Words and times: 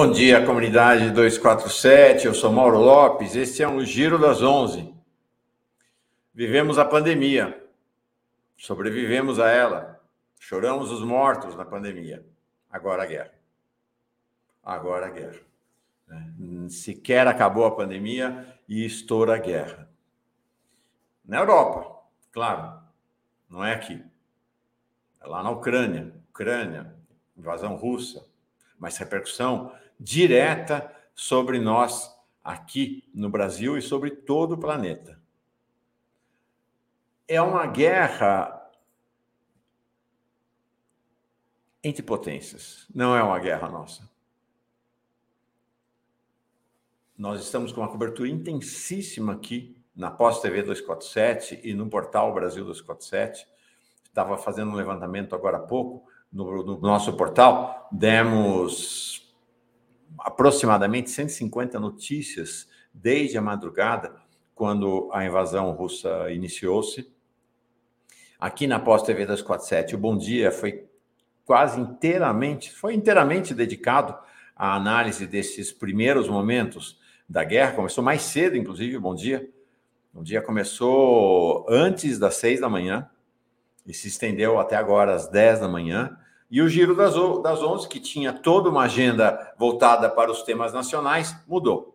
Bom 0.00 0.12
dia, 0.12 0.46
comunidade 0.46 1.10
247. 1.10 2.26
Eu 2.26 2.32
sou 2.32 2.52
Mauro 2.52 2.78
Lopes. 2.78 3.34
Este 3.34 3.64
é 3.64 3.68
um 3.68 3.80
Giro 3.80 4.16
das 4.16 4.40
11. 4.40 4.94
Vivemos 6.32 6.78
a 6.78 6.84
pandemia, 6.84 7.68
sobrevivemos 8.56 9.40
a 9.40 9.50
ela, 9.50 10.00
choramos 10.38 10.92
os 10.92 11.02
mortos 11.02 11.56
na 11.56 11.64
pandemia. 11.64 12.24
Agora 12.70 13.02
a 13.02 13.06
guerra. 13.06 13.34
Agora 14.62 15.06
a 15.06 15.10
guerra. 15.10 15.40
Né? 16.06 16.68
Sequer 16.68 17.26
acabou 17.26 17.64
a 17.64 17.74
pandemia 17.74 18.56
e 18.68 18.86
estoura 18.86 19.34
a 19.34 19.38
guerra. 19.38 19.90
Na 21.26 21.38
Europa, 21.38 22.04
claro, 22.30 22.80
não 23.50 23.64
é 23.64 23.74
aqui. 23.74 24.00
É 25.20 25.26
lá 25.26 25.42
na 25.42 25.50
Ucrânia. 25.50 26.14
Ucrânia, 26.30 26.94
invasão 27.36 27.74
russa, 27.74 28.24
mas 28.78 28.96
repercussão 28.96 29.72
direta 29.98 30.94
sobre 31.14 31.58
nós 31.58 32.14
aqui 32.42 33.08
no 33.12 33.28
Brasil 33.28 33.76
e 33.76 33.82
sobre 33.82 34.10
todo 34.10 34.52
o 34.52 34.58
planeta. 34.58 35.20
É 37.26 37.42
uma 37.42 37.66
guerra 37.66 38.54
entre 41.82 42.02
potências, 42.02 42.86
não 42.94 43.14
é 43.14 43.22
uma 43.22 43.38
guerra 43.38 43.68
nossa. 43.68 44.08
Nós 47.16 47.40
estamos 47.40 47.72
com 47.72 47.80
uma 47.80 47.90
cobertura 47.90 48.28
intensíssima 48.28 49.32
aqui 49.32 49.76
na 49.94 50.10
Pós 50.10 50.40
TV 50.40 50.62
247 50.62 51.60
e 51.64 51.74
no 51.74 51.88
portal 51.90 52.32
Brasil 52.32 52.64
247. 52.64 53.46
Estava 54.04 54.38
fazendo 54.38 54.70
um 54.70 54.74
levantamento 54.74 55.34
agora 55.34 55.56
há 55.56 55.60
pouco 55.60 56.08
no, 56.32 56.62
no 56.62 56.80
nosso 56.80 57.16
portal, 57.16 57.88
demos 57.90 59.27
aproximadamente 60.18 61.10
150 61.10 61.78
notícias 61.78 62.68
desde 62.92 63.36
a 63.38 63.42
madrugada, 63.42 64.14
quando 64.54 65.08
a 65.12 65.24
invasão 65.24 65.70
russa 65.72 66.30
iniciou-se. 66.30 67.10
Aqui 68.38 68.66
na 68.66 68.78
Pós 68.78 69.02
TV 69.02 69.26
247, 69.26 69.94
o 69.94 69.98
Bom 69.98 70.16
Dia 70.16 70.50
foi 70.50 70.86
quase 71.44 71.80
inteiramente, 71.80 72.72
foi 72.72 72.94
inteiramente 72.94 73.54
dedicado 73.54 74.16
à 74.54 74.74
análise 74.74 75.26
desses 75.26 75.72
primeiros 75.72 76.28
momentos 76.28 76.98
da 77.28 77.44
guerra. 77.44 77.72
Começou 77.72 78.02
mais 78.02 78.22
cedo, 78.22 78.56
inclusive, 78.56 78.96
o 78.96 79.00
Bom 79.00 79.14
Dia. 79.14 79.48
O 80.14 80.22
dia 80.22 80.42
começou 80.42 81.66
antes 81.68 82.18
das 82.18 82.36
seis 82.36 82.60
da 82.60 82.68
manhã 82.68 83.08
e 83.86 83.94
se 83.94 84.08
estendeu 84.08 84.58
até 84.58 84.76
agora 84.76 85.14
às 85.14 85.28
10 85.28 85.60
da 85.60 85.68
manhã. 85.68 86.18
E 86.50 86.62
o 86.62 86.68
Giro 86.68 86.94
das, 86.96 87.14
das 87.42 87.62
11, 87.62 87.88
que 87.88 88.00
tinha 88.00 88.32
toda 88.32 88.70
uma 88.70 88.84
agenda 88.84 89.52
voltada 89.58 90.08
para 90.08 90.30
os 90.30 90.42
temas 90.42 90.72
nacionais, 90.72 91.36
mudou. 91.46 91.94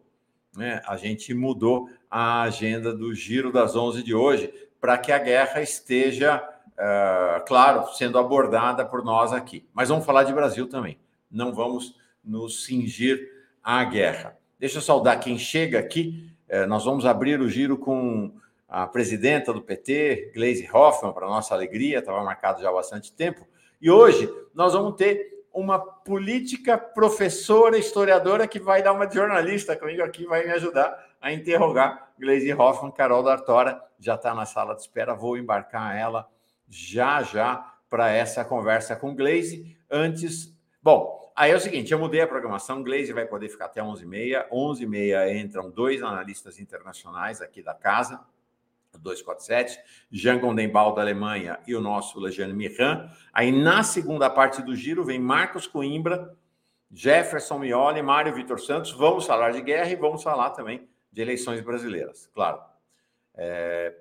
Né? 0.55 0.81
A 0.85 0.95
gente 0.95 1.33
mudou 1.33 1.89
a 2.09 2.43
agenda 2.43 2.93
do 2.93 3.13
Giro 3.15 3.51
das 3.51 3.75
11 3.75 4.03
de 4.03 4.13
hoje 4.13 4.53
para 4.79 4.97
que 4.97 5.11
a 5.11 5.17
guerra 5.17 5.61
esteja, 5.61 6.37
uh, 6.73 7.43
claro, 7.47 7.91
sendo 7.93 8.19
abordada 8.19 8.85
por 8.85 9.03
nós 9.03 9.33
aqui. 9.33 9.67
Mas 9.73 9.89
vamos 9.89 10.05
falar 10.05 10.23
de 10.23 10.33
Brasil 10.33 10.67
também. 10.67 10.99
Não 11.31 11.51
vamos 11.51 11.95
nos 12.23 12.65
cingir 12.65 13.27
à 13.63 13.83
guerra. 13.83 14.37
Deixa 14.59 14.77
eu 14.77 14.81
saudar 14.81 15.19
quem 15.19 15.39
chega 15.39 15.79
aqui. 15.79 16.29
Uh, 16.47 16.67
nós 16.67 16.85
vamos 16.85 17.07
abrir 17.07 17.41
o 17.41 17.49
giro 17.49 17.75
com 17.77 18.31
a 18.67 18.85
presidenta 18.85 19.51
do 19.51 19.61
PT, 19.61 20.31
Gleisi 20.33 20.69
Hoffmann, 20.71 21.13
para 21.13 21.27
nossa 21.27 21.53
alegria, 21.53 21.99
estava 21.99 22.23
marcado 22.23 22.61
já 22.61 22.69
há 22.69 22.73
bastante 22.73 23.11
tempo. 23.11 23.47
E 23.83 23.91
hoje 23.91 24.33
nós 24.55 24.71
vamos 24.71 24.95
ter 24.95 25.43
uma 25.51 25.77
política 25.77 26.77
professora, 26.77 27.77
historiadora, 27.77 28.47
que 28.47 28.57
vai 28.57 28.81
dar 28.81 28.93
uma 28.93 29.05
de 29.05 29.13
jornalista 29.13 29.75
comigo 29.75 30.01
aqui, 30.01 30.25
vai 30.25 30.45
me 30.45 30.53
ajudar 30.53 31.09
a 31.19 31.33
interrogar 31.33 32.13
Gleisi 32.17 32.53
Hoffmann, 32.53 32.93
Carol 32.93 33.21
D'Artora, 33.21 33.83
já 33.99 34.15
está 34.15 34.33
na 34.33 34.45
sala 34.45 34.73
de 34.73 34.79
espera, 34.79 35.13
vou 35.13 35.37
embarcar 35.37 35.97
ela 35.97 36.29
já 36.69 37.21
já 37.23 37.73
para 37.89 38.09
essa 38.09 38.45
conversa 38.45 38.95
com 38.95 39.13
Gleisi. 39.13 39.77
Antes, 39.91 40.57
bom, 40.81 41.33
aí 41.35 41.51
é 41.51 41.55
o 41.57 41.59
seguinte, 41.59 41.91
eu 41.91 41.99
mudei 41.99 42.21
a 42.21 42.27
programação, 42.27 42.81
Gleisi 42.81 43.11
vai 43.11 43.25
poder 43.25 43.49
ficar 43.49 43.65
até 43.65 43.81
11h30, 43.81 44.47
11h30 44.49 45.35
entram 45.35 45.69
dois 45.69 46.01
analistas 46.01 46.57
internacionais 46.57 47.41
aqui 47.41 47.61
da 47.61 47.73
casa, 47.73 48.21
247, 49.03 49.79
Jean 50.09 50.39
Gondembal 50.39 50.95
da 50.95 51.01
Alemanha 51.01 51.59
e 51.67 51.75
o 51.75 51.81
nosso 51.81 52.19
Legiane 52.19 52.53
Mirran. 52.53 53.09
Aí 53.31 53.51
na 53.51 53.83
segunda 53.83 54.29
parte 54.29 54.61
do 54.61 54.75
giro 54.75 55.03
vem 55.03 55.19
Marcos 55.19 55.67
Coimbra, 55.67 56.35
Jefferson 56.91 57.59
Mioli, 57.59 58.01
Mário 58.01 58.33
Vitor 58.33 58.59
Santos. 58.59 58.91
Vamos 58.91 59.25
falar 59.25 59.51
de 59.51 59.61
guerra 59.61 59.89
e 59.89 59.95
vamos 59.95 60.23
falar 60.23 60.51
também 60.51 60.87
de 61.11 61.21
eleições 61.21 61.61
brasileiras, 61.61 62.29
claro. 62.33 62.59
É... 63.35 63.95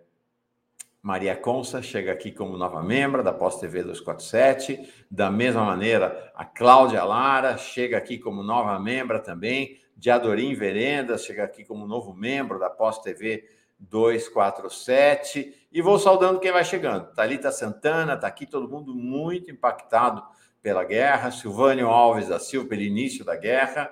Maria 1.02 1.34
Consa 1.34 1.82
chega 1.82 2.12
aqui 2.12 2.30
como 2.30 2.56
nova 2.56 2.80
membro 2.80 3.24
da 3.24 3.32
Pós 3.32 3.58
TV 3.58 3.82
247. 3.82 5.04
Da 5.10 5.32
mesma 5.32 5.64
maneira, 5.64 6.30
a 6.32 6.44
Cláudia 6.44 7.02
Lara 7.02 7.58
chega 7.58 7.98
aqui 7.98 8.18
como 8.18 8.44
nova 8.44 8.78
membro 8.78 9.20
também. 9.20 9.80
Diadorim 9.96 10.54
Verendas 10.54 11.24
chega 11.24 11.42
aqui 11.42 11.64
como 11.64 11.88
novo 11.88 12.14
membro 12.14 12.56
da 12.56 12.70
Pós 12.70 13.00
TV 13.00 13.38
247. 13.38 13.61
247. 13.88 15.66
E 15.72 15.82
vou 15.82 15.98
saudando 15.98 16.38
quem 16.38 16.53
vai 16.53 16.65
chegando. 16.65 17.12
Talita 17.15 17.50
Santana, 17.50 18.15
está 18.15 18.26
aqui 18.26 18.47
todo 18.47 18.69
mundo 18.69 18.94
muito 18.94 19.50
impactado 19.50 20.22
pela 20.62 20.84
guerra. 20.84 21.31
Silvânio 21.31 21.88
Alves 21.88 22.28
da 22.28 22.38
Silva, 22.38 22.69
pelo 22.69 22.82
início 22.82 23.25
da 23.25 23.37
guerra. 23.37 23.91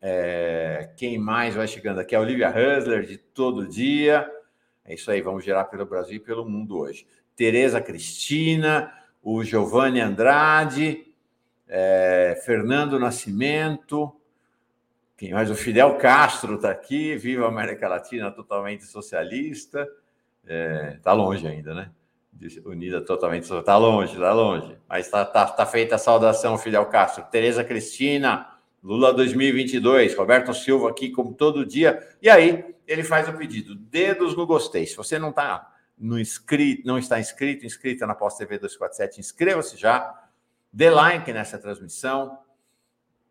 É, 0.00 0.90
quem 0.96 1.18
mais 1.18 1.54
vai 1.54 1.66
chegando 1.66 2.00
aqui? 2.00 2.14
A 2.14 2.20
Olivia 2.20 2.50
Husler, 2.50 3.04
de 3.04 3.18
todo 3.18 3.68
dia. 3.68 4.30
É 4.84 4.94
isso 4.94 5.10
aí, 5.10 5.20
vamos 5.20 5.44
gerar 5.44 5.64
pelo 5.64 5.84
Brasil 5.84 6.16
e 6.16 6.20
pelo 6.20 6.48
mundo 6.48 6.78
hoje. 6.78 7.06
Tereza 7.36 7.80
Cristina, 7.80 8.92
o 9.22 9.44
Giovanni 9.44 10.00
Andrade, 10.00 11.12
é, 11.68 12.40
Fernando 12.44 12.98
Nascimento, 12.98 14.17
quem 15.18 15.32
mais? 15.32 15.50
O 15.50 15.54
Fidel 15.56 15.96
Castro 15.96 16.54
está 16.54 16.70
aqui, 16.70 17.16
viva 17.16 17.44
a 17.44 17.48
América 17.48 17.88
Latina 17.88 18.30
totalmente 18.30 18.84
socialista. 18.84 19.80
Está 20.44 20.54
é, 20.54 20.98
tá 21.02 21.12
longe 21.12 21.44
ainda, 21.44 21.74
né? 21.74 21.90
Unida 22.64 23.00
totalmente 23.00 23.42
socialista. 23.42 23.72
Está 23.72 23.76
longe, 23.76 24.12
está 24.12 24.32
longe. 24.32 24.78
Mas 24.88 25.06
está 25.06 25.24
tá, 25.24 25.44
tá 25.44 25.66
feita 25.66 25.96
a 25.96 25.98
saudação, 25.98 26.56
Fidel 26.56 26.86
Castro. 26.86 27.24
Tereza 27.32 27.64
Cristina, 27.64 28.46
Lula 28.80 29.12
2022, 29.12 30.14
Roberto 30.14 30.54
Silva 30.54 30.88
aqui, 30.88 31.10
como 31.10 31.34
todo 31.34 31.66
dia. 31.66 31.98
E 32.22 32.30
aí, 32.30 32.76
ele 32.86 33.02
faz 33.02 33.28
o 33.28 33.32
pedido: 33.32 33.74
dedos 33.74 34.36
no 34.36 34.46
gostei. 34.46 34.86
Se 34.86 34.96
você 34.96 35.18
não 35.18 35.30
está 35.30 35.68
no 35.98 36.16
inscrito, 36.16 36.86
não 36.86 36.96
está 36.96 37.18
inscrito, 37.18 37.66
inscrita 37.66 38.06
na 38.06 38.14
Pós 38.14 38.36
TV 38.36 38.56
247, 38.56 39.18
inscreva-se 39.18 39.76
já. 39.76 40.14
Dê 40.72 40.90
like 40.90 41.32
nessa 41.32 41.58
transmissão 41.58 42.38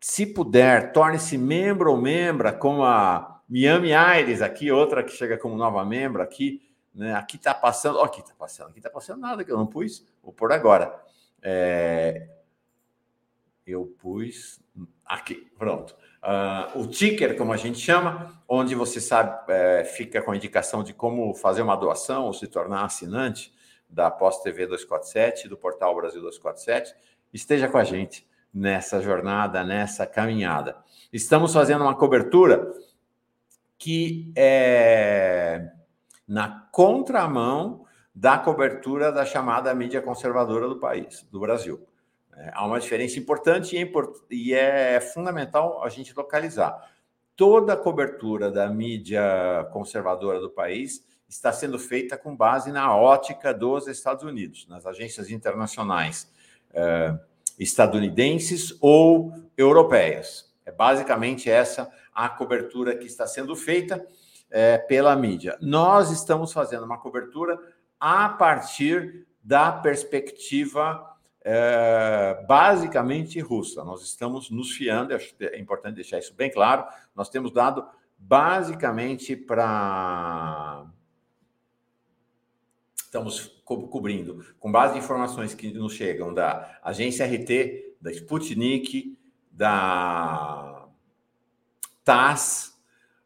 se 0.00 0.26
puder, 0.26 0.92
torne-se 0.92 1.36
membro 1.36 1.90
ou 1.90 1.96
membra, 1.96 2.52
como 2.52 2.84
a 2.84 3.42
Miami 3.48 3.92
Aires 3.92 4.42
aqui, 4.42 4.70
outra 4.70 5.02
que 5.02 5.12
chega 5.12 5.36
como 5.36 5.56
nova 5.56 5.84
membro 5.84 6.22
aqui. 6.22 6.62
Né? 6.94 7.14
Aqui 7.14 7.36
está 7.36 7.54
passando, 7.54 7.98
ó, 7.98 8.04
aqui 8.04 8.20
está 8.20 8.34
passando, 8.34 8.70
aqui 8.70 8.78
está 8.78 8.90
passando 8.90 9.20
nada 9.20 9.44
que 9.44 9.50
eu 9.50 9.56
não 9.56 9.66
pus, 9.66 10.06
vou 10.22 10.32
pôr 10.32 10.52
agora. 10.52 10.94
É, 11.42 12.28
eu 13.66 13.86
pus 13.98 14.60
aqui, 15.04 15.50
pronto. 15.58 15.96
Uh, 16.22 16.80
o 16.80 16.86
ticker, 16.86 17.36
como 17.36 17.52
a 17.52 17.56
gente 17.56 17.78
chama, 17.78 18.42
onde 18.48 18.74
você 18.74 19.00
sabe, 19.00 19.52
é, 19.52 19.84
fica 19.84 20.20
com 20.20 20.32
a 20.32 20.36
indicação 20.36 20.82
de 20.82 20.92
como 20.92 21.34
fazer 21.34 21.62
uma 21.62 21.76
doação 21.76 22.24
ou 22.24 22.32
se 22.32 22.46
tornar 22.46 22.84
assinante 22.84 23.54
da 23.88 24.10
Pós 24.10 24.42
TV 24.42 24.66
247, 24.66 25.48
do 25.48 25.56
portal 25.56 25.94
Brasil 25.94 26.20
247, 26.20 26.94
esteja 27.32 27.68
com 27.68 27.78
a 27.78 27.84
gente 27.84 28.27
nessa 28.52 29.00
jornada, 29.00 29.62
nessa 29.64 30.06
caminhada. 30.06 30.76
Estamos 31.12 31.52
fazendo 31.52 31.82
uma 31.82 31.94
cobertura 31.94 32.72
que 33.78 34.32
é 34.36 35.70
na 36.26 36.68
contramão 36.72 37.86
da 38.14 38.36
cobertura 38.36 39.10
da 39.10 39.24
chamada 39.24 39.72
mídia 39.74 40.02
conservadora 40.02 40.68
do 40.68 40.78
país, 40.78 41.26
do 41.30 41.40
Brasil. 41.40 41.86
É, 42.36 42.50
há 42.52 42.66
uma 42.66 42.78
diferença 42.78 43.18
importante 43.18 43.74
e 43.74 43.78
é, 43.78 43.82
import 43.82 44.16
e 44.30 44.52
é 44.52 45.00
fundamental 45.00 45.82
a 45.82 45.88
gente 45.88 46.14
localizar. 46.14 46.76
Toda 47.34 47.72
a 47.72 47.76
cobertura 47.76 48.50
da 48.50 48.68
mídia 48.68 49.68
conservadora 49.72 50.40
do 50.40 50.50
país 50.50 51.06
está 51.28 51.52
sendo 51.52 51.78
feita 51.78 52.18
com 52.18 52.36
base 52.36 52.72
na 52.72 52.94
ótica 52.94 53.54
dos 53.54 53.86
Estados 53.86 54.24
Unidos, 54.24 54.66
nas 54.68 54.84
agências 54.84 55.30
internacionais. 55.30 56.30
É, 56.72 57.16
estadunidenses 57.58 58.76
ou 58.80 59.32
europeias. 59.56 60.52
É 60.64 60.72
basicamente 60.72 61.50
essa 61.50 61.90
a 62.14 62.28
cobertura 62.28 62.96
que 62.96 63.06
está 63.06 63.26
sendo 63.26 63.54
feita 63.56 64.04
é, 64.50 64.78
pela 64.78 65.14
mídia. 65.16 65.56
Nós 65.60 66.10
estamos 66.10 66.52
fazendo 66.52 66.84
uma 66.84 66.98
cobertura 66.98 67.58
a 67.98 68.28
partir 68.28 69.26
da 69.42 69.72
perspectiva 69.72 71.04
é, 71.42 72.44
basicamente 72.46 73.40
russa. 73.40 73.82
Nós 73.84 74.02
estamos 74.02 74.50
nos 74.50 74.72
fiando, 74.72 75.14
é 75.14 75.58
importante 75.58 75.94
deixar 75.94 76.18
isso 76.18 76.34
bem 76.34 76.50
claro, 76.50 76.84
nós 77.14 77.28
temos 77.28 77.52
dado 77.52 77.86
basicamente 78.18 79.36
para. 79.36 80.84
Estamos 83.08 83.62
co 83.64 83.88
cobrindo, 83.88 84.44
com 84.60 84.70
base 84.70 84.94
em 84.94 84.98
informações 84.98 85.54
que 85.54 85.72
nos 85.72 85.94
chegam 85.94 86.34
da 86.34 86.78
agência 86.82 87.24
RT, 87.24 87.96
da 87.98 88.12
Sputnik, 88.12 89.18
da 89.50 90.86
TAS 92.04 92.78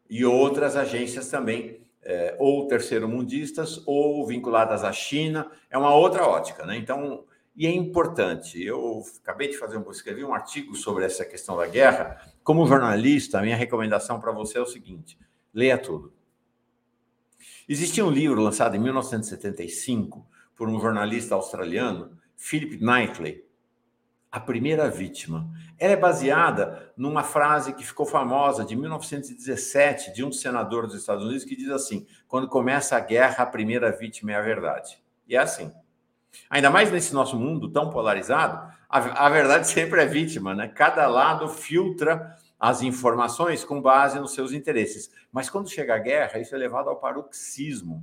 e 0.09 0.23
outras 0.23 0.77
agências 0.77 1.27
também, 1.27 1.85
é, 2.01 2.33
ou 2.39 2.65
terceiro-mundistas, 2.65 3.83
ou 3.85 4.25
vinculadas 4.25 4.85
à 4.85 4.93
China, 4.93 5.51
é 5.69 5.77
uma 5.77 5.93
outra 5.93 6.25
ótica, 6.25 6.65
né? 6.65 6.77
Então, 6.77 7.25
e 7.53 7.67
é 7.67 7.69
importante. 7.69 8.63
Eu 8.63 9.03
acabei 9.21 9.49
de 9.49 9.57
fazer 9.57 9.75
um, 9.75 9.91
escrevi 9.91 10.23
um 10.23 10.33
artigo 10.33 10.77
sobre 10.77 11.03
essa 11.03 11.25
questão 11.25 11.57
da 11.57 11.67
guerra. 11.67 12.21
Como 12.41 12.65
jornalista, 12.65 13.37
a 13.37 13.41
minha 13.41 13.57
recomendação 13.57 14.17
para 14.17 14.31
você 14.31 14.57
é 14.57 14.61
o 14.61 14.65
seguinte: 14.65 15.19
leia 15.53 15.77
tudo. 15.77 16.13
Existia 17.67 18.05
um 18.05 18.11
livro 18.11 18.41
lançado 18.41 18.75
em 18.75 18.79
1975 18.79 20.27
por 20.55 20.67
um 20.67 20.79
jornalista 20.79 21.35
australiano, 21.35 22.17
Philip 22.35 22.77
Knightley, 22.83 23.45
A 24.29 24.39
Primeira 24.39 24.89
Vítima. 24.89 25.49
Ela 25.79 25.93
é 25.93 25.97
baseada 25.97 26.91
numa 26.97 27.23
frase 27.23 27.73
que 27.73 27.85
ficou 27.85 28.05
famosa 28.05 28.65
de 28.65 28.75
1917 28.75 30.13
de 30.13 30.25
um 30.25 30.31
senador 30.31 30.87
dos 30.87 30.95
Estados 30.95 31.23
Unidos 31.23 31.45
que 31.45 31.55
diz 31.55 31.69
assim: 31.69 32.05
quando 32.27 32.49
começa 32.49 32.97
a 32.97 32.99
guerra, 32.99 33.43
a 33.43 33.47
primeira 33.47 33.91
vítima 33.91 34.33
é 34.33 34.35
a 34.35 34.41
verdade. 34.41 35.01
E 35.27 35.35
é 35.35 35.39
assim. 35.39 35.71
Ainda 36.49 36.69
mais 36.69 36.91
nesse 36.91 37.13
nosso 37.13 37.37
mundo 37.37 37.71
tão 37.71 37.89
polarizado, 37.89 38.73
a, 38.89 39.25
a 39.25 39.29
verdade 39.29 39.67
sempre 39.71 40.01
é 40.01 40.05
vítima, 40.05 40.53
né? 40.53 40.67
Cada 40.67 41.07
lado 41.07 41.47
filtra 41.47 42.35
as 42.63 42.81
informações 42.81 43.65
com 43.65 43.81
base 43.81 44.17
nos 44.21 44.33
seus 44.33 44.53
interesses. 44.53 45.11
Mas 45.33 45.49
quando 45.49 45.69
chega 45.69 45.95
a 45.95 45.99
guerra, 45.99 46.39
isso 46.39 46.55
é 46.55 46.57
levado 46.57 46.89
ao 46.89 46.95
paroxismo. 46.95 48.01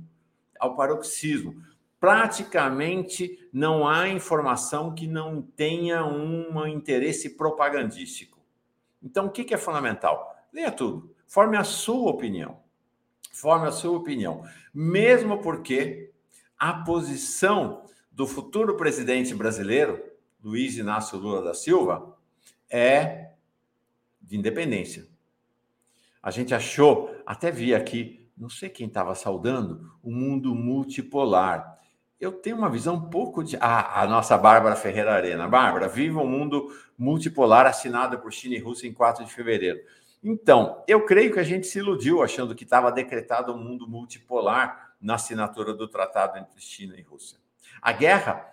Ao 0.59 0.75
paroxismo. 0.75 1.63
Praticamente 1.99 3.49
não 3.51 3.87
há 3.87 4.07
informação 4.07 4.93
que 4.93 5.07
não 5.07 5.41
tenha 5.41 6.05
um 6.05 6.67
interesse 6.67 7.31
propagandístico. 7.31 8.37
Então, 9.01 9.25
o 9.25 9.31
que 9.31 9.51
é 9.51 9.57
fundamental? 9.57 10.31
Leia 10.53 10.71
tudo. 10.71 11.11
Forme 11.25 11.57
a 11.57 11.63
sua 11.63 12.11
opinião. 12.11 12.59
Forme 13.33 13.67
a 13.67 13.71
sua 13.71 13.97
opinião. 13.97 14.43
Mesmo 14.71 15.41
porque 15.41 16.11
a 16.55 16.71
posição 16.71 17.83
do 18.11 18.27
futuro 18.27 18.77
presidente 18.77 19.33
brasileiro, 19.33 19.99
Luiz 20.39 20.77
Inácio 20.77 21.17
Lula 21.17 21.41
da 21.41 21.55
Silva, 21.55 22.15
é 22.69 23.30
de 24.21 24.37
independência. 24.37 25.07
A 26.21 26.29
gente 26.29 26.53
achou, 26.53 27.15
até 27.25 27.49
vi 27.49 27.73
aqui, 27.73 28.29
não 28.37 28.49
sei 28.49 28.69
quem 28.69 28.87
estava 28.87 29.15
saudando, 29.15 29.91
o 30.03 30.11
mundo 30.11 30.53
multipolar. 30.53 31.79
Eu 32.19 32.31
tenho 32.31 32.57
uma 32.57 32.69
visão 32.69 32.95
um 32.95 33.09
pouco 33.09 33.43
de. 33.43 33.57
Ah, 33.59 34.01
a 34.01 34.07
nossa 34.07 34.37
Bárbara 34.37 34.75
Ferreira 34.75 35.13
Arena. 35.13 35.47
Bárbara, 35.47 35.87
viva 35.87 36.21
um 36.21 36.27
mundo 36.27 36.71
multipolar 36.97 37.65
assinado 37.65 38.19
por 38.19 38.31
China 38.31 38.55
e 38.55 38.59
Rússia 38.59 38.87
em 38.87 38.93
4 38.93 39.25
de 39.25 39.33
fevereiro. 39.33 39.79
Então, 40.23 40.83
eu 40.87 41.03
creio 41.03 41.33
que 41.33 41.39
a 41.39 41.43
gente 41.43 41.65
se 41.65 41.79
iludiu 41.79 42.21
achando 42.21 42.53
que 42.53 42.63
estava 42.63 42.91
decretado 42.91 43.53
um 43.53 43.57
mundo 43.57 43.87
multipolar 43.87 44.93
na 45.01 45.15
assinatura 45.15 45.73
do 45.73 45.87
tratado 45.87 46.37
entre 46.37 46.61
China 46.61 46.95
e 46.95 47.01
Rússia. 47.01 47.39
A 47.81 47.91
guerra, 47.91 48.45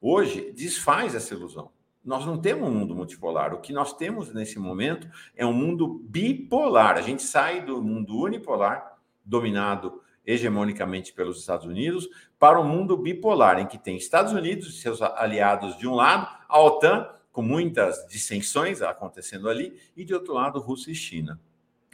hoje, 0.00 0.52
desfaz 0.52 1.16
essa 1.16 1.34
ilusão. 1.34 1.72
Nós 2.06 2.24
não 2.24 2.38
temos 2.38 2.68
um 2.68 2.72
mundo 2.72 2.94
multipolar. 2.94 3.52
O 3.52 3.60
que 3.60 3.72
nós 3.72 3.92
temos 3.92 4.32
nesse 4.32 4.60
momento 4.60 5.10
é 5.34 5.44
um 5.44 5.52
mundo 5.52 6.00
bipolar. 6.04 6.96
A 6.96 7.02
gente 7.02 7.24
sai 7.24 7.64
do 7.64 7.82
mundo 7.82 8.16
unipolar, 8.16 8.96
dominado 9.24 10.00
hegemonicamente 10.24 11.12
pelos 11.12 11.40
Estados 11.40 11.66
Unidos, 11.66 12.08
para 12.38 12.60
um 12.60 12.64
mundo 12.64 12.96
bipolar, 12.96 13.58
em 13.58 13.66
que 13.66 13.76
tem 13.76 13.96
Estados 13.96 14.32
Unidos 14.32 14.68
e 14.68 14.80
seus 14.80 15.02
aliados 15.02 15.76
de 15.78 15.88
um 15.88 15.94
lado, 15.94 16.28
a 16.48 16.60
OTAN, 16.60 17.08
com 17.32 17.42
muitas 17.42 18.06
dissensões 18.08 18.82
acontecendo 18.82 19.48
ali, 19.48 19.76
e 19.96 20.04
de 20.04 20.14
outro 20.14 20.32
lado, 20.32 20.60
Rússia 20.60 20.92
e 20.92 20.94
China. 20.94 21.40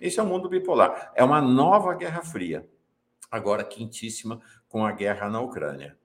Esse 0.01 0.21
é 0.21 0.23
o 0.23 0.27
mundo 0.27 0.49
bipolar. 0.49 1.13
É 1.15 1.25
uma 1.25 1.41
nova 1.41 1.95
Guerra 1.95 2.23
Fria, 2.23 2.69
agora 3.31 3.65
quentíssima 3.65 4.41
com 4.69 4.85
a 4.85 4.93
guerra 4.93 5.29
na 5.31 5.41
Ucrânia. 5.41 5.97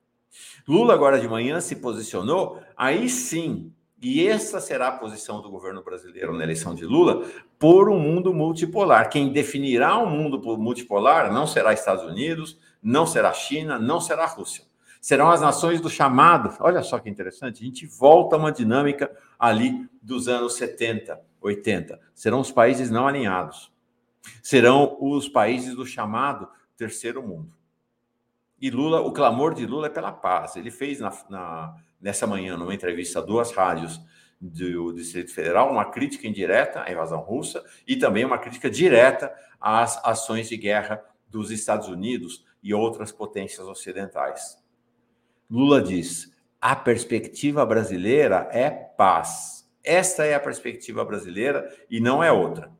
Lula, 0.68 0.94
agora 0.94 1.20
de 1.20 1.28
manhã, 1.28 1.60
se 1.60 1.78
posicionou, 1.78 2.62
aí 2.76 3.10
sim, 3.10 3.74
e 4.02 4.28
essa 4.28 4.60
será 4.60 4.90
a 4.90 4.98
posição 4.98 5.42
do 5.42 5.50
governo 5.50 5.84
brasileiro 5.84 6.34
na 6.34 6.44
eleição 6.44 6.76
de 6.76 6.86
Lula, 6.86 7.28
por 7.58 7.90
um 7.90 8.00
mundo 8.00 8.34
multipolar. 8.34 9.10
Quem 9.10 9.32
definirá 9.32 9.98
um 9.98 10.10
mundo 10.10 10.40
multipolar 10.58 11.34
não 11.34 11.48
será 11.48 11.74
Estados 11.74 12.04
Unidos, 12.04 12.60
não 12.82 13.08
será 13.08 13.34
China, 13.34 13.80
não 13.80 14.00
será 14.00 14.26
Rússia. 14.28 14.66
Serão 15.02 15.32
as 15.32 15.42
nações 15.42 15.82
do 15.82 15.90
chamado. 15.90 16.56
Olha 16.60 16.84
só 16.84 17.00
que 17.00 17.10
interessante, 17.10 17.64
a 17.64 17.66
gente 17.66 17.88
volta 17.88 18.36
a 18.36 18.40
uma 18.40 18.52
dinâmica 18.52 19.12
ali 19.40 19.90
dos 20.02 20.28
anos 20.28 20.54
70, 20.56 21.20
80. 21.42 22.00
Serão 22.14 22.40
os 22.40 22.52
países 22.52 22.92
não 22.92 23.08
alinhados. 23.08 23.72
Serão 24.44 24.98
os 25.00 25.28
países 25.28 25.76
do 25.76 25.86
chamado 25.86 26.48
terceiro 26.76 27.24
mundo. 27.26 27.52
E 28.60 28.70
Lula, 28.70 29.02
o 29.02 29.12
clamor 29.12 29.54
de 29.54 29.66
Lula 29.66 29.88
é 29.88 29.90
pela 29.90 30.12
paz. 30.12 30.56
Ele 30.56 30.72
fez 30.72 31.00
na, 31.00 31.12
na, 31.30 31.76
nessa 32.00 32.28
manhã, 32.28 32.58
numa 32.58 32.74
entrevista 32.74 33.20
a 33.20 33.22
duas 33.22 33.52
rádios 33.52 34.00
do 34.40 34.94
Distrito 34.94 35.34
Federal, 35.34 35.72
uma 35.72 35.86
crítica 35.86 36.28
indireta 36.28 36.84
à 36.84 36.92
invasão 36.92 37.20
russa 37.20 37.64
e 37.88 37.96
também 37.96 38.24
uma 38.24 38.38
crítica 38.38 38.70
direta 38.70 39.34
às 39.60 40.04
ações 40.06 40.48
de 40.48 40.58
guerra 40.58 41.04
dos 41.28 41.52
Estados 41.52 41.88
Unidos 41.88 42.46
e 42.62 42.74
outras 42.74 43.12
potências 43.12 43.68
ocidentais. 43.68 44.58
Lula 45.50 45.82
diz: 45.82 46.32
a 46.62 46.76
perspectiva 46.76 47.66
brasileira 47.66 48.48
é 48.52 48.70
paz. 48.70 49.68
Esta 49.84 50.26
é 50.26 50.36
a 50.36 50.40
perspectiva 50.40 51.04
brasileira 51.06 51.74
e 51.90 52.00
não 52.00 52.22
é 52.22 52.32
outra. 52.32 52.72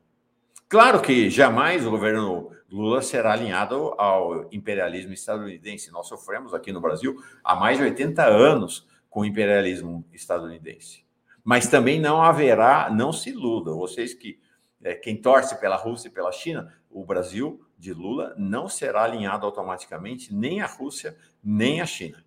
Claro 0.68 1.00
que 1.00 1.30
jamais 1.30 1.86
o 1.86 1.90
governo 1.90 2.50
Lula 2.70 3.00
será 3.00 3.32
alinhado 3.32 3.94
ao 3.96 4.46
imperialismo 4.52 5.14
estadunidense. 5.14 5.90
Nós 5.90 6.06
sofremos 6.06 6.52
aqui 6.52 6.70
no 6.70 6.82
Brasil 6.82 7.16
há 7.42 7.56
mais 7.56 7.78
de 7.78 7.84
80 7.84 8.22
anos 8.26 8.86
com 9.18 9.22
o 9.22 9.24
imperialismo 9.24 10.04
estadunidense. 10.12 11.04
Mas 11.42 11.66
também 11.66 11.98
não 11.98 12.22
haverá, 12.22 12.88
não 12.88 13.12
se 13.12 13.30
iluda, 13.30 13.72
vocês 13.72 14.14
que 14.14 14.38
é, 14.80 14.94
quem 14.94 15.16
torce 15.16 15.58
pela 15.58 15.74
Rússia 15.74 16.06
e 16.06 16.12
pela 16.12 16.30
China, 16.30 16.72
o 16.88 17.04
Brasil 17.04 17.60
de 17.76 17.92
Lula 17.92 18.32
não 18.38 18.68
será 18.68 19.02
alinhado 19.02 19.44
automaticamente 19.44 20.32
nem 20.32 20.60
à 20.60 20.66
Rússia 20.66 21.16
nem 21.42 21.80
à 21.80 21.86
China. 21.86 22.24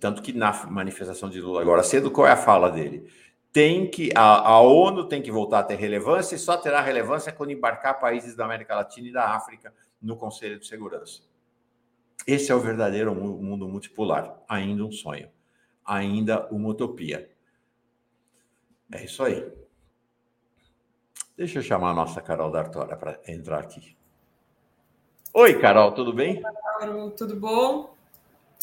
Tanto 0.00 0.22
que 0.22 0.32
na 0.32 0.52
manifestação 0.68 1.28
de 1.28 1.38
Lula 1.38 1.60
agora 1.60 1.82
cedo, 1.82 2.10
qual 2.10 2.26
é 2.26 2.30
a 2.30 2.36
fala 2.36 2.70
dele? 2.70 3.10
tem 3.52 3.90
que 3.90 4.08
a, 4.14 4.48
a, 4.48 4.60
ONU 4.62 5.06
tem 5.06 5.20
que 5.20 5.30
voltar 5.30 5.58
a 5.58 5.62
ter 5.62 5.74
relevância 5.74 6.34
e 6.34 6.38
só 6.38 6.56
terá 6.56 6.80
relevância 6.80 7.30
quando 7.30 7.50
embarcar 7.50 8.00
países 8.00 8.34
da 8.34 8.46
América 8.46 8.74
Latina 8.74 9.08
e 9.08 9.12
da 9.12 9.34
África 9.34 9.74
no 10.00 10.16
Conselho 10.16 10.58
de 10.58 10.66
Segurança. 10.66 11.20
Esse 12.26 12.50
é 12.50 12.54
o 12.54 12.60
verdadeiro 12.60 13.14
mundo 13.14 13.68
multipolar, 13.68 14.40
ainda 14.48 14.82
um 14.82 14.90
sonho, 14.90 15.28
ainda 15.84 16.46
uma 16.48 16.68
utopia. 16.68 17.30
É 18.92 19.04
isso 19.04 19.22
aí. 19.22 19.50
Deixa 21.36 21.58
eu 21.58 21.62
chamar 21.62 21.90
a 21.90 21.94
nossa 21.94 22.20
Carol 22.20 22.50
D'Artora 22.50 22.96
para 22.96 23.18
entrar 23.26 23.60
aqui. 23.60 23.96
Oi, 25.32 25.58
Carol, 25.58 25.92
tudo 25.92 26.12
bem? 26.12 26.42
Tudo 27.16 27.36
bom? 27.36 27.96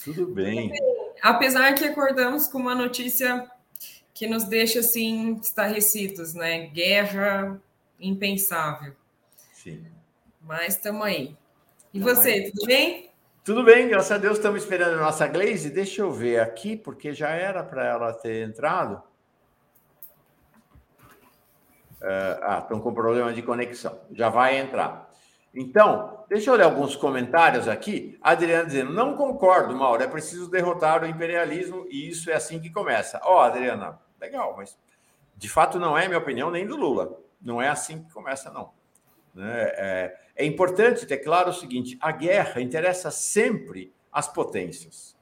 Tudo 0.04 0.28
bem. 0.28 0.72
Apesar 1.22 1.74
que 1.74 1.84
acordamos 1.84 2.48
com 2.48 2.60
uma 2.60 2.76
notícia 2.76 3.50
que 4.14 4.28
nos 4.28 4.44
deixa 4.44 4.80
assim 4.80 5.36
estarrecidos, 5.42 6.34
né? 6.34 6.68
Guerra 6.68 7.60
impensável. 8.00 8.94
Sim. 9.52 9.86
Mas 10.42 10.76
estamos 10.76 11.04
aí. 11.06 11.36
E 11.94 12.00
você, 12.00 12.52
tudo 12.52 12.68
bem? 12.68 13.09
Tudo 13.50 13.64
bem, 13.64 13.88
graças 13.88 14.12
a 14.12 14.18
Deus 14.20 14.38
estamos 14.38 14.62
esperando 14.62 15.00
a 15.00 15.02
nossa 15.06 15.26
Glaze. 15.26 15.72
Deixa 15.72 16.04
eu 16.04 16.12
ver 16.12 16.40
aqui, 16.40 16.78
porque 16.78 17.14
já 17.14 17.30
era 17.30 17.64
para 17.64 17.84
ela 17.84 18.14
ter 18.14 18.48
entrado. 18.48 19.02
Ah, 22.00 22.60
estão 22.62 22.80
com 22.80 22.94
problema 22.94 23.34
de 23.34 23.42
conexão. 23.42 24.00
Já 24.12 24.30
vai 24.30 24.60
entrar. 24.60 25.10
Então, 25.52 26.26
deixa 26.30 26.52
eu 26.52 26.56
ler 26.56 26.66
alguns 26.66 26.96
comentários 26.96 27.68
aqui. 27.68 28.20
Adriana 28.22 28.68
dizendo: 28.68 28.94
não 28.94 29.16
concordo, 29.16 29.76
Mauro, 29.76 30.04
é 30.04 30.08
preciso 30.08 30.48
derrotar 30.48 31.02
o 31.02 31.08
imperialismo 31.08 31.88
e 31.90 32.08
isso 32.08 32.30
é 32.30 32.36
assim 32.36 32.60
que 32.60 32.70
começa. 32.70 33.20
Ó, 33.24 33.38
oh, 33.38 33.40
Adriana, 33.40 34.00
legal, 34.22 34.54
mas 34.56 34.78
de 35.36 35.50
fato 35.50 35.80
não 35.80 35.98
é 35.98 36.08
minha 36.08 36.20
opinião 36.20 36.52
nem 36.52 36.68
do 36.68 36.76
Lula. 36.76 37.20
Não 37.42 37.60
é 37.60 37.68
assim 37.68 38.04
que 38.04 38.14
começa, 38.14 38.52
não. 38.52 38.70
Né? 39.34 39.72
É, 39.74 40.20
é 40.40 40.46
importante 40.46 41.06
ter 41.06 41.18
claro 41.18 41.50
o 41.50 41.54
seguinte: 41.54 41.98
a 42.00 42.14
guerra 42.14 42.62
interessa 42.62 43.12
sempre 43.12 43.94
às 44.10 44.26
potências. 44.26 45.18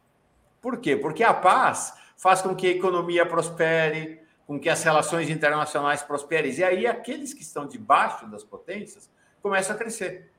Por 0.62 0.78
quê? 0.78 0.96
Porque 0.96 1.24
a 1.24 1.34
paz 1.34 1.92
faz 2.16 2.40
com 2.42 2.56
que 2.56 2.68
a 2.68 2.72
economia 2.72 3.26
prospere, 3.26 4.22
com 4.46 4.60
que 4.60 4.70
as 4.70 4.84
relações 4.84 5.28
internacionais 5.28 6.04
prosperem. 6.04 6.54
E 6.54 6.64
aí 6.64 6.86
aqueles 6.86 7.34
que 7.34 7.42
estão 7.42 7.68
debaixo 7.68 8.28
das 8.28 8.44
potências 8.44 9.10
começam 9.42 9.76
a 9.76 9.80
crescer. 9.80 10.32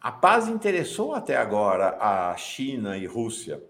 A 0.00 0.10
paz 0.10 0.48
interessou 0.48 1.14
até 1.14 1.36
agora 1.36 1.98
a 2.00 2.36
China 2.36 2.96
e 2.96 3.06
Rússia, 3.06 3.62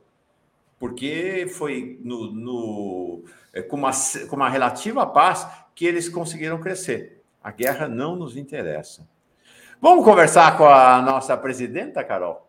porque 0.78 1.46
foi 1.54 1.98
no, 2.02 2.32
no, 2.32 3.24
é, 3.52 3.60
com, 3.60 3.76
uma, 3.76 3.90
com 4.28 4.36
uma 4.36 4.48
relativa 4.48 5.06
paz 5.06 5.46
que 5.74 5.84
eles 5.84 6.08
conseguiram 6.08 6.58
crescer. 6.60 7.19
A 7.42 7.50
guerra 7.50 7.88
não 7.88 8.16
nos 8.16 8.36
interessa. 8.36 9.08
Vamos 9.80 10.04
conversar 10.04 10.58
com 10.58 10.66
a 10.66 11.00
nossa 11.00 11.36
presidenta, 11.36 12.04
Carol? 12.04 12.46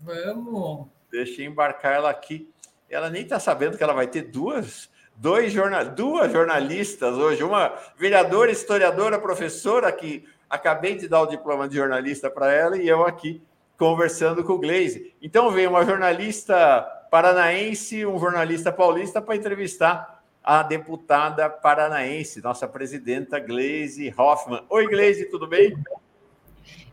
Vamos. 0.00 0.86
Deixa 1.10 1.40
eu 1.40 1.46
embarcar 1.46 1.94
ela 1.94 2.10
aqui. 2.10 2.50
Ela 2.90 3.08
nem 3.08 3.22
está 3.22 3.40
sabendo 3.40 3.78
que 3.78 3.82
ela 3.82 3.94
vai 3.94 4.06
ter 4.06 4.22
duas, 4.22 4.90
dois 5.16 5.52
jornal, 5.52 5.86
duas 5.86 6.30
jornalistas 6.30 7.16
hoje, 7.16 7.42
uma 7.42 7.72
vereadora, 7.96 8.50
historiadora, 8.50 9.18
professora, 9.18 9.90
que 9.90 10.26
acabei 10.48 10.94
de 10.94 11.08
dar 11.08 11.22
o 11.22 11.26
diploma 11.26 11.66
de 11.66 11.76
jornalista 11.76 12.30
para 12.30 12.52
ela, 12.52 12.76
e 12.76 12.86
eu 12.86 13.06
aqui 13.06 13.42
conversando 13.78 14.44
com 14.44 14.52
o 14.52 14.58
Glaze. 14.58 15.14
Então 15.22 15.50
vem 15.50 15.66
uma 15.66 15.84
jornalista 15.84 16.82
paranaense, 17.10 18.04
um 18.04 18.18
jornalista 18.18 18.70
paulista 18.70 19.22
para 19.22 19.36
entrevistar 19.36 20.13
a 20.44 20.62
deputada 20.62 21.48
paranaense, 21.48 22.42
nossa 22.42 22.68
presidenta 22.68 23.40
Glaze 23.40 24.12
Hoffman. 24.16 24.62
Oi, 24.68 24.86
Glaze, 24.86 25.24
tudo 25.30 25.46
bem? 25.46 25.74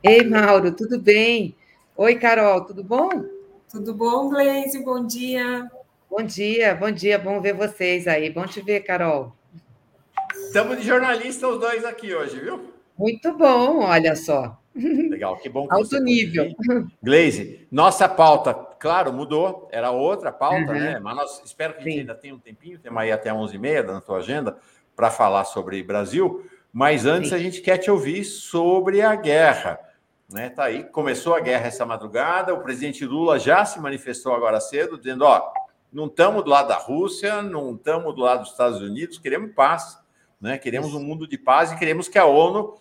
Ei, 0.02 0.24
Mauro, 0.24 0.72
tudo 0.72 0.98
bem? 0.98 1.54
Oi, 1.98 2.16
Carol, 2.16 2.64
tudo 2.64 2.82
bom? 2.82 3.10
Tudo 3.70 3.94
bom, 3.94 4.30
Glaze? 4.30 4.80
Bom 4.80 5.06
dia. 5.06 5.70
Bom 6.10 6.24
dia, 6.24 6.74
bom 6.74 6.92
dia, 6.92 7.20
bom 7.20 7.42
ver 7.42 7.54
vocês 7.54 8.08
aí. 8.08 8.30
Bom 8.30 8.46
te 8.46 8.62
ver, 8.62 8.82
Carol. 8.82 9.36
Estamos 10.34 10.78
de 10.78 10.84
jornalista 10.84 11.48
os 11.50 11.60
dois 11.60 11.84
aqui 11.84 12.16
hoje, 12.16 12.40
viu? 12.40 12.72
Muito 12.98 13.34
bom, 13.34 13.84
olha 13.84 14.16
só. 14.16 14.58
Legal, 14.74 15.36
que 15.38 15.50
bom 15.50 15.68
que 15.68 15.74
Alto 15.74 16.00
nível. 16.00 16.54
Glaze, 17.04 17.68
nossa 17.70 18.08
pauta, 18.08 18.54
claro, 18.82 19.14
mudou, 19.14 19.70
era 19.72 19.92
outra 19.92 20.32
pauta, 20.32 20.72
uhum. 20.72 20.80
né? 20.80 21.00
Mas 21.00 21.16
nós 21.16 21.42
espero 21.46 21.76
que 21.76 21.82
a 21.82 21.84
gente 21.84 22.00
ainda 22.00 22.16
tenha 22.16 22.34
um 22.34 22.40
tempinho, 22.40 22.80
temos 22.80 23.00
aí 23.00 23.12
até 23.12 23.30
11h30 23.30 23.86
na 23.86 24.02
tua 24.02 24.18
agenda 24.18 24.58
para 24.96 25.12
falar 25.12 25.46
sobre 25.46 25.84
Brasil. 25.84 26.50
Mas 26.74 27.06
antes 27.06 27.30
Sim. 27.30 27.36
a 27.36 27.38
gente 27.38 27.62
quer 27.62 27.78
te 27.78 27.92
ouvir 27.92 28.24
sobre 28.24 29.04
a 29.04 29.14
guerra. 29.14 29.80
Né? 30.34 30.50
Tá 30.50 30.64
aí, 30.64 30.84
começou 30.84 31.36
a 31.36 31.40
guerra 31.40 31.68
essa 31.68 31.86
madrugada, 31.86 32.56
o 32.56 32.64
presidente 32.64 33.06
Lula 33.06 33.38
já 33.38 33.64
se 33.66 33.80
manifestou 33.80 34.34
agora 34.34 34.60
cedo, 34.60 34.98
dizendo: 34.98 35.26
ó, 35.26 35.54
não 35.94 36.08
estamos 36.08 36.44
do 36.44 36.50
lado 36.50 36.70
da 36.70 36.78
Rússia, 36.78 37.44
não 37.44 37.76
estamos 37.76 38.16
do 38.16 38.22
lado 38.22 38.42
dos 38.42 38.50
Estados 38.50 38.82
Unidos, 38.82 39.20
queremos 39.20 39.54
paz, 39.54 40.00
né? 40.40 40.58
Queremos 40.58 40.96
um 40.96 41.04
mundo 41.04 41.28
de 41.28 41.38
paz 41.38 41.72
e 41.72 41.78
queremos 41.78 42.08
que 42.08 42.18
a 42.18 42.26
ONU 42.26 42.74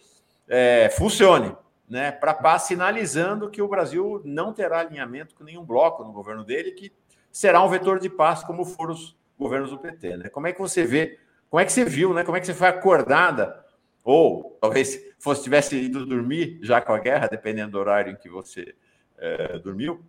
é, 0.49 0.89
funcione 0.97 1.55
né, 1.91 2.13
para 2.13 2.33
paz, 2.33 2.63
sinalizando 2.63 3.51
que 3.51 3.61
o 3.61 3.67
Brasil 3.67 4.23
não 4.25 4.53
terá 4.53 4.79
alinhamento 4.79 5.35
com 5.35 5.43
nenhum 5.43 5.65
bloco 5.65 6.05
no 6.05 6.13
governo 6.13 6.45
dele, 6.45 6.71
que 6.71 6.93
será 7.33 7.61
um 7.65 7.69
vetor 7.69 7.99
de 7.99 8.09
paz, 8.09 8.45
como 8.45 8.65
foram 8.65 8.95
os 8.95 9.19
governos 9.37 9.71
do 9.71 9.79
PT. 9.79 10.17
Né? 10.17 10.29
Como 10.29 10.47
é 10.47 10.53
que 10.53 10.61
você 10.61 10.85
vê, 10.85 11.19
como 11.51 11.61
é 11.61 11.65
que 11.65 11.73
você 11.73 11.85
viu, 11.85 12.15
né? 12.15 12.23
como 12.23 12.37
é 12.37 12.41
que 12.41 12.47
você 12.47 12.55
foi 12.55 12.69
acordada, 12.69 13.67
ou 14.05 14.57
talvez 14.61 15.05
fosse 15.19 15.43
tivesse 15.43 15.77
ido 15.77 16.07
dormir 16.07 16.61
já 16.63 16.81
com 16.81 16.93
a 16.93 16.99
guerra, 17.01 17.27
dependendo 17.27 17.73
do 17.73 17.79
horário 17.79 18.13
em 18.13 18.17
que 18.17 18.29
você 18.29 18.73
é, 19.19 19.59
dormiu, 19.59 20.01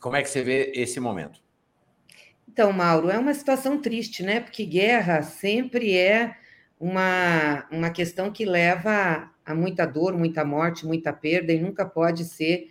como 0.00 0.16
é 0.16 0.22
que 0.22 0.30
você 0.30 0.42
vê 0.42 0.72
esse 0.74 0.98
momento? 0.98 1.40
Então, 2.48 2.72
Mauro, 2.72 3.10
é 3.10 3.18
uma 3.18 3.34
situação 3.34 3.78
triste, 3.78 4.22
né? 4.22 4.40
Porque 4.40 4.64
guerra 4.64 5.22
sempre 5.22 5.94
é 5.94 6.34
uma, 6.80 7.66
uma 7.70 7.90
questão 7.90 8.32
que 8.32 8.46
leva 8.46 9.30
a 9.48 9.54
muita 9.54 9.86
dor, 9.86 10.14
muita 10.14 10.44
morte, 10.44 10.86
muita 10.86 11.10
perda 11.10 11.54
e 11.54 11.58
nunca 11.58 11.86
pode 11.86 12.24
ser 12.24 12.70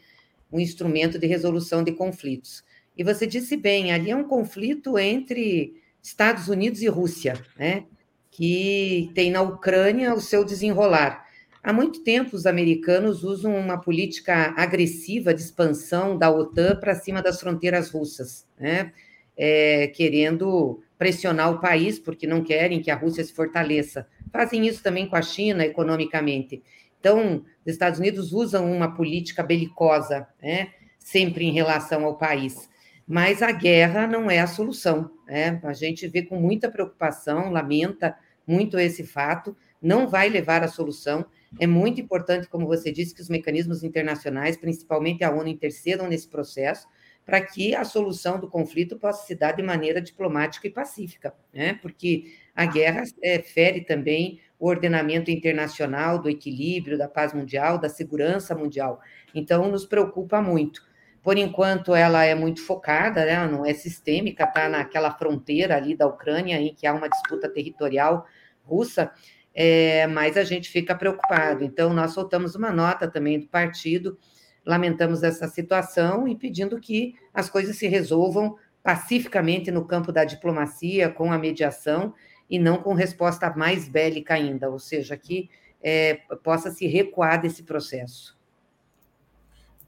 um 0.51 0.60
instrumento 0.60 1.17
de 1.17 1.25
resolução 1.25 1.84
de 1.84 1.91
conflitos. 1.91 2.63
E 2.96 3.03
você 3.03 3.25
disse 3.25 3.57
bem, 3.57 3.91
ali 3.91 4.12
é 4.12 4.15
um 4.15 4.24
conflito 4.24 4.98
entre 4.98 5.81
Estados 6.03 6.48
Unidos 6.48 6.84
e 6.84 6.88
Rússia, 6.88 7.34
né? 7.57 7.86
Que 8.29 9.10
tem 9.15 9.31
na 9.31 9.41
Ucrânia 9.41 10.13
o 10.13 10.22
seu 10.22 10.46
desenrolar. 10.46 11.25
Há 11.63 11.74
muito 11.74 12.03
tempo 12.03 12.36
os 12.36 12.46
americanos 12.46 13.24
usam 13.24 13.55
uma 13.55 13.79
política 13.79 14.53
agressiva 14.55 15.34
de 15.34 15.41
expansão 15.41 16.15
da 16.15 16.29
OTAN 16.29 16.75
para 16.75 16.93
cima 16.93 17.24
das 17.24 17.39
fronteiras 17.39 17.89
russas, 17.89 18.46
né? 18.60 18.93
É, 19.36 19.88
querendo 19.88 20.79
pressionar 20.96 21.51
o 21.51 21.60
país 21.60 21.98
porque 21.98 22.27
não 22.27 22.43
querem 22.43 22.81
que 22.81 22.91
a 22.91 22.96
Rússia 22.96 23.24
se 23.24 23.34
fortaleça 23.34 24.07
fazem 24.31 24.67
isso 24.67 24.84
também 24.84 25.07
com 25.07 25.15
a 25.15 25.22
China 25.22 25.65
economicamente. 25.65 26.63
Então, 27.00 27.46
os 27.65 27.72
Estados 27.72 28.00
Unidos 28.00 28.34
usam 28.34 28.72
uma 28.72 28.93
política 28.93 29.43
belicosa, 29.43 30.27
né, 30.41 30.69
sempre 31.00 31.46
em 31.46 31.51
relação 31.51 32.05
ao 32.05 32.17
país. 32.17 32.69
Mas 33.07 33.41
a 33.41 33.51
guerra 33.51 34.05
não 34.05 34.29
é 34.29 34.39
a 34.39 34.48
solução. 34.48 35.10
Né? 35.25 35.60
A 35.63 35.74
gente 35.74 36.07
vê 36.07 36.22
com 36.24 36.39
muita 36.39 36.69
preocupação, 36.69 37.50
lamenta 37.50 38.17
muito 38.46 38.77
esse 38.77 39.05
fato, 39.05 39.55
não 39.81 40.07
vai 40.07 40.27
levar 40.27 40.63
à 40.63 40.67
solução. 40.67 41.25
É 41.60 41.65
muito 41.65 42.01
importante, 42.01 42.50
como 42.50 42.67
você 42.67 42.91
disse, 42.91 43.15
que 43.15 43.22
os 43.22 43.29
mecanismos 43.29 43.84
internacionais, 43.84 44.57
principalmente 44.57 45.24
a 45.24 45.31
ONU, 45.31 45.48
intercedam 45.48 46.07
nesse 46.07 46.27
processo, 46.27 46.86
para 47.25 47.41
que 47.41 47.75
a 47.75 47.84
solução 47.84 48.39
do 48.39 48.50
conflito 48.50 48.98
possa 48.98 49.25
se 49.25 49.36
dar 49.36 49.51
de 49.51 49.62
maneira 49.62 50.01
diplomática 50.01 50.65
e 50.65 50.72
pacífica, 50.72 51.34
né? 51.53 51.74
porque 51.81 52.34
a 52.57 52.65
guerra 52.65 53.03
é, 53.21 53.39
fere 53.39 53.81
também 53.81 54.41
o 54.59 54.67
ordenamento 54.67 55.29
internacional 55.29 56.17
do 56.17 56.27
equilíbrio, 56.27 56.97
da 56.97 57.07
paz 57.07 57.31
mundial, 57.31 57.77
da 57.77 57.87
segurança 57.87 58.55
mundial. 58.55 58.99
Então, 59.35 59.69
nos 59.69 59.85
preocupa 59.85 60.41
muito. 60.41 60.81
Por 61.21 61.37
enquanto, 61.37 61.93
ela 61.93 62.23
é 62.23 62.33
muito 62.33 62.65
focada, 62.65 63.23
né? 63.23 63.45
não 63.45 63.63
é 63.63 63.75
sistêmica, 63.75 64.45
está 64.45 64.67
naquela 64.67 65.11
fronteira 65.11 65.75
ali 65.75 65.95
da 65.95 66.07
Ucrânia, 66.07 66.59
em 66.59 66.73
que 66.73 66.87
há 66.87 66.93
uma 66.95 67.07
disputa 67.07 67.47
territorial 67.47 68.25
russa, 68.63 69.11
é, 69.53 70.07
mas 70.07 70.35
a 70.35 70.43
gente 70.43 70.67
fica 70.67 70.95
preocupado. 70.95 71.63
Então, 71.63 71.93
nós 71.93 72.13
soltamos 72.13 72.55
uma 72.55 72.71
nota 72.71 73.07
também 73.07 73.39
do 73.39 73.47
partido, 73.47 74.17
lamentamos 74.65 75.21
essa 75.21 75.47
situação 75.47 76.27
e 76.27 76.35
pedindo 76.35 76.79
que 76.79 77.13
as 77.31 77.51
coisas 77.51 77.77
se 77.77 77.87
resolvam 77.87 78.55
pacificamente 78.81 79.69
no 79.69 79.85
campo 79.85 80.11
da 80.11 80.23
diplomacia, 80.23 81.09
com 81.09 81.31
a 81.31 81.37
mediação, 81.37 82.13
e 82.49 82.57
não 82.57 82.77
com 82.77 82.93
resposta 82.93 83.53
mais 83.55 83.87
bélica 83.87 84.33
ainda, 84.33 84.69
ou 84.69 84.79
seja, 84.79 85.17
que 85.17 85.49
é, 85.81 86.15
possa 86.43 86.71
se 86.71 86.87
recuar 86.87 87.41
desse 87.41 87.63
processo. 87.63 88.37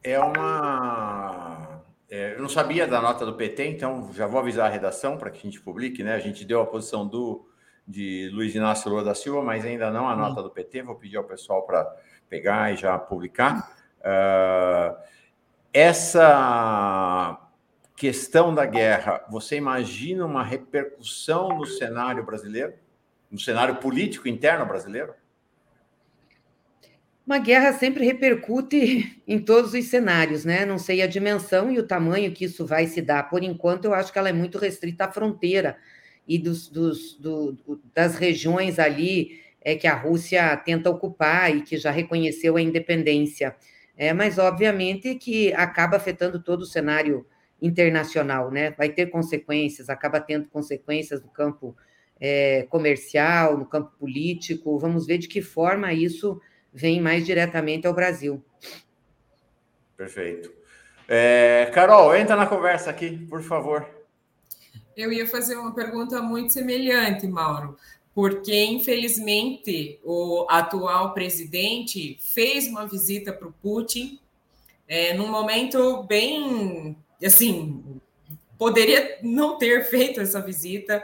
É 0.03 0.19
uma. 0.19 1.81
É, 2.09 2.33
eu 2.35 2.41
não 2.41 2.49
sabia 2.49 2.87
da 2.87 3.01
nota 3.01 3.25
do 3.25 3.33
PT, 3.33 3.67
então 3.67 4.11
já 4.13 4.25
vou 4.25 4.39
avisar 4.39 4.67
a 4.67 4.73
redação 4.73 5.17
para 5.17 5.29
que 5.29 5.39
a 5.39 5.41
gente 5.41 5.61
publique, 5.61 6.03
né? 6.03 6.15
A 6.15 6.19
gente 6.19 6.45
deu 6.45 6.61
a 6.61 6.65
posição 6.65 7.07
do 7.07 7.45
de 7.87 8.29
Luiz 8.31 8.53
Inácio 8.53 8.87
Lula 8.89 9.03
da 9.03 9.15
Silva, 9.15 9.41
mas 9.41 9.65
ainda 9.65 9.89
não 9.89 10.07
a 10.07 10.15
nota 10.15 10.43
do 10.43 10.51
PT. 10.51 10.83
Vou 10.83 10.95
pedir 10.95 11.17
ao 11.17 11.23
pessoal 11.23 11.63
para 11.63 11.91
pegar 12.29 12.71
e 12.71 12.77
já 12.77 12.97
publicar. 12.99 13.75
Uh, 13.99 14.95
essa 15.73 17.48
questão 17.99 18.55
da 18.55 18.65
guerra, 18.65 19.25
você 19.29 19.57
imagina 19.57 20.25
uma 20.25 20.41
repercussão 20.41 21.49
no 21.49 21.65
cenário 21.65 22.25
brasileiro, 22.25 22.73
no 23.29 23.37
cenário 23.37 23.75
político 23.75 24.29
interno 24.29 24.65
brasileiro? 24.65 25.13
Uma 27.27 27.39
guerra 27.39 27.73
sempre 27.73 28.05
repercute 28.05 29.21
em 29.27 29.37
todos 29.37 29.73
os 29.73 29.85
cenários, 29.87 30.45
né? 30.45 30.65
Não 30.65 30.79
sei 30.79 31.01
a 31.01 31.07
dimensão 31.07 31.69
e 31.69 31.77
o 31.77 31.85
tamanho 31.85 32.31
que 32.31 32.45
isso 32.45 32.65
vai 32.65 32.87
se 32.87 33.01
dar. 33.01 33.29
Por 33.29 33.43
enquanto, 33.43 33.83
eu 33.83 33.93
acho 33.93 34.13
que 34.13 34.17
ela 34.17 34.29
é 34.29 34.33
muito 34.33 34.57
restrita 34.57 35.03
à 35.03 35.11
fronteira 35.11 35.77
e 36.25 36.39
dos, 36.39 36.69
dos 36.69 37.15
do, 37.15 37.57
das 37.93 38.15
regiões 38.15 38.79
ali 38.79 39.41
é, 39.59 39.75
que 39.75 39.87
a 39.87 39.93
Rússia 39.93 40.55
tenta 40.55 40.89
ocupar 40.89 41.53
e 41.53 41.63
que 41.63 41.77
já 41.77 41.91
reconheceu 41.91 42.55
a 42.55 42.61
independência. 42.61 43.57
É, 43.97 44.13
mas, 44.13 44.37
obviamente, 44.37 45.15
que 45.15 45.53
acaba 45.53 45.97
afetando 45.97 46.41
todo 46.41 46.61
o 46.61 46.65
cenário 46.65 47.27
internacional, 47.61 48.51
né? 48.51 48.71
Vai 48.71 48.89
ter 48.89 49.07
consequências, 49.07 49.89
acaba 49.89 50.19
tendo 50.19 50.47
consequências 50.47 51.21
no 51.21 51.29
campo 51.29 51.75
é, 52.19 52.63
comercial, 52.69 53.57
no 53.57 53.65
campo 53.65 53.91
político. 53.99 54.77
Vamos 54.77 55.05
ver 55.05 55.17
de 55.17 55.27
que 55.27 55.41
forma 55.41 55.93
isso 55.93 56.41
vem 56.73 57.01
mais 57.01 57.25
diretamente 57.25 57.87
ao 57.87 57.93
Brasil. 57.93 58.43
Perfeito. 59.97 60.51
É, 61.07 61.69
Carol, 61.73 62.15
entra 62.15 62.35
na 62.35 62.45
conversa 62.45 62.89
aqui, 62.89 63.17
por 63.27 63.41
favor. 63.41 63.87
Eu 64.95 65.11
ia 65.11 65.27
fazer 65.27 65.55
uma 65.55 65.73
pergunta 65.73 66.21
muito 66.21 66.53
semelhante, 66.53 67.27
Mauro, 67.27 67.77
porque 68.13 68.63
infelizmente 68.65 69.99
o 70.03 70.45
atual 70.49 71.13
presidente 71.13 72.17
fez 72.21 72.67
uma 72.67 72.85
visita 72.85 73.33
para 73.33 73.47
o 73.47 73.53
Putin 73.53 74.19
é, 74.87 75.13
num 75.13 75.27
momento 75.27 76.03
bem 76.03 76.97
assim, 77.25 77.99
poderia 78.57 79.19
não 79.23 79.57
ter 79.57 79.85
feito 79.89 80.19
essa 80.19 80.41
visita. 80.41 81.03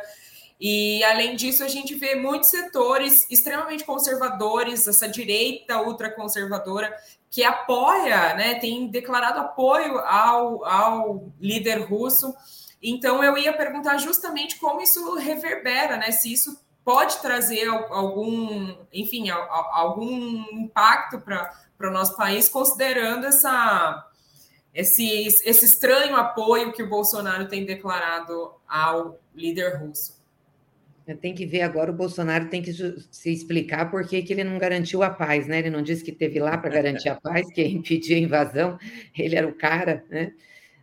E, 0.60 1.04
além 1.04 1.36
disso, 1.36 1.64
a 1.64 1.68
gente 1.68 1.96
vê 1.96 2.16
muitos 2.16 2.50
setores 2.50 3.30
extremamente 3.30 3.84
conservadores, 3.84 4.88
essa 4.88 5.08
direita 5.08 5.82
ultraconservadora, 5.82 6.96
que 7.30 7.44
apoia, 7.44 8.34
né, 8.36 8.56
tem 8.56 8.88
declarado 8.88 9.40
apoio 9.40 10.00
ao, 10.00 10.64
ao 10.66 11.34
líder 11.40 11.82
russo. 11.82 12.34
Então, 12.82 13.24
eu 13.24 13.38
ia 13.38 13.52
perguntar 13.52 13.98
justamente 13.98 14.58
como 14.58 14.82
isso 14.82 15.16
reverbera, 15.16 15.98
né, 15.98 16.12
se 16.12 16.32
isso 16.32 16.58
pode 16.86 17.18
trazer 17.18 17.68
algum, 17.68 18.76
enfim, 18.94 19.30
algum 19.32 20.46
impacto 20.52 21.20
para 21.20 21.90
o 21.90 21.92
nosso 21.92 22.16
país, 22.16 22.48
considerando 22.48 23.26
essa, 23.26 24.08
esse, 24.76 25.26
esse 25.28 25.66
estranho 25.66 26.18
apoio 26.18 26.74
que 26.74 26.84
o 26.84 26.90
Bolsonaro 26.90 27.48
tem 27.48 27.66
declarado 27.66 28.52
ao 28.68 29.18
líder 29.34 29.78
russo. 29.78 30.22
Tem 31.22 31.34
que 31.34 31.46
ver 31.46 31.62
agora, 31.62 31.92
o 31.92 31.96
Bolsonaro 31.96 32.50
tem 32.50 32.62
que 32.62 32.74
se 32.74 33.32
explicar 33.32 33.90
por 33.90 34.06
que 34.06 34.26
ele 34.28 34.44
não 34.44 34.58
garantiu 34.58 35.02
a 35.02 35.10
paz, 35.10 35.48
né? 35.48 35.60
Ele 35.60 35.70
não 35.70 35.82
disse 35.82 36.04
que 36.04 36.12
teve 36.12 36.40
lá 36.40 36.58
para 36.58 36.72
garantir 36.72 37.10
a 37.10 37.16
paz, 37.16 37.48
que 37.54 37.62
ia 37.62 37.70
impedir 37.70 38.16
a 38.16 38.20
invasão, 38.20 38.78
ele 39.18 39.36
era 39.36 39.48
o 39.48 39.54
cara, 39.54 40.04
né? 40.10 40.34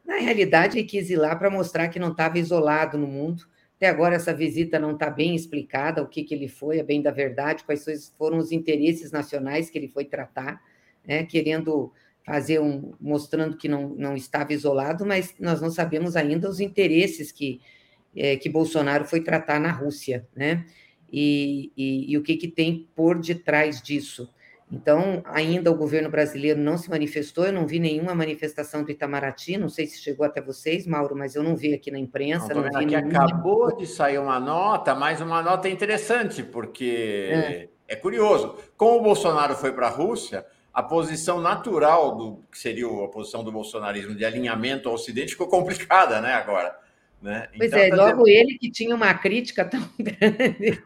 Na 0.07 0.17
realidade, 0.17 0.79
ele 0.79 0.87
quis 0.87 1.11
ir 1.11 1.17
lá 1.17 1.37
para 1.37 1.51
mostrar 1.51 1.89
que 1.89 1.99
não 1.99 2.13
estava 2.13 2.39
isolado 2.39 2.97
no 2.97 3.07
mundo. 3.07 3.45
Até 3.77 3.89
agora, 3.89 4.15
essa 4.15 4.33
visita 4.33 4.79
não 4.79 4.93
está 4.93 5.11
bem 5.11 5.35
explicada, 5.35 6.03
o 6.03 6.09
que, 6.09 6.23
que 6.23 6.35
ele 6.35 6.49
foi, 6.49 6.79
é 6.79 6.83
bem 6.85 7.03
da 7.03 7.11
verdade, 7.11 7.65
quais 7.65 8.15
foram 8.17 8.39
os 8.39 8.53
interesses 8.53 9.11
nacionais 9.11 9.69
que 9.69 9.77
ele 9.77 9.89
foi 9.89 10.05
tratar, 10.05 10.63
né? 11.07 11.25
querendo 11.25 11.93
fazer 12.25 12.61
um. 12.61 12.93
mostrando 13.01 13.57
que 13.57 13.69
não, 13.69 13.89
não 13.91 14.15
estava 14.15 14.53
isolado, 14.53 15.05
mas 15.05 15.35
nós 15.39 15.61
não 15.61 15.71
sabemos 15.71 16.17
ainda 16.17 16.49
os 16.49 16.61
interesses 16.61 17.33
que 17.33 17.61
é, 18.17 18.37
que 18.37 18.49
Bolsonaro 18.49 19.05
foi 19.05 19.21
tratar 19.21 19.59
na 19.59 19.73
Rússia, 19.73 20.27
né? 20.35 20.65
E, 21.11 21.73
e, 21.77 22.13
e, 22.13 22.19
o 22.19 22.23
que, 22.23 22.37
que 22.37 22.49
tem 22.49 22.89
por 22.95 23.19
detrás 23.19 23.83
disso. 23.83 24.33
Então, 24.71 25.23
ainda 25.27 25.71
o 25.71 25.75
governo 25.75 26.09
brasileiro 26.09 26.59
não 26.59 26.79
se 26.79 26.89
manifestou, 26.89 27.45
eu 27.45 27.53
não 27.53 27.67
vi 27.67 27.79
nenhuma 27.79 28.15
manifestação 28.15 28.83
do 28.83 28.91
Itamaraty, 28.91 29.59
não 29.59 29.69
sei 29.69 29.87
se 29.87 29.99
chegou 30.01 30.25
até 30.25 30.41
vocês, 30.41 30.87
Mauro, 30.87 31.15
mas 31.15 31.35
eu 31.35 31.43
não 31.43 31.55
vi 31.55 31.75
aqui 31.75 31.91
na 31.91 31.99
imprensa. 31.99 32.55
Não, 32.55 32.63
não 32.63 32.79
vi 32.79 32.87
nenhuma... 32.87 33.25
acabou 33.25 33.77
de 33.77 33.87
sair 33.87 34.19
uma 34.19 34.41
nota, 34.41 34.95
mas 34.95 35.21
uma 35.21 35.43
nota 35.43 35.69
interessante, 35.69 36.43
porque 36.43 37.29
é, 37.31 37.69
é 37.87 37.97
curioso. 37.97 38.57
Como 38.75 39.01
o 39.01 39.03
Bolsonaro 39.03 39.55
foi 39.55 39.73
para 39.73 39.89
a 39.89 39.91
Rússia, 39.91 40.47
a 40.73 40.83
posição 40.83 41.41
natural 41.41 42.17
do 42.17 42.43
que 42.51 42.59
seria 42.59 42.87
a 42.87 43.09
posição 43.09 43.45
do 43.45 43.53
bolsonarismo 43.53 44.15
de 44.15 44.25
alinhamento 44.25 44.89
ao 44.89 44.95
Ocidente 44.95 45.33
ficou 45.33 45.49
complicada, 45.49 46.21
né, 46.21 46.33
agora. 46.33 46.77
Né? 47.21 47.47
Pois 47.57 47.69
então, 47.69 47.79
é, 47.79 47.91
tá 47.91 47.97
logo 47.97 48.27
ele 48.27 48.59
que 48.59 48.69
tinha 48.71 48.95
uma 48.97 49.15
crítica 49.15 49.65
tão 49.65 49.81
grande, 50.01 50.83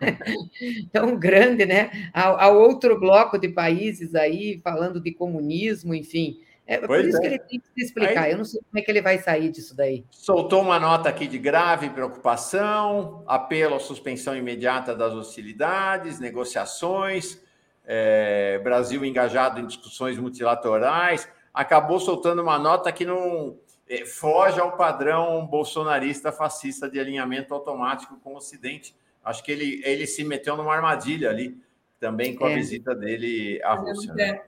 tão 0.92 1.16
grande, 1.16 1.64
né, 1.64 2.10
ao, 2.12 2.38
ao, 2.38 2.58
outro 2.58 2.98
bloco 3.00 3.38
de 3.38 3.48
países 3.48 4.14
aí, 4.14 4.60
falando 4.62 5.00
de 5.00 5.12
comunismo, 5.12 5.94
enfim. 5.94 6.38
É 6.66 6.78
pois 6.78 7.02
por 7.02 7.08
isso 7.08 7.18
é. 7.18 7.20
que 7.20 7.26
ele 7.26 7.38
tem 7.38 7.60
que 7.60 7.66
se 7.68 7.86
explicar. 7.86 8.24
Aí, 8.24 8.32
Eu 8.32 8.38
não 8.38 8.44
sei 8.44 8.60
como 8.60 8.78
é 8.78 8.82
que 8.82 8.90
ele 8.90 9.00
vai 9.00 9.18
sair 9.18 9.50
disso 9.50 9.74
daí. 9.74 10.04
Soltou 10.10 10.60
uma 10.60 10.80
nota 10.80 11.08
aqui 11.08 11.28
de 11.28 11.38
grave 11.38 11.88
preocupação, 11.90 13.22
apelo 13.26 13.76
à 13.76 13.80
suspensão 13.80 14.36
imediata 14.36 14.94
das 14.94 15.14
hostilidades, 15.14 16.18
negociações, 16.18 17.40
é, 17.86 18.58
Brasil 18.58 19.04
engajado 19.04 19.60
em 19.60 19.66
discussões 19.66 20.18
multilaterais. 20.18 21.28
Acabou 21.54 22.00
soltando 22.00 22.42
uma 22.42 22.58
nota 22.58 22.92
que 22.92 23.04
não 23.04 23.56
é, 23.88 24.04
foge 24.04 24.60
ao 24.60 24.76
padrão 24.76 25.46
bolsonarista 25.46 26.32
fascista 26.32 26.90
de 26.90 26.98
alinhamento 26.98 27.54
automático 27.54 28.18
com 28.22 28.34
o 28.34 28.36
Ocidente. 28.36 28.94
Acho 29.24 29.42
que 29.42 29.52
ele, 29.52 29.80
ele 29.84 30.06
se 30.06 30.24
meteu 30.24 30.56
numa 30.56 30.74
armadilha 30.74 31.30
ali, 31.30 31.56
também 31.98 32.34
com 32.34 32.44
a 32.44 32.50
é. 32.50 32.56
visita 32.56 32.94
dele 32.94 33.60
à 33.62 33.74
Rússia. 33.74 34.08
Não 34.08 34.16
né? 34.16 34.40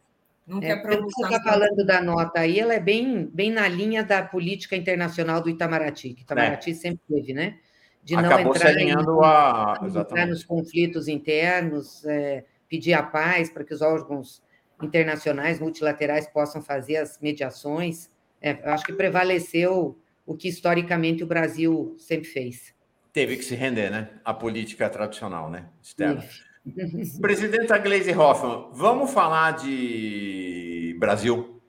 Não 0.47 0.63
é, 0.63 0.81
você 0.81 1.25
está 1.25 1.43
falando 1.43 1.85
da 1.85 2.01
nota 2.01 2.41
aí, 2.41 2.59
ela 2.59 2.73
é 2.73 2.81
bem, 2.81 3.27
bem 3.27 3.51
na 3.51 3.69
linha 3.69 4.03
da 4.03 4.23
política 4.23 4.75
internacional 4.75 5.43
do 5.43 5.51
Itamaraty, 5.51 6.15
que 6.15 6.23
Itamaraty 6.23 6.71
é. 6.71 6.75
sempre 6.75 7.01
teve, 7.07 7.35
né? 7.35 7.59
De 8.03 8.17
não 8.17 8.25
Acabou 8.25 8.57
entrar, 8.57 8.75
em, 8.79 8.91
a... 8.91 9.79
entrar 10.01 10.27
nos 10.27 10.45
conflitos 10.45 11.07
internos, 11.07 12.03
é, 12.07 12.47
pedir 12.69 12.95
a 12.95 13.03
paz 13.03 13.51
para 13.51 13.65
que 13.65 13.75
os 13.75 13.83
órgãos 13.83 14.43
internacionais, 14.83 15.59
multilaterais, 15.59 16.27
possam 16.29 16.63
fazer 16.63 16.97
as 16.97 17.19
mediações. 17.21 18.11
É, 18.41 18.53
eu 18.65 18.73
acho 18.73 18.85
que 18.85 18.93
prevaleceu 18.93 19.99
o 20.25 20.37
que 20.37 20.49
historicamente 20.49 21.25
o 21.25 21.27
Brasil 21.27 21.97
sempre 21.99 22.29
fez. 22.29 22.75
Teve 23.13 23.37
que 23.37 23.45
se 23.45 23.55
render, 23.55 23.91
né? 23.91 24.11
A 24.25 24.33
política 24.35 24.89
tradicional, 24.89 25.51
né? 25.51 25.69
Externa. 25.83 26.25
Presidenta 27.21 27.79
Gleisi 27.79 28.13
Hoffmann, 28.13 28.71
vamos 28.73 29.11
falar 29.11 29.53
de 29.53 30.95
Brasil, 30.99 31.61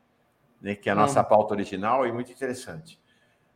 né, 0.62 0.76
que 0.76 0.90
é 0.90 0.92
a 0.92 0.96
nossa 0.96 1.24
pauta 1.24 1.54
original 1.54 2.06
e 2.06 2.12
muito 2.12 2.32
interessante. 2.32 3.00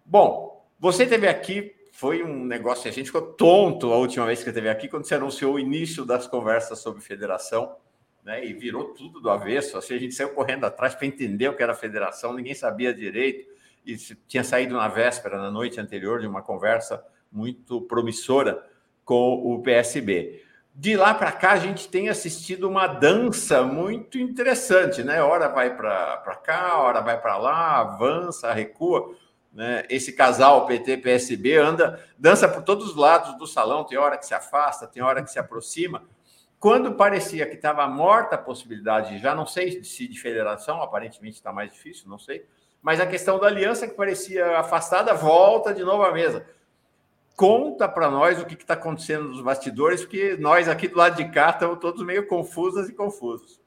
Bom, 0.06 0.66
você 0.80 1.06
teve 1.06 1.28
aqui, 1.28 1.74
foi 1.96 2.24
um 2.24 2.44
negócio, 2.44 2.90
a 2.90 2.92
gente 2.92 3.06
ficou 3.06 3.22
tonto 3.22 3.94
a 3.94 3.98
última 3.98 4.26
vez 4.26 4.44
que 4.44 4.52
teve 4.52 4.68
aqui, 4.68 4.88
quando 4.88 5.06
você 5.06 5.14
anunciou 5.14 5.54
o 5.54 5.60
início 5.60 6.04
das 6.04 6.26
conversas 6.26 6.80
sobre 6.80 7.04
federação 7.04 7.76
né, 8.24 8.44
e 8.44 8.52
virou 8.52 8.96
tudo 8.96 9.22
do 9.22 9.30
avesso. 9.30 9.78
Assim, 9.78 9.94
a 9.94 10.00
gente 10.00 10.16
saiu 10.16 10.30
correndo 10.30 10.66
atrás 10.66 10.96
para 10.96 11.06
entender 11.06 11.48
o 11.48 11.56
que 11.56 11.62
era 11.62 11.76
federação, 11.76 12.34
ninguém 12.34 12.56
sabia 12.56 12.92
direito, 12.92 13.48
e 13.86 13.96
tinha 14.28 14.44
saído 14.44 14.76
na 14.76 14.88
véspera, 14.88 15.38
na 15.38 15.52
noite 15.52 15.80
anterior, 15.80 16.20
de 16.20 16.26
uma 16.26 16.42
conversa 16.42 17.06
muito 17.32 17.80
promissora 17.82 18.68
com 19.06 19.54
o 19.54 19.62
PSB. 19.62 20.42
De 20.74 20.98
lá 20.98 21.14
para 21.14 21.32
cá, 21.32 21.52
a 21.52 21.60
gente 21.60 21.88
tem 21.88 22.10
assistido 22.10 22.68
uma 22.68 22.88
dança 22.88 23.62
muito 23.62 24.18
interessante, 24.18 25.04
né? 25.04 25.22
Hora 25.22 25.48
vai 25.48 25.78
para 25.78 26.42
cá, 26.44 26.80
hora 26.80 27.02
vai 27.02 27.22
para 27.22 27.38
lá, 27.38 27.78
avança, 27.82 28.52
recua. 28.52 29.16
Né? 29.54 29.86
Esse 29.90 30.12
casal 30.14 30.66
PT-PSB 30.66 31.58
anda, 31.58 32.04
dança 32.18 32.48
por 32.48 32.64
todos 32.64 32.90
os 32.90 32.96
lados 32.96 33.38
do 33.38 33.46
salão, 33.46 33.84
tem 33.84 33.98
hora 33.98 34.18
que 34.18 34.26
se 34.26 34.34
afasta, 34.34 34.88
tem 34.88 35.04
hora 35.04 35.22
que 35.22 35.30
se 35.30 35.38
aproxima. 35.38 36.04
Quando 36.60 36.94
parecia 36.94 37.46
que 37.46 37.56
estava 37.56 37.86
morta 37.88 38.36
a 38.36 38.38
possibilidade, 38.38 39.20
já 39.20 39.36
não 39.36 39.46
sei 39.46 39.84
se 39.84 40.08
de 40.08 40.20
federação, 40.20 40.82
aparentemente 40.82 41.36
está 41.36 41.52
mais 41.52 41.72
difícil, 41.72 42.10
não 42.10 42.18
sei, 42.18 42.46
mas 42.82 43.00
a 43.00 43.06
questão 43.06 43.40
da 43.40 43.48
aliança 43.48 43.88
que 43.88 43.94
parecia 43.94 44.60
afastada 44.60 45.14
volta 45.14 45.74
de 45.74 45.84
novo 45.84 46.04
à 46.04 46.12
mesa. 46.12 46.46
Conta 47.36 47.88
para 47.88 48.10
nós 48.10 48.42
o 48.42 48.46
que 48.46 48.54
está 48.54 48.76
acontecendo 48.76 49.30
nos 49.30 49.42
bastidores, 49.42 50.02
porque 50.02 50.38
nós 50.40 50.70
aqui 50.70 50.88
do 50.88 50.98
lado 50.98 51.16
de 51.16 51.30
cá 51.32 51.50
estamos 51.50 51.80
todos 51.80 52.04
meio 52.04 52.28
confusas 52.28 52.90
e 52.90 52.94
confusos. 52.94 53.63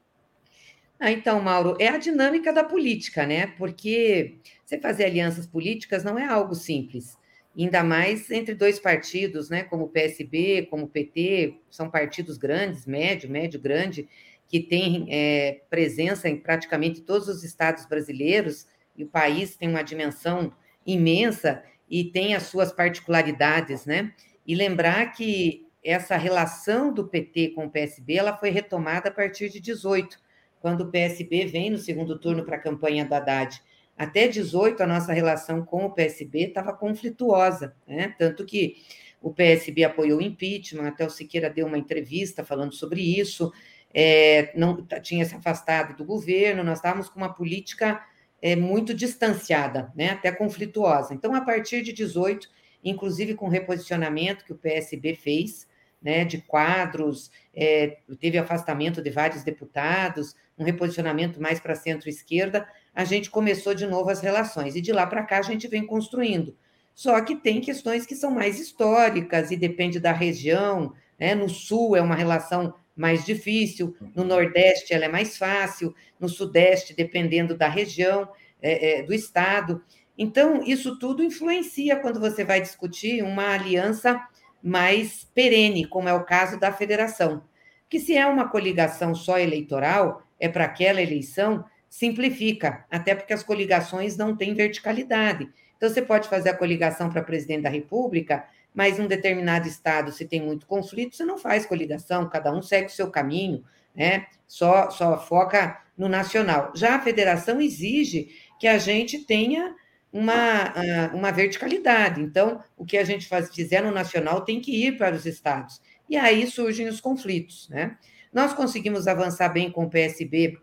Ah, 0.99 1.13
então, 1.13 1.41
Mauro, 1.41 1.77
é 1.79 1.89
a 1.89 1.99
dinâmica 1.99 2.53
da 2.53 2.65
política, 2.65 3.27
né? 3.27 3.49
Porque 3.59 4.37
você 4.65 4.79
fazer 4.79 5.05
alianças 5.05 5.47
políticas 5.47 6.03
não 6.03 6.19
é 6.19 6.25
algo 6.27 6.55
simples 6.55 7.17
ainda 7.59 7.83
mais 7.83 8.31
entre 8.31 8.55
dois 8.55 8.79
partidos, 8.79 9.49
né, 9.49 9.65
como 9.65 9.85
o 9.85 9.89
PSB, 9.89 10.67
como 10.71 10.85
o 10.85 10.89
PT, 10.89 11.55
são 11.71 11.91
partidos 11.91 12.37
grandes, 12.37 12.85
médio, 12.85 13.31
médio, 13.31 13.59
grande, 13.59 14.09
que 14.47 14.61
têm 14.61 15.07
é, 15.11 15.63
presença 15.71 16.29
em 16.29 16.37
praticamente 16.37 17.01
todos 17.01 17.29
os 17.29 17.43
estados 17.43 17.87
brasileiros, 17.87 18.67
e 18.97 19.05
o 19.05 19.09
país 19.09 19.57
tem 19.57 19.69
uma 19.69 19.83
dimensão 19.83 20.53
imensa 20.87 21.63
e 21.89 22.05
tem 22.05 22.35
as 22.35 22.45
suas 22.45 22.73
particularidades, 22.73 23.85
né? 23.85 24.13
E 24.47 24.55
lembrar 24.55 25.13
que 25.13 25.67
essa 25.85 26.17
relação 26.17 26.93
do 26.93 27.07
PT 27.07 27.49
com 27.49 27.67
o 27.67 27.71
PSB 27.71 28.15
ela 28.15 28.37
foi 28.37 28.51
retomada 28.51 29.09
a 29.09 29.13
partir 29.13 29.51
de 29.51 29.61
18, 29.61 30.19
quando 30.67 30.81
o 30.81 30.91
PSB 30.91 31.47
vem 31.47 31.71
no 31.71 31.79
segundo 31.79 32.19
turno 32.19 32.45
para 32.45 32.57
a 32.57 32.61
campanha 32.61 33.05
do 33.05 33.15
Haddad. 33.15 33.63
Até 33.97 34.27
18, 34.27 34.83
a 34.83 34.87
nossa 34.89 35.13
relação 35.13 35.65
com 35.65 35.85
o 35.85 35.93
PSB 35.93 36.49
estava 36.49 36.73
conflituosa, 36.73 37.77
né? 37.87 38.17
tanto 38.19 38.45
que 38.45 38.75
o 39.23 39.33
PSB 39.33 39.85
apoiou 39.85 40.19
o 40.19 40.21
impeachment, 40.23 40.89
até 40.89 41.07
o 41.07 41.09
Siqueira 41.09 41.49
deu 41.49 41.69
uma 41.69 41.79
entrevista 41.79 42.45
falando 42.45 42.75
sobre 42.75 43.01
isso, 43.01 43.53
é, 43.95 44.51
não 44.59 44.85
tinha 45.01 45.25
se 45.25 45.37
afastado 45.37 45.97
do 45.97 46.05
governo, 46.05 46.65
nós 46.65 46.79
estávamos 46.79 47.09
com 47.09 47.21
uma 47.21 47.33
política 47.33 48.05
é, 48.43 48.57
muito 48.57 48.93
distanciada, 48.93 49.93
né? 49.95 50.11
até 50.11 50.33
conflituosa. 50.33 51.15
Então, 51.15 51.33
a 51.33 51.43
partir 51.43 51.81
de 51.81 51.93
18, 51.93 52.51
inclusive 52.83 53.35
com 53.35 53.47
o 53.47 53.51
reposicionamento 53.51 54.45
que 54.45 54.53
o 54.53 54.59
PSB 54.59 55.15
fez, 55.15 55.69
né, 56.03 56.25
de 56.25 56.39
quadros, 56.39 57.31
é, 57.55 57.99
teve 58.21 58.39
afastamento 58.39 59.03
de 59.03 59.11
vários 59.11 59.43
deputados, 59.43 60.35
um 60.59 60.65
reposicionamento 60.65 61.41
mais 61.41 61.61
para 61.61 61.75
centro-esquerda, 61.75 62.67
a 62.95 63.05
gente 63.05 63.31
começou 63.31 63.75
de 63.75 63.87
novo 63.87 64.11
as 64.11 64.21
relações. 64.21 64.75
E 64.75 64.81
de 64.81 64.93
lá 64.93 65.07
para 65.07 65.23
cá 65.23 65.39
a 65.39 65.43
gente 65.43 65.69
vem 65.69 65.85
construindo. 65.85 66.57
Só 66.95 67.21
que 67.21 67.37
tem 67.37 67.61
questões 67.61 68.07
que 68.07 68.15
são 68.15 68.31
mais 68.31 68.59
históricas 68.59 69.51
e 69.51 69.57
depende 69.57 70.01
da 70.01 70.13
região. 70.13 70.95
Né? 71.21 71.35
No 71.35 71.49
sul 71.49 71.95
é 71.95 72.01
uma 72.01 72.15
relação 72.15 72.75
mais 72.97 73.27
difícil, 73.27 73.95
no 74.15 74.25
Nordeste 74.25 74.95
ela 74.95 75.05
é 75.05 75.09
mais 75.09 75.37
fácil, 75.37 75.95
no 76.19 76.31
Sudeste, 76.31 76.95
dependendo 76.95 77.55
da 77.55 77.69
região, 77.69 78.27
é, 78.63 79.01
é, 79.01 79.03
do 79.03 79.13
estado. 79.13 79.85
Então, 80.17 80.63
isso 80.65 80.99
tudo 80.99 81.23
influencia 81.23 81.97
quando 81.97 82.19
você 82.19 82.43
vai 82.43 82.59
discutir 82.59 83.23
uma 83.23 83.53
aliança 83.53 84.19
mais 84.63 85.29
perene, 85.35 85.85
como 85.85 86.09
é 86.09 86.15
o 86.15 86.25
caso 86.25 86.59
da 86.59 86.73
federação. 86.73 87.45
Que 87.89 88.01
se 88.01 88.17
é 88.17 88.27
uma 88.27 88.49
coligação 88.49 89.15
só 89.15 89.39
eleitoral, 89.39 90.26
é 90.39 90.49
para 90.49 90.65
aquela 90.65 91.01
eleição, 91.01 91.65
simplifica, 91.89 92.85
até 92.91 93.15
porque 93.15 93.33
as 93.33 93.43
coligações 93.43 94.17
não 94.17 94.37
têm 94.37 94.55
verticalidade. 94.55 95.49
Então, 95.77 95.89
você 95.89 96.03
pode 96.03 96.29
fazer 96.29 96.51
a 96.51 96.57
coligação 96.57 97.11
para 97.11 97.23
presidente 97.23 97.63
da 97.63 97.69
República, 97.69 98.45
mas 98.75 98.99
um 98.99 99.07
determinado 99.07 99.67
estado, 99.67 100.13
se 100.13 100.27
tem 100.27 100.41
muito 100.43 100.67
conflito, 100.67 101.17
você 101.17 101.25
não 101.25 101.39
faz 101.39 101.65
coligação, 101.65 102.29
cada 102.29 102.53
um 102.53 102.61
segue 102.61 102.87
o 102.87 102.91
seu 102.91 103.11
caminho, 103.11 103.65
né? 103.95 104.27
Só, 104.47 104.91
só 104.91 105.19
foca 105.19 105.81
no 105.97 106.09
nacional. 106.09 106.73
Já 106.75 106.97
a 106.97 107.01
federação 107.01 107.61
exige 107.61 108.29
que 108.61 108.69
a 108.69 108.79
gente 108.79 109.21
tenha 109.21 109.75
uma, 110.13 110.75
uma 111.13 111.31
verticalidade. 111.31 112.21
Então, 112.21 112.63
o 112.77 112.85
que 112.85 112.97
a 112.97 113.05
gente 113.05 113.27
faz, 113.27 113.53
fizer 113.55 113.83
no 113.83 113.91
nacional 113.91 114.43
tem 114.43 114.61
que 114.61 114.87
ir 114.87 114.97
para 114.97 115.15
os 115.15 115.27
estados. 115.27 115.81
E 116.09 116.17
aí 116.17 116.47
surgem 116.47 116.89
os 116.89 117.01
conflitos, 117.01 117.69
né? 117.69 117.97
Nós 118.37 118.53
conseguimos 118.53 119.09
avançar 119.09 119.49
bem 119.49 119.71
com 119.71 119.85
o 119.85 119.89
PSB 119.89 120.59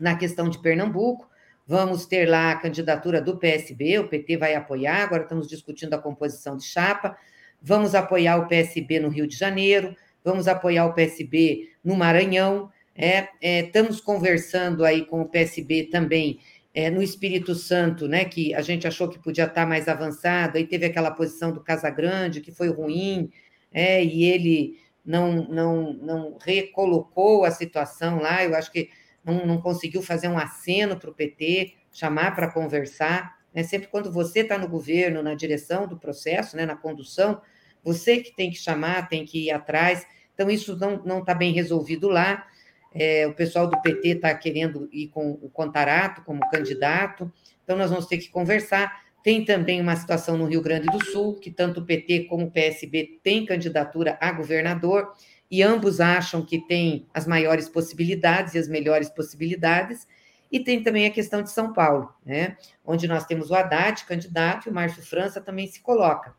na 0.00 0.16
questão 0.16 0.48
de 0.48 0.58
Pernambuco. 0.62 1.28
Vamos 1.66 2.06
ter 2.06 2.26
lá 2.26 2.52
a 2.52 2.56
candidatura 2.56 3.20
do 3.20 3.36
PSB, 3.36 3.98
o 3.98 4.08
PT 4.08 4.38
vai 4.38 4.54
apoiar, 4.54 5.02
agora 5.02 5.24
estamos 5.24 5.46
discutindo 5.46 5.92
a 5.92 5.98
composição 5.98 6.56
de 6.56 6.64
chapa. 6.64 7.14
Vamos 7.60 7.94
apoiar 7.94 8.38
o 8.38 8.48
PSB 8.48 8.98
no 8.98 9.10
Rio 9.10 9.26
de 9.26 9.36
Janeiro, 9.36 9.94
vamos 10.24 10.48
apoiar 10.48 10.86
o 10.86 10.94
PSB 10.94 11.68
no 11.84 11.96
Maranhão. 11.96 12.70
É, 12.96 13.28
é, 13.42 13.60
estamos 13.60 14.00
conversando 14.00 14.82
aí 14.82 15.04
com 15.04 15.20
o 15.20 15.28
PSB 15.28 15.90
também 15.92 16.40
é, 16.72 16.88
no 16.88 17.02
Espírito 17.02 17.54
Santo, 17.54 18.08
né, 18.08 18.24
que 18.24 18.54
a 18.54 18.62
gente 18.62 18.86
achou 18.86 19.06
que 19.06 19.18
podia 19.18 19.44
estar 19.44 19.66
mais 19.66 19.86
avançado, 19.86 20.56
aí 20.56 20.66
teve 20.66 20.86
aquela 20.86 21.10
posição 21.10 21.52
do 21.52 21.60
Casagrande, 21.60 22.40
que 22.40 22.50
foi 22.50 22.68
ruim, 22.70 23.30
é, 23.70 24.02
e 24.02 24.24
ele 24.24 24.80
não, 25.04 25.32
não, 25.48 25.92
não 25.94 26.38
recolocou 26.40 27.44
a 27.44 27.50
situação 27.50 28.20
lá, 28.20 28.44
eu 28.44 28.54
acho 28.54 28.70
que 28.70 28.90
não, 29.24 29.46
não 29.46 29.60
conseguiu 29.60 30.02
fazer 30.02 30.28
um 30.28 30.38
aceno 30.38 30.96
para 30.96 31.10
o 31.10 31.14
PT, 31.14 31.74
chamar 31.92 32.34
para 32.34 32.50
conversar. 32.50 33.36
Né? 33.54 33.62
Sempre 33.62 33.88
quando 33.88 34.10
você 34.12 34.40
está 34.40 34.58
no 34.58 34.68
governo, 34.68 35.22
na 35.22 35.34
direção 35.34 35.86
do 35.86 35.98
processo, 35.98 36.56
né, 36.56 36.66
na 36.66 36.76
condução, 36.76 37.40
você 37.84 38.18
que 38.18 38.34
tem 38.34 38.50
que 38.50 38.56
chamar, 38.56 39.08
tem 39.08 39.24
que 39.24 39.46
ir 39.46 39.50
atrás. 39.50 40.06
Então, 40.34 40.50
isso 40.50 40.76
não 41.04 41.18
está 41.18 41.34
bem 41.34 41.52
resolvido 41.52 42.08
lá. 42.08 42.46
É, 42.94 43.26
o 43.26 43.34
pessoal 43.34 43.66
do 43.66 43.80
PT 43.80 44.08
está 44.08 44.34
querendo 44.34 44.88
ir 44.92 45.08
com 45.08 45.32
o 45.32 45.48
Contarato 45.50 46.22
como 46.22 46.48
candidato. 46.50 47.32
Então, 47.64 47.76
nós 47.76 47.90
vamos 47.90 48.06
ter 48.06 48.18
que 48.18 48.28
conversar. 48.28 49.02
Tem 49.22 49.44
também 49.44 49.80
uma 49.80 49.94
situação 49.94 50.36
no 50.36 50.46
Rio 50.46 50.60
Grande 50.60 50.86
do 50.86 51.04
Sul, 51.06 51.34
que 51.38 51.50
tanto 51.50 51.80
o 51.80 51.84
PT 51.84 52.24
como 52.24 52.46
o 52.46 52.50
PSB 52.50 53.20
têm 53.22 53.46
candidatura 53.46 54.18
a 54.20 54.32
governador, 54.32 55.12
e 55.50 55.62
ambos 55.62 56.00
acham 56.00 56.44
que 56.44 56.58
tem 56.66 57.06
as 57.12 57.26
maiores 57.26 57.68
possibilidades 57.68 58.54
e 58.54 58.58
as 58.58 58.66
melhores 58.66 59.10
possibilidades. 59.10 60.06
E 60.50 60.60
tem 60.60 60.82
também 60.82 61.06
a 61.06 61.10
questão 61.10 61.42
de 61.42 61.50
São 61.50 61.72
Paulo, 61.72 62.12
né? 62.24 62.56
onde 62.84 63.06
nós 63.06 63.24
temos 63.24 63.50
o 63.50 63.54
Haddad, 63.54 64.04
candidato, 64.04 64.66
e 64.66 64.70
o 64.70 64.74
Márcio 64.74 65.02
França 65.02 65.40
também 65.40 65.66
se 65.66 65.80
coloca, 65.80 66.34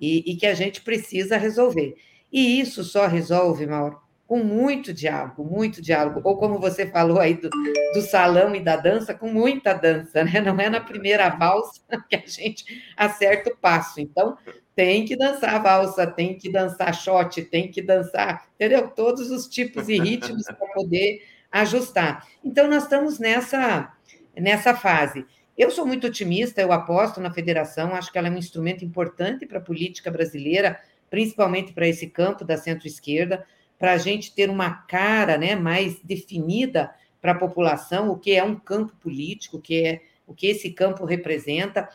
e, 0.00 0.32
e 0.32 0.36
que 0.36 0.46
a 0.46 0.54
gente 0.54 0.80
precisa 0.80 1.36
resolver. 1.36 1.94
E 2.32 2.60
isso 2.60 2.82
só 2.82 3.06
resolve, 3.06 3.66
Mauro, 3.66 4.00
com 4.34 4.42
muito 4.42 4.92
diálogo, 4.92 5.44
muito 5.44 5.80
diálogo, 5.80 6.20
ou 6.24 6.36
como 6.36 6.58
você 6.58 6.90
falou 6.90 7.20
aí 7.20 7.34
do, 7.34 7.48
do, 7.48 8.02
salão 8.02 8.52
e 8.52 8.58
da 8.58 8.74
dança, 8.74 9.14
com 9.14 9.28
muita 9.28 9.72
dança, 9.72 10.24
né? 10.24 10.40
Não 10.40 10.58
é 10.58 10.68
na 10.68 10.80
primeira 10.80 11.28
valsa 11.28 11.80
que 12.10 12.16
a 12.16 12.22
gente 12.26 12.64
acerta 12.96 13.50
o 13.52 13.56
passo. 13.56 14.00
Então, 14.00 14.36
tem 14.74 15.04
que 15.04 15.16
dançar 15.16 15.62
valsa, 15.62 16.04
tem 16.04 16.36
que 16.36 16.50
dançar 16.50 16.92
shot, 16.92 17.42
tem 17.42 17.70
que 17.70 17.80
dançar, 17.80 18.48
entendeu? 18.56 18.88
Todos 18.88 19.30
os 19.30 19.46
tipos 19.46 19.88
e 19.88 20.00
ritmos 20.00 20.46
para 20.46 20.66
poder 20.66 21.22
ajustar. 21.52 22.26
Então, 22.42 22.66
nós 22.66 22.82
estamos 22.82 23.20
nessa, 23.20 23.92
nessa 24.36 24.74
fase. 24.74 25.24
Eu 25.56 25.70
sou 25.70 25.86
muito 25.86 26.08
otimista, 26.08 26.60
eu 26.60 26.72
aposto 26.72 27.20
na 27.20 27.32
federação, 27.32 27.94
acho 27.94 28.10
que 28.10 28.18
ela 28.18 28.26
é 28.26 28.32
um 28.32 28.36
instrumento 28.36 28.84
importante 28.84 29.46
para 29.46 29.58
a 29.58 29.62
política 29.62 30.10
brasileira, 30.10 30.80
principalmente 31.08 31.72
para 31.72 31.86
esse 31.86 32.08
campo 32.08 32.44
da 32.44 32.56
centro-esquerda 32.56 33.46
para 33.84 33.92
a 33.92 33.98
gente 33.98 34.34
ter 34.34 34.48
uma 34.48 34.70
cara 34.70 35.36
né, 35.36 35.54
mais 35.54 36.00
definida 36.02 36.90
para 37.20 37.32
a 37.32 37.38
população, 37.38 38.08
o 38.08 38.18
que 38.18 38.32
é 38.32 38.42
um 38.42 38.54
campo 38.54 38.96
político, 38.96 39.58
o 39.58 39.60
que 39.60 39.84
é 39.84 40.00
o 40.26 40.32
que 40.32 40.46
esse 40.46 40.70
campo 40.70 41.04
representa. 41.04 41.86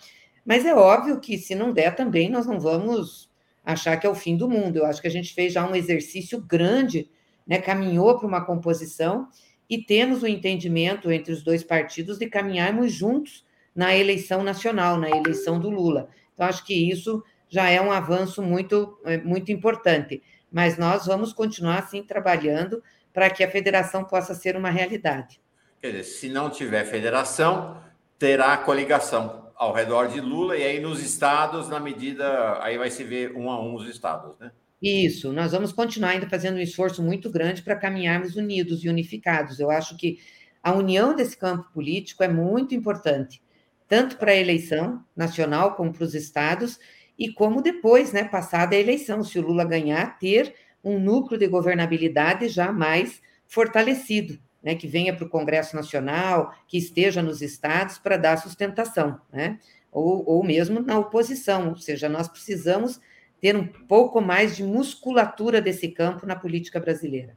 Mas 0.45 0.67
é 0.67 0.75
óbvio 0.75 1.19
que, 1.19 1.35
se 1.35 1.55
não 1.55 1.73
der 1.73 1.95
também, 1.95 2.29
nós 2.29 2.45
não 2.45 2.59
vamos 2.59 3.27
achar 3.65 3.97
que 3.97 4.05
é 4.05 4.09
o 4.09 4.13
fim 4.13 4.37
do 4.37 4.47
mundo. 4.47 4.77
Eu 4.77 4.85
acho 4.85 5.01
que 5.01 5.07
a 5.07 5.09
gente 5.11 5.33
fez 5.33 5.51
já 5.51 5.67
um 5.67 5.75
exercício 5.75 6.39
grande, 6.39 7.09
né, 7.47 7.57
caminhou 7.57 8.19
para 8.19 8.27
uma 8.27 8.45
composição 8.45 9.27
e 9.67 9.79
temos 9.79 10.21
o 10.21 10.27
entendimento 10.27 11.11
entre 11.11 11.33
os 11.33 11.41
dois 11.41 11.63
partidos 11.63 12.19
de 12.19 12.27
caminharmos 12.27 12.93
juntos 12.93 13.43
na 13.73 13.95
eleição 13.95 14.43
nacional, 14.43 14.95
na 14.95 15.09
eleição 15.09 15.59
do 15.59 15.71
Lula. 15.71 16.07
Então, 16.35 16.45
acho 16.45 16.63
que 16.63 16.87
isso 16.87 17.23
já 17.49 17.67
é 17.67 17.81
um 17.81 17.91
avanço 17.91 18.43
muito, 18.43 18.99
é, 19.05 19.17
muito 19.17 19.51
importante 19.51 20.21
mas 20.51 20.77
nós 20.77 21.05
vamos 21.05 21.33
continuar 21.33 21.79
assim 21.79 22.03
trabalhando 22.03 22.83
para 23.13 23.29
que 23.29 23.43
a 23.43 23.49
federação 23.49 24.03
possa 24.03 24.33
ser 24.33 24.55
uma 24.55 24.69
realidade. 24.69 25.41
Quer 25.81 25.91
dizer, 25.91 26.03
se 26.03 26.29
não 26.29 26.49
tiver 26.49 26.85
federação, 26.85 27.81
terá 28.17 28.57
coligação 28.57 29.51
ao 29.55 29.73
redor 29.73 30.07
de 30.07 30.21
Lula 30.21 30.57
e 30.57 30.63
aí 30.63 30.79
nos 30.79 31.03
estados, 31.03 31.67
na 31.67 31.79
medida, 31.79 32.61
aí 32.63 32.77
vai 32.77 32.89
se 32.89 33.03
ver 33.03 33.35
um 33.35 33.49
a 33.49 33.61
um 33.61 33.75
os 33.75 33.87
estados, 33.87 34.37
né? 34.39 34.51
Isso, 34.81 35.33
nós 35.33 35.51
vamos 35.51 35.73
continuar 35.73 36.11
ainda 36.11 36.29
fazendo 36.29 36.55
um 36.55 36.61
esforço 36.61 37.03
muito 37.03 37.29
grande 37.29 37.61
para 37.61 37.75
caminharmos 37.75 38.37
unidos 38.37 38.83
e 38.83 38.89
unificados. 38.89 39.59
Eu 39.59 39.69
acho 39.69 39.97
que 39.97 40.19
a 40.63 40.73
união 40.73 41.13
desse 41.13 41.37
campo 41.37 41.69
político 41.73 42.23
é 42.23 42.29
muito 42.29 42.73
importante, 42.73 43.41
tanto 43.89 44.15
para 44.15 44.31
a 44.31 44.35
eleição 44.35 45.03
nacional 45.15 45.75
como 45.75 45.91
para 45.91 46.05
os 46.05 46.15
estados, 46.15 46.79
e 47.19 47.29
como 47.29 47.61
depois, 47.61 48.13
né, 48.13 48.23
passada 48.23 48.73
a 48.73 48.79
eleição, 48.79 49.21
se 49.21 49.37
o 49.37 49.41
Lula 49.41 49.65
ganhar, 49.65 50.17
ter 50.17 50.55
um 50.81 50.97
núcleo 50.97 51.37
de 51.37 51.47
governabilidade 51.47 52.47
já 52.47 52.71
mais 52.71 53.21
fortalecido, 53.45 54.39
né, 54.63 54.73
que 54.73 54.87
venha 54.87 55.13
para 55.13 55.25
o 55.25 55.29
Congresso 55.29 55.75
Nacional, 55.75 56.55
que 56.65 56.77
esteja 56.77 57.21
nos 57.21 57.41
estados 57.41 57.97
para 57.97 58.15
dar 58.15 58.37
sustentação, 58.37 59.19
né, 59.33 59.59
ou, 59.91 60.23
ou 60.25 60.43
mesmo 60.45 60.79
na 60.79 60.97
oposição, 60.97 61.69
ou 61.69 61.75
seja, 61.75 62.07
nós 62.07 62.29
precisamos 62.29 63.01
ter 63.41 63.55
um 63.55 63.67
pouco 63.67 64.21
mais 64.21 64.55
de 64.55 64.63
musculatura 64.63 65.61
desse 65.61 65.89
campo 65.89 66.25
na 66.25 66.37
política 66.37 66.79
brasileira. 66.79 67.35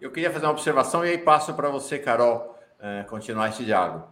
Eu 0.00 0.10
queria 0.10 0.30
fazer 0.30 0.46
uma 0.46 0.52
observação 0.52 1.04
e 1.04 1.10
aí 1.10 1.18
passo 1.18 1.54
para 1.54 1.68
você, 1.68 1.98
Carol, 1.98 2.58
eh, 2.80 3.04
continuar 3.08 3.50
esse 3.50 3.64
diálogo. 3.64 4.08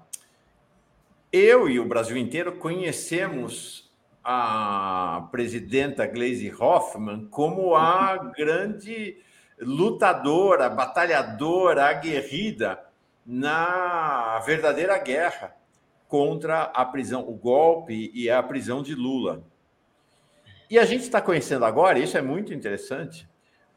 Eu 1.32 1.68
e 1.68 1.80
o 1.80 1.84
Brasil 1.84 2.16
inteiro 2.16 2.56
conhecemos 2.56 3.89
a 4.32 5.22
presidenta 5.32 6.06
Gleisi 6.06 6.54
Hoffmann 6.56 7.26
como 7.26 7.74
a 7.74 8.16
grande 8.16 9.16
lutadora, 9.58 10.68
batalhadora, 10.68 11.86
aguerrida 11.86 12.80
na 13.26 14.38
verdadeira 14.46 14.96
guerra 14.98 15.56
contra 16.06 16.62
a 16.62 16.84
prisão, 16.84 17.28
o 17.28 17.32
golpe 17.32 18.12
e 18.14 18.30
a 18.30 18.40
prisão 18.40 18.84
de 18.84 18.94
Lula. 18.94 19.42
E 20.70 20.78
a 20.78 20.84
gente 20.84 21.02
está 21.02 21.20
conhecendo 21.20 21.64
agora, 21.64 21.98
isso 21.98 22.16
é 22.16 22.22
muito 22.22 22.54
interessante, 22.54 23.28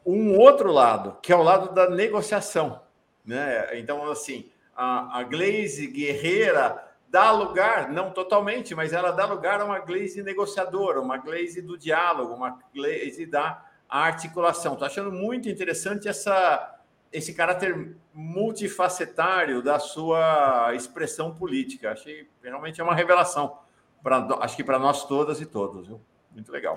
um 0.06 0.38
outro 0.38 0.70
lado, 0.70 1.18
que 1.20 1.32
é 1.32 1.36
o 1.36 1.42
lado 1.42 1.74
da 1.74 1.90
negociação. 1.90 2.80
Né? 3.24 3.76
Então, 3.80 4.08
assim, 4.08 4.48
a, 4.76 5.18
a 5.18 5.24
Glaze 5.24 5.88
guerreira 5.88 6.83
dá 7.14 7.30
lugar, 7.30 7.92
não 7.92 8.10
totalmente, 8.10 8.74
mas 8.74 8.92
ela 8.92 9.12
dá 9.12 9.24
lugar 9.24 9.60
a 9.60 9.64
uma 9.64 9.78
glaze 9.78 10.20
negociadora, 10.20 11.00
uma 11.00 11.16
glaze 11.16 11.62
do 11.62 11.78
diálogo, 11.78 12.34
uma 12.34 12.58
glaze 12.74 13.24
da 13.24 13.64
articulação. 13.88 14.72
Estou 14.72 14.84
achando 14.84 15.12
muito 15.12 15.48
interessante 15.48 16.08
essa, 16.08 16.76
esse 17.12 17.32
caráter 17.32 17.94
multifacetário 18.12 19.62
da 19.62 19.78
sua 19.78 20.74
expressão 20.74 21.32
política. 21.32 21.92
Achei 21.92 22.28
realmente 22.42 22.80
é 22.80 22.84
uma 22.84 22.96
revelação, 22.96 23.58
pra, 24.02 24.16
acho 24.40 24.56
que 24.56 24.64
para 24.64 24.80
nós 24.80 25.06
todas 25.06 25.40
e 25.40 25.46
todos. 25.46 25.86
Viu? 25.86 26.00
Muito 26.32 26.50
legal. 26.50 26.76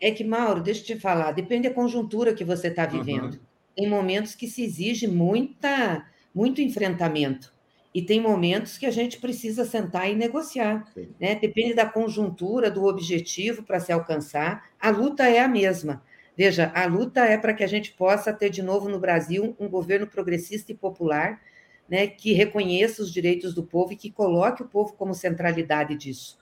É 0.00 0.10
que, 0.10 0.24
Mauro, 0.24 0.62
deixa 0.62 0.80
eu 0.80 0.96
te 0.96 0.98
falar, 0.98 1.32
depende 1.32 1.68
da 1.68 1.74
conjuntura 1.74 2.32
que 2.32 2.46
você 2.46 2.68
está 2.68 2.86
vivendo. 2.86 3.34
Uhum. 3.34 3.40
Tem 3.76 3.86
momentos 3.86 4.34
que 4.34 4.48
se 4.48 4.64
exige 4.64 5.06
muita, 5.06 6.06
muito 6.34 6.62
enfrentamento 6.62 7.54
e 7.96 8.02
tem 8.02 8.20
momentos 8.20 8.76
que 8.76 8.84
a 8.84 8.90
gente 8.90 9.18
precisa 9.18 9.64
sentar 9.64 10.10
e 10.10 10.14
negociar. 10.14 10.84
Né? 11.18 11.34
Depende 11.34 11.72
da 11.72 11.86
conjuntura, 11.86 12.70
do 12.70 12.84
objetivo 12.84 13.62
para 13.62 13.80
se 13.80 13.90
alcançar. 13.90 14.66
A 14.78 14.90
luta 14.90 15.26
é 15.26 15.40
a 15.40 15.48
mesma. 15.48 16.02
Veja, 16.36 16.70
a 16.74 16.84
luta 16.84 17.24
é 17.24 17.38
para 17.38 17.54
que 17.54 17.64
a 17.64 17.66
gente 17.66 17.92
possa 17.92 18.34
ter 18.34 18.50
de 18.50 18.60
novo 18.60 18.86
no 18.90 18.98
Brasil 18.98 19.56
um 19.58 19.66
governo 19.66 20.06
progressista 20.06 20.72
e 20.72 20.74
popular, 20.74 21.40
né, 21.88 22.06
que 22.06 22.34
reconheça 22.34 23.00
os 23.00 23.10
direitos 23.10 23.54
do 23.54 23.62
povo 23.62 23.94
e 23.94 23.96
que 23.96 24.10
coloque 24.10 24.62
o 24.62 24.68
povo 24.68 24.92
como 24.92 25.14
centralidade 25.14 25.96
disso. 25.96 26.38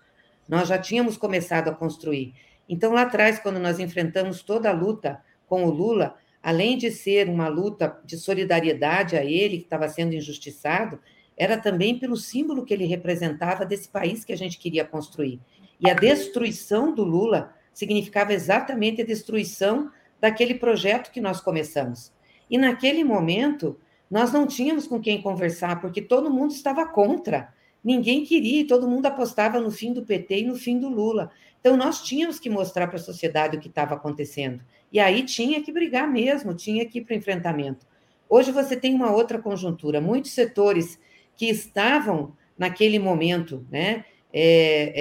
Nós 0.49 0.67
já 0.67 0.77
tínhamos 0.77 1.17
começado 1.17 1.69
a 1.69 1.73
construir. 1.73 2.35
Então, 2.69 2.93
lá 2.93 3.03
atrás, 3.03 3.39
quando 3.39 3.61
nós 3.61 3.79
enfrentamos 3.79 4.43
toda 4.43 4.71
a 4.71 4.73
luta 4.73 5.23
com 5.47 5.65
o 5.65 5.71
Lula, 5.71 6.17
além 6.43 6.77
de 6.77 6.91
ser 6.91 7.29
uma 7.29 7.47
luta 7.47 7.97
de 8.05 8.19
solidariedade 8.19 9.17
a 9.17 9.25
ele, 9.25 9.59
que 9.59 9.65
estava 9.65 9.87
sendo 9.89 10.17
injustiçado, 10.17 10.99
era 11.37 11.59
também 11.59 11.99
pelo 11.99 12.17
símbolo 12.17 12.65
que 12.65 12.73
ele 12.73 12.85
representava 12.85 13.65
desse 13.65 13.89
país 13.89 14.25
que 14.25 14.33
a 14.33 14.37
gente 14.37 14.59
queria 14.59 14.85
construir. 14.85 15.41
E 15.81 15.91
a 15.91 15.95
destruição 15.95 16.95
do 16.95 17.03
Lula 17.03 17.53
significava 17.73 18.33
exatamente 18.33 19.03
a 19.03 19.05
destruição 19.05 19.91
daquele 20.21 20.55
projeto 20.55 21.11
que 21.11 21.21
nós 21.21 21.41
começamos. 21.41 22.13
E 22.49 22.57
naquele 22.57 23.03
momento, 23.03 23.79
nós 24.11 24.33
não 24.33 24.47
tínhamos 24.47 24.87
com 24.87 25.01
quem 25.01 25.21
conversar, 25.21 25.81
porque 25.81 26.01
todo 26.01 26.31
mundo 26.31 26.53
estava 26.53 26.87
contra. 26.87 27.53
Ninguém 27.83 28.25
queria, 28.25 28.67
todo 28.67 28.89
mundo 28.89 29.07
apostava 29.07 29.61
no 29.61 29.71
fim 29.71 29.93
do 29.93 30.05
PT 30.05 30.39
e 30.39 30.47
no 30.47 30.55
fim 30.55 30.79
do 30.79 30.89
Lula. 30.89 31.31
Então, 31.61 31.77
nós 31.77 32.03
tínhamos 32.03 32.39
que 32.39 32.49
mostrar 32.49 32.87
para 32.87 32.97
a 32.97 33.03
sociedade 33.03 33.57
o 33.57 33.61
que 33.61 33.69
estava 33.69 33.95
acontecendo. 33.95 34.63
E 34.93 35.01
aí 35.01 35.25
tinha 35.25 35.63
que 35.63 35.73
brigar 35.73 36.11
mesmo, 36.11 36.55
tinha 36.55 36.87
que 36.87 36.99
ir 36.99 37.05
para 37.05 37.15
o 37.15 37.19
enfrentamento. 37.19 37.87
Hoje 38.29 38.53
você 38.53 38.77
tem 38.77 38.95
uma 38.95 39.11
outra 39.11 39.39
conjuntura. 39.39 40.01
Muitos 40.01 40.31
setores 40.31 40.99
que 41.37 41.47
estavam 41.47 42.37
naquele 42.57 42.99
momento, 42.99 43.67
né, 43.71 44.05
é, 44.33 44.93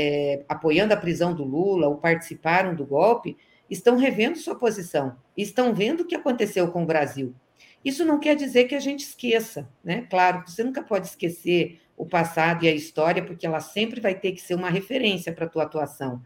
é, 0.41 0.45
apoiando 0.47 0.93
a 0.93 0.97
prisão 0.97 1.33
do 1.33 1.43
Lula 1.43 1.87
ou 1.87 1.97
participaram 1.97 2.75
do 2.75 2.85
golpe, 2.85 3.35
estão 3.69 3.97
revendo 3.97 4.37
sua 4.37 4.55
posição, 4.55 5.15
estão 5.35 5.73
vendo 5.73 6.01
o 6.01 6.05
que 6.05 6.15
aconteceu 6.15 6.67
com 6.71 6.83
o 6.83 6.85
Brasil. 6.85 7.33
Isso 7.83 8.05
não 8.05 8.19
quer 8.19 8.35
dizer 8.35 8.65
que 8.65 8.75
a 8.75 8.79
gente 8.79 9.01
esqueça, 9.01 9.69
né? 9.83 10.07
Claro, 10.09 10.43
você 10.45 10.63
nunca 10.63 10.81
pode 10.81 11.07
esquecer 11.07 11.81
o 11.97 12.05
passado 12.05 12.63
e 12.63 12.67
a 12.67 12.73
história, 12.73 13.23
porque 13.23 13.45
ela 13.45 13.59
sempre 13.59 13.99
vai 13.99 14.15
ter 14.15 14.31
que 14.31 14.41
ser 14.41 14.55
uma 14.55 14.69
referência 14.69 15.33
para 15.33 15.45
a 15.45 15.49
tua 15.49 15.63
atuação. 15.63 16.21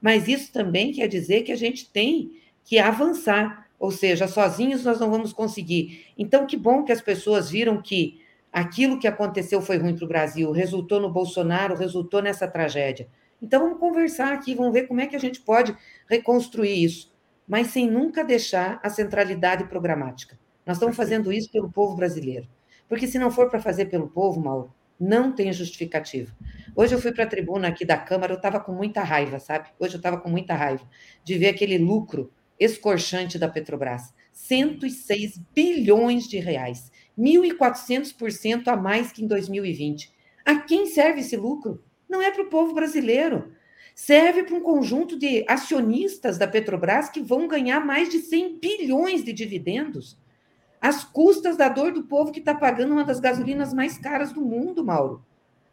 Mas 0.00 0.26
isso 0.26 0.52
também 0.52 0.92
quer 0.92 1.06
dizer 1.08 1.42
que 1.42 1.52
a 1.52 1.56
gente 1.56 1.90
tem 1.90 2.40
que 2.64 2.78
avançar, 2.78 3.68
ou 3.78 3.90
seja, 3.90 4.26
sozinhos 4.26 4.84
nós 4.84 4.98
não 4.98 5.10
vamos 5.10 5.32
conseguir. 5.32 6.06
Então, 6.16 6.46
que 6.46 6.56
bom 6.56 6.84
que 6.84 6.92
as 6.92 7.00
pessoas 7.00 7.50
viram 7.50 7.82
que 7.82 8.21
aquilo 8.52 8.98
que 8.98 9.08
aconteceu 9.08 9.62
foi 9.62 9.78
ruim 9.78 9.96
para 9.96 10.04
o 10.04 10.08
Brasil, 10.08 10.52
resultou 10.52 11.00
no 11.00 11.10
Bolsonaro, 11.10 11.74
resultou 11.74 12.20
nessa 12.20 12.46
tragédia. 12.46 13.08
Então 13.40 13.60
vamos 13.60 13.80
conversar 13.80 14.32
aqui, 14.32 14.54
vamos 14.54 14.72
ver 14.72 14.86
como 14.86 15.00
é 15.00 15.06
que 15.06 15.16
a 15.16 15.18
gente 15.18 15.40
pode 15.40 15.76
reconstruir 16.08 16.84
isso, 16.84 17.12
mas 17.48 17.68
sem 17.68 17.90
nunca 17.90 18.22
deixar 18.22 18.78
a 18.82 18.90
centralidade 18.90 19.64
programática. 19.64 20.38
Nós 20.64 20.76
estamos 20.76 20.94
fazendo 20.94 21.32
isso 21.32 21.50
pelo 21.50 21.72
povo 21.72 21.96
brasileiro. 21.96 22.46
Porque 22.88 23.06
se 23.06 23.18
não 23.18 23.30
for 23.30 23.48
para 23.48 23.60
fazer 23.60 23.86
pelo 23.86 24.08
povo, 24.08 24.40
Mauro, 24.40 24.72
não 25.00 25.32
tem 25.32 25.52
justificativa. 25.52 26.30
Hoje 26.76 26.94
eu 26.94 27.00
fui 27.00 27.10
para 27.10 27.24
a 27.24 27.26
tribuna 27.26 27.68
aqui 27.68 27.84
da 27.84 27.96
Câmara, 27.96 28.32
eu 28.32 28.36
estava 28.36 28.60
com 28.60 28.72
muita 28.72 29.02
raiva, 29.02 29.40
sabe? 29.40 29.70
Hoje 29.80 29.94
eu 29.94 29.98
estava 29.98 30.18
com 30.18 30.28
muita 30.28 30.54
raiva 30.54 30.88
de 31.24 31.36
ver 31.36 31.48
aquele 31.48 31.78
lucro 31.78 32.30
escorchante 32.60 33.38
da 33.38 33.48
Petrobras. 33.48 34.14
106 34.32 35.38
bilhões 35.54 36.28
de 36.28 36.38
reais. 36.38 36.90
1.400% 37.18 38.68
a 38.68 38.76
mais 38.76 39.12
que 39.12 39.24
em 39.24 39.26
2020. 39.26 40.12
A 40.44 40.56
quem 40.56 40.86
serve 40.86 41.20
esse 41.20 41.36
lucro? 41.36 41.82
Não 42.08 42.20
é 42.20 42.30
para 42.30 42.42
o 42.42 42.50
povo 42.50 42.74
brasileiro. 42.74 43.52
Serve 43.94 44.44
para 44.44 44.56
um 44.56 44.60
conjunto 44.60 45.18
de 45.18 45.44
acionistas 45.48 46.38
da 46.38 46.46
Petrobras 46.46 47.08
que 47.08 47.20
vão 47.20 47.46
ganhar 47.46 47.84
mais 47.84 48.08
de 48.08 48.18
100 48.18 48.58
bilhões 48.58 49.22
de 49.22 49.32
dividendos, 49.32 50.18
às 50.80 51.04
custas 51.04 51.56
da 51.56 51.68
dor 51.68 51.92
do 51.92 52.04
povo 52.04 52.32
que 52.32 52.40
está 52.40 52.54
pagando 52.54 52.92
uma 52.92 53.04
das 53.04 53.20
gasolinas 53.20 53.72
mais 53.72 53.98
caras 53.98 54.32
do 54.32 54.40
mundo, 54.40 54.84
Mauro. 54.84 55.24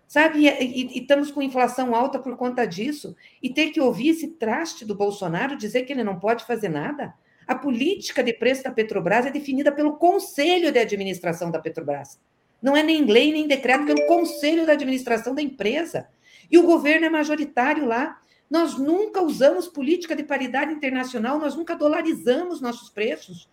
Sabe? 0.07 0.39
E, 0.39 0.49
e, 0.49 0.97
e, 0.97 1.01
estamos 1.01 1.31
com 1.31 1.41
inflação 1.41 1.95
alta 1.95 2.19
por 2.19 2.35
conta 2.35 2.65
disso. 2.65 3.15
E 3.41 3.49
ter 3.49 3.69
que 3.69 3.79
ouvir 3.79 4.09
esse 4.09 4.27
traste 4.27 4.83
do 4.83 4.95
Bolsonaro 4.95 5.55
dizer 5.55 5.83
que 5.83 5.93
ele 5.93 6.03
não 6.03 6.19
pode 6.19 6.45
fazer 6.45 6.69
nada. 6.69 7.13
A 7.49 7.55
política 7.55 8.23
de 8.23 8.31
preço 8.31 8.61
da 8.61 8.69
Petrobras 8.69 9.25
é 9.25 9.31
definida 9.31 9.71
pelo 9.71 9.97
Conselho 9.97 10.71
de 10.71 10.77
Administração 10.77 11.49
da 11.49 11.57
Petrobras. 11.57 12.19
Não 12.61 12.77
é 12.77 12.83
nem 12.83 13.05
lei 13.05 13.31
nem 13.31 13.47
decreto, 13.47 13.87
pelo 13.87 14.05
Conselho 14.05 14.65
de 14.65 14.71
Administração 14.71 15.33
da 15.33 15.41
empresa. 15.41 16.07
E 16.51 16.59
o 16.59 16.63
governo 16.67 17.07
é 17.07 17.09
majoritário 17.09 17.87
lá. 17.87 18.21
Nós 18.47 18.77
nunca 18.77 19.23
usamos 19.23 19.67
política 19.67 20.15
de 20.15 20.21
paridade 20.21 20.71
internacional, 20.71 21.39
nós 21.39 21.55
nunca 21.55 21.75
dolarizamos 21.75 22.61
nossos 22.61 22.91
preços. 22.91 23.49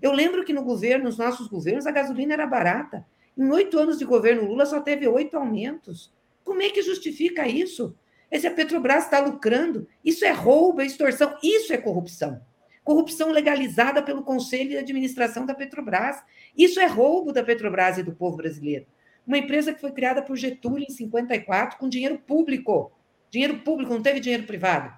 Eu 0.00 0.12
lembro 0.12 0.44
que 0.44 0.52
no 0.52 0.62
governo, 0.62 1.06
nos 1.06 1.18
nossos 1.18 1.48
governos, 1.48 1.88
a 1.88 1.90
gasolina 1.90 2.34
era 2.34 2.46
barata. 2.46 3.04
Em 3.36 3.50
oito 3.50 3.76
anos 3.80 3.98
de 3.98 4.04
governo 4.04 4.44
Lula 4.44 4.64
só 4.64 4.80
teve 4.80 5.08
oito 5.08 5.36
aumentos. 5.36 6.14
Como 6.44 6.62
é 6.62 6.68
que 6.68 6.82
justifica 6.82 7.48
isso? 7.48 7.96
Esse 8.30 8.46
a 8.46 8.52
Petrobras 8.52 9.06
está 9.06 9.18
lucrando. 9.18 9.88
Isso 10.04 10.24
é 10.24 10.30
roubo, 10.30 10.82
é 10.82 10.86
extorsão, 10.86 11.36
isso 11.42 11.72
é 11.72 11.78
corrupção 11.78 12.40
corrupção 12.84 13.30
legalizada 13.30 14.02
pelo 14.02 14.22
Conselho 14.22 14.70
de 14.70 14.76
Administração 14.78 15.46
da 15.46 15.54
Petrobras. 15.54 16.22
Isso 16.56 16.80
é 16.80 16.86
roubo 16.86 17.32
da 17.32 17.42
Petrobras 17.42 17.98
e 17.98 18.02
do 18.02 18.14
povo 18.14 18.36
brasileiro. 18.36 18.86
Uma 19.26 19.38
empresa 19.38 19.72
que 19.72 19.80
foi 19.80 19.92
criada 19.92 20.22
por 20.22 20.36
Getúlio 20.36 20.86
em 20.88 20.92
54 20.92 21.78
com 21.78 21.88
dinheiro 21.88 22.18
público. 22.18 22.92
Dinheiro 23.30 23.58
público, 23.58 23.92
não 23.92 24.02
teve 24.02 24.18
dinheiro 24.18 24.44
privado. 24.44 24.92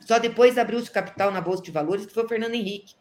Só 0.00 0.18
depois 0.18 0.58
abriu-se 0.58 0.90
capital 0.90 1.30
na 1.30 1.40
Bolsa 1.40 1.62
de 1.62 1.70
Valores, 1.70 2.06
que 2.06 2.14
foi 2.14 2.24
o 2.24 2.28
Fernando 2.28 2.54
Henrique. 2.54 2.94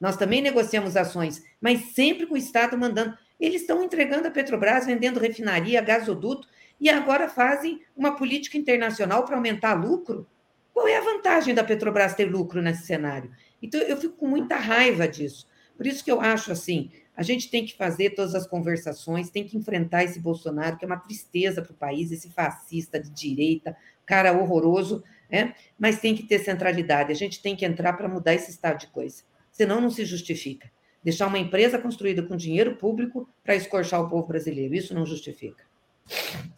Nós 0.00 0.16
também 0.16 0.42
negociamos 0.42 0.96
ações, 0.96 1.42
mas 1.60 1.92
sempre 1.92 2.26
com 2.26 2.34
o 2.34 2.38
Estado 2.38 2.76
mandando. 2.76 3.16
Eles 3.38 3.62
estão 3.62 3.82
entregando 3.82 4.28
a 4.28 4.30
Petrobras, 4.30 4.86
vendendo 4.86 5.20
refinaria, 5.20 5.80
gasoduto, 5.80 6.48
e 6.80 6.88
agora 6.88 7.28
fazem 7.28 7.80
uma 7.96 8.16
política 8.16 8.58
internacional 8.58 9.24
para 9.24 9.36
aumentar 9.36 9.74
lucro. 9.74 10.26
Qual 10.72 10.88
é 10.88 10.96
a 10.96 11.02
vantagem 11.02 11.54
da 11.54 11.62
Petrobras 11.62 12.14
ter 12.14 12.24
lucro 12.24 12.62
nesse 12.62 12.86
cenário? 12.86 13.30
Então, 13.62 13.80
eu 13.80 13.96
fico 13.96 14.16
com 14.16 14.26
muita 14.26 14.56
raiva 14.56 15.06
disso. 15.06 15.46
Por 15.76 15.86
isso 15.86 16.04
que 16.04 16.10
eu 16.10 16.20
acho 16.20 16.52
assim: 16.52 16.90
a 17.16 17.22
gente 17.22 17.50
tem 17.50 17.64
que 17.64 17.76
fazer 17.76 18.10
todas 18.10 18.34
as 18.34 18.46
conversações, 18.46 19.30
tem 19.30 19.44
que 19.44 19.56
enfrentar 19.56 20.04
esse 20.04 20.18
Bolsonaro, 20.18 20.76
que 20.76 20.84
é 20.84 20.86
uma 20.86 20.98
tristeza 20.98 21.62
para 21.62 21.72
o 21.72 21.76
país, 21.76 22.10
esse 22.10 22.30
fascista 22.30 22.98
de 22.98 23.10
direita, 23.10 23.76
cara 24.06 24.32
horroroso, 24.32 25.02
né? 25.30 25.54
mas 25.78 26.00
tem 26.00 26.14
que 26.14 26.22
ter 26.22 26.38
centralidade. 26.38 27.12
A 27.12 27.14
gente 27.14 27.42
tem 27.42 27.54
que 27.54 27.64
entrar 27.64 27.92
para 27.94 28.08
mudar 28.08 28.34
esse 28.34 28.50
estado 28.50 28.78
de 28.78 28.86
coisa. 28.88 29.22
Senão, 29.50 29.80
não 29.80 29.90
se 29.90 30.04
justifica. 30.04 30.70
Deixar 31.04 31.26
uma 31.26 31.38
empresa 31.38 31.78
construída 31.78 32.22
com 32.22 32.36
dinheiro 32.36 32.76
público 32.76 33.28
para 33.42 33.56
escorchar 33.56 34.00
o 34.00 34.08
povo 34.08 34.26
brasileiro. 34.26 34.74
Isso 34.74 34.94
não 34.94 35.04
justifica. 35.04 35.64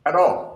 Carol. 0.04 0.52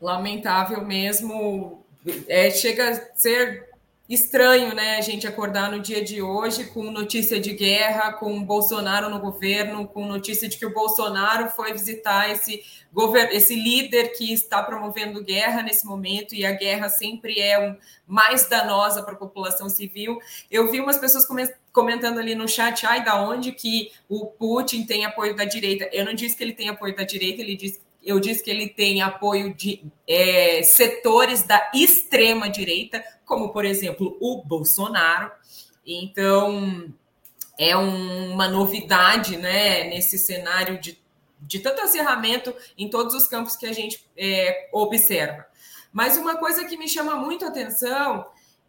Lamentável 0.00 0.84
mesmo 0.84 1.83
é, 2.28 2.50
chega 2.50 2.90
a 2.90 3.16
ser 3.16 3.74
estranho, 4.08 4.74
né, 4.74 4.96
a 4.96 5.00
gente 5.00 5.26
acordar 5.26 5.70
no 5.70 5.80
dia 5.80 6.04
de 6.04 6.20
hoje 6.20 6.64
com 6.64 6.90
notícia 6.90 7.40
de 7.40 7.54
guerra, 7.54 8.12
com 8.12 8.44
Bolsonaro 8.44 9.08
no 9.08 9.18
governo, 9.18 9.88
com 9.88 10.06
notícia 10.06 10.46
de 10.46 10.58
que 10.58 10.66
o 10.66 10.74
Bolsonaro 10.74 11.48
foi 11.48 11.72
visitar 11.72 12.30
esse 12.30 12.62
esse 13.32 13.56
líder 13.56 14.12
que 14.16 14.32
está 14.32 14.62
promovendo 14.62 15.24
guerra 15.24 15.62
nesse 15.62 15.84
momento 15.84 16.34
e 16.34 16.46
a 16.46 16.52
guerra 16.52 16.88
sempre 16.88 17.40
é 17.40 17.58
um, 17.58 17.76
mais 18.06 18.48
danosa 18.48 19.02
para 19.02 19.14
a 19.14 19.16
população 19.18 19.68
civil. 19.68 20.20
Eu 20.48 20.70
vi 20.70 20.80
umas 20.80 20.98
pessoas 20.98 21.26
comentando 21.72 22.18
ali 22.18 22.36
no 22.36 22.46
chat, 22.46 22.86
ai, 22.86 23.02
da 23.02 23.20
onde 23.20 23.50
que 23.50 23.90
o 24.08 24.26
Putin 24.26 24.84
tem 24.84 25.04
apoio 25.04 25.34
da 25.34 25.44
direita? 25.44 25.88
Eu 25.92 26.04
não 26.04 26.14
disse 26.14 26.36
que 26.36 26.44
ele 26.44 26.52
tem 26.52 26.68
apoio 26.68 26.94
da 26.94 27.02
direita, 27.02 27.42
ele 27.42 27.56
disse 27.56 27.80
eu 28.04 28.20
disse 28.20 28.42
que 28.42 28.50
ele 28.50 28.68
tem 28.68 29.02
apoio 29.02 29.54
de 29.54 29.84
é, 30.06 30.62
setores 30.62 31.42
da 31.42 31.70
extrema 31.74 32.48
direita, 32.48 33.04
como 33.24 33.52
por 33.52 33.64
exemplo 33.64 34.16
o 34.20 34.42
Bolsonaro. 34.42 35.30
Então 35.86 36.92
é 37.58 37.76
um, 37.76 38.32
uma 38.32 38.48
novidade, 38.48 39.36
né, 39.36 39.84
nesse 39.84 40.18
cenário 40.18 40.80
de, 40.80 40.98
de 41.40 41.60
tanto 41.60 41.80
acirramento 41.82 42.54
em 42.76 42.90
todos 42.90 43.14
os 43.14 43.26
campos 43.26 43.56
que 43.56 43.66
a 43.66 43.72
gente 43.72 44.06
é, 44.16 44.68
observa. 44.72 45.46
Mas 45.92 46.16
uma 46.16 46.36
coisa 46.36 46.64
que 46.64 46.76
me 46.76 46.88
chama 46.88 47.14
muito 47.16 47.44
atenção 47.44 48.26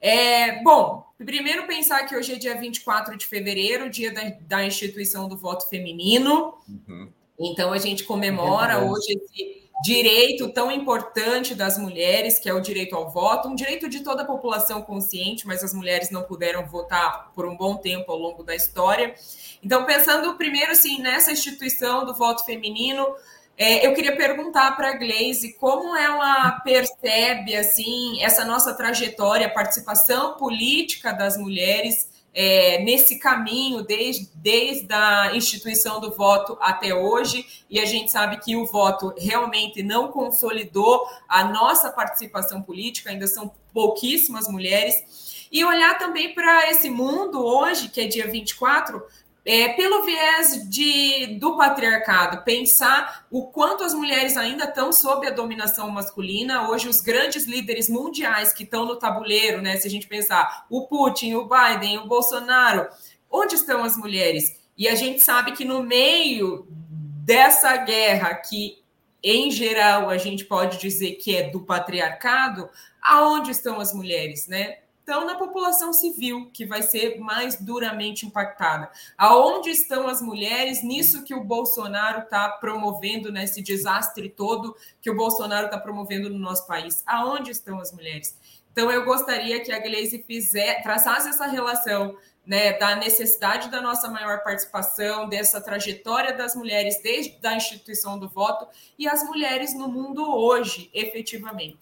é, 0.07 0.61
bom, 0.61 1.03
primeiro 1.17 1.65
pensar 1.65 2.05
que 2.05 2.15
hoje 2.15 2.33
é 2.33 2.35
dia 2.35 2.55
24 2.55 3.17
de 3.17 3.25
fevereiro, 3.25 3.89
dia 3.89 4.13
da, 4.13 4.21
da 4.41 4.63
instituição 4.63 5.27
do 5.27 5.35
voto 5.35 5.67
feminino. 5.67 6.53
Uhum. 6.69 7.09
Então, 7.39 7.73
a 7.73 7.77
gente 7.77 8.03
comemora 8.03 8.73
é 8.73 8.77
hoje 8.77 9.13
esse 9.13 9.65
direito 9.83 10.49
tão 10.49 10.71
importante 10.71 11.53
das 11.53 11.77
mulheres, 11.77 12.39
que 12.39 12.47
é 12.47 12.53
o 12.53 12.61
direito 12.61 12.95
ao 12.95 13.09
voto, 13.09 13.49
um 13.49 13.55
direito 13.55 13.89
de 13.89 13.99
toda 13.99 14.21
a 14.21 14.25
população 14.25 14.81
consciente, 14.81 15.45
mas 15.45 15.63
as 15.63 15.73
mulheres 15.73 16.09
não 16.09 16.23
puderam 16.23 16.65
votar 16.65 17.31
por 17.35 17.45
um 17.45 17.57
bom 17.57 17.75
tempo 17.75 18.11
ao 18.11 18.17
longo 18.17 18.43
da 18.43 18.55
história. 18.55 19.13
Então, 19.61 19.85
pensando 19.85 20.35
primeiro 20.35 20.71
assim 20.71 21.01
nessa 21.01 21.31
instituição 21.31 22.05
do 22.05 22.13
voto 22.13 22.45
feminino, 22.45 23.15
é, 23.57 23.85
eu 23.85 23.93
queria 23.93 24.15
perguntar 24.15 24.75
para 24.75 24.89
a 24.89 24.97
Glaze 24.97 25.53
como 25.59 25.95
ela 25.95 26.51
percebe 26.61 27.55
assim 27.55 28.21
essa 28.21 28.43
nossa 28.43 28.73
trajetória, 28.73 29.47
a 29.47 29.51
participação 29.51 30.35
política 30.35 31.13
das 31.13 31.37
mulheres 31.37 32.14
é, 32.35 32.83
nesse 32.83 33.17
caminho 33.17 33.81
desde, 33.81 34.29
desde 34.35 34.93
a 34.93 35.33
instituição 35.33 36.01
do 36.01 36.11
voto 36.11 36.57
até 36.59 36.93
hoje, 36.93 37.47
e 37.69 37.79
a 37.79 37.85
gente 37.85 38.11
sabe 38.11 38.37
que 38.37 38.57
o 38.57 38.65
voto 38.65 39.13
realmente 39.17 39.81
não 39.81 40.09
consolidou 40.09 41.07
a 41.29 41.45
nossa 41.45 41.89
participação 41.89 42.61
política, 42.61 43.09
ainda 43.09 43.25
são 43.25 43.51
pouquíssimas 43.73 44.49
mulheres. 44.49 45.47
E 45.49 45.63
olhar 45.63 45.97
também 45.97 46.35
para 46.35 46.69
esse 46.69 46.89
mundo 46.89 47.41
hoje, 47.45 47.87
que 47.87 48.01
é 48.01 48.07
dia 48.07 48.27
24, 48.29 49.01
é, 49.45 49.69
pelo 49.69 50.03
viés 50.03 50.67
de, 50.67 51.37
do 51.39 51.55
patriarcado, 51.55 52.43
pensar 52.43 53.27
o 53.29 53.45
quanto 53.47 53.83
as 53.83 53.93
mulheres 53.93 54.35
ainda 54.35 54.63
estão 54.63 54.91
sob 54.91 55.27
a 55.27 55.31
dominação 55.31 55.89
masculina. 55.91 56.67
Hoje, 56.67 56.89
os 56.89 56.99
grandes 56.99 57.45
líderes 57.45 57.87
mundiais 57.87 58.51
que 58.51 58.63
estão 58.63 58.87
no 58.87 58.95
tabuleiro, 58.95 59.61
né? 59.61 59.77
Se 59.77 59.87
a 59.87 59.91
gente 59.91 60.07
pensar 60.07 60.65
o 60.67 60.87
Putin, 60.87 61.35
o 61.35 61.47
Biden, 61.47 61.99
o 61.99 62.07
Bolsonaro, 62.07 62.87
onde 63.29 63.53
estão 63.53 63.83
as 63.83 63.95
mulheres? 63.95 64.59
E 64.75 64.87
a 64.87 64.95
gente 64.95 65.21
sabe 65.21 65.51
que 65.51 65.63
no 65.63 65.83
meio 65.83 66.67
dessa 66.69 67.77
guerra, 67.77 68.33
que 68.33 68.83
em 69.23 69.51
geral 69.51 70.09
a 70.09 70.17
gente 70.17 70.43
pode 70.45 70.79
dizer 70.79 71.15
que 71.15 71.35
é 71.35 71.49
do 71.49 71.61
patriarcado, 71.61 72.67
aonde 72.99 73.51
estão 73.51 73.79
as 73.79 73.93
mulheres, 73.93 74.47
né? 74.47 74.79
Estão 75.05 75.23
na 75.23 75.35
população 75.35 75.93
civil, 75.93 76.49
que 76.51 76.65
vai 76.65 76.81
ser 76.81 77.19
mais 77.19 77.61
duramente 77.61 78.25
impactada. 78.25 78.89
Aonde 79.15 79.69
estão 79.69 80.07
as 80.07 80.19
mulheres 80.19 80.83
nisso 80.83 81.23
que 81.23 81.35
o 81.35 81.43
Bolsonaro 81.43 82.23
está 82.23 82.49
promovendo, 82.49 83.31
nesse 83.31 83.61
desastre 83.61 84.27
todo 84.27 84.75
que 84.99 85.11
o 85.11 85.15
Bolsonaro 85.15 85.67
está 85.67 85.77
promovendo 85.77 86.27
no 86.27 86.39
nosso 86.39 86.65
país? 86.65 87.03
Aonde 87.05 87.51
estão 87.51 87.79
as 87.79 87.93
mulheres? 87.93 88.35
Então, 88.71 88.89
eu 88.91 89.05
gostaria 89.05 89.63
que 89.63 89.71
a 89.71 89.79
Gleisi 89.79 90.23
fizer, 90.25 90.81
traçasse 90.81 91.29
essa 91.29 91.45
relação 91.45 92.17
né, 92.45 92.73
da 92.73 92.95
necessidade 92.95 93.69
da 93.69 93.81
nossa 93.81 94.09
maior 94.09 94.43
participação, 94.43 95.29
dessa 95.29 95.61
trajetória 95.61 96.35
das 96.35 96.55
mulheres 96.55 96.99
desde 97.01 97.37
a 97.45 97.55
instituição 97.55 98.17
do 98.17 98.27
voto 98.27 98.67
e 98.97 99.07
as 99.07 99.23
mulheres 99.23 99.75
no 99.75 99.87
mundo 99.87 100.27
hoje, 100.35 100.89
efetivamente. 100.93 101.77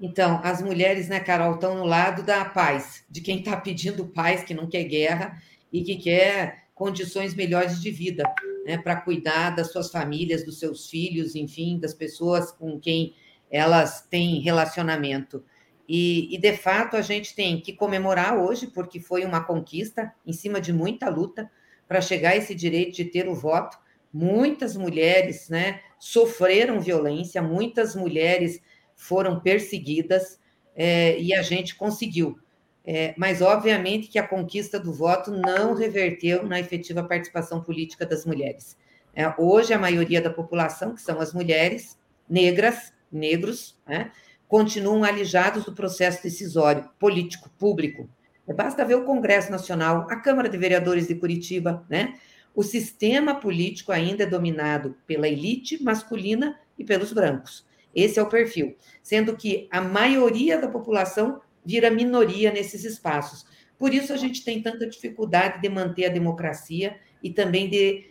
Então, 0.00 0.40
as 0.44 0.60
mulheres, 0.60 1.08
né, 1.08 1.20
Carol, 1.20 1.54
estão 1.54 1.74
no 1.74 1.84
lado 1.84 2.22
da 2.22 2.44
paz, 2.44 3.04
de 3.08 3.20
quem 3.20 3.38
está 3.38 3.56
pedindo 3.56 4.06
paz, 4.06 4.42
que 4.42 4.52
não 4.52 4.68
quer 4.68 4.84
guerra 4.84 5.40
e 5.72 5.82
que 5.82 5.96
quer 5.96 6.66
condições 6.74 7.34
melhores 7.34 7.80
de 7.80 7.90
vida, 7.90 8.22
né, 8.66 8.76
para 8.76 8.96
cuidar 8.96 9.50
das 9.50 9.72
suas 9.72 9.90
famílias, 9.90 10.44
dos 10.44 10.58
seus 10.58 10.90
filhos, 10.90 11.34
enfim, 11.34 11.78
das 11.78 11.94
pessoas 11.94 12.52
com 12.52 12.78
quem 12.78 13.14
elas 13.50 14.02
têm 14.02 14.40
relacionamento. 14.40 15.42
E, 15.88 16.34
e, 16.34 16.38
de 16.38 16.52
fato, 16.54 16.96
a 16.96 17.00
gente 17.00 17.34
tem 17.34 17.60
que 17.60 17.72
comemorar 17.72 18.36
hoje, 18.36 18.66
porque 18.66 19.00
foi 19.00 19.24
uma 19.24 19.42
conquista 19.42 20.12
em 20.26 20.32
cima 20.32 20.60
de 20.60 20.72
muita 20.72 21.08
luta 21.08 21.50
para 21.88 22.00
chegar 22.00 22.30
a 22.30 22.36
esse 22.36 22.54
direito 22.54 22.96
de 22.96 23.04
ter 23.04 23.28
o 23.28 23.34
voto. 23.34 23.78
Muitas 24.12 24.76
mulheres 24.76 25.48
né, 25.48 25.80
sofreram 25.98 26.80
violência, 26.80 27.40
muitas 27.40 27.94
mulheres 27.94 28.60
foram 28.96 29.38
perseguidas 29.38 30.40
é, 30.74 31.18
e 31.20 31.32
a 31.34 31.42
gente 31.42 31.76
conseguiu. 31.76 32.38
É, 32.84 33.14
mas, 33.16 33.42
obviamente, 33.42 34.08
que 34.08 34.18
a 34.18 34.26
conquista 34.26 34.78
do 34.78 34.92
voto 34.92 35.30
não 35.30 35.74
reverteu 35.74 36.46
na 36.46 36.58
efetiva 36.58 37.02
participação 37.02 37.60
política 37.60 38.06
das 38.06 38.24
mulheres. 38.24 38.76
É, 39.14 39.32
hoje, 39.38 39.72
a 39.72 39.78
maioria 39.78 40.20
da 40.20 40.30
população, 40.30 40.94
que 40.94 41.02
são 41.02 41.20
as 41.20 41.32
mulheres 41.32 41.98
negras, 42.28 42.92
negros, 43.10 43.76
né, 43.86 44.12
continuam 44.46 45.02
alijados 45.02 45.64
do 45.64 45.72
processo 45.72 46.22
decisório 46.22 46.88
político, 46.98 47.50
público. 47.58 48.08
Basta 48.54 48.84
ver 48.84 48.94
o 48.94 49.04
Congresso 49.04 49.50
Nacional, 49.50 50.06
a 50.08 50.16
Câmara 50.16 50.48
de 50.48 50.56
Vereadores 50.56 51.08
de 51.08 51.16
Curitiba, 51.16 51.84
né? 51.90 52.14
O 52.54 52.62
sistema 52.62 53.34
político 53.34 53.90
ainda 53.90 54.22
é 54.22 54.26
dominado 54.26 54.96
pela 55.04 55.28
elite 55.28 55.82
masculina 55.82 56.58
e 56.78 56.84
pelos 56.84 57.12
brancos. 57.12 57.65
Esse 57.96 58.18
é 58.18 58.22
o 58.22 58.28
perfil. 58.28 58.76
Sendo 59.02 59.34
que 59.34 59.66
a 59.72 59.80
maioria 59.80 60.60
da 60.60 60.68
população 60.68 61.40
vira 61.64 61.90
minoria 61.90 62.52
nesses 62.52 62.84
espaços. 62.84 63.46
Por 63.78 63.94
isso 63.94 64.12
a 64.12 64.16
gente 64.16 64.44
tem 64.44 64.62
tanta 64.62 64.86
dificuldade 64.86 65.62
de 65.62 65.68
manter 65.70 66.04
a 66.04 66.12
democracia 66.12 66.96
e 67.22 67.30
também 67.30 67.70
de 67.70 68.04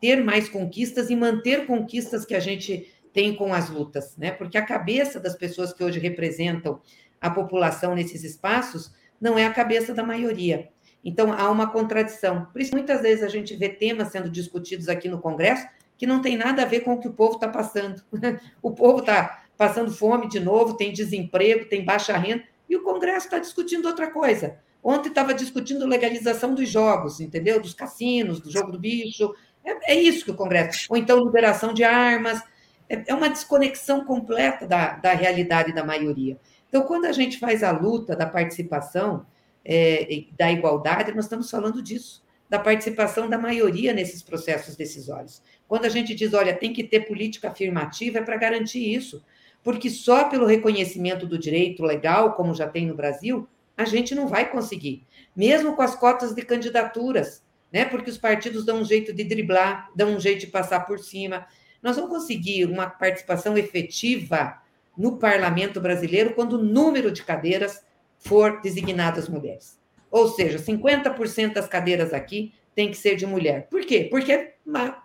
ter 0.00 0.22
mais 0.22 0.48
conquistas 0.48 1.10
e 1.10 1.16
manter 1.16 1.66
conquistas 1.66 2.24
que 2.24 2.34
a 2.34 2.40
gente 2.40 2.92
tem 3.12 3.34
com 3.34 3.52
as 3.52 3.68
lutas, 3.68 4.16
né? 4.16 4.30
Porque 4.30 4.56
a 4.56 4.64
cabeça 4.64 5.20
das 5.20 5.36
pessoas 5.36 5.72
que 5.72 5.84
hoje 5.84 5.98
representam 5.98 6.80
a 7.20 7.28
população 7.28 7.94
nesses 7.94 8.24
espaços 8.24 8.92
não 9.20 9.38
é 9.38 9.44
a 9.44 9.52
cabeça 9.52 9.92
da 9.92 10.02
maioria. 10.02 10.68
Então 11.04 11.32
há 11.32 11.50
uma 11.50 11.70
contradição. 11.70 12.46
Por 12.46 12.60
isso 12.60 12.74
muitas 12.74 13.02
vezes 13.02 13.22
a 13.22 13.28
gente 13.28 13.54
vê 13.54 13.68
temas 13.68 14.08
sendo 14.08 14.30
discutidos 14.30 14.88
aqui 14.88 15.08
no 15.08 15.20
Congresso 15.20 15.66
que 16.02 16.06
não 16.08 16.20
tem 16.20 16.36
nada 16.36 16.62
a 16.62 16.64
ver 16.64 16.80
com 16.80 16.94
o 16.94 16.98
que 16.98 17.06
o 17.06 17.12
povo 17.12 17.34
está 17.34 17.46
passando. 17.46 18.02
o 18.60 18.72
povo 18.72 18.98
está 18.98 19.44
passando 19.56 19.92
fome 19.92 20.28
de 20.28 20.40
novo, 20.40 20.76
tem 20.76 20.92
desemprego, 20.92 21.68
tem 21.68 21.84
baixa 21.84 22.16
renda, 22.16 22.42
e 22.68 22.74
o 22.74 22.82
Congresso 22.82 23.26
está 23.26 23.38
discutindo 23.38 23.86
outra 23.86 24.10
coisa. 24.10 24.58
Ontem 24.82 25.10
estava 25.10 25.32
discutindo 25.32 25.86
legalização 25.86 26.56
dos 26.56 26.68
jogos, 26.68 27.20
entendeu? 27.20 27.60
Dos 27.60 27.72
cassinos, 27.72 28.40
do 28.40 28.50
jogo 28.50 28.72
do 28.72 28.80
bicho. 28.80 29.32
É, 29.64 29.92
é 29.92 29.94
isso 29.94 30.24
que 30.24 30.32
o 30.32 30.34
Congresso. 30.34 30.88
Ou 30.90 30.96
então 30.96 31.24
liberação 31.24 31.72
de 31.72 31.84
armas. 31.84 32.42
É, 32.88 33.04
é 33.06 33.14
uma 33.14 33.28
desconexão 33.28 34.04
completa 34.04 34.66
da, 34.66 34.94
da 34.94 35.12
realidade 35.12 35.72
da 35.72 35.84
maioria. 35.84 36.36
Então, 36.68 36.82
quando 36.82 37.04
a 37.04 37.12
gente 37.12 37.38
faz 37.38 37.62
a 37.62 37.70
luta 37.70 38.16
da 38.16 38.26
participação, 38.26 39.24
é, 39.64 40.24
da 40.36 40.50
igualdade, 40.50 41.14
nós 41.14 41.26
estamos 41.26 41.48
falando 41.48 41.80
disso, 41.80 42.24
da 42.52 42.58
participação 42.58 43.30
da 43.30 43.38
maioria 43.38 43.94
nesses 43.94 44.20
processos 44.20 44.76
decisórios. 44.76 45.40
Quando 45.72 45.86
a 45.86 45.88
gente 45.88 46.14
diz, 46.14 46.34
olha, 46.34 46.54
tem 46.54 46.70
que 46.70 46.84
ter 46.84 47.06
política 47.06 47.48
afirmativa, 47.48 48.18
é 48.18 48.22
para 48.22 48.36
garantir 48.36 48.94
isso. 48.94 49.24
Porque 49.64 49.88
só 49.88 50.24
pelo 50.24 50.44
reconhecimento 50.44 51.26
do 51.26 51.38
direito 51.38 51.82
legal, 51.82 52.34
como 52.34 52.54
já 52.54 52.68
tem 52.68 52.86
no 52.86 52.94
Brasil, 52.94 53.48
a 53.74 53.86
gente 53.86 54.14
não 54.14 54.28
vai 54.28 54.50
conseguir. 54.50 55.02
Mesmo 55.34 55.74
com 55.74 55.80
as 55.80 55.96
cotas 55.96 56.34
de 56.34 56.42
candidaturas, 56.42 57.42
né? 57.72 57.86
Porque 57.86 58.10
os 58.10 58.18
partidos 58.18 58.66
dão 58.66 58.82
um 58.82 58.84
jeito 58.84 59.14
de 59.14 59.24
driblar, 59.24 59.88
dão 59.96 60.14
um 60.14 60.20
jeito 60.20 60.40
de 60.40 60.48
passar 60.48 60.80
por 60.80 60.98
cima. 60.98 61.46
Nós 61.82 61.96
vamos 61.96 62.10
conseguir 62.10 62.66
uma 62.66 62.86
participação 62.86 63.56
efetiva 63.56 64.60
no 64.94 65.16
parlamento 65.16 65.80
brasileiro 65.80 66.34
quando 66.34 66.58
o 66.58 66.62
número 66.62 67.10
de 67.10 67.22
cadeiras 67.22 67.82
for 68.18 68.60
designadas 68.60 69.26
mulheres. 69.26 69.80
Ou 70.10 70.28
seja, 70.28 70.58
50% 70.58 71.54
das 71.54 71.66
cadeiras 71.66 72.12
aqui 72.12 72.52
tem 72.74 72.90
que 72.90 72.96
ser 72.96 73.16
de 73.16 73.26
mulher. 73.26 73.66
Por 73.70 73.82
quê? 73.82 74.08
Porque 74.10 74.54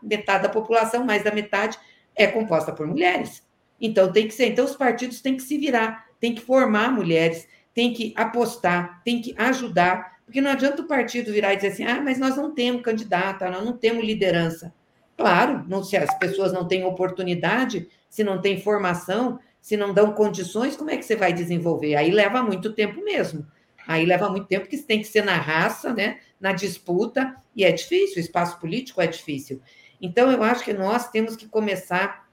metade 0.01 0.43
da 0.43 0.49
população, 0.49 1.05
mais 1.05 1.23
da 1.23 1.31
metade, 1.31 1.77
é 2.15 2.27
composta 2.27 2.71
por 2.71 2.87
mulheres. 2.87 3.43
Então 3.79 4.11
tem 4.11 4.27
que 4.27 4.33
ser. 4.33 4.47
Então 4.47 4.65
os 4.65 4.75
partidos 4.75 5.21
têm 5.21 5.35
que 5.35 5.43
se 5.43 5.57
virar, 5.57 6.07
têm 6.19 6.33
que 6.33 6.41
formar 6.41 6.91
mulheres, 6.91 7.47
têm 7.73 7.93
que 7.93 8.13
apostar, 8.15 9.01
têm 9.03 9.21
que 9.21 9.35
ajudar, 9.37 10.17
porque 10.25 10.41
não 10.41 10.51
adianta 10.51 10.81
o 10.81 10.87
partido 10.87 11.31
virar 11.31 11.53
e 11.53 11.57
dizer 11.57 11.69
assim: 11.69 11.83
ah, 11.85 12.01
mas 12.01 12.19
nós 12.19 12.35
não 12.35 12.53
temos 12.53 12.81
candidata, 12.81 13.49
nós 13.49 13.63
não 13.63 13.77
temos 13.77 14.03
liderança. 14.03 14.73
Claro, 15.15 15.65
não, 15.67 15.83
se 15.83 15.97
as 15.97 16.13
pessoas 16.17 16.53
não 16.53 16.67
têm 16.67 16.83
oportunidade, 16.83 17.87
se 18.09 18.23
não 18.23 18.39
têm 18.39 18.61
formação, 18.61 19.39
se 19.61 19.75
não 19.75 19.93
dão 19.93 20.13
condições, 20.13 20.77
como 20.77 20.91
é 20.91 20.97
que 20.97 21.03
você 21.03 21.15
vai 21.15 21.33
desenvolver? 21.33 21.95
Aí 21.95 22.11
leva 22.11 22.43
muito 22.43 22.73
tempo 22.73 23.03
mesmo. 23.03 23.45
Aí 23.87 24.05
leva 24.05 24.29
muito 24.29 24.47
tempo, 24.47 24.65
porque 24.65 24.77
tem 24.77 24.99
que 24.99 25.07
ser 25.07 25.23
na 25.23 25.37
raça, 25.37 25.93
né? 25.93 26.19
Na 26.39 26.53
disputa, 26.53 27.35
e 27.55 27.63
é 27.63 27.71
difícil, 27.71 28.17
o 28.17 28.19
espaço 28.19 28.59
político 28.59 29.01
é 29.01 29.07
difícil. 29.07 29.61
Então, 30.01 30.31
eu 30.31 30.43
acho 30.43 30.63
que 30.63 30.73
nós 30.73 31.09
temos 31.09 31.35
que 31.35 31.47
começar 31.47 32.27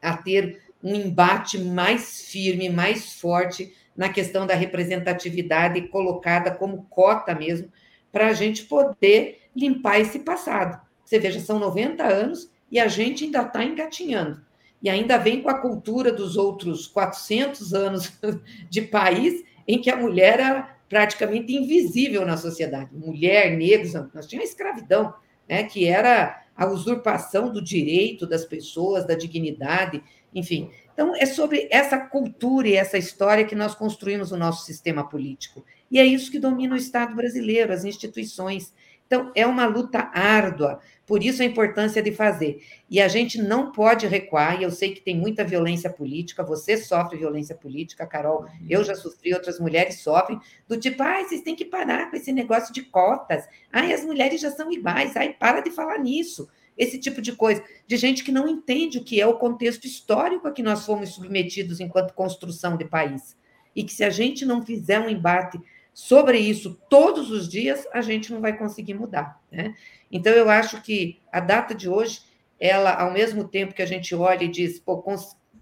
a 0.00 0.16
ter 0.16 0.62
um 0.82 0.94
embate 0.94 1.58
mais 1.58 2.22
firme, 2.22 2.68
mais 2.68 3.14
forte 3.14 3.74
na 3.96 4.08
questão 4.08 4.46
da 4.46 4.54
representatividade 4.54 5.88
colocada 5.88 6.50
como 6.52 6.86
cota 6.88 7.34
mesmo, 7.34 7.70
para 8.10 8.28
a 8.28 8.32
gente 8.32 8.64
poder 8.64 9.42
limpar 9.54 10.00
esse 10.00 10.20
passado. 10.20 10.80
Você 11.04 11.18
veja, 11.18 11.40
são 11.40 11.58
90 11.58 12.04
anos 12.04 12.50
e 12.70 12.78
a 12.78 12.88
gente 12.88 13.24
ainda 13.24 13.42
está 13.42 13.64
engatinhando. 13.64 14.40
E 14.82 14.88
ainda 14.88 15.18
vem 15.18 15.42
com 15.42 15.50
a 15.50 15.58
cultura 15.58 16.10
dos 16.10 16.36
outros 16.36 16.86
400 16.86 17.74
anos 17.74 18.12
de 18.70 18.82
país 18.82 19.44
em 19.66 19.80
que 19.80 19.90
a 19.90 19.96
mulher 19.96 20.40
era 20.40 20.76
praticamente 20.90 21.54
invisível 21.54 22.26
na 22.26 22.36
sociedade. 22.36 22.90
Mulher, 22.92 23.56
negros, 23.56 23.94
nós 24.12 24.26
tínhamos 24.26 24.50
a 24.50 24.52
escravidão, 24.52 25.14
né, 25.48 25.62
que 25.62 25.86
era 25.86 26.42
a 26.56 26.66
usurpação 26.66 27.50
do 27.50 27.62
direito 27.62 28.26
das 28.26 28.44
pessoas, 28.44 29.06
da 29.06 29.14
dignidade, 29.14 30.02
enfim. 30.34 30.68
Então, 30.92 31.14
é 31.14 31.24
sobre 31.24 31.68
essa 31.70 31.96
cultura 31.96 32.68
e 32.68 32.74
essa 32.74 32.98
história 32.98 33.44
que 33.44 33.54
nós 33.54 33.72
construímos 33.74 34.32
o 34.32 34.36
nosso 34.36 34.66
sistema 34.66 35.08
político. 35.08 35.64
E 35.88 35.98
é 35.98 36.04
isso 36.04 36.30
que 36.30 36.40
domina 36.40 36.74
o 36.74 36.78
Estado 36.78 37.14
brasileiro, 37.14 37.72
as 37.72 37.84
instituições. 37.84 38.74
Então, 39.10 39.32
é 39.34 39.44
uma 39.44 39.66
luta 39.66 40.08
árdua, 40.14 40.78
por 41.04 41.20
isso 41.20 41.42
a 41.42 41.44
importância 41.44 42.00
de 42.00 42.12
fazer. 42.12 42.62
E 42.88 43.00
a 43.00 43.08
gente 43.08 43.42
não 43.42 43.72
pode 43.72 44.06
recuar, 44.06 44.60
e 44.60 44.62
eu 44.62 44.70
sei 44.70 44.94
que 44.94 45.00
tem 45.00 45.16
muita 45.16 45.42
violência 45.42 45.90
política, 45.90 46.44
você 46.44 46.76
sofre 46.76 47.18
violência 47.18 47.56
política, 47.56 48.06
Carol, 48.06 48.46
eu 48.68 48.84
já 48.84 48.94
sofri, 48.94 49.34
outras 49.34 49.58
mulheres 49.58 49.98
sofrem, 49.98 50.38
do 50.68 50.76
tipo, 50.76 51.02
ai, 51.02 51.24
vocês 51.24 51.40
têm 51.40 51.56
que 51.56 51.64
parar 51.64 52.08
com 52.08 52.14
esse 52.14 52.32
negócio 52.32 52.72
de 52.72 52.82
cotas, 52.82 53.48
ai, 53.72 53.92
as 53.92 54.04
mulheres 54.04 54.40
já 54.40 54.52
são 54.52 54.70
iguais, 54.70 55.16
ai, 55.16 55.32
para 55.32 55.60
de 55.60 55.72
falar 55.72 55.98
nisso. 55.98 56.48
Esse 56.78 56.96
tipo 56.96 57.20
de 57.20 57.32
coisa, 57.32 57.64
de 57.88 57.96
gente 57.96 58.22
que 58.22 58.30
não 58.30 58.46
entende 58.46 58.98
o 58.98 59.04
que 59.04 59.20
é 59.20 59.26
o 59.26 59.38
contexto 59.38 59.88
histórico 59.88 60.46
a 60.46 60.52
que 60.52 60.62
nós 60.62 60.86
fomos 60.86 61.14
submetidos 61.14 61.80
enquanto 61.80 62.14
construção 62.14 62.76
de 62.76 62.84
país. 62.84 63.36
E 63.74 63.82
que 63.82 63.92
se 63.92 64.04
a 64.04 64.10
gente 64.10 64.46
não 64.46 64.64
fizer 64.64 65.00
um 65.00 65.10
embate 65.10 65.60
sobre 65.92 66.38
isso 66.38 66.78
todos 66.88 67.30
os 67.30 67.48
dias, 67.48 67.86
a 67.92 68.00
gente 68.00 68.32
não 68.32 68.40
vai 68.40 68.56
conseguir 68.56 68.94
mudar. 68.94 69.40
Né? 69.50 69.74
Então, 70.10 70.32
eu 70.32 70.48
acho 70.48 70.82
que 70.82 71.20
a 71.30 71.40
data 71.40 71.74
de 71.74 71.88
hoje, 71.88 72.20
ela, 72.58 72.94
ao 72.94 73.12
mesmo 73.12 73.46
tempo 73.46 73.74
que 73.74 73.82
a 73.82 73.86
gente 73.86 74.14
olha 74.14 74.44
e 74.44 74.48
diz, 74.48 74.78
pô, 74.78 75.02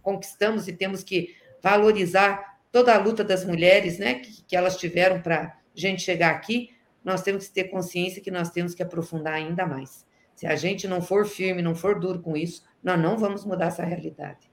conquistamos 0.03 0.69
e 0.69 0.73
temos 0.73 1.03
que 1.03 1.35
valorizar 1.63 2.59
toda 2.71 2.95
a 2.95 2.99
luta 2.99 3.25
das 3.25 3.45
mulheres, 3.45 3.99
né, 3.99 4.15
que, 4.15 4.43
que 4.43 4.57
elas 4.57 4.77
tiveram 4.77 5.21
para 5.21 5.43
a 5.43 5.53
gente 5.75 6.03
chegar 6.03 6.31
aqui, 6.31 6.71
nós 7.05 7.23
temos 7.23 7.49
que 7.49 7.55
ter 7.55 7.65
consciência 7.65 8.23
que 8.23 8.31
nós 8.31 8.51
temos 8.51 8.75
que 8.75 8.83
aprofundar 8.83 9.35
ainda 9.35 9.67
mais. 9.67 10.07
Se 10.35 10.47
a 10.47 10.55
gente 10.55 10.87
não 10.87 11.01
for 11.01 11.27
firme, 11.27 11.63
não 11.63 11.75
for 11.75 11.99
duro 11.99 12.21
com 12.21 12.37
isso, 12.37 12.63
nós 12.83 13.01
não 13.01 13.19
vamos 13.19 13.45
mudar 13.45 13.67
essa 13.67 13.85
realidade. 13.85 14.48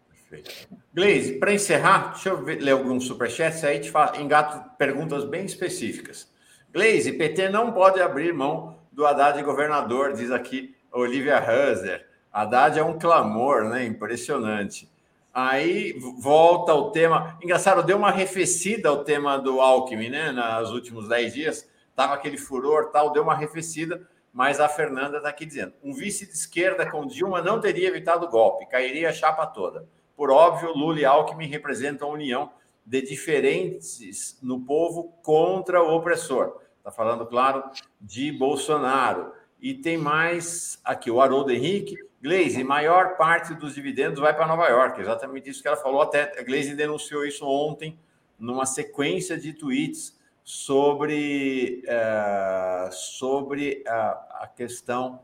Gleise, 0.93 1.33
para 1.33 1.53
encerrar, 1.53 2.13
deixa 2.13 2.29
eu 2.29 2.43
ver, 2.43 2.61
ler 2.61 2.71
alguns 2.71 3.05
superchats, 3.05 3.63
aí 3.63 3.79
te 3.79 3.91
falo, 3.91 4.19
engato 4.21 4.77
perguntas 4.77 5.25
bem 5.25 5.45
específicas. 5.45 6.31
Gleise, 6.71 7.13
PT 7.13 7.49
não 7.49 7.71
pode 7.71 8.01
abrir 8.01 8.33
mão 8.33 8.79
do 8.91 9.05
Haddad 9.05 9.41
governador, 9.43 10.13
diz 10.13 10.31
aqui 10.31 10.75
Olivia 10.91 11.39
Huser. 11.39 12.07
Haddad 12.31 12.79
é 12.79 12.83
um 12.83 12.97
clamor, 12.97 13.63
né? 13.63 13.85
Impressionante. 13.85 14.89
Aí 15.33 15.97
volta 16.19 16.73
o 16.73 16.91
tema. 16.91 17.37
Engraçado, 17.41 17.83
deu 17.83 17.97
uma 17.97 18.07
arrefecida 18.07 18.91
o 18.91 19.03
tema 19.03 19.37
do 19.37 19.59
Alckmin, 19.59 20.09
né? 20.09 20.31
Nos 20.31 20.71
últimos 20.71 21.07
dez 21.07 21.33
dias. 21.33 21.69
Tava 21.95 22.13
aquele 22.13 22.37
furor 22.37 22.91
tal, 22.91 23.11
deu 23.11 23.23
uma 23.23 23.33
arrefecida, 23.33 24.05
mas 24.33 24.59
a 24.59 24.67
Fernanda 24.67 25.17
está 25.17 25.29
aqui 25.29 25.45
dizendo: 25.45 25.73
um 25.81 25.93
vice 25.93 26.25
de 26.25 26.33
esquerda 26.33 26.89
com 26.89 27.05
Dilma 27.05 27.41
não 27.41 27.59
teria 27.59 27.87
evitado 27.87 28.25
o 28.25 28.29
golpe, 28.29 28.65
cairia 28.65 29.09
a 29.09 29.13
chapa 29.13 29.45
toda. 29.45 29.87
Por 30.15 30.31
óbvio, 30.31 30.73
Lula 30.73 30.99
e 30.99 31.05
Alckmin 31.05 31.47
representam 31.47 32.09
a 32.09 32.13
união 32.13 32.51
de 32.85 33.01
diferentes 33.01 34.37
no 34.41 34.61
povo 34.61 35.15
contra 35.23 35.83
o 35.83 35.95
opressor. 35.95 36.61
Está 36.77 36.91
falando, 36.91 37.25
claro, 37.25 37.63
de 37.99 38.31
Bolsonaro. 38.31 39.33
E 39.59 39.73
tem 39.73 39.97
mais 39.97 40.79
aqui, 40.83 41.09
o 41.09 41.19
Haroldo 41.19 41.51
Henrique. 41.51 41.97
Gleisi, 42.21 42.63
maior 42.63 43.17
parte 43.17 43.53
dos 43.53 43.75
dividendos 43.75 44.19
vai 44.19 44.35
para 44.35 44.47
Nova 44.47 44.67
York. 44.67 45.01
Exatamente 45.01 45.49
isso 45.49 45.61
que 45.61 45.67
ela 45.67 45.77
falou. 45.77 46.01
Até 46.01 46.39
a 46.39 46.43
Gleisi 46.43 46.75
denunciou 46.75 47.25
isso 47.25 47.45
ontem, 47.45 47.97
numa 48.37 48.65
sequência 48.65 49.37
de 49.37 49.53
tweets 49.53 50.15
sobre, 50.43 51.83
é, 51.87 52.89
sobre 52.91 53.83
a, 53.87 54.43
a 54.43 54.47
questão. 54.55 55.19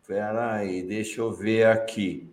Espera 0.00 0.54
aí, 0.54 0.82
deixa 0.82 1.20
eu 1.20 1.30
ver 1.30 1.66
aqui. 1.66 2.32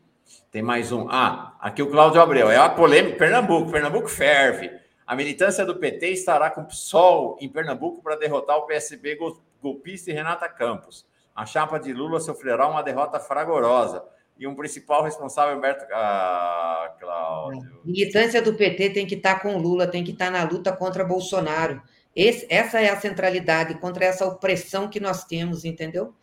Tem 0.52 0.62
mais 0.62 0.92
um. 0.92 1.08
Ah, 1.10 1.56
aqui 1.60 1.82
o 1.82 1.90
Cláudio 1.90 2.22
Abreu. 2.22 2.50
É 2.50 2.58
a 2.58 2.70
polêmica. 2.70 3.18
Pernambuco. 3.18 3.72
Pernambuco 3.72 4.08
ferve. 4.08 4.72
A 5.06 5.16
militância 5.16 5.66
do 5.66 5.78
PT 5.78 6.10
estará 6.10 6.50
com 6.50 6.62
o 6.62 6.66
PSOL 6.66 7.38
em 7.40 7.48
Pernambuco 7.48 8.02
para 8.02 8.16
derrotar 8.16 8.58
o 8.58 8.66
PSB 8.66 9.18
golpista 9.62 10.12
e 10.12 10.14
Renata 10.14 10.50
Campos. 10.50 11.06
A 11.36 11.46
chapa 11.46 11.80
de 11.80 11.94
Lula 11.94 12.20
sofrerá 12.20 12.68
uma 12.68 12.82
derrota 12.82 13.20
fragorosa. 13.20 14.04
E 14.40 14.46
um 14.46 14.54
principal 14.54 15.04
responsável, 15.04 15.58
Humberto. 15.58 15.86
Ah, 15.94 16.94
Cláudio. 17.00 17.82
militância 17.84 18.42
do 18.42 18.54
PT 18.54 18.92
tem 18.92 19.06
que 19.06 19.16
estar 19.16 19.36
tá 19.36 19.40
com 19.40 19.58
Lula, 19.58 19.88
tem 19.88 20.04
que 20.04 20.12
estar 20.12 20.26
tá 20.26 20.32
na 20.32 20.44
luta 20.44 20.72
contra 20.72 21.04
Bolsonaro. 21.04 21.82
Esse, 22.16 22.48
essa 22.50 22.82
é 22.82 22.90
a 22.90 23.00
centralidade, 23.00 23.76
contra 23.76 24.06
essa 24.06 24.26
opressão 24.26 24.88
que 24.90 25.00
nós 25.00 25.24
temos, 25.24 25.64
entendeu? 25.66 26.14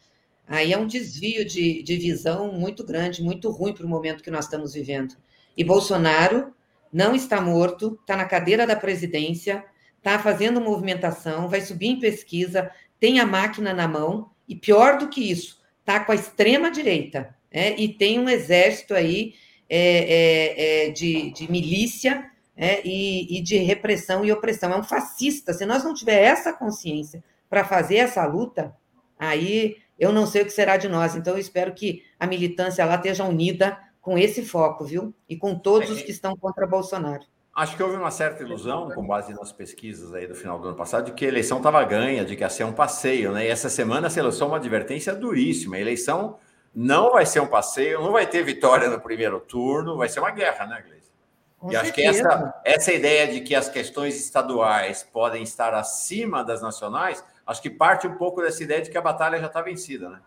Aí 0.47 0.73
é 0.73 0.79
um 0.79 0.87
desvio 0.87 1.45
de, 1.45 1.83
de 1.83 1.97
visão 1.97 2.53
muito 2.53 2.85
grande, 2.85 3.23
muito 3.23 3.51
ruim 3.51 3.73
para 3.73 3.87
o 3.87 3.89
momento 3.89 4.23
que 4.23 4.31
nós 4.31 4.45
estamos 4.45 4.75
vivendo. 4.75 5.17
E 5.57 5.65
Bolsonaro 5.65 6.53
não 6.93 7.15
está 7.15 7.41
morto, 7.41 7.99
está 8.01 8.17
na 8.17 8.25
cadeira 8.25 8.67
da 8.67 8.77
presidência, 8.77 9.65
está 9.97 10.19
fazendo 10.19 10.61
movimentação, 10.61 11.49
vai 11.49 11.61
subir 11.61 11.89
em 11.89 11.99
pesquisa, 11.99 12.71
tem 13.01 13.19
a 13.21 13.27
máquina 13.27 13.73
na 13.73 13.89
mão, 13.89 14.31
e 14.47 14.55
pior 14.55 14.99
do 14.99 15.09
que 15.09 15.31
isso, 15.31 15.63
está 15.81 16.01
com 16.01 16.13
a 16.13 16.15
extrema-direita, 16.15 17.35
né? 17.53 17.75
e 17.79 17.89
tem 17.89 18.19
um 18.19 18.29
exército 18.29 18.95
aí 18.95 19.35
é, 19.69 19.79
é, 19.79 20.87
é, 20.87 20.91
de, 20.91 21.33
de, 21.33 21.51
milícia 21.51 22.31
é, 22.57 22.87
e, 22.87 23.39
e 23.39 23.43
de 23.43 23.57
repressão 23.57 24.25
e 24.25 24.31
opressão. 24.31 24.73
É 24.73 24.79
um 24.79 24.85
fascista. 24.85 25.53
Se 25.53 25.65
nós 25.65 25.83
não 25.83 25.95
tiver 25.95 26.23
essa 26.23 26.53
consciência 26.53 27.25
para 27.49 27.65
fazer 27.65 27.97
essa 27.97 28.25
luta, 28.27 28.77
aí 29.19 29.77
eu 29.99 30.13
não 30.13 30.27
sei 30.27 30.43
o 30.43 30.45
que 30.45 30.51
será 30.51 30.77
de 30.77 30.89
nós. 30.89 31.15
Então, 31.15 31.35
eu 31.35 31.39
espero 31.39 31.73
que 31.73 32.03
a 32.19 32.27
militância 32.27 32.85
lá 32.85 32.97
esteja 32.97 33.25
unida 33.25 33.79
com 34.01 34.19
esse 34.19 34.45
foco, 34.45 34.85
viu? 34.85 35.15
E 35.29 35.37
com 35.37 35.59
todos 35.59 35.91
os 35.91 36.01
é. 36.01 36.03
que 36.03 36.11
estão 36.11 36.37
contra 36.37 36.67
Bolsonaro. 36.67 37.25
Acho 37.55 37.77
que 37.77 37.83
houve 37.83 37.97
uma 37.97 38.11
certa 38.11 38.43
ilusão, 38.43 38.91
com 38.91 39.07
base 39.07 39.33
nas 39.33 39.53
pesquisas 39.53 40.13
aí 40.13 40.27
do 40.27 40.35
final 40.35 40.59
do 40.59 40.69
ano 40.69 40.77
passado, 40.77 41.07
de 41.07 41.13
que 41.13 41.25
a 41.25 41.29
eleição 41.29 41.59
estava 41.59 41.83
ganha, 41.85 42.25
de 42.25 42.35
que 42.35 42.43
ia 42.43 42.51
ser 42.51 42.65
um 42.65 42.73
passeio, 42.73 43.31
né? 43.31 43.47
E 43.47 43.49
essa 43.49 43.69
semana 43.69 44.11
se 44.11 44.21
lançou 44.21 44.49
uma 44.49 44.57
advertência 44.57 45.15
duríssima. 45.15 45.77
A 45.77 45.81
eleição 45.81 46.37
não 46.75 47.13
vai 47.13 47.25
ser 47.25 47.41
um 47.41 47.47
passeio, 47.47 48.03
não 48.03 48.11
vai 48.11 48.27
ter 48.27 48.43
vitória 48.43 48.91
no 48.91 49.01
primeiro 49.01 49.39
turno, 49.39 49.97
vai 49.97 50.09
ser 50.09 50.19
uma 50.19 50.33
guerra, 50.33 50.67
né, 50.67 50.83
Gleice? 50.85 51.13
Com 51.57 51.71
e 51.71 51.77
certeza. 51.77 51.83
acho 51.83 51.93
que 51.95 52.03
essa, 52.03 52.63
essa 52.65 52.93
ideia 52.93 53.29
de 53.29 53.41
que 53.41 53.55
as 53.55 53.69
questões 53.69 54.17
estaduais 54.17 55.05
podem 55.05 55.45
estar 55.45 55.73
acima 55.75 56.43
das 56.43 56.61
nacionais 56.61 57.25
acho 57.47 57.63
que 57.63 57.71
parte 57.71 58.07
um 58.07 58.17
pouco 58.17 58.43
dessa 58.43 58.63
ideia 58.63 58.83
de 58.83 58.91
que 58.91 58.99
a 58.99 59.03
batalha 59.03 59.39
já 59.39 59.47
está 59.47 59.63
vencida, 59.63 60.09
né? 60.09 60.21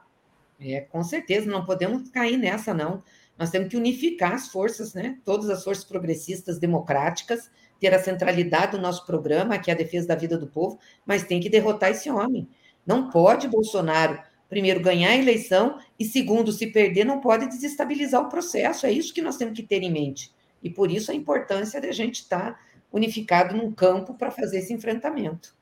É, 0.59 0.82
com 0.82 1.03
certeza, 1.03 1.49
não 1.49 1.65
podemos 1.65 2.09
cair 2.09 2.38
nessa, 2.38 2.74
não. 2.74 3.03
Nós 3.38 3.51
temos 3.51 3.70
que 3.70 3.78
unificar 3.78 4.34
as 4.34 4.47
forças, 4.47 4.93
né? 4.93 5.20
Todas 5.24 5.49
as 5.49 5.63
forças 5.63 5.84
progressistas, 5.84 6.57
democráticas, 6.57 7.51
ter 7.80 7.93
a 7.93 7.99
centralidade 7.99 8.72
do 8.72 8.82
nosso 8.82 9.05
programa, 9.05 9.59
que 9.59 9.70
é 9.70 9.74
a 9.74 9.78
defesa 9.78 10.07
da 10.07 10.15
vida 10.15 10.38
do 10.38 10.47
povo, 10.47 10.80
mas 11.05 11.24
tem 11.24 11.39
que 11.39 11.49
derrotar 11.49 11.91
esse 11.91 12.09
homem. 12.09 12.47
Não 12.86 13.09
pode 13.09 13.47
Bolsonaro, 13.47 14.20
primeiro, 14.49 14.82
ganhar 14.82 15.11
a 15.11 15.18
eleição, 15.18 15.78
e 15.99 16.05
segundo, 16.05 16.51
se 16.51 16.68
perder, 16.68 17.05
não 17.05 17.20
pode 17.20 17.47
desestabilizar 17.47 18.22
o 18.22 18.30
processo. 18.30 18.86
É 18.86 18.91
isso 18.91 19.13
que 19.13 19.22
nós 19.22 19.38
temos 19.38 19.55
que 19.55 19.63
ter 19.63 19.84
em 19.84 19.91
mente. 19.91 20.32
E 20.63 20.70
por 20.70 20.89
isso 20.89 21.11
a 21.11 21.15
importância 21.15 21.80
de 21.80 21.88
a 21.88 21.91
gente 21.91 22.22
estar 22.22 22.59
unificado 22.91 23.55
num 23.55 23.72
campo 23.72 24.13
para 24.15 24.32
fazer 24.32 24.59
esse 24.59 24.74
enfrentamento. 24.74 25.57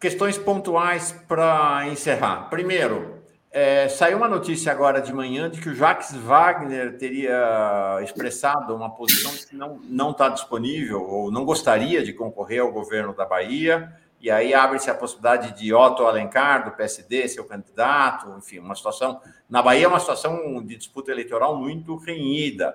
Questões 0.00 0.38
pontuais 0.38 1.12
para 1.28 1.86
encerrar. 1.86 2.48
Primeiro, 2.48 3.20
é, 3.52 3.86
saiu 3.86 4.16
uma 4.16 4.28
notícia 4.28 4.72
agora 4.72 5.02
de 5.02 5.12
manhã 5.12 5.50
de 5.50 5.60
que 5.60 5.68
o 5.68 5.74
Jacques 5.74 6.14
Wagner 6.14 6.96
teria 6.96 7.98
expressado 8.02 8.74
uma 8.74 8.88
posição 8.88 9.30
que 9.32 9.54
não 9.54 10.12
está 10.12 10.30
disponível 10.30 11.02
ou 11.02 11.30
não 11.30 11.44
gostaria 11.44 12.02
de 12.02 12.14
concorrer 12.14 12.62
ao 12.62 12.72
governo 12.72 13.12
da 13.12 13.26
Bahia. 13.26 13.92
E 14.20 14.30
aí 14.30 14.54
abre-se 14.54 14.88
a 14.88 14.94
possibilidade 14.94 15.58
de 15.58 15.74
Otto 15.74 16.06
Alencar, 16.06 16.64
do 16.64 16.70
PSD, 16.70 17.28
ser 17.28 17.40
o 17.42 17.44
candidato. 17.44 18.34
Enfim, 18.38 18.58
uma 18.58 18.74
situação. 18.74 19.20
Na 19.50 19.60
Bahia 19.60 19.84
é 19.84 19.88
uma 19.88 20.00
situação 20.00 20.64
de 20.64 20.76
disputa 20.76 21.10
eleitoral 21.10 21.58
muito 21.58 21.94
renhida. 21.96 22.74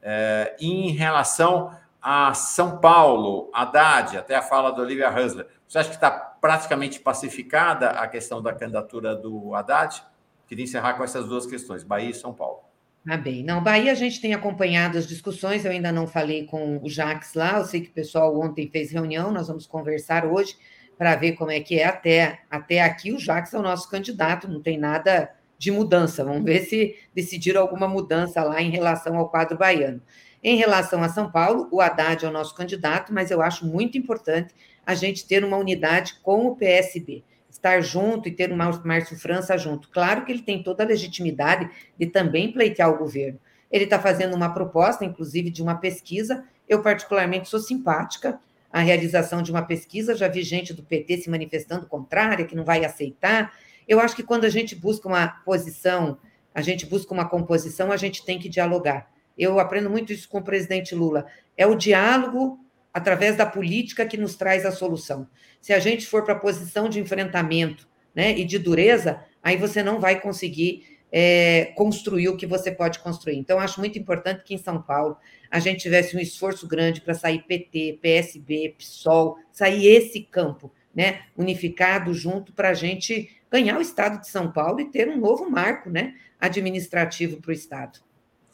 É, 0.00 0.54
em 0.60 0.90
relação 0.90 1.72
a 2.02 2.34
São 2.34 2.78
Paulo, 2.78 3.48
Haddad, 3.54 4.18
até 4.18 4.34
a 4.34 4.42
fala 4.42 4.72
do 4.72 4.82
Olivia 4.82 5.08
Hansler, 5.08 5.46
você 5.68 5.78
acha 5.78 5.88
que 5.88 5.94
está 5.94 6.10
praticamente 6.10 6.98
pacificada 6.98 7.90
a 7.90 8.08
questão 8.08 8.42
da 8.42 8.52
candidatura 8.52 9.14
do 9.14 9.54
Haddad? 9.54 10.02
Queria 10.48 10.64
encerrar 10.64 10.94
com 10.94 11.04
essas 11.04 11.28
duas 11.28 11.46
questões, 11.46 11.84
Bahia 11.84 12.10
e 12.10 12.14
São 12.14 12.34
Paulo. 12.34 12.60
Ah, 13.08 13.16
bem. 13.16 13.44
Não, 13.44 13.62
Bahia 13.62 13.92
a 13.92 13.94
gente 13.94 14.20
tem 14.20 14.34
acompanhado 14.34 14.98
as 14.98 15.06
discussões, 15.06 15.64
eu 15.64 15.70
ainda 15.70 15.92
não 15.92 16.06
falei 16.06 16.44
com 16.44 16.78
o 16.82 16.88
Jax 16.88 17.34
lá, 17.34 17.58
eu 17.58 17.64
sei 17.64 17.80
que 17.80 17.88
o 17.88 17.92
pessoal 17.92 18.38
ontem 18.38 18.68
fez 18.68 18.90
reunião, 18.90 19.32
nós 19.32 19.48
vamos 19.48 19.66
conversar 19.66 20.26
hoje 20.26 20.56
para 20.98 21.16
ver 21.16 21.32
como 21.32 21.50
é 21.50 21.60
que 21.60 21.78
é. 21.78 21.84
Até, 21.84 22.40
até 22.50 22.80
aqui 22.80 23.12
o 23.12 23.18
Jax 23.18 23.54
é 23.54 23.58
o 23.58 23.62
nosso 23.62 23.88
candidato, 23.88 24.48
não 24.48 24.60
tem 24.60 24.78
nada 24.78 25.30
de 25.58 25.70
mudança. 25.70 26.24
Vamos 26.24 26.44
ver 26.44 26.60
se 26.62 26.96
decidiram 27.14 27.60
alguma 27.60 27.86
mudança 27.86 28.42
lá 28.42 28.60
em 28.60 28.70
relação 28.70 29.16
ao 29.16 29.28
quadro 29.28 29.56
baiano. 29.56 30.02
Em 30.42 30.56
relação 30.56 31.04
a 31.04 31.08
São 31.08 31.30
Paulo, 31.30 31.68
o 31.70 31.80
Haddad 31.80 32.24
é 32.24 32.28
o 32.28 32.32
nosso 32.32 32.54
candidato, 32.54 33.14
mas 33.14 33.30
eu 33.30 33.40
acho 33.40 33.64
muito 33.64 33.96
importante 33.96 34.52
a 34.84 34.92
gente 34.92 35.24
ter 35.24 35.44
uma 35.44 35.56
unidade 35.56 36.14
com 36.20 36.46
o 36.46 36.56
PSB, 36.56 37.22
estar 37.48 37.80
junto 37.80 38.28
e 38.28 38.32
ter 38.32 38.50
o 38.50 38.56
Márcio 38.56 39.16
França 39.16 39.56
junto. 39.56 39.88
Claro 39.88 40.24
que 40.24 40.32
ele 40.32 40.42
tem 40.42 40.60
toda 40.60 40.82
a 40.82 40.86
legitimidade 40.86 41.70
de 41.96 42.06
também 42.06 42.50
pleitear 42.50 42.90
o 42.90 42.98
governo. 42.98 43.38
Ele 43.70 43.84
está 43.84 44.00
fazendo 44.00 44.34
uma 44.34 44.52
proposta, 44.52 45.04
inclusive, 45.04 45.48
de 45.48 45.62
uma 45.62 45.76
pesquisa. 45.76 46.44
Eu, 46.68 46.82
particularmente, 46.82 47.48
sou 47.48 47.60
simpática 47.60 48.40
à 48.72 48.80
realização 48.80 49.42
de 49.42 49.52
uma 49.52 49.62
pesquisa. 49.62 50.16
Já 50.16 50.26
vi 50.26 50.42
gente 50.42 50.74
do 50.74 50.82
PT 50.82 51.18
se 51.18 51.30
manifestando 51.30 51.86
contrária, 51.86 52.44
que 52.44 52.56
não 52.56 52.64
vai 52.64 52.84
aceitar. 52.84 53.52
Eu 53.86 54.00
acho 54.00 54.16
que 54.16 54.24
quando 54.24 54.44
a 54.44 54.50
gente 54.50 54.74
busca 54.74 55.06
uma 55.06 55.28
posição, 55.28 56.18
a 56.52 56.60
gente 56.60 56.84
busca 56.84 57.14
uma 57.14 57.28
composição, 57.28 57.92
a 57.92 57.96
gente 57.96 58.24
tem 58.24 58.40
que 58.40 58.48
dialogar. 58.48 59.08
Eu 59.42 59.58
aprendo 59.58 59.90
muito 59.90 60.12
isso 60.12 60.28
com 60.28 60.38
o 60.38 60.44
presidente 60.44 60.94
Lula. 60.94 61.26
É 61.56 61.66
o 61.66 61.74
diálogo 61.74 62.60
através 62.92 63.36
da 63.36 63.46
política 63.46 64.06
que 64.06 64.16
nos 64.16 64.36
traz 64.36 64.64
a 64.66 64.70
solução. 64.70 65.26
Se 65.60 65.72
a 65.72 65.78
gente 65.78 66.06
for 66.06 66.24
para 66.24 66.34
a 66.34 66.38
posição 66.38 66.88
de 66.88 67.00
enfrentamento 67.00 67.88
né, 68.14 68.36
e 68.38 68.44
de 68.44 68.58
dureza, 68.58 69.24
aí 69.42 69.56
você 69.56 69.82
não 69.82 69.98
vai 69.98 70.20
conseguir 70.20 70.98
é, 71.10 71.72
construir 71.76 72.28
o 72.28 72.36
que 72.36 72.46
você 72.46 72.70
pode 72.70 72.98
construir. 72.98 73.36
Então, 73.36 73.58
acho 73.58 73.80
muito 73.80 73.98
importante 73.98 74.42
que 74.44 74.54
em 74.54 74.58
São 74.58 74.80
Paulo 74.80 75.16
a 75.50 75.58
gente 75.58 75.82
tivesse 75.82 76.16
um 76.16 76.20
esforço 76.20 76.66
grande 76.66 77.00
para 77.00 77.14
sair 77.14 77.42
PT, 77.42 77.98
PSB, 78.00 78.74
PSOL, 78.78 79.36
sair 79.50 79.86
esse 79.86 80.20
campo 80.20 80.72
né, 80.94 81.22
unificado 81.36 82.14
junto 82.14 82.52
para 82.52 82.70
a 82.70 82.74
gente 82.74 83.30
ganhar 83.50 83.78
o 83.78 83.82
Estado 83.82 84.20
de 84.20 84.28
São 84.28 84.50
Paulo 84.50 84.80
e 84.80 84.90
ter 84.90 85.08
um 85.08 85.18
novo 85.18 85.50
marco 85.50 85.90
né, 85.90 86.14
administrativo 86.40 87.40
para 87.40 87.50
o 87.50 87.54
Estado. 87.54 88.00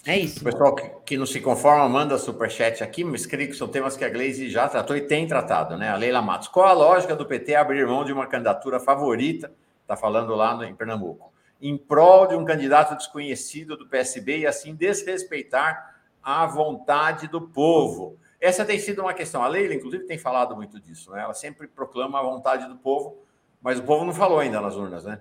É 0.06 0.16
isso. 0.16 0.40
O 0.40 0.44
pessoal 0.44 0.74
que, 0.74 0.88
que 1.04 1.16
não 1.16 1.26
se 1.26 1.40
conforma, 1.40 1.88
manda 1.88 2.16
superchat 2.18 2.82
aqui, 2.82 3.04
mas 3.04 3.26
creio 3.26 3.50
que 3.50 3.56
são 3.56 3.68
temas 3.68 3.96
que 3.96 4.04
a 4.04 4.08
Gleisi 4.08 4.48
já 4.48 4.68
tratou 4.68 4.96
e 4.96 5.02
tem 5.02 5.26
tratado, 5.26 5.76
né? 5.76 5.90
A 5.90 5.96
Leila 5.96 6.22
Matos. 6.22 6.48
Qual 6.48 6.66
a 6.66 6.72
lógica 6.72 7.14
do 7.14 7.26
PT 7.26 7.54
abrir 7.54 7.86
mão 7.86 8.04
de 8.04 8.12
uma 8.12 8.26
candidatura 8.26 8.78
favorita, 8.80 9.52
está 9.82 9.96
falando 9.96 10.34
lá 10.34 10.54
no, 10.56 10.64
em 10.64 10.74
Pernambuco, 10.74 11.32
em 11.60 11.76
prol 11.76 12.26
de 12.26 12.34
um 12.36 12.44
candidato 12.44 12.96
desconhecido 12.96 13.76
do 13.76 13.86
PSB 13.88 14.38
e 14.38 14.46
assim 14.46 14.74
desrespeitar 14.74 15.96
a 16.22 16.46
vontade 16.46 17.26
do 17.26 17.42
povo? 17.42 18.16
Essa 18.40 18.64
tem 18.64 18.78
sido 18.78 19.02
uma 19.02 19.12
questão. 19.12 19.42
A 19.42 19.48
Leila, 19.48 19.74
inclusive, 19.74 20.04
tem 20.04 20.16
falado 20.16 20.54
muito 20.54 20.80
disso, 20.80 21.10
né? 21.10 21.22
Ela 21.22 21.34
sempre 21.34 21.66
proclama 21.66 22.20
a 22.20 22.22
vontade 22.22 22.66
do 22.68 22.76
povo, 22.76 23.18
mas 23.60 23.78
o 23.78 23.82
povo 23.82 24.04
não 24.04 24.14
falou 24.14 24.38
ainda 24.38 24.60
nas 24.60 24.76
urnas, 24.76 25.04
né? 25.04 25.20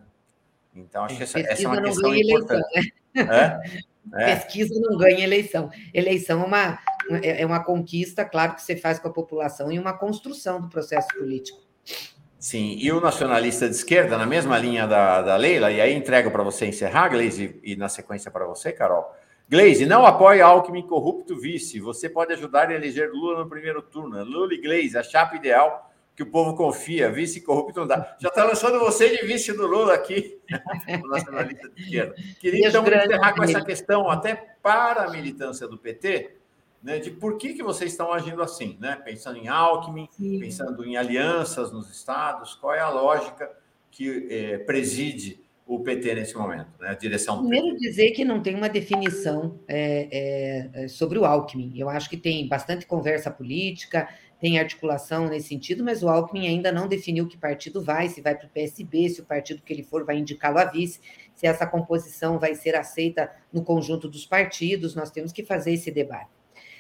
Então, 0.76 1.06
acho 1.06 1.18
que 1.18 1.24
essa, 1.24 1.40
essa 1.40 1.64
é 1.64 1.68
uma 1.68 1.82
questão 1.82 2.14
importante. 2.14 2.94
Eleição, 3.16 3.32
né? 3.34 3.62
é? 3.66 3.82
É. 4.16 4.36
Pesquisa 4.36 4.80
não 4.80 4.98
ganha 4.98 5.24
eleição. 5.24 5.70
Eleição 5.94 6.42
é 6.42 6.46
uma, 6.46 6.80
é, 7.22 7.42
é 7.42 7.46
uma 7.46 7.64
conquista, 7.64 8.26
claro, 8.26 8.56
que 8.56 8.62
você 8.62 8.76
faz 8.76 9.00
com 9.00 9.08
a 9.08 9.14
população 9.14 9.72
e 9.72 9.80
uma 9.80 9.98
construção 9.98 10.62
do 10.62 10.70
processo 10.70 11.08
político. 11.18 11.60
Sim, 12.40 12.78
e 12.80 12.92
o 12.92 13.02
nacionalista 13.02 13.68
de 13.68 13.76
esquerda, 13.76 14.18
na 14.18 14.26
mesma 14.26 14.58
linha 14.60 14.86
da, 14.86 15.22
da 15.22 15.36
Leila, 15.36 15.72
e 15.72 15.82
aí 15.82 15.94
entrego 15.94 16.30
para 16.30 16.44
você 16.44 16.68
encerrar, 16.68 17.10
Gleise, 17.10 17.60
e 17.64 17.76
na 17.76 17.90
sequência 17.90 18.30
para 18.30 18.46
você, 18.46 18.72
Carol. 18.72 19.12
Gleise, 19.50 19.86
não 19.86 20.06
apoie 20.06 20.42
Alckmin 20.42 20.86
corrupto 20.86 21.40
vice. 21.40 21.80
Você 21.80 22.10
pode 22.10 22.34
ajudar 22.34 22.70
a 22.70 22.74
eleger 22.76 23.10
Lula 23.10 23.44
no 23.44 23.50
primeiro 23.50 23.82
turno. 23.82 24.24
Lula 24.24 24.54
e 24.54 24.62
Gleise, 24.62 24.98
a 24.98 25.04
chapa 25.04 25.38
ideal 25.38 25.87
que 26.18 26.24
o 26.24 26.32
povo 26.32 26.56
confia, 26.56 27.12
vice 27.12 27.42
corrupto 27.42 27.82
não 27.82 27.88
dá. 27.88 28.18
Já 28.20 28.30
está 28.30 28.44
lançando 28.44 28.80
você 28.80 29.16
de 29.16 29.28
vice 29.28 29.54
do 29.54 29.68
Lula 29.68 29.94
aqui, 29.94 30.40
o 31.06 31.08
nacionalista 31.08 31.70
de 31.70 31.84
esquerda. 31.84 32.16
Queria 32.40 32.70
então 32.70 32.84
encerrar 32.84 33.36
com 33.36 33.44
essa 33.44 33.64
questão, 33.64 34.10
até 34.10 34.34
para 34.64 35.04
a 35.04 35.12
militância 35.12 35.68
do 35.68 35.78
PT, 35.78 36.32
né, 36.82 36.98
de 36.98 37.12
por 37.12 37.38
que, 37.38 37.54
que 37.54 37.62
vocês 37.62 37.92
estão 37.92 38.12
agindo 38.12 38.42
assim, 38.42 38.78
né? 38.80 38.96
Pensando 38.96 39.38
em 39.38 39.48
Alckmin, 39.48 40.10
Sim. 40.10 40.40
pensando 40.40 40.84
em 40.84 40.98
alianças 40.98 41.72
nos 41.72 41.88
estados, 41.92 42.56
qual 42.56 42.74
é 42.74 42.80
a 42.80 42.90
lógica 42.90 43.52
que 43.92 44.28
é, 44.32 44.58
preside 44.58 45.40
o 45.68 45.80
PT 45.82 46.16
nesse 46.16 46.36
momento, 46.36 46.70
né? 46.80 46.90
a 46.90 46.94
direção 46.94 47.40
Primeiro 47.40 47.78
dizer 47.78 48.12
que 48.12 48.24
não 48.24 48.42
tem 48.42 48.56
uma 48.56 48.70
definição 48.70 49.60
é, 49.68 50.72
é, 50.74 50.88
sobre 50.88 51.20
o 51.20 51.26
Alckmin. 51.26 51.74
Eu 51.76 51.90
acho 51.90 52.10
que 52.10 52.16
tem 52.16 52.48
bastante 52.48 52.88
conversa 52.88 53.30
política, 53.30 54.08
tem 54.40 54.60
articulação 54.60 55.28
nesse 55.28 55.50
sentido, 55.50 55.84
mas 55.84 56.04
o 56.04 56.10
Alckmin 56.10 56.48
ainda 56.48 56.72
não 56.72 56.88
definiu 56.88 57.28
que 57.28 57.38
partido 57.38 57.82
vai, 57.82 58.08
se 58.08 58.22
vai 58.22 58.36
para 58.36 58.48
o 58.48 58.50
PSB, 58.50 59.10
se 59.10 59.22
o 59.22 59.26
partido 59.26 59.62
que 59.64 59.74
ele 59.74 59.84
for 59.84 60.06
vai 60.06 60.18
indicá-lo 60.18 60.60
a 60.60 60.66
vice, 60.66 61.00
se 61.36 61.48
essa 61.48 61.66
composição 61.66 62.38
vai 62.38 62.54
ser 62.54 62.76
aceita 62.76 63.32
no 63.52 63.64
conjunto 63.64 64.08
dos 64.08 64.26
partidos, 64.26 64.96
nós 64.96 65.10
temos 65.10 65.32
que 65.32 65.44
fazer 65.44 65.74
esse 65.74 65.90
debate. 65.90 66.30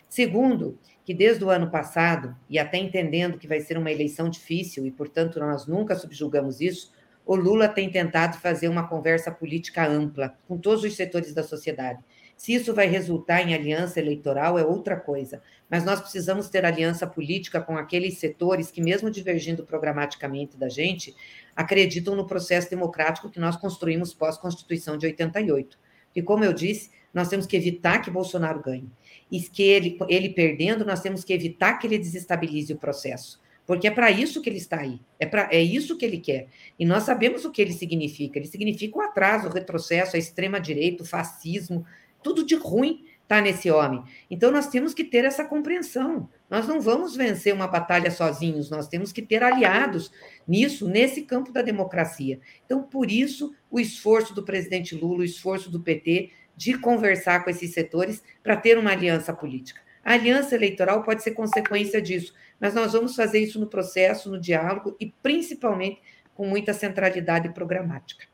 Segundo, 0.07 0.77
que 1.03 1.13
desde 1.13 1.43
o 1.43 1.49
ano 1.49 1.69
passado, 1.71 2.35
e 2.49 2.59
até 2.59 2.77
entendendo 2.77 3.37
que 3.37 3.47
vai 3.47 3.59
ser 3.59 3.77
uma 3.77 3.91
eleição 3.91 4.29
difícil, 4.29 4.85
e 4.85 4.91
portanto 4.91 5.39
nós 5.39 5.65
nunca 5.65 5.95
subjugamos 5.95 6.61
isso, 6.61 6.93
o 7.25 7.35
Lula 7.35 7.67
tem 7.67 7.89
tentado 7.89 8.37
fazer 8.37 8.69
uma 8.69 8.87
conversa 8.87 9.29
política 9.31 9.85
ampla 9.85 10.37
com 10.47 10.57
todos 10.57 10.83
os 10.83 10.95
setores 10.95 11.33
da 11.33 11.43
sociedade 11.43 11.99
se 12.37 12.53
isso 12.53 12.71
vai 12.73 12.85
resultar 12.85 13.41
em 13.41 13.55
aliança 13.55 13.99
eleitoral 13.99 14.59
é 14.59 14.63
outra 14.63 14.95
coisa, 14.95 15.41
mas 15.67 15.83
nós 15.83 15.99
precisamos 15.99 16.49
ter 16.49 16.63
aliança 16.63 17.07
política 17.07 17.59
com 17.59 17.75
aqueles 17.75 18.19
setores 18.19 18.69
que, 18.69 18.79
mesmo 18.79 19.09
divergindo 19.09 19.65
programaticamente 19.65 20.55
da 20.55 20.69
gente, 20.69 21.15
acreditam 21.55 22.15
no 22.15 22.27
processo 22.27 22.69
democrático 22.69 23.31
que 23.31 23.39
nós 23.39 23.57
construímos 23.57 24.13
pós-Constituição 24.13 24.97
de 24.97 25.07
88. 25.07 25.79
E, 26.15 26.21
como 26.21 26.45
eu 26.45 26.53
disse, 26.53 26.91
nós 27.11 27.27
temos 27.27 27.47
que 27.47 27.57
evitar 27.57 27.99
que 28.01 28.11
Bolsonaro 28.11 28.61
ganhe. 28.61 28.89
E 29.31 29.41
que 29.41 29.63
ele, 29.63 29.97
ele 30.07 30.29
perdendo, 30.29 30.85
nós 30.85 31.01
temos 31.01 31.23
que 31.23 31.33
evitar 31.33 31.73
que 31.79 31.87
ele 31.87 31.97
desestabilize 31.97 32.71
o 32.71 32.77
processo. 32.77 33.41
Porque 33.65 33.87
é 33.87 33.91
para 33.91 34.09
isso 34.09 34.41
que 34.41 34.49
ele 34.49 34.59
está 34.59 34.79
aí, 34.79 35.01
é, 35.19 35.25
pra, 35.25 35.49
é 35.51 35.61
isso 35.61 35.97
que 35.97 36.05
ele 36.05 36.19
quer. 36.19 36.47
E 36.79 36.85
nós 36.85 37.03
sabemos 37.03 37.43
o 37.43 37.51
que 37.51 37.61
ele 37.61 37.73
significa. 37.73 38.39
Ele 38.39 38.47
significa 38.47 38.97
o 38.97 39.01
atraso, 39.01 39.47
o 39.47 39.51
retrocesso, 39.51 40.15
a 40.15 40.19
extrema-direita, 40.19 41.03
o 41.03 41.05
fascismo, 41.05 41.85
tudo 42.21 42.45
de 42.45 42.55
ruim 42.55 43.05
está 43.27 43.41
nesse 43.41 43.69
homem. 43.69 44.03
Então, 44.31 44.51
nós 44.51 44.67
temos 44.67 44.93
que 44.93 45.03
ter 45.03 45.25
essa 45.25 45.43
compreensão. 45.43 46.29
Nós 46.49 46.65
não 46.65 46.79
vamos 46.79 47.15
vencer 47.15 47.53
uma 47.53 47.67
batalha 47.67 48.09
sozinhos, 48.09 48.69
nós 48.69 48.87
temos 48.87 49.11
que 49.11 49.21
ter 49.21 49.43
aliados 49.43 50.11
nisso, 50.47 50.87
nesse 50.87 51.23
campo 51.23 51.51
da 51.51 51.61
democracia. 51.61 52.39
Então, 52.65 52.81
por 52.81 53.11
isso, 53.11 53.53
o 53.69 53.79
esforço 53.79 54.33
do 54.33 54.43
presidente 54.43 54.95
Lula, 54.95 55.19
o 55.19 55.25
esforço 55.25 55.69
do 55.69 55.81
PT 55.81 56.31
de 56.55 56.77
conversar 56.77 57.43
com 57.43 57.49
esses 57.49 57.73
setores 57.73 58.23
para 58.41 58.55
ter 58.55 58.77
uma 58.77 58.91
aliança 58.91 59.33
política. 59.33 59.81
A 60.03 60.13
aliança 60.13 60.55
eleitoral 60.55 61.03
pode 61.03 61.21
ser 61.21 61.31
consequência 61.31 62.01
disso, 62.01 62.33
mas 62.59 62.73
nós 62.73 62.93
vamos 62.93 63.13
fazer 63.13 63.39
isso 63.39 63.59
no 63.59 63.67
processo, 63.67 64.31
no 64.31 64.39
diálogo 64.39 64.95
e 64.99 65.13
principalmente 65.21 66.01
com 66.33 66.47
muita 66.47 66.73
centralidade 66.73 67.49
programática. 67.53 68.25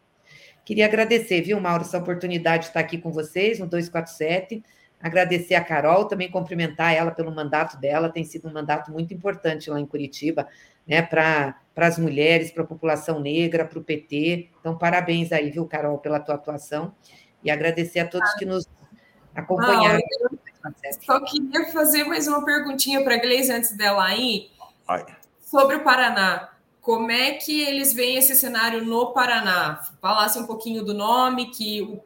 Queria 0.66 0.86
agradecer, 0.86 1.42
viu, 1.42 1.60
Mauro, 1.60 1.84
essa 1.84 1.98
oportunidade 1.98 2.64
de 2.64 2.68
estar 2.70 2.80
aqui 2.80 2.98
com 2.98 3.12
vocês 3.12 3.60
no 3.60 3.68
247. 3.68 4.64
Agradecer 5.02 5.56
a 5.56 5.64
Carol, 5.64 6.06
também 6.06 6.32
cumprimentar 6.32 6.94
ela 6.94 7.12
pelo 7.12 7.30
mandato 7.30 7.78
dela, 7.78 8.10
tem 8.10 8.24
sido 8.24 8.48
um 8.48 8.54
mandato 8.54 8.90
muito 8.90 9.14
importante 9.14 9.70
lá 9.70 9.78
em 9.78 9.86
Curitiba, 9.86 10.48
né, 10.88 11.02
para 11.02 11.56
as 11.76 12.00
mulheres, 12.00 12.52
para 12.52 12.64
a 12.64 12.66
população 12.66 13.20
negra, 13.20 13.66
para 13.66 13.78
o 13.78 13.84
PT. 13.84 14.50
Então, 14.60 14.78
parabéns 14.78 15.34
aí, 15.34 15.52
viu, 15.52 15.66
Carol, 15.66 15.98
pela 15.98 16.22
tua 16.22 16.36
atuação. 16.36 16.96
E 17.44 17.52
agradecer 17.52 18.00
a 18.00 18.08
todos 18.08 18.34
que 18.36 18.46
nos 18.46 18.66
acompanharam. 19.36 20.00
Ah, 20.64 20.72
só 21.02 21.20
queria 21.26 21.66
fazer 21.74 22.06
mais 22.06 22.26
uma 22.26 22.46
perguntinha 22.46 23.04
para 23.04 23.16
a 23.16 23.18
Gleisi 23.18 23.52
antes 23.52 23.76
dela 23.76 24.16
ir. 24.16 24.50
Sobre 25.42 25.76
o 25.76 25.84
Paraná 25.84 26.53
como 26.84 27.10
é 27.10 27.32
que 27.32 27.62
eles 27.62 27.94
veem 27.94 28.18
esse 28.18 28.36
cenário 28.36 28.84
no 28.84 29.14
Paraná? 29.14 29.82
Falasse 30.02 30.38
um 30.38 30.46
pouquinho 30.46 30.84
do 30.84 30.94
nome 30.94 31.50
que 31.50 31.82
o, 31.82 32.04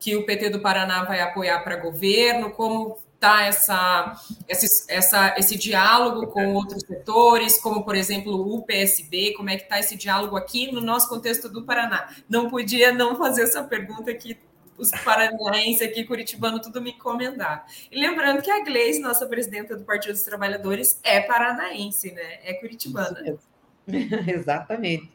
que 0.00 0.16
o 0.16 0.26
PT 0.26 0.50
do 0.50 0.60
Paraná 0.60 1.04
vai 1.04 1.20
apoiar 1.20 1.60
para 1.60 1.76
governo, 1.76 2.50
como 2.50 2.98
está 3.14 3.44
essa, 3.44 4.20
esse, 4.48 4.92
essa, 4.92 5.36
esse 5.38 5.56
diálogo 5.56 6.26
com 6.26 6.52
outros 6.52 6.82
setores, 6.82 7.60
como, 7.60 7.84
por 7.84 7.94
exemplo, 7.94 8.34
o 8.52 8.62
PSB, 8.62 9.34
como 9.34 9.50
é 9.50 9.56
que 9.56 9.62
está 9.62 9.78
esse 9.78 9.94
diálogo 9.96 10.36
aqui 10.36 10.72
no 10.72 10.80
nosso 10.80 11.08
contexto 11.08 11.48
do 11.48 11.62
Paraná? 11.62 12.12
Não 12.28 12.50
podia 12.50 12.90
não 12.90 13.14
fazer 13.14 13.44
essa 13.44 13.62
pergunta 13.62 14.12
que 14.12 14.36
os 14.76 14.90
paranaenses 15.04 15.80
aqui, 15.80 16.02
curitibano, 16.02 16.60
tudo 16.60 16.82
me 16.82 16.90
encomendar. 16.90 17.66
E 17.88 18.00
lembrando 18.00 18.42
que 18.42 18.50
a 18.50 18.64
Gleisi, 18.64 18.98
nossa 18.98 19.26
presidenta 19.26 19.76
do 19.76 19.84
Partido 19.84 20.14
dos 20.14 20.24
Trabalhadores, 20.24 20.98
é 21.04 21.20
paranaense, 21.20 22.10
né? 22.10 22.40
É 22.42 22.54
curitibana. 22.54 23.38
Exatamente. 24.26 25.10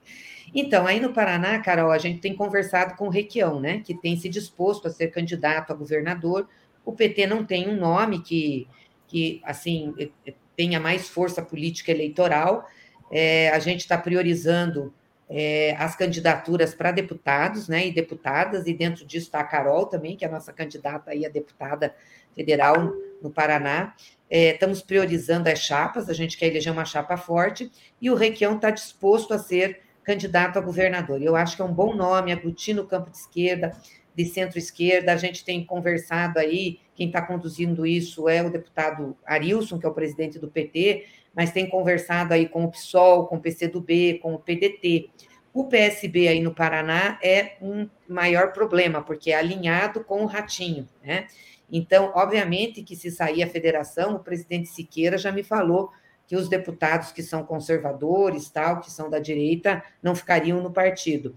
Então, 0.53 0.88
aí 0.88 0.99
no 0.99 1.13
Paraná, 1.13 1.59
Carol, 1.59 1.91
a 1.91 1.97
gente 1.97 2.20
tem 2.20 2.36
conversado 2.36 2.95
com 2.95 3.07
o 3.07 3.11
Requião, 3.11 3.59
né, 3.59 3.82
que 3.84 3.93
tem 3.93 4.15
se 4.15 4.30
disposto 4.30 4.88
a 4.88 4.91
ser 4.91 5.07
candidato 5.07 5.72
a 5.72 5.76
governador. 5.76 6.47
O 6.86 6.93
PT 6.93 7.28
não 7.28 7.45
tem 7.45 7.68
um 7.68 7.76
nome 7.76 8.22
que, 8.22 8.68
que 9.07 9.41
assim, 9.43 9.93
tenha 10.55 10.80
mais 10.80 11.09
força 11.09 11.41
política 11.41 11.91
eleitoral. 11.91 12.68
É, 13.11 13.49
a 13.49 13.59
gente 13.59 13.82
está 13.82 13.97
priorizando 13.97 14.93
é, 15.30 15.76
as 15.78 15.95
candidaturas 15.95 16.74
para 16.74 16.91
deputados 16.91 17.68
né, 17.68 17.88
e 17.88 17.91
deputadas, 17.91 18.65
e 18.68 18.74
dentro 18.74 19.05
disso 19.05 19.28
está 19.28 19.41
a 19.41 19.43
Carol 19.43 19.86
também, 19.86 20.15
que 20.15 20.24
é 20.24 20.28
a 20.28 20.32
nossa 20.32 20.53
candidata 20.53 21.11
aí 21.11 21.26
a 21.26 21.30
deputada 21.30 21.93
federal 22.34 22.93
no 23.22 23.30
Paraná. 23.30 23.93
É, 24.30 24.54
estamos 24.54 24.82
priorizando 24.82 25.50
as 25.50 25.60
chapas, 25.60 26.10
a 26.10 26.14
gente 26.14 26.38
quer 26.38 26.48
eleger 26.48 26.72
uma 26.72 26.86
chapa 26.86 27.16
forte, 27.16 27.72
e 28.02 28.10
o 28.10 28.16
Requião 28.16 28.56
está 28.56 28.70
disposto 28.70 29.34
a 29.34 29.40
ser 29.40 29.82
candidato 30.04 30.58
a 30.58 30.62
governador. 30.62 31.22
Eu 31.22 31.36
acho 31.36 31.56
que 31.56 31.62
é 31.62 31.66
um 31.66 31.74
bom 31.74 31.94
nome, 31.94 32.32
aglutina 32.32 32.82
o 32.82 32.88
campo 32.88 33.10
de 33.10 33.18
esquerda, 33.18 33.72
de 34.16 34.26
centro-esquerda. 34.26 35.14
A 35.14 35.18
gente 35.18 35.46
tem 35.46 35.66
conversado 35.66 36.40
aí, 36.40 36.80
quem 36.96 37.08
está 37.08 37.22
conduzindo 37.22 37.86
isso 37.86 38.28
é 38.28 38.42
o 38.42 38.50
deputado 38.50 39.16
Arilson, 39.26 39.78
que 39.78 39.86
é 39.86 39.90
o 39.90 39.94
presidente 39.94 40.40
do 40.40 40.48
PT, 40.48 41.06
mas 41.36 41.52
tem 41.52 41.70
conversado 41.70 42.34
aí 42.34 42.48
com 42.48 42.64
o 42.64 42.72
PSOL, 42.72 43.28
com 43.28 43.36
o 43.36 43.40
PCdoB, 43.40 44.20
com 44.20 44.34
o 44.34 44.40
PDT. 44.40 45.10
O 45.54 45.66
PSB 45.66 46.28
aí 46.28 46.40
no 46.40 46.54
Paraná 46.54 47.20
é 47.22 47.58
um 47.62 47.88
maior 48.08 48.54
problema, 48.54 49.02
porque 49.02 49.32
é 49.32 49.36
alinhado 49.36 50.04
com 50.04 50.24
o 50.24 50.26
Ratinho, 50.26 50.88
né? 51.04 51.28
Então, 51.72 52.11
obviamente 52.15 52.84
que 52.84 52.95
se 52.95 53.11
sair 53.11 53.43
a 53.43 53.49
federação, 53.49 54.15
o 54.15 54.20
presidente 54.20 54.70
Siqueira 54.70 55.18
já 55.18 55.32
me 55.32 55.43
falou 55.43 55.91
que 56.26 56.36
os 56.36 56.49
deputados 56.49 57.11
que 57.11 57.24
são 57.24 57.43
conservadores, 57.43 58.49
tal, 58.49 58.82
que 58.82 58.91
são 58.91 59.09
da 59.09 59.20
direita, 59.20 59.84
não 60.01 60.15
ficariam 60.15 60.61
no 60.61 60.72
partido. 60.72 61.36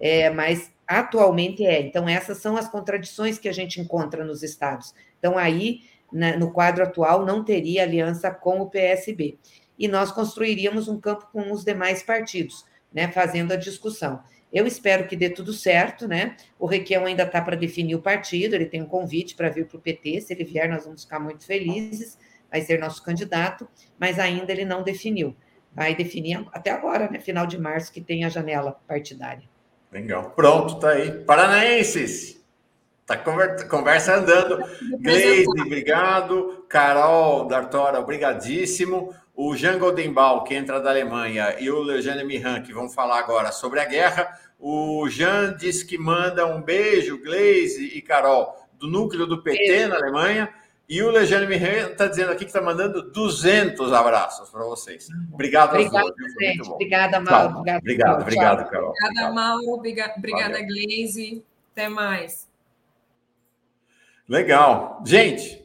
É, 0.00 0.30
mas 0.30 0.72
atualmente 0.86 1.64
é. 1.64 1.80
Então, 1.80 2.08
essas 2.08 2.38
são 2.38 2.56
as 2.56 2.68
contradições 2.68 3.38
que 3.38 3.48
a 3.48 3.52
gente 3.52 3.80
encontra 3.80 4.24
nos 4.24 4.42
estados. 4.42 4.94
Então, 5.18 5.38
aí, 5.38 5.82
na, 6.12 6.36
no 6.36 6.50
quadro 6.50 6.82
atual, 6.82 7.24
não 7.24 7.44
teria 7.44 7.82
aliança 7.82 8.30
com 8.30 8.60
o 8.60 8.68
PSB. 8.68 9.38
E 9.78 9.86
nós 9.88 10.10
construiríamos 10.10 10.88
um 10.88 11.00
campo 11.00 11.28
com 11.32 11.52
os 11.52 11.64
demais 11.64 12.02
partidos 12.02 12.64
né, 12.92 13.08
fazendo 13.08 13.52
a 13.52 13.56
discussão. 13.56 14.20
Eu 14.52 14.66
espero 14.66 15.06
que 15.06 15.16
dê 15.16 15.30
tudo 15.30 15.52
certo, 15.52 16.06
né? 16.06 16.36
O 16.58 16.66
Requião 16.66 17.06
ainda 17.06 17.22
está 17.22 17.40
para 17.40 17.56
definir 17.56 17.94
o 17.94 18.02
partido, 18.02 18.54
ele 18.54 18.66
tem 18.66 18.82
um 18.82 18.86
convite 18.86 19.34
para 19.34 19.48
vir 19.48 19.66
para 19.66 19.78
o 19.78 19.80
PT. 19.80 20.20
Se 20.20 20.34
ele 20.34 20.44
vier, 20.44 20.68
nós 20.68 20.84
vamos 20.84 21.04
ficar 21.04 21.18
muito 21.18 21.46
felizes, 21.46 22.18
vai 22.50 22.60
ser 22.60 22.78
nosso 22.78 23.02
candidato, 23.02 23.66
mas 23.98 24.18
ainda 24.18 24.52
ele 24.52 24.64
não 24.64 24.82
definiu. 24.82 25.34
Vai 25.74 25.94
definir 25.94 26.46
até 26.52 26.70
agora, 26.70 27.08
né? 27.10 27.18
Final 27.18 27.46
de 27.46 27.58
março, 27.58 27.90
que 27.90 28.00
tem 28.00 28.24
a 28.24 28.28
janela 28.28 28.78
partidária. 28.86 29.48
Legal. 29.90 30.30
Pronto, 30.30 30.78
tá 30.78 30.90
aí. 30.90 31.24
Paranaenses! 31.24 32.41
Tá 33.06 33.16
conversa 33.16 34.16
andando. 34.16 34.64
Gleise, 35.00 35.48
obrigado. 35.60 36.64
Carol 36.68 37.46
Dartora, 37.46 37.98
obrigadíssimo 38.00 39.14
o 39.34 39.56
Jean 39.56 39.78
Goldenbaum, 39.78 40.44
que 40.44 40.54
entra 40.54 40.80
da 40.80 40.90
Alemanha, 40.90 41.56
e 41.58 41.70
o 41.70 41.90
Eugênio 41.90 42.26
Mihan, 42.26 42.62
que 42.62 42.72
vão 42.72 42.88
falar 42.88 43.18
agora 43.18 43.50
sobre 43.50 43.80
a 43.80 43.84
guerra. 43.84 44.28
O 44.58 45.08
Jean 45.08 45.56
diz 45.56 45.82
que 45.82 45.98
manda 45.98 46.46
um 46.46 46.62
beijo, 46.62 47.20
Gleise 47.20 47.86
e 47.86 48.02
Carol, 48.02 48.54
do 48.78 48.86
núcleo 48.86 49.26
do 49.26 49.42
PT 49.42 49.58
beijo. 49.58 49.88
na 49.88 49.96
Alemanha. 49.96 50.48
E 50.88 51.02
o 51.02 51.10
Eugênio 51.10 51.48
Mihan 51.48 51.90
está 51.90 52.06
dizendo 52.06 52.32
aqui 52.32 52.40
que 52.40 52.50
está 52.50 52.60
mandando 52.60 53.10
200 53.10 53.92
abraços 53.92 54.50
para 54.50 54.62
vocês. 54.64 55.08
Obrigado, 55.32 55.70
Obrigado 55.70 56.04
todos. 56.04 56.32
Gente. 56.38 56.68
Obrigada, 56.68 57.18
Mauro. 57.18 57.58
Obrigado, 57.58 57.80
obrigado, 57.80 58.20
obrigado, 58.20 58.70
Carol. 58.70 58.90
Obrigada, 58.90 59.32
Mauro. 59.32 59.72
Obrigada, 59.72 60.62
Gleise. 60.62 61.42
Até 61.72 61.88
mais. 61.88 62.51
Legal. 64.32 65.02
Gente, 65.04 65.62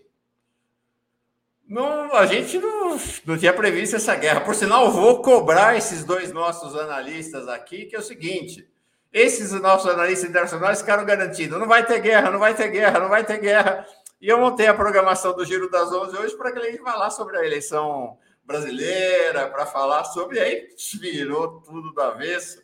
não, 1.66 2.14
a 2.14 2.26
gente 2.26 2.60
não, 2.60 3.00
não 3.26 3.38
tinha 3.38 3.54
previsto 3.54 3.96
essa 3.96 4.14
guerra. 4.14 4.42
Por 4.42 4.54
sinal, 4.54 4.92
vou 4.92 5.22
cobrar 5.22 5.78
esses 5.78 6.04
dois 6.04 6.34
nossos 6.34 6.76
analistas 6.76 7.48
aqui, 7.48 7.86
que 7.86 7.96
é 7.96 8.00
o 8.00 8.04
seguinte: 8.04 8.70
esses 9.14 9.54
nossos 9.62 9.90
analistas 9.90 10.30
internacionais 10.30 10.82
ficaram 10.82 11.06
garantidos: 11.06 11.58
não 11.58 11.66
vai 11.66 11.86
ter 11.86 12.02
guerra, 12.02 12.30
não 12.30 12.40
vai 12.40 12.54
ter 12.54 12.68
guerra, 12.68 13.00
não 13.00 13.08
vai 13.08 13.24
ter 13.24 13.38
guerra. 13.38 13.88
E 14.20 14.28
eu 14.28 14.38
montei 14.38 14.68
a 14.68 14.74
programação 14.74 15.34
do 15.34 15.46
Giro 15.46 15.72
das 15.72 15.90
Onze 15.94 16.18
hoje 16.18 16.36
para 16.36 16.52
que 16.52 16.60
ele 16.60 16.78
falar 16.80 17.10
sobre 17.10 17.38
a 17.38 17.46
eleição 17.46 18.18
brasileira, 18.44 19.48
para 19.48 19.66
falar 19.66 20.04
sobre. 20.04 20.42
Aí 20.42 20.68
virou 21.00 21.62
tudo 21.62 21.94
do 21.94 22.02
avesso. 22.02 22.62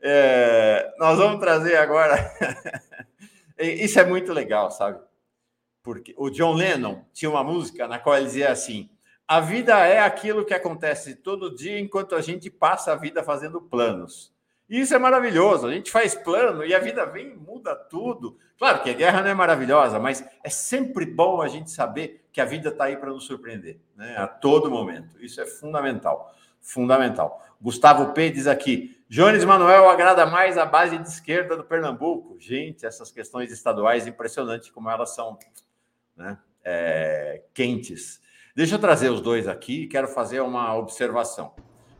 É, 0.00 0.92
nós 0.98 1.16
vamos 1.16 1.38
trazer 1.38 1.76
agora. 1.76 2.16
Isso 3.56 4.00
é 4.00 4.04
muito 4.04 4.32
legal, 4.32 4.72
sabe? 4.72 4.98
Porque 5.84 6.14
o 6.16 6.30
John 6.30 6.54
Lennon 6.54 7.04
tinha 7.12 7.30
uma 7.30 7.44
música 7.44 7.86
na 7.86 7.98
qual 7.98 8.16
ele 8.16 8.24
dizia 8.24 8.50
assim: 8.50 8.88
a 9.28 9.38
vida 9.38 9.78
é 9.86 10.00
aquilo 10.00 10.44
que 10.44 10.54
acontece 10.54 11.14
todo 11.14 11.54
dia 11.54 11.78
enquanto 11.78 12.16
a 12.16 12.22
gente 12.22 12.50
passa 12.50 12.92
a 12.92 12.96
vida 12.96 13.22
fazendo 13.22 13.60
planos. 13.60 14.32
Isso 14.68 14.94
é 14.94 14.98
maravilhoso. 14.98 15.66
A 15.66 15.72
gente 15.72 15.90
faz 15.90 16.14
plano 16.14 16.64
e 16.64 16.74
a 16.74 16.78
vida 16.78 17.04
vem 17.04 17.32
e 17.32 17.36
muda 17.36 17.76
tudo. 17.76 18.38
Claro 18.58 18.82
que 18.82 18.88
a 18.88 18.94
guerra 18.94 19.20
não 19.20 19.28
é 19.28 19.34
maravilhosa, 19.34 19.98
mas 19.98 20.24
é 20.42 20.48
sempre 20.48 21.04
bom 21.04 21.42
a 21.42 21.48
gente 21.48 21.70
saber 21.70 22.26
que 22.32 22.40
a 22.40 22.46
vida 22.46 22.70
está 22.70 22.84
aí 22.84 22.96
para 22.96 23.10
nos 23.10 23.24
surpreender, 23.24 23.78
né? 23.94 24.16
A 24.16 24.26
todo 24.26 24.70
momento. 24.70 25.22
Isso 25.22 25.38
é 25.38 25.44
fundamental. 25.44 26.34
Fundamental. 26.62 27.44
Gustavo 27.60 28.14
P 28.14 28.30
diz 28.30 28.46
aqui: 28.46 28.98
Jones 29.06 29.44
Manuel 29.44 29.90
agrada 29.90 30.24
mais 30.24 30.56
a 30.56 30.64
base 30.64 30.96
de 30.96 31.06
esquerda 31.06 31.58
do 31.58 31.64
Pernambuco. 31.64 32.36
Gente, 32.40 32.86
essas 32.86 33.10
questões 33.10 33.52
estaduais, 33.52 34.06
impressionante 34.06 34.72
como 34.72 34.88
elas 34.88 35.14
são 35.14 35.38
né, 36.16 36.38
é, 36.64 37.42
quentes. 37.52 38.20
Deixa 38.54 38.76
eu 38.76 38.78
trazer 38.78 39.10
os 39.10 39.20
dois 39.20 39.48
aqui, 39.48 39.86
quero 39.86 40.08
fazer 40.08 40.40
uma 40.40 40.74
observação. 40.76 41.52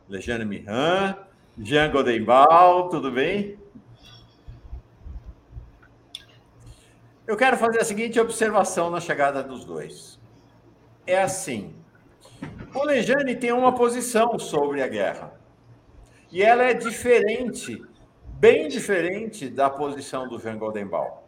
Lejane 0.07 0.45
Mihan, 0.45 1.17
Jean 1.57 1.91
Godembal, 1.91 2.89
tudo 2.89 3.11
bem? 3.11 3.57
Eu 7.27 7.35
quero 7.35 7.57
fazer 7.57 7.79
a 7.79 7.83
seguinte 7.83 8.19
observação 8.19 8.89
na 8.89 8.99
chegada 8.99 9.41
dos 9.41 9.65
dois. 9.65 10.19
É 11.07 11.21
assim: 11.21 11.75
o 12.73 12.83
Lejane 12.83 13.35
tem 13.35 13.51
uma 13.51 13.73
posição 13.73 14.37
sobre 14.37 14.81
a 14.81 14.87
guerra. 14.87 15.33
E 16.31 16.43
ela 16.43 16.63
é 16.63 16.73
diferente, 16.73 17.83
bem 18.39 18.67
diferente 18.67 19.49
da 19.49 19.69
posição 19.69 20.27
do 20.27 20.39
Jean 20.39 20.57
Goldenbaum. 20.57 21.19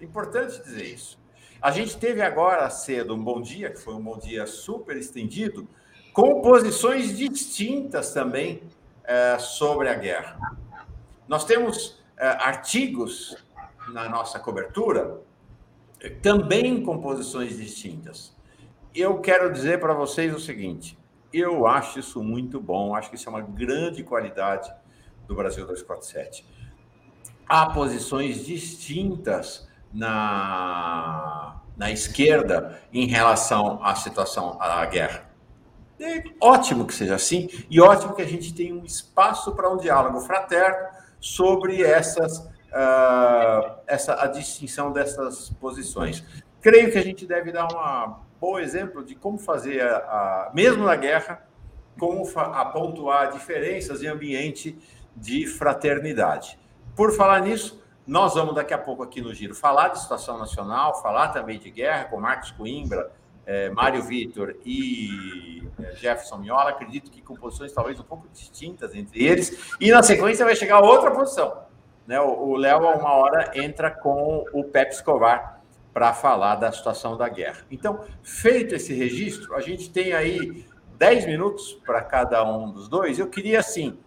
É 0.00 0.04
importante 0.04 0.62
dizer 0.62 0.86
isso. 0.86 1.21
A 1.62 1.70
gente 1.70 1.96
teve 1.96 2.20
agora 2.20 2.68
cedo 2.70 3.14
um 3.14 3.22
bom 3.22 3.40
dia, 3.40 3.70
que 3.70 3.78
foi 3.78 3.94
um 3.94 4.02
bom 4.02 4.18
dia 4.18 4.48
super 4.48 4.96
estendido, 4.96 5.68
com 6.12 6.42
posições 6.42 7.16
distintas 7.16 8.12
também 8.12 8.64
é, 9.04 9.38
sobre 9.38 9.88
a 9.88 9.94
guerra. 9.94 10.56
Nós 11.28 11.44
temos 11.44 12.02
é, 12.16 12.26
artigos 12.26 13.36
na 13.92 14.08
nossa 14.08 14.40
cobertura 14.40 15.20
também 16.20 16.82
com 16.82 17.00
posições 17.00 17.56
distintas. 17.56 18.36
Eu 18.92 19.20
quero 19.20 19.52
dizer 19.52 19.78
para 19.78 19.94
vocês 19.94 20.34
o 20.34 20.40
seguinte: 20.40 20.98
eu 21.32 21.68
acho 21.68 22.00
isso 22.00 22.20
muito 22.24 22.60
bom, 22.60 22.92
acho 22.92 23.08
que 23.08 23.14
isso 23.14 23.28
é 23.28 23.30
uma 23.30 23.40
grande 23.40 24.02
qualidade 24.02 24.68
do 25.28 25.34
Brasil 25.36 25.64
247. 25.64 26.44
Há 27.48 27.66
posições 27.70 28.44
distintas 28.44 29.70
na, 29.92 31.60
na 31.76 31.90
esquerda 31.90 32.80
em 32.92 33.06
relação 33.06 33.84
à 33.84 33.94
situação, 33.94 34.56
à 34.60 34.84
guerra. 34.86 35.30
É 36.00 36.22
ótimo 36.40 36.86
que 36.86 36.94
seja 36.94 37.14
assim, 37.14 37.48
e 37.70 37.80
ótimo 37.80 38.14
que 38.14 38.22
a 38.22 38.26
gente 38.26 38.52
tenha 38.52 38.74
um 38.74 38.84
espaço 38.84 39.54
para 39.54 39.70
um 39.70 39.76
diálogo 39.76 40.20
fraterno 40.20 40.88
sobre 41.20 41.82
essas, 41.82 42.38
uh, 42.38 43.76
essa, 43.86 44.20
a 44.20 44.26
distinção 44.26 44.92
dessas 44.92 45.50
posições. 45.60 46.24
Creio 46.60 46.90
que 46.90 46.98
a 46.98 47.02
gente 47.02 47.26
deve 47.26 47.52
dar 47.52 47.66
um 47.66 48.14
bom 48.40 48.58
exemplo 48.58 49.04
de 49.04 49.14
como 49.14 49.38
fazer, 49.38 49.80
a, 49.82 49.96
a 49.96 50.50
mesmo 50.52 50.84
na 50.84 50.96
guerra, 50.96 51.46
como 51.98 52.24
pontuar 52.72 53.30
diferenças 53.32 54.02
em 54.02 54.08
ambiente 54.08 54.76
de 55.14 55.46
fraternidade. 55.46 56.58
Por 56.96 57.12
falar 57.12 57.40
nisso, 57.40 57.81
nós 58.06 58.34
vamos 58.34 58.54
daqui 58.54 58.74
a 58.74 58.78
pouco 58.78 59.02
aqui 59.02 59.20
no 59.20 59.32
Giro 59.32 59.54
falar 59.54 59.88
de 59.88 60.00
situação 60.00 60.38
nacional, 60.38 61.00
falar 61.00 61.28
também 61.28 61.58
de 61.58 61.70
guerra 61.70 62.04
com 62.04 62.20
Marcos 62.20 62.50
Coimbra, 62.50 63.10
é, 63.46 63.70
Mário 63.70 64.02
Vitor 64.02 64.56
e 64.64 65.62
é, 65.80 65.92
Jefferson 65.96 66.38
Miola. 66.38 66.70
Acredito 66.70 67.10
que 67.10 67.20
com 67.22 67.34
posições 67.34 67.72
talvez 67.72 67.98
um 68.00 68.04
pouco 68.04 68.28
distintas 68.32 68.94
entre 68.94 69.24
eles. 69.24 69.74
E 69.80 69.90
na 69.90 70.02
sequência 70.02 70.44
vai 70.44 70.56
chegar 70.56 70.80
outra 70.80 71.10
posição. 71.10 71.62
Né? 72.06 72.20
O 72.20 72.56
Léo, 72.56 72.86
a 72.86 72.96
uma 72.96 73.12
hora, 73.14 73.52
entra 73.54 73.90
com 73.90 74.44
o 74.52 74.64
Pepe 74.64 74.94
Escobar 74.94 75.60
para 75.92 76.12
falar 76.12 76.56
da 76.56 76.72
situação 76.72 77.16
da 77.16 77.28
guerra. 77.28 77.64
Então, 77.70 78.04
feito 78.22 78.74
esse 78.74 78.94
registro, 78.94 79.54
a 79.54 79.60
gente 79.60 79.90
tem 79.90 80.12
aí 80.12 80.66
10 80.96 81.26
minutos 81.26 81.74
para 81.84 82.02
cada 82.02 82.42
um 82.44 82.70
dos 82.72 82.88
dois. 82.88 83.18
Eu 83.18 83.28
queria, 83.28 83.60
assim, 83.60 83.98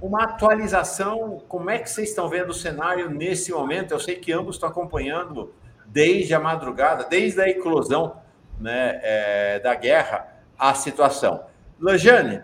uma 0.00 0.24
atualização, 0.24 1.42
como 1.48 1.70
é 1.70 1.78
que 1.78 1.90
vocês 1.90 2.10
estão 2.10 2.28
vendo 2.28 2.50
o 2.50 2.54
cenário 2.54 3.10
nesse 3.10 3.52
momento? 3.52 3.92
Eu 3.92 4.00
sei 4.00 4.16
que 4.16 4.32
ambos 4.32 4.56
estão 4.56 4.68
acompanhando 4.68 5.52
desde 5.86 6.34
a 6.34 6.40
madrugada, 6.40 7.04
desde 7.08 7.40
a 7.40 7.48
eclosão 7.48 8.16
né, 8.60 9.00
é, 9.02 9.60
da 9.60 9.74
guerra, 9.74 10.26
a 10.58 10.74
situação. 10.74 11.42
Lajane, 11.80 12.42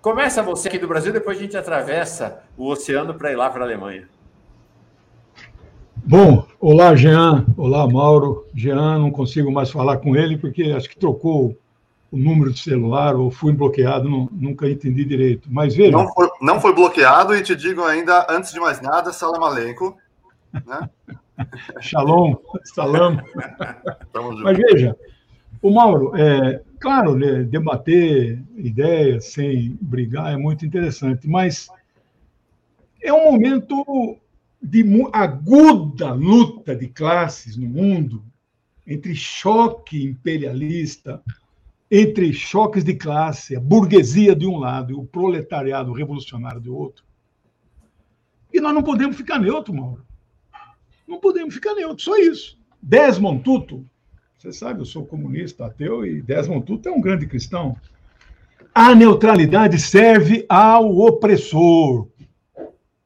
começa 0.00 0.42
você 0.42 0.68
aqui 0.68 0.78
do 0.78 0.88
Brasil, 0.88 1.12
depois 1.12 1.38
a 1.38 1.42
gente 1.42 1.56
atravessa 1.56 2.42
o 2.56 2.68
oceano 2.68 3.14
para 3.14 3.32
ir 3.32 3.36
lá 3.36 3.50
para 3.50 3.62
a 3.62 3.64
Alemanha. 3.64 4.08
Bom, 5.96 6.46
olá, 6.60 6.94
Jean. 6.94 7.44
Olá, 7.56 7.84
Mauro. 7.88 8.46
Jean, 8.54 8.98
não 8.98 9.10
consigo 9.10 9.50
mais 9.50 9.70
falar 9.70 9.96
com 9.96 10.14
ele 10.14 10.38
porque 10.38 10.72
acho 10.76 10.88
que 10.88 10.96
trocou 10.96 11.56
o 12.16 12.18
número 12.18 12.50
de 12.50 12.60
celular 12.60 13.14
ou 13.14 13.30
fui 13.30 13.52
bloqueado, 13.52 14.08
não, 14.08 14.26
nunca 14.32 14.68
entendi 14.68 15.04
direito. 15.04 15.48
Mas 15.52 15.76
veja. 15.76 15.92
Não 15.92 16.08
foi, 16.12 16.28
não 16.40 16.60
foi 16.60 16.74
bloqueado 16.74 17.36
e 17.36 17.42
te 17.42 17.54
digo 17.54 17.84
ainda, 17.84 18.26
antes 18.30 18.52
de 18.52 18.58
mais 18.58 18.80
nada, 18.80 19.12
salam 19.12 19.44
aleikum. 19.44 19.94
Né? 20.66 20.88
Shalom, 21.80 22.34
salam. 22.64 23.22
Mas 24.42 24.56
veja, 24.56 24.96
o 25.60 25.70
Mauro, 25.70 26.16
é, 26.16 26.62
claro, 26.80 27.14
né, 27.14 27.42
debater 27.42 28.42
ideias 28.56 29.26
sem 29.26 29.76
brigar 29.78 30.32
é 30.32 30.36
muito 30.36 30.64
interessante, 30.64 31.28
mas 31.28 31.68
É 33.02 33.12
um 33.12 33.30
momento 33.30 34.16
de 34.62 34.82
aguda 35.12 36.12
luta 36.14 36.74
de 36.74 36.88
classes 36.88 37.58
no 37.58 37.68
mundo, 37.68 38.24
entre 38.86 39.14
choque 39.14 40.02
imperialista, 40.02 41.22
entre 41.90 42.32
choques 42.32 42.82
de 42.82 42.94
classe, 42.94 43.56
a 43.56 43.60
burguesia 43.60 44.34
de 44.34 44.46
um 44.46 44.58
lado 44.58 44.92
e 44.92 44.94
o 44.94 45.04
proletariado 45.04 45.92
revolucionário 45.92 46.60
do 46.60 46.76
outro. 46.76 47.04
E 48.52 48.60
nós 48.60 48.74
não 48.74 48.82
podemos 48.82 49.16
ficar 49.16 49.38
neutro, 49.38 49.72
Mauro. 49.72 50.04
Não 51.06 51.20
podemos 51.20 51.54
ficar 51.54 51.74
neutro, 51.74 52.02
só 52.02 52.16
isso. 52.16 52.58
Desmond 52.82 53.42
Tutu, 53.42 53.84
você 54.36 54.52
sabe, 54.52 54.80
eu 54.80 54.84
sou 54.84 55.06
comunista, 55.06 55.66
ateu, 55.66 56.04
e 56.04 56.20
Desmond 56.20 56.64
Tutu 56.64 56.88
é 56.88 56.92
um 56.92 57.00
grande 57.00 57.26
cristão. 57.26 57.76
A 58.74 58.94
neutralidade 58.94 59.78
serve 59.78 60.44
ao 60.48 60.98
opressor, 60.98 62.08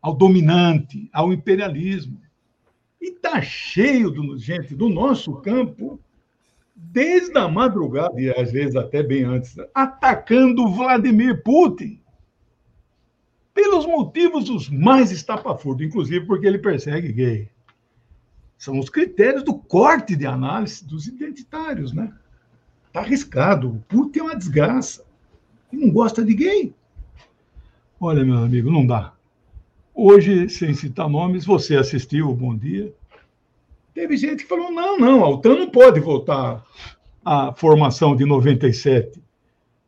ao 0.00 0.14
dominante, 0.14 1.08
ao 1.12 1.32
imperialismo. 1.32 2.20
E 3.00 3.10
está 3.10 3.40
cheio, 3.40 4.12
gente, 4.38 4.74
do 4.74 4.88
nosso 4.88 5.34
campo, 5.36 6.00
desde 6.82 7.36
a 7.38 7.48
madrugada, 7.48 8.20
e 8.20 8.30
às 8.30 8.50
vezes 8.50 8.74
até 8.74 9.02
bem 9.02 9.24
antes, 9.24 9.56
atacando 9.74 10.72
Vladimir 10.72 11.42
Putin. 11.42 12.00
Pelos 13.54 13.86
motivos 13.86 14.48
os 14.48 14.68
mais 14.68 15.10
estapafúrdios, 15.10 15.90
inclusive 15.90 16.26
porque 16.26 16.46
ele 16.46 16.58
persegue 16.58 17.12
gay. 17.12 17.48
São 18.56 18.78
os 18.78 18.88
critérios 18.88 19.42
do 19.42 19.54
corte 19.54 20.16
de 20.16 20.26
análise 20.26 20.84
dos 20.86 21.06
identitários, 21.06 21.92
né? 21.92 22.12
Está 22.86 23.00
arriscado. 23.00 23.68
O 23.68 23.80
Putin 23.88 24.18
é 24.18 24.22
uma 24.22 24.36
desgraça. 24.36 25.04
E 25.72 25.76
não 25.76 25.90
gosta 25.90 26.24
de 26.24 26.34
gay. 26.34 26.74
Olha, 28.00 28.24
meu 28.24 28.38
amigo, 28.38 28.70
não 28.70 28.86
dá. 28.86 29.12
Hoje, 29.94 30.48
sem 30.48 30.74
citar 30.74 31.08
nomes, 31.08 31.44
você 31.44 31.76
assistiu 31.76 32.34
Bom 32.34 32.56
Dia. 32.56 32.92
Teve 33.94 34.16
gente 34.16 34.44
que 34.44 34.48
falou: 34.48 34.70
não, 34.70 34.98
não, 34.98 35.24
a 35.24 35.28
OTAN 35.28 35.56
não 35.56 35.70
pode 35.70 36.00
voltar 36.00 36.64
à 37.24 37.52
formação 37.52 38.14
de 38.14 38.24
97. 38.24 39.22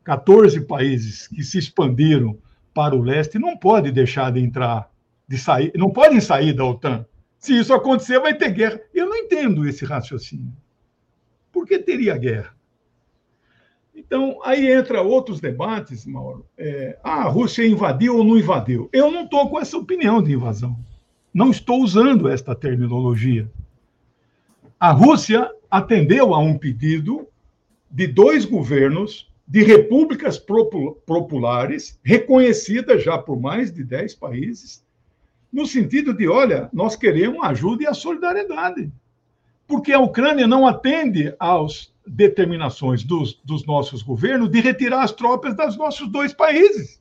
14 0.04 0.60
países 0.62 1.28
que 1.28 1.42
se 1.42 1.58
expandiram 1.58 2.36
para 2.74 2.94
o 2.94 3.02
leste 3.02 3.38
não 3.38 3.56
pode 3.56 3.92
deixar 3.92 4.32
de 4.32 4.40
entrar, 4.40 4.90
de 5.28 5.38
sair, 5.38 5.72
não 5.76 5.90
podem 5.90 6.20
sair 6.20 6.52
da 6.52 6.64
OTAN. 6.64 7.06
Se 7.38 7.58
isso 7.58 7.72
acontecer, 7.72 8.20
vai 8.20 8.34
ter 8.34 8.50
guerra. 8.50 8.80
Eu 8.94 9.06
não 9.06 9.16
entendo 9.16 9.66
esse 9.66 9.84
raciocínio. 9.84 10.52
Por 11.52 11.66
que 11.66 11.78
teria 11.78 12.16
guerra? 12.16 12.54
Então, 13.94 14.38
aí 14.44 14.70
entra 14.70 15.02
outros 15.02 15.40
debates, 15.40 16.06
Mauro. 16.06 16.46
É, 16.56 16.98
ah, 17.04 17.24
a 17.24 17.28
Rússia 17.28 17.66
invadiu 17.66 18.16
ou 18.16 18.24
não 18.24 18.38
invadiu? 18.38 18.88
Eu 18.92 19.10
não 19.10 19.24
estou 19.24 19.50
com 19.50 19.60
essa 19.60 19.76
opinião 19.76 20.22
de 20.22 20.32
invasão. 20.32 20.78
Não 21.32 21.50
estou 21.50 21.82
usando 21.82 22.28
esta 22.28 22.54
terminologia. 22.54 23.50
A 24.82 24.90
Rússia 24.90 25.48
atendeu 25.70 26.34
a 26.34 26.40
um 26.40 26.58
pedido 26.58 27.28
de 27.88 28.08
dois 28.08 28.44
governos 28.44 29.30
de 29.46 29.62
repúblicas 29.62 30.44
populares, 31.06 32.00
reconhecidas 32.02 33.04
já 33.04 33.16
por 33.16 33.40
mais 33.40 33.72
de 33.72 33.84
dez 33.84 34.12
países, 34.12 34.84
no 35.52 35.68
sentido 35.68 36.12
de: 36.12 36.26
olha, 36.26 36.68
nós 36.72 36.96
queremos 36.96 37.44
ajuda 37.44 37.84
e 37.84 37.86
a 37.86 37.94
solidariedade. 37.94 38.90
Porque 39.68 39.92
a 39.92 40.00
Ucrânia 40.00 40.48
não 40.48 40.66
atende 40.66 41.32
aos 41.38 41.94
determinações 42.04 43.04
dos, 43.04 43.40
dos 43.44 43.64
nossos 43.64 44.02
governos 44.02 44.50
de 44.50 44.58
retirar 44.58 45.04
as 45.04 45.12
tropas 45.12 45.54
dos 45.56 45.76
nossos 45.76 46.08
dois 46.08 46.32
países. 46.32 47.00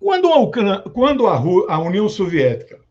Quando 0.00 0.32
a, 0.32 0.38
Ucrânia, 0.40 0.80
quando 0.80 1.28
a, 1.28 1.36
a 1.36 1.78
União 1.78 2.08
Soviética 2.08 2.83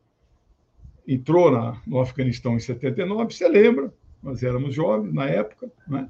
entrou 1.07 1.51
na, 1.51 1.77
no 1.85 1.99
Afeganistão 1.99 2.55
em 2.55 2.59
79, 2.59 3.33
você 3.33 3.47
lembra, 3.47 3.93
nós 4.21 4.41
éramos 4.41 4.73
jovens 4.73 5.13
na 5.13 5.25
época, 5.25 5.71
né? 5.87 6.07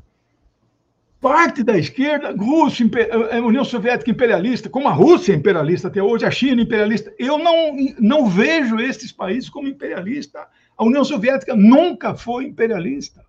parte 1.23 1.63
da 1.63 1.77
esquerda, 1.77 2.35
a 2.35 3.39
União 3.39 3.63
Soviética 3.63 4.11
imperialista, 4.11 4.69
como 4.69 4.89
a 4.89 4.91
Rússia 4.91 5.31
é 5.31 5.35
imperialista 5.37 5.87
até 5.87 6.03
hoje, 6.03 6.25
a 6.25 6.31
China 6.31 6.61
é 6.61 6.65
imperialista, 6.65 7.13
eu 7.17 7.37
não, 7.37 7.77
não 7.97 8.27
vejo 8.27 8.77
esses 8.77 9.09
países 9.09 9.49
como 9.49 9.69
imperialistas. 9.69 10.43
A 10.77 10.83
União 10.83 11.05
Soviética 11.05 11.55
nunca 11.55 12.13
foi 12.13 12.43
imperialista. 12.43 13.25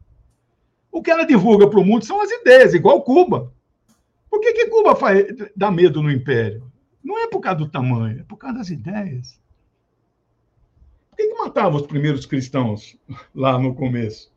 O 0.91 1.01
que 1.01 1.11
ela 1.11 1.25
divulga 1.25 1.71
para 1.71 1.79
o 1.79 1.85
mundo 1.85 2.05
são 2.05 2.21
as 2.21 2.33
ideias, 2.33 2.75
igual 2.75 3.01
Cuba. 3.03 3.53
Por 4.29 4.41
que, 4.41 4.53
que 4.53 4.67
Cuba 4.67 4.97
faz, 4.97 5.25
dá 5.55 5.71
medo 5.71 6.03
no 6.03 6.11
império? 6.11 6.69
Não 7.03 7.17
é 7.23 7.29
por 7.29 7.39
causa 7.39 7.59
do 7.59 7.69
tamanho, 7.69 8.21
é 8.21 8.25
por 8.25 8.37
causa 8.37 8.59
das 8.59 8.71
ideias. 8.71 9.39
Por 11.15 11.17
que, 11.17 11.29
que 11.29 11.39
matava 11.39 11.77
os 11.77 11.87
primeiros 11.87 12.27
cristãos 12.27 12.99
lá 13.33 13.59
no 13.59 13.75
começo? 13.75 14.33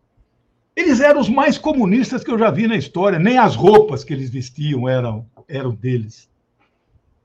Eles 0.76 1.00
eram 1.00 1.20
os 1.20 1.28
mais 1.28 1.58
comunistas 1.58 2.24
que 2.24 2.30
eu 2.30 2.38
já 2.38 2.52
vi 2.52 2.68
na 2.68 2.76
história, 2.76 3.18
nem 3.18 3.38
as 3.38 3.56
roupas 3.56 4.04
que 4.04 4.14
eles 4.14 4.30
vestiam 4.30 4.88
eram, 4.88 5.26
eram 5.48 5.74
deles. 5.74 6.30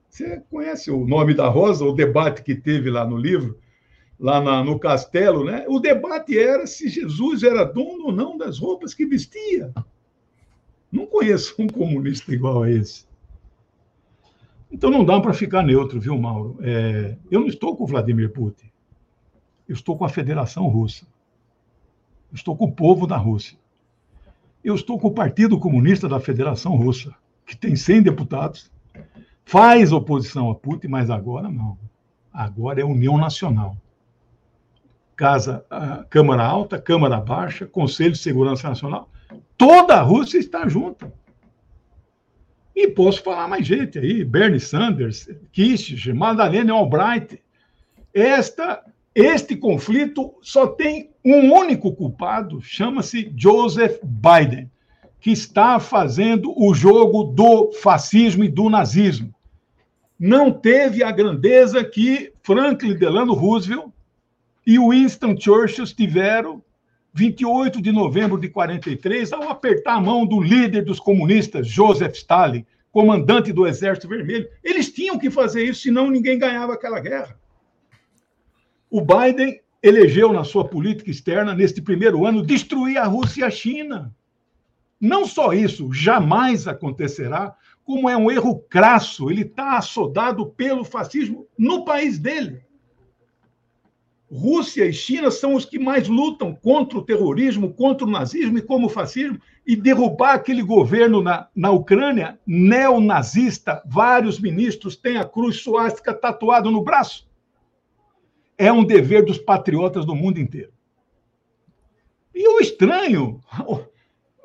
Você 0.08 0.42
conhece 0.50 0.90
o 0.90 1.06
nome 1.06 1.34
da 1.34 1.48
rosa, 1.48 1.84
o 1.84 1.92
debate 1.92 2.42
que 2.42 2.54
teve 2.54 2.90
lá 2.90 3.04
no 3.04 3.16
livro? 3.16 3.58
lá 4.22 4.40
na, 4.40 4.62
no 4.62 4.78
castelo, 4.78 5.44
né? 5.44 5.64
o 5.66 5.80
debate 5.80 6.38
era 6.38 6.64
se 6.64 6.88
Jesus 6.88 7.42
era 7.42 7.64
dono 7.64 8.06
ou 8.06 8.12
não 8.12 8.38
das 8.38 8.56
roupas 8.56 8.94
que 8.94 9.04
vestia. 9.04 9.74
Não 10.92 11.06
conheço 11.06 11.56
um 11.58 11.66
comunista 11.66 12.32
igual 12.32 12.62
a 12.62 12.70
esse. 12.70 13.04
Então 14.70 14.90
não 14.90 15.04
dá 15.04 15.20
para 15.20 15.34
ficar 15.34 15.64
neutro, 15.64 16.00
viu, 16.00 16.16
Mauro? 16.16 16.56
É, 16.60 17.16
eu 17.32 17.40
não 17.40 17.48
estou 17.48 17.76
com 17.76 17.82
o 17.82 17.86
Vladimir 17.86 18.30
Putin. 18.30 18.70
Eu 19.72 19.74
estou 19.74 19.96
com 19.96 20.04
a 20.04 20.08
Federação 20.08 20.68
Russa. 20.68 21.06
Eu 22.30 22.36
estou 22.36 22.54
com 22.54 22.66
o 22.66 22.72
povo 22.72 23.06
da 23.06 23.16
Rússia. 23.16 23.58
Eu 24.62 24.74
estou 24.74 24.98
com 24.98 25.08
o 25.08 25.14
Partido 25.14 25.58
Comunista 25.58 26.06
da 26.06 26.20
Federação 26.20 26.76
Russa, 26.76 27.14
que 27.46 27.56
tem 27.56 27.74
100 27.74 28.02
deputados, 28.02 28.70
faz 29.44 29.90
oposição 29.90 30.50
a 30.50 30.54
Putin, 30.54 30.88
mas 30.88 31.08
agora 31.08 31.48
não. 31.50 31.78
Agora 32.32 32.80
é 32.80 32.84
União 32.84 33.16
Nacional 33.16 33.76
casa, 35.16 35.64
Câmara 36.10 36.44
Alta, 36.44 36.80
Câmara 36.80 37.20
Baixa, 37.20 37.64
Conselho 37.64 38.12
de 38.12 38.18
Segurança 38.18 38.68
Nacional, 38.68 39.08
toda 39.56 39.94
a 39.94 40.02
Rússia 40.02 40.36
está 40.36 40.68
junta. 40.68 41.12
E 42.74 42.88
posso 42.88 43.22
falar 43.22 43.46
mais 43.46 43.64
gente 43.64 43.98
aí, 43.98 44.24
Bernie 44.24 44.58
Sanders, 44.58 45.28
Kissinger, 45.52 46.14
Madalena 46.14 46.72
Albright. 46.72 47.40
Esta, 48.12 48.82
este 49.14 49.54
conflito 49.56 50.34
só 50.40 50.66
tem 50.66 51.10
um 51.24 51.52
único 51.52 51.92
culpado, 51.92 52.60
chama-se 52.62 53.32
Joseph 53.36 53.98
Biden, 54.02 54.70
que 55.20 55.30
está 55.30 55.78
fazendo 55.78 56.52
o 56.56 56.74
jogo 56.74 57.24
do 57.24 57.72
fascismo 57.72 58.42
e 58.42 58.48
do 58.48 58.70
nazismo. 58.70 59.34
Não 60.18 60.50
teve 60.50 61.02
a 61.02 61.12
grandeza 61.12 61.84
que 61.84 62.32
Franklin 62.42 62.96
Delano 62.96 63.34
Roosevelt 63.34 63.90
e 64.66 64.78
Winston 64.78 65.36
Churchill 65.38 65.84
tiveram 65.86 66.62
28 67.12 67.82
de 67.82 67.92
novembro 67.92 68.40
de 68.40 68.48
43 68.48 69.32
ao 69.32 69.50
apertar 69.50 69.96
a 69.96 70.00
mão 70.00 70.24
do 70.24 70.40
líder 70.40 70.84
dos 70.84 70.98
comunistas, 70.98 71.68
Joseph 71.68 72.14
Stalin, 72.14 72.64
comandante 72.90 73.52
do 73.52 73.66
Exército 73.66 74.08
Vermelho. 74.08 74.48
Eles 74.64 74.90
tinham 74.90 75.18
que 75.18 75.30
fazer 75.30 75.64
isso, 75.64 75.82
senão 75.82 76.10
ninguém 76.10 76.38
ganhava 76.38 76.72
aquela 76.72 77.00
guerra. 77.00 77.36
O 78.94 79.00
Biden 79.00 79.58
elegeu 79.82 80.34
na 80.34 80.44
sua 80.44 80.68
política 80.68 81.10
externa, 81.10 81.54
neste 81.54 81.80
primeiro 81.80 82.26
ano, 82.26 82.44
destruir 82.44 82.98
a 82.98 83.06
Rússia 83.06 83.40
e 83.40 83.44
a 83.44 83.50
China. 83.50 84.14
Não 85.00 85.26
só 85.26 85.54
isso, 85.54 85.90
jamais 85.90 86.68
acontecerá, 86.68 87.56
como 87.86 88.06
é 88.06 88.14
um 88.18 88.30
erro 88.30 88.58
crasso, 88.68 89.30
ele 89.30 89.44
está 89.44 89.78
assodado 89.78 90.44
pelo 90.44 90.84
fascismo 90.84 91.46
no 91.56 91.86
país 91.86 92.18
dele. 92.18 92.60
Rússia 94.30 94.84
e 94.84 94.92
China 94.92 95.30
são 95.30 95.54
os 95.54 95.64
que 95.64 95.78
mais 95.78 96.06
lutam 96.06 96.54
contra 96.54 96.98
o 96.98 97.02
terrorismo, 97.02 97.72
contra 97.72 98.06
o 98.06 98.10
nazismo 98.10 98.58
e 98.58 98.62
como 98.62 98.88
o 98.88 98.90
fascismo, 98.90 99.40
e 99.66 99.74
derrubar 99.74 100.34
aquele 100.34 100.62
governo 100.62 101.22
na, 101.22 101.48
na 101.56 101.70
Ucrânia 101.70 102.38
neonazista. 102.46 103.82
Vários 103.86 104.38
ministros 104.38 104.96
têm 104.96 105.16
a 105.16 105.24
cruz 105.24 105.62
suástica 105.62 106.12
tatuado 106.12 106.70
no 106.70 106.84
braço. 106.84 107.31
É 108.62 108.72
um 108.72 108.84
dever 108.84 109.24
dos 109.24 109.38
patriotas 109.38 110.06
do 110.06 110.14
mundo 110.14 110.38
inteiro. 110.38 110.72
E 112.32 112.46
o 112.46 112.60
estranho, 112.60 113.40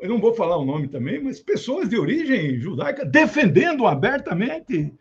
eu 0.01 0.09
não 0.09 0.20
vou 0.20 0.34
falar 0.34 0.57
o 0.57 0.65
nome 0.65 0.88
também, 0.88 1.24
mas 1.24 1.39
pessoas 1.39 1.88
de 1.88 1.99
origem 1.99 2.59
judaica 2.59 3.05
defendendo 3.05 3.86
abertamente 3.86 4.91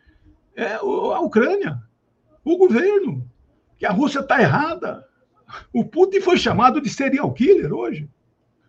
é, 0.55 0.73
a 0.75 1.19
Ucrânia, 1.19 1.81
o 2.45 2.57
governo 2.57 3.27
que 3.79 3.87
a 3.87 3.91
Rússia 3.91 4.19
está 4.19 4.39
errada. 4.39 5.03
O 5.73 5.83
Putin 5.83 6.21
foi 6.21 6.37
chamado 6.37 6.79
de 6.79 6.87
serial 6.87 7.33
killer 7.33 7.73
hoje. 7.73 8.07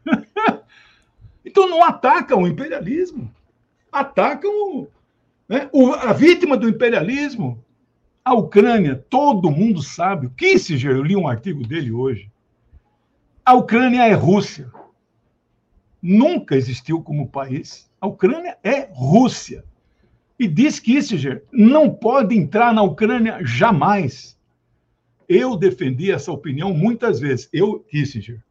então 1.44 1.68
não 1.68 1.84
atacam 1.84 2.44
o 2.44 2.48
imperialismo, 2.48 3.30
atacam 3.92 4.88
né, 5.46 5.68
a 6.00 6.14
vítima 6.14 6.56
do 6.56 6.70
imperialismo, 6.70 7.62
A 8.28 8.34
Ucrânia, 8.34 8.94
todo 9.08 9.50
mundo 9.50 9.82
sabe. 9.82 10.26
O 10.26 10.30
Kissinger, 10.30 10.94
eu 10.94 11.02
li 11.02 11.16
um 11.16 11.26
artigo 11.26 11.66
dele 11.66 11.90
hoje. 11.90 12.30
A 13.42 13.54
Ucrânia 13.54 14.06
é 14.06 14.12
Rússia. 14.12 14.70
Nunca 16.02 16.54
existiu 16.54 17.02
como 17.02 17.30
país. 17.30 17.90
A 17.98 18.06
Ucrânia 18.06 18.58
é 18.62 18.86
Rússia. 18.92 19.64
E 20.38 20.46
diz 20.46 20.78
Kissinger, 20.78 21.42
não 21.50 21.88
pode 21.88 22.36
entrar 22.36 22.74
na 22.74 22.82
Ucrânia 22.82 23.38
jamais. 23.42 24.38
Eu 25.26 25.56
defendi 25.56 26.12
essa 26.12 26.30
opinião 26.30 26.74
muitas 26.74 27.20
vezes. 27.20 27.48
Eu, 27.50 27.80
Kissinger. 27.80 28.44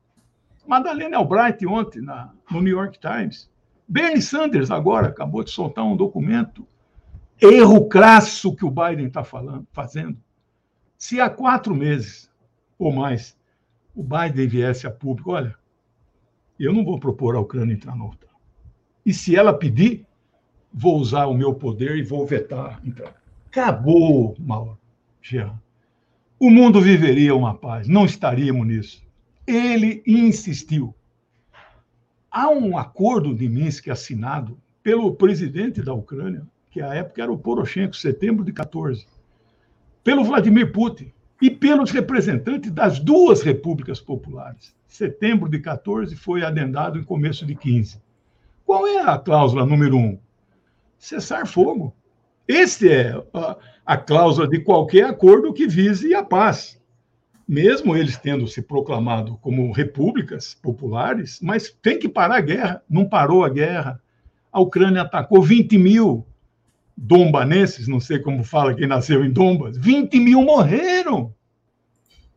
Madalena 0.65 1.17
Albright 1.17 1.63
ontem 1.67 2.01
na, 2.01 2.34
no 2.49 2.61
New 2.61 2.75
York 2.75 2.97
Times. 2.97 3.47
Bernie 3.88 4.23
Sanders 4.23 4.71
agora 4.71 5.09
acabou 5.09 5.43
de 5.43 5.51
soltar 5.51 5.86
um 5.86 5.95
documento. 5.95 6.67
Erro 7.40 7.88
crasso 7.88 8.56
que 8.56 8.66
o 8.66 8.72
Biden 8.72 9.08
está 9.08 9.24
fazendo. 9.72 10.18
Se 10.98 11.22
há 11.22 11.30
quatro 11.30 11.76
meses 11.76 12.32
ou 12.80 12.92
mais 12.92 13.38
o 13.96 14.04
Biden 14.04 14.48
viesse 14.48 14.88
a 14.88 14.92
público, 14.92 15.32
olha, 15.32 15.56
eu 16.60 16.74
não 16.74 16.84
vou 16.84 17.00
propor 17.00 17.36
a 17.36 17.40
Ucrânia 17.40 17.74
entrar 17.74 17.96
na 17.96 18.06
OTAN. 18.06 18.28
E 19.06 19.14
se 19.14 19.36
ela 19.36 19.54
pedir, 19.54 20.06
vou 20.74 20.98
usar 20.98 21.28
o 21.28 21.34
meu 21.34 21.54
poder 21.54 21.98
e 21.98 22.04
vou 22.04 22.26
vetar. 22.26 22.80
Então, 22.84 23.08
acabou, 23.48 24.36
Mauro, 24.40 24.78
Jean. 25.22 25.60
O 26.40 26.50
mundo 26.50 26.82
viveria 26.82 27.36
uma 27.36 27.56
paz, 27.56 27.88
não 27.88 28.06
estaríamos 28.06 28.68
nisso. 28.68 29.04
Ele 29.46 30.04
insistiu. 30.06 30.94
Há 32.30 32.50
um 32.50 32.78
acordo 32.78 33.34
de 33.34 33.48
Minsk 33.48 33.88
assinado 33.90 34.60
pelo 34.84 35.16
presidente 35.16 35.82
da 35.82 35.94
Ucrânia, 35.94 36.48
que 36.78 36.82
à 36.84 36.93
época 36.93 37.23
era 37.23 37.32
o 37.32 37.38
Poroshenko, 37.39 37.95
setembro 37.95 38.45
de 38.45 38.53
14, 38.53 39.07
pelo 40.03 40.23
Vladimir 40.23 40.71
Putin 40.71 41.11
e 41.41 41.49
pelos 41.49 41.89
representantes 41.89 42.69
das 42.69 42.99
duas 42.99 43.41
repúblicas 43.41 43.99
populares. 43.99 44.75
Setembro 44.88 45.49
de 45.49 45.57
14 45.57 46.15
foi 46.15 46.43
adendado 46.43 46.99
em 46.99 47.03
começo 47.03 47.47
de 47.47 47.55
15. 47.55 47.99
Qual 48.63 48.86
é 48.86 48.99
a 48.99 49.17
cláusula 49.17 49.65
número 49.65 49.97
um? 49.97 50.19
Cessar 50.99 51.47
fogo. 51.47 51.95
Este 52.47 52.91
é 52.91 53.23
a, 53.34 53.57
a 53.84 53.97
cláusula 53.97 54.47
de 54.47 54.59
qualquer 54.59 55.05
acordo 55.05 55.53
que 55.53 55.67
vise 55.67 56.13
a 56.13 56.23
paz 56.23 56.80
mesmo 57.47 57.95
eles 57.95 58.17
tendo 58.17 58.45
se 58.45 58.61
proclamado 58.61 59.38
como 59.38 59.71
repúblicas 59.71 60.53
populares, 60.53 61.39
mas 61.41 61.71
tem 61.82 61.97
que 61.97 62.09
parar 62.09 62.36
a 62.36 62.41
guerra. 62.41 62.84
Não 62.89 63.07
parou 63.07 63.45
a 63.45 63.47
guerra. 63.47 64.01
A 64.51 64.59
Ucrânia 64.59 65.03
atacou 65.03 65.41
20 65.41 65.78
mil 65.78 66.28
dombanenses, 66.98 67.88
não 67.88 68.00
sei 68.00 68.18
como 68.18 68.43
fala 68.43 68.74
quem 68.74 68.88
nasceu 68.88 69.24
em 69.24 69.32
Dombas, 69.32 69.78
20 69.78 70.20
mil 70.20 70.41
morreram. 70.41 71.34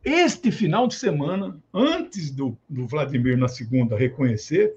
Este 0.04 0.50
final 0.50 0.86
de 0.86 0.94
semana, 0.94 1.58
antes 1.72 2.30
do, 2.30 2.56
do 2.68 2.86
Vladimir 2.86 3.38
na 3.38 3.48
segunda 3.48 3.96
reconhecer, 3.96 4.74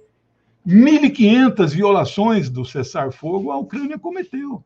1.500 0.65 1.69
violações 1.71 2.49
do 2.49 2.63
cessar-fogo 2.63 3.51
a 3.51 3.57
Ucrânia 3.57 3.99
cometeu. 3.99 4.63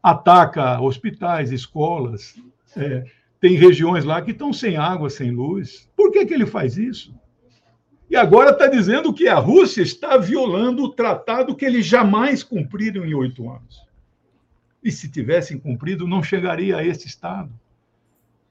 Ataca 0.00 0.80
hospitais, 0.80 1.50
escolas, 1.50 2.36
é, 2.76 3.04
tem 3.40 3.56
regiões 3.56 4.04
lá 4.04 4.22
que 4.22 4.30
estão 4.30 4.52
sem 4.52 4.76
água, 4.76 5.10
sem 5.10 5.32
luz. 5.32 5.88
Por 5.96 6.12
que, 6.12 6.24
que 6.24 6.34
ele 6.34 6.46
faz 6.46 6.76
isso? 6.76 7.12
E 8.08 8.16
agora 8.16 8.50
está 8.50 8.66
dizendo 8.66 9.12
que 9.12 9.26
a 9.26 9.38
Rússia 9.38 9.82
está 9.82 10.16
violando 10.16 10.84
o 10.84 10.92
tratado 10.92 11.56
que 11.56 11.64
eles 11.64 11.86
jamais 11.86 12.42
cumpriram 12.42 13.04
em 13.04 13.14
oito 13.14 13.50
anos. 13.50 13.82
E 14.82 14.90
se 14.90 15.08
tivessem 15.08 15.58
cumprido, 15.58 16.06
não 16.06 16.22
chegaria 16.22 16.76
a 16.76 16.84
esse 16.84 17.06
estado. 17.06 17.52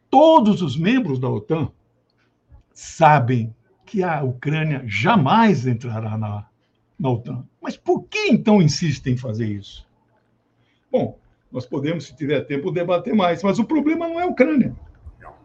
Todos 0.09 0.61
os 0.61 0.77
membros 0.77 1.19
da 1.19 1.29
OTAN 1.29 1.71
sabem 2.73 3.53
que 3.86 4.03
a 4.03 4.23
Ucrânia 4.23 4.84
jamais 4.86 5.67
entrará 5.67 6.17
na, 6.17 6.45
na 6.97 7.09
OTAN. 7.09 7.45
Mas 7.61 7.75
por 7.75 8.03
que 8.03 8.29
então 8.29 8.61
insistem 8.61 9.13
em 9.13 9.17
fazer 9.17 9.47
isso? 9.47 9.86
Bom, 10.91 11.17
nós 11.51 11.65
podemos, 11.65 12.05
se 12.05 12.15
tiver 12.15 12.41
tempo, 12.41 12.71
debater 12.71 13.13
mais. 13.13 13.43
Mas 13.43 13.59
o 13.59 13.65
problema 13.65 14.07
não 14.07 14.19
é 14.19 14.23
a 14.23 14.27
Ucrânia. 14.27 14.73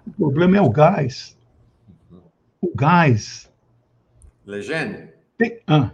O 0.07 0.13
problema 0.13 0.57
é 0.57 0.61
o 0.61 0.71
gás. 0.71 1.37
O 2.61 2.73
gás. 2.75 3.53
Legende? 4.45 5.13
Tem... 5.37 5.61
Ah. 5.67 5.91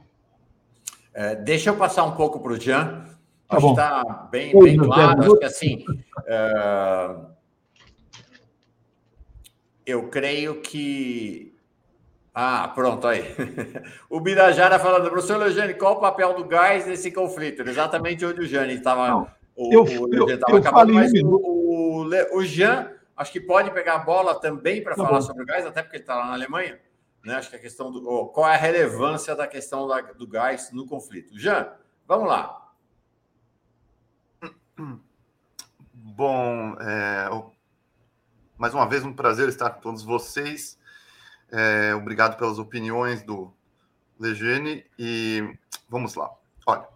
É, 1.14 1.34
deixa 1.34 1.70
eu 1.70 1.76
passar 1.76 2.04
um 2.04 2.12
pouco 2.12 2.40
para 2.40 2.52
o 2.52 2.60
Jean. 2.60 3.04
Tá 3.52 3.56
acho 3.58 3.66
bom. 3.66 3.74
que 3.74 3.80
está 3.80 4.04
bem, 4.30 4.58
bem 4.58 4.76
claro. 4.78 5.20
Acho 5.20 5.36
que 5.36 5.44
assim. 5.44 5.84
é, 6.26 7.14
eu 9.86 10.08
creio 10.08 10.60
que. 10.60 11.54
Ah, 12.34 12.68
pronto, 12.74 13.06
aí. 13.06 13.22
O 14.08 14.20
Birajara 14.20 14.78
falando, 14.78 15.10
professor 15.10 15.36
Legene, 15.38 15.74
qual 15.74 15.94
o 15.94 16.00
papel 16.00 16.34
do 16.34 16.44
gás 16.44 16.86
nesse 16.86 17.10
conflito? 17.10 17.62
Exatamente 17.62 18.24
onde 18.24 18.40
o 18.40 18.46
Jane 18.46 18.74
estava. 18.74 19.30
O, 19.54 19.72
eu- 19.72 19.82
o 19.84 20.14
eu- 20.14 20.28
estava 20.28 20.58
acabando, 20.58 20.94
mas 20.94 21.12
o, 21.12 21.26
o, 21.26 22.36
o 22.38 22.44
Jean, 22.44 22.90
acho 23.16 23.30
que 23.32 23.40
pode 23.40 23.70
pegar 23.70 23.96
a 23.96 23.98
bola 23.98 24.34
também 24.40 24.82
para 24.82 24.94
Tá 24.94 25.04
falar 25.04 25.18
bom. 25.18 25.22
sobre 25.26 25.42
o 25.42 25.46
gás, 25.46 25.66
até 25.66 25.82
porque 25.82 25.96
ele 25.96 26.02
está 26.04 26.14
lá 26.16 26.26
na 26.26 26.32
Alemanha. 26.34 26.78
Né? 27.24 27.34
Acho 27.34 27.50
que 27.50 27.56
a 27.56 27.58
questão 27.60 27.90
do. 27.92 28.08
oh, 28.08 28.26
qual 28.28 28.48
é 28.48 28.54
a 28.54 28.58
relevância 28.58 29.36
da 29.36 29.46
questão 29.46 29.86
da- 29.86 30.00
do 30.00 30.26
gás 30.26 30.70
no 30.72 30.86
conflito? 30.86 31.38
Jean, 31.38 31.68
vamos 32.08 32.28
lá. 32.28 32.58
Bom, 35.94 36.76
é, 36.80 37.28
mais 38.56 38.72
uma 38.74 38.88
vez 38.88 39.04
um 39.04 39.12
prazer 39.12 39.48
estar 39.48 39.70
com 39.70 39.80
todos 39.80 40.02
vocês. 40.02 40.78
É, 41.50 41.94
obrigado 41.94 42.36
pelas 42.38 42.58
opiniões 42.58 43.22
do 43.22 43.52
Legene 44.18 44.86
e 44.98 45.56
vamos 45.88 46.14
lá. 46.14 46.30
Olha, 46.66 46.86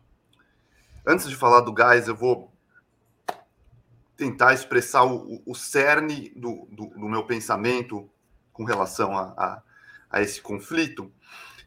antes 1.07 1.29
de 1.29 1.37
falar 1.37 1.61
do 1.61 1.73
gás, 1.73 2.09
eu 2.09 2.17
vou 2.17 2.51
tentar 4.17 4.55
expressar 4.55 5.05
o, 5.05 5.35
o- 5.35 5.43
o 5.47 5.55
cerne 5.55 6.31
do, 6.31 6.67
do- 6.71 6.89
do 6.89 7.09
meu 7.09 7.27
pensamento 7.27 8.09
com 8.53 8.65
relação 8.65 9.17
a, 9.17 9.35
a- 9.37 9.63
a 10.09 10.23
esse 10.23 10.41
conflito. 10.41 11.13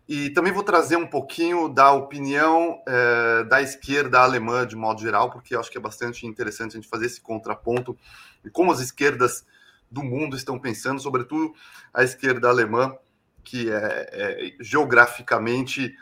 E 0.09 0.31
também 0.31 0.51
vou 0.51 0.63
trazer 0.63 0.95
um 0.95 1.05
pouquinho 1.05 1.69
da 1.69 1.91
opinião 1.91 2.81
eh, 2.87 3.43
da 3.43 3.61
esquerda 3.61 4.19
alemã, 4.21 4.65
de 4.65 4.75
modo 4.75 4.99
geral, 4.99 5.29
porque 5.29 5.55
acho 5.55 5.69
que 5.69 5.77
é 5.77 5.81
bastante 5.81 6.25
interessante 6.25 6.71
a 6.71 6.81
gente 6.81 6.89
fazer 6.89 7.05
esse 7.05 7.21
contraponto 7.21 7.95
e 8.43 8.49
como 8.49 8.71
as 8.71 8.79
esquerdas 8.79 9.45
do 9.89 10.01
mundo 10.03 10.35
estão 10.35 10.57
pensando, 10.57 10.99
sobretudo 10.99 11.53
a 11.93 12.03
esquerda 12.03 12.49
alemã, 12.49 12.97
que 13.43 13.69
é, 13.71 14.09
é 14.11 14.63
geograficamente 14.63 15.95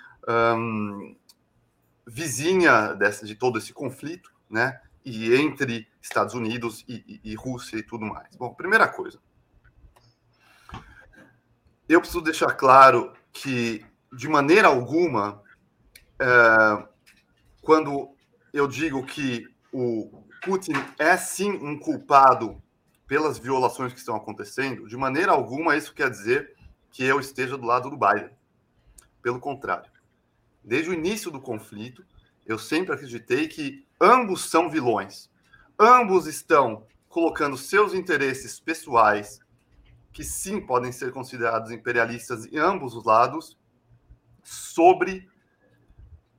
hum, 0.55 1.13
vizinha 2.05 2.93
dessa, 2.93 3.25
de 3.25 3.35
todo 3.35 3.57
esse 3.57 3.73
conflito, 3.73 4.31
né? 4.49 4.79
E 5.03 5.35
entre 5.35 5.85
Estados 6.01 6.33
Unidos 6.33 6.85
e, 6.87 7.03
e- 7.23 7.31
e 7.31 7.35
Rússia 7.35 7.75
e 7.75 7.83
tudo 7.83 8.05
mais. 8.05 8.33
Bom, 8.37 8.53
primeira 8.53 8.87
coisa. 8.87 9.19
Eu 11.89 11.99
preciso 11.99 12.21
deixar 12.21 12.53
claro 12.53 13.13
que, 13.31 13.85
de 14.13 14.27
maneira 14.27 14.67
alguma, 14.67 15.41
é, 16.19 16.87
quando 17.61 18.09
eu 18.53 18.67
digo 18.67 19.05
que 19.05 19.47
o 19.71 20.23
Putin 20.43 20.73
é 20.97 21.17
sim 21.17 21.51
um 21.51 21.77
culpado 21.77 22.61
pelas 23.07 23.37
violações 23.37 23.93
que 23.93 23.99
estão 23.99 24.15
acontecendo, 24.15 24.87
de 24.87 24.97
maneira 24.97 25.31
alguma 25.31 25.75
isso 25.75 25.93
quer 25.93 26.09
dizer 26.09 26.55
que 26.91 27.03
eu 27.03 27.19
esteja 27.19 27.57
do 27.57 27.65
lado 27.65 27.89
do 27.89 27.97
Biden. 27.97 28.31
Pelo 29.21 29.39
contrário. 29.39 29.91
Desde 30.63 30.89
o 30.89 30.93
início 30.93 31.31
do 31.31 31.39
conflito, 31.39 32.05
eu 32.45 32.57
sempre 32.57 32.93
acreditei 32.93 33.47
que 33.47 33.85
ambos 33.99 34.49
são 34.49 34.69
vilões. 34.69 35.29
Ambos 35.79 36.27
estão 36.27 36.85
colocando 37.09 37.57
seus 37.57 37.93
interesses 37.93 38.59
pessoais, 38.59 39.39
que 40.11 40.23
sim 40.23 40.59
podem 40.59 40.91
ser 40.91 41.11
considerados 41.11 41.71
imperialistas 41.71 42.45
em 42.45 42.57
ambos 42.57 42.95
os 42.95 43.03
lados, 43.03 43.56
sobre 44.47 45.29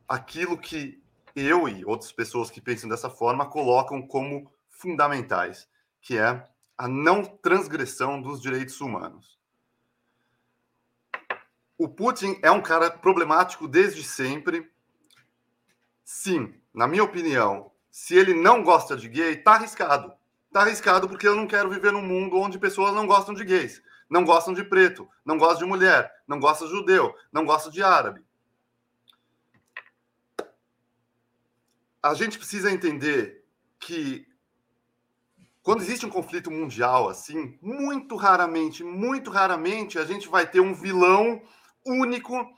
aquilo 0.09 0.57
que 0.57 1.03
eu 1.37 1.69
e 1.69 1.85
outras 1.85 2.11
pessoas 2.11 2.51
que 2.51 2.59
pensam 2.59 2.89
dessa 2.89 3.11
forma 3.11 3.45
colocam 3.45 4.01
como 4.01 4.51
fundamentais, 4.71 5.69
que 6.01 6.17
é 6.17 6.49
a 6.79 6.89
não 6.89 7.23
transgressão 7.23 8.21
dos 8.23 8.41
direitos 8.41 8.81
humanos. 8.81 9.39
O 11.77 11.87
Putin 11.87 12.39
é 12.43 12.51
um 12.51 12.63
cara 12.63 12.91
problemático 12.91 13.69
desde 13.69 14.03
sempre. 14.03 14.73
Sim, 16.03 16.55
na 16.73 16.89
minha 16.89 17.05
opinião, 17.05 17.71
se 17.91 18.17
ele 18.17 18.33
não 18.33 18.63
gosta 18.63 18.97
de 18.97 19.07
gay, 19.07 19.37
tá 19.37 19.53
arriscado. 19.53 20.15
Tá 20.51 20.63
arriscado 20.63 21.09
porque 21.09 21.29
eu 21.29 21.37
não 21.37 21.47
quero 21.47 21.69
viver 21.69 21.93
num 21.93 22.03
mundo 22.03 22.39
onde 22.39 22.59
pessoas 22.59 22.95
não 22.95 23.07
gostam 23.07 23.35
de 23.35 23.45
gays, 23.45 23.83
não 24.09 24.25
gostam 24.25 24.55
de 24.55 24.65
preto, 24.65 25.09
não 25.25 25.37
gostam 25.37 25.61
de 25.61 25.65
mulher, 25.67 26.13
não 26.27 26.41
gostam 26.41 26.67
de 26.67 26.75
judeu, 26.75 27.15
não 27.33 27.45
gostam 27.45 27.71
de 27.71 27.83
árabe. 27.83 28.25
A 32.03 32.15
gente 32.15 32.39
precisa 32.39 32.71
entender 32.71 33.45
que 33.79 34.27
quando 35.63 35.83
existe 35.83 36.07
um 36.07 36.11
conflito 36.11 36.51
mundial 36.51 37.09
assim, 37.09 37.59
muito 37.61 38.17
raramente, 38.17 38.83
muito 38.83 39.31
raramente 39.31 39.99
a 39.99 40.05
gente 40.05 40.29
vai 40.29 40.51
ter 40.51 40.61
um 40.61 40.73
vilão 40.73 41.43
único 41.85 42.49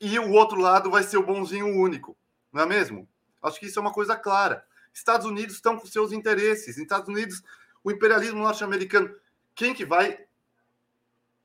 e 0.00 0.18
o 0.18 0.32
outro 0.32 0.58
lado 0.58 0.90
vai 0.90 1.02
ser 1.02 1.18
o 1.18 1.26
bonzinho 1.26 1.66
único, 1.66 2.16
não 2.52 2.62
é 2.62 2.66
mesmo? 2.66 3.08
Acho 3.42 3.60
que 3.60 3.66
isso 3.66 3.78
é 3.78 3.82
uma 3.82 3.92
coisa 3.92 4.16
clara. 4.16 4.64
Estados 4.92 5.26
Unidos 5.26 5.56
estão 5.56 5.76
com 5.76 5.86
seus 5.86 6.12
interesses. 6.12 6.78
Estados 6.78 7.08
Unidos, 7.08 7.42
o 7.82 7.90
imperialismo 7.90 8.38
norte-americano, 8.38 9.14
quem 9.54 9.74
que 9.74 9.84
vai 9.84 10.23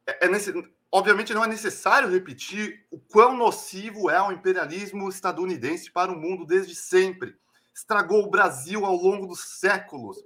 é, 0.10 0.26
é 0.26 0.30
nesse, 0.30 0.51
obviamente 0.91 1.34
não 1.34 1.43
é 1.43 1.47
necessário 1.47 2.10
repetir 2.10 2.86
o 2.91 2.99
quão 2.99 3.38
nocivo 3.38 4.10
é 4.10 4.22
o 4.22 4.32
imperialismo 4.32 5.07
estadunidense 5.10 5.91
para 5.91 6.12
o 6.12 6.20
mundo 6.20 6.45
desde 6.45 6.74
sempre. 6.74 7.38
Estragou 7.74 8.24
o 8.24 8.30
Brasil 8.30 8.86
ao 8.86 8.95
longo 8.95 9.28
dos 9.28 9.60
séculos. 9.60 10.18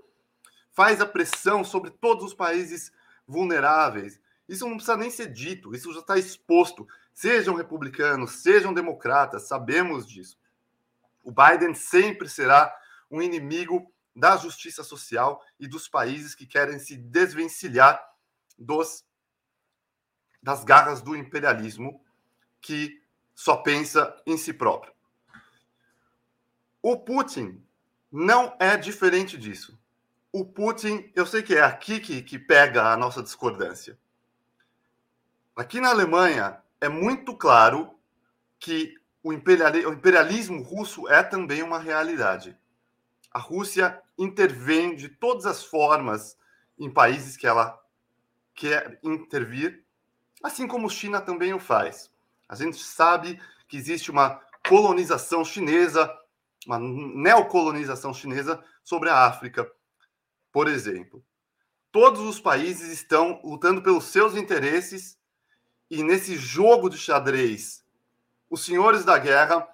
Faz 0.72 1.02
a 1.02 1.06
pressão 1.06 1.64
sobre 1.64 1.92
todos 1.92 2.24
os 2.26 2.34
países 2.34 2.92
vulneráveis. 3.28 4.20
Isso 4.48 4.68
não 4.68 4.76
precisa 4.76 4.98
nem 4.98 5.10
ser 5.10 5.32
dito, 5.32 5.74
isso 5.76 5.94
já 5.94 6.00
está 6.00 6.18
exposto. 6.18 6.88
Sejam 7.14 7.56
republicanos, 7.56 8.42
sejam 8.42 8.74
democratas, 8.74 9.48
sabemos 9.48 10.08
disso. 10.08 10.38
O 11.24 11.32
Biden 11.32 11.74
sempre 11.76 12.28
será 12.28 12.76
um 13.10 13.22
inimigo 13.22 13.92
da 14.16 14.36
justiça 14.36 14.84
social 14.84 15.42
e 15.60 15.68
dos 15.68 15.88
países 15.88 16.36
que 16.36 16.46
querem 16.46 16.80
se 16.80 16.98
desvencilhar 16.98 18.04
dos 18.58 19.06
das 20.44 20.66
garras 20.66 21.02
do 21.02 21.16
imperialismo 21.16 22.04
que 22.62 23.02
só 23.34 23.58
pensa 23.58 24.16
em 24.28 24.38
si 24.38 24.54
próprio. 24.54 24.94
O 26.82 26.98
Putin 26.98 27.64
não 28.12 28.56
é 28.60 28.76
diferente 28.76 29.38
disso. 29.38 29.80
O 30.32 30.46
Putin, 30.46 31.10
eu 31.16 31.26
sei 31.26 31.42
que 31.42 31.56
é 31.56 31.62
aqui 31.62 32.00
que, 32.00 32.22
que 32.22 32.38
pega 32.38 32.92
a 32.92 32.98
nossa 32.98 33.24
discordância. 33.24 33.98
Aqui 35.56 35.80
na 35.80 35.90
Alemanha 35.90 36.62
é 36.82 36.90
muito 36.90 37.36
claro 37.38 37.98
que 38.60 38.96
o 39.24 39.32
imperialismo 39.32 40.62
russo 40.62 41.08
é 41.08 41.24
também 41.24 41.64
uma 41.64 41.80
realidade. 41.80 42.58
A 43.32 43.40
Rússia 43.40 44.02
intervém 44.18 44.96
de 44.96 45.08
todas 45.08 45.46
as 45.46 45.64
formas 45.64 46.38
em 46.78 46.92
países 46.92 47.38
que 47.38 47.48
ela 47.48 47.80
quer 48.54 49.00
intervir 49.02 49.83
assim 50.44 50.68
como 50.68 50.90
China 50.90 51.22
também 51.22 51.54
o 51.54 51.60
faz. 51.60 52.12
A 52.50 52.56
gente 52.56 52.78
sabe 52.78 53.42
que 53.68 53.78
existe 53.78 54.12
uma 54.12 54.42
colonização 54.68 55.44
chinesa, 55.46 56.14
uma 56.68 56.78
neocolonização 56.78 58.14
chinesa 58.14 58.64
sobre 58.84 59.10
a 59.10 59.26
África, 59.26 59.72
por 60.52 60.68
exemplo. 60.68 61.24
Todos 61.92 62.22
os 62.22 62.40
países 62.40 62.92
estão 62.92 63.40
lutando 63.44 63.82
pelos 63.82 64.06
seus 64.06 64.36
interesses 64.36 65.18
e 65.90 66.04
nesse 66.04 66.36
jogo 66.36 66.90
de 66.90 66.98
xadrez, 66.98 67.84
os 68.50 68.66
senhores 68.66 69.06
da 69.06 69.18
guerra 69.18 69.68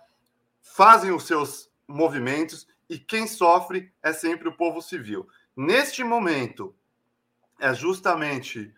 fazem 0.61 1.11
os 1.11 1.25
seus 1.25 1.69
movimentos 1.87 2.67
e 2.87 2.99
quem 2.99 3.27
sofre 3.27 3.91
é 4.03 4.13
sempre 4.13 4.47
o 4.47 4.55
povo 4.55 4.81
civil. 4.81 5.27
Neste 5.55 6.03
momento, 6.03 6.75
é 7.59 7.73
justamente 7.73 8.73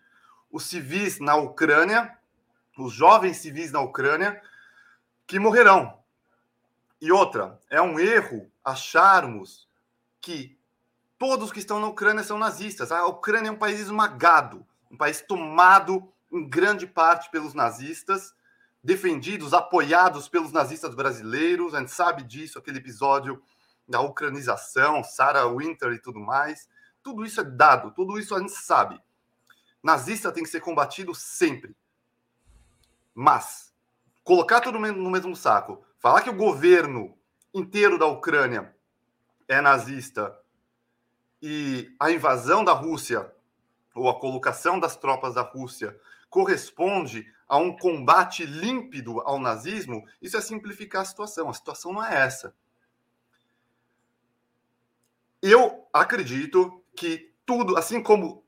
os 0.52 0.66
civis 0.66 1.20
na 1.20 1.36
Ucrânia, 1.36 2.18
os 2.78 2.93
jovens 2.93 3.38
civis 3.38 3.72
na 3.72 3.80
Ucrânia, 3.82 4.41
que 5.26 5.39
morrerão. 5.39 5.97
E 6.99 7.12
outra, 7.12 7.60
é 7.70 7.82
um 7.82 7.99
erro 7.99 8.52
acharmos 8.64 9.68
que 10.20 10.58
todos 11.18 11.52
que 11.52 11.60
estão 11.60 11.80
na 11.80 11.88
Ucrânia 11.88 12.24
são 12.24 12.38
nazistas. 12.38 12.91
A 12.91 13.06
Ucrânia 13.06 13.49
é 13.49 13.52
um 13.52 13.58
país 13.58 13.80
esmagado, 13.80 14.66
um 14.89 14.97
país 14.97 15.22
tomado 15.22 16.12
em 16.32 16.47
grande 16.47 16.86
parte 16.86 17.30
pelos 17.30 17.54
nazistas, 17.54 18.34
defendidos, 18.84 19.54
apoiados 19.54 20.28
pelos 20.28 20.52
nazistas 20.52 20.95
brasileiros. 20.95 21.74
A 21.74 21.80
gente 21.80 21.91
sabe 21.91 22.24
disso, 22.24 22.60
aquele 22.60 22.78
episódio 22.78 23.41
da 23.88 23.99
ucranização, 24.02 25.04
Sarah 25.04 25.47
Winter 25.47 25.93
e 25.93 25.99
tudo 25.99 26.20
mais. 26.20 26.68
Tudo 27.04 27.26
isso 27.26 27.41
é 27.41 27.43
dado, 27.43 27.91
tudo 27.91 28.20
isso 28.20 28.36
a 28.36 28.39
gente 28.39 28.54
sabe. 28.54 28.99
Nazista 29.84 30.32
tem 30.32 30.43
que 30.43 30.49
ser 30.49 30.59
combatido 30.59 31.13
sempre. 31.15 31.75
Mas 33.13 33.73
colocar 34.23 34.61
tudo 34.61 34.79
no 34.79 35.09
mesmo 35.09 35.36
saco, 35.36 35.84
falar 35.99 36.21
que 36.21 36.29
o 36.29 36.36
governo 36.36 37.17
inteiro 37.53 37.97
da 37.97 38.05
Ucrânia 38.05 38.75
é 39.47 39.59
nazista 39.59 40.38
e 41.41 41.93
a 41.99 42.11
invasão 42.11 42.63
da 42.63 42.71
Rússia 42.71 43.34
ou 43.93 44.09
a 44.09 44.19
colocação 44.19 44.79
das 44.79 44.95
tropas 44.95 45.36
da 45.36 45.41
Rússia 45.41 45.99
corresponde 46.29 47.32
a 47.47 47.57
um 47.57 47.75
combate 47.75 48.45
límpido 48.45 49.19
ao 49.19 49.38
nazismo, 49.38 50.07
isso 50.21 50.38
é 50.38 50.41
simplificar 50.41 51.01
a 51.01 51.05
situação. 51.05 51.49
A 51.49 51.53
situação 51.53 51.91
não 51.91 52.01
é 52.03 52.15
essa. 52.15 52.55
Eu 55.41 55.86
acredito 55.91 56.82
que 56.95 57.34
tudo, 57.45 57.75
assim 57.75 58.01
como 58.01 58.45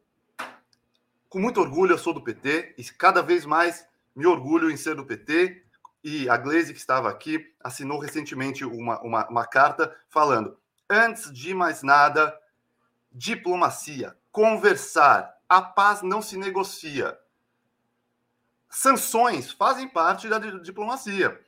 com 1.34 1.40
muito 1.40 1.60
orgulho, 1.60 1.94
eu 1.94 1.98
sou 1.98 2.14
do 2.14 2.22
PT 2.22 2.76
e 2.78 2.84
cada 2.84 3.24
vez 3.24 3.44
mais 3.44 3.88
me 4.16 4.24
orgulho 4.28 4.70
em 4.70 4.78
ser 4.78 4.94
do 4.94 5.04
PT. 5.04 5.66
E 6.04 6.30
a 6.30 6.38
Glaze, 6.38 6.72
que 6.72 6.80
estava 6.80 7.10
aqui, 7.10 7.52
assinou 7.60 7.98
recentemente 7.98 8.64
uma, 8.64 9.02
uma, 9.02 9.28
uma 9.28 9.46
carta 9.48 9.98
falando: 10.10 10.56
antes 10.88 11.34
de 11.34 11.56
mais 11.56 11.82
nada, 11.82 12.40
diplomacia, 13.12 14.16
conversar, 14.32 15.36
a 15.50 15.60
paz 15.60 16.04
não 16.04 16.22
se 16.22 16.38
negocia. 16.38 17.18
Sanções 18.70 19.52
fazem 19.52 19.90
parte 19.90 20.30
da 20.30 20.38
diplomacia. 20.38 21.42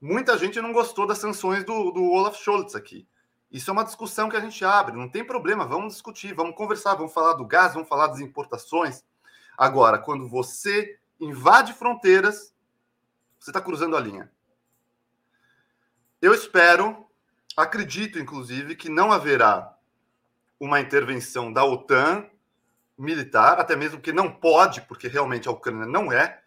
Muita 0.00 0.38
gente 0.38 0.58
não 0.58 0.72
gostou 0.72 1.06
das 1.06 1.18
sanções 1.18 1.64
do, 1.64 1.90
do 1.90 2.02
Olaf 2.12 2.38
Scholz 2.38 2.74
aqui. 2.74 3.06
Isso 3.50 3.68
é 3.68 3.72
uma 3.74 3.84
discussão 3.84 4.30
que 4.30 4.36
a 4.36 4.40
gente 4.40 4.64
abre, 4.64 4.96
não 4.96 5.08
tem 5.08 5.24
problema, 5.24 5.66
vamos 5.66 5.94
discutir, 5.94 6.34
vamos 6.34 6.54
conversar, 6.54 6.94
vamos 6.94 7.12
falar 7.12 7.34
do 7.34 7.46
gás, 7.46 7.74
vamos 7.74 7.88
falar 7.88 8.06
das 8.06 8.20
importações. 8.20 9.04
Agora, 9.58 9.98
quando 9.98 10.28
você 10.28 11.00
invade 11.18 11.72
fronteiras, 11.72 12.54
você 13.40 13.50
está 13.50 13.60
cruzando 13.60 13.96
a 13.96 14.00
linha. 14.00 14.30
Eu 16.22 16.32
espero, 16.32 17.04
acredito, 17.56 18.20
inclusive, 18.20 18.76
que 18.76 18.88
não 18.88 19.10
haverá 19.10 19.76
uma 20.60 20.78
intervenção 20.80 21.52
da 21.52 21.64
OTAN 21.64 22.24
militar, 22.96 23.58
até 23.58 23.74
mesmo 23.74 24.00
que 24.00 24.12
não 24.12 24.32
pode, 24.32 24.82
porque 24.82 25.08
realmente 25.08 25.48
a 25.48 25.52
Ucrânia 25.52 25.86
não 25.86 26.12
é 26.12 26.40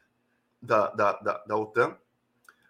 da, 0.62 0.90
da, 0.92 1.12
da, 1.14 1.38
da 1.40 1.58
OTAN. 1.58 1.98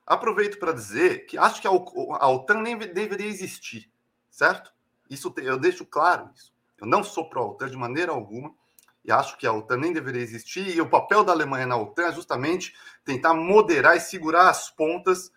Aproveito 0.07 0.57
para 0.57 0.73
dizer 0.73 1.27
que 1.27 1.37
acho 1.37 1.61
que 1.61 1.67
a, 1.67 1.71
OTAN 1.71 2.61
nem 2.61 2.75
deveria 2.77 3.27
existir, 3.27 3.91
certo? 4.31 4.73
Isso 5.07 5.31
eu 5.37 5.59
deixo 5.59 5.85
claro 5.85 6.31
isso. 6.33 6.51
Eu 6.79 6.87
não 6.87 7.03
sou 7.03 7.29
pró-OTAN 7.29 7.69
de 7.69 7.77
maneira 7.77 8.11
alguma 8.11 8.55
e 9.03 9.11
acho 9.11 9.37
que 9.37 9.47
a 9.47 9.53
OTAN 9.53 9.77
nem 9.77 9.93
deveria 9.93 10.21
existir, 10.21 10.75
e 10.75 10.81
o 10.81 10.89
papel 10.89 11.23
da 11.23 11.31
Alemanha 11.31 11.65
na 11.65 11.77
OTAN 11.77 12.07
é 12.07 12.13
justamente 12.13 12.75
tentar 13.03 13.33
moderar 13.33 13.97
e 13.97 13.99
segurar 13.99 14.49
as 14.49 14.69
pontas 14.69 15.31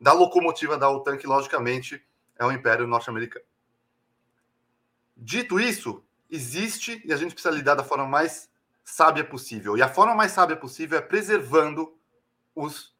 da 0.00 0.12
locomotiva 0.12 0.76
da 0.76 0.90
OTAN, 0.90 1.16
que 1.16 1.26
logicamente 1.26 2.04
é 2.38 2.44
o 2.44 2.52
Império 2.52 2.86
Norte-Americano. 2.86 3.44
Dito 5.16 5.60
isso, 5.60 6.02
existe 6.30 7.02
e 7.04 7.12
a 7.12 7.16
gente 7.16 7.34
precisa 7.34 7.54
lidar 7.54 7.74
da 7.74 7.84
forma 7.84 8.06
mais 8.06 8.50
sábia 8.82 9.24
possível. 9.24 9.76
E 9.76 9.82
a 9.82 9.88
forma 9.88 10.14
mais 10.14 10.32
sábia 10.32 10.56
possível 10.56 10.98
é 10.98 11.02
preservando 11.02 11.94
os 12.54 12.94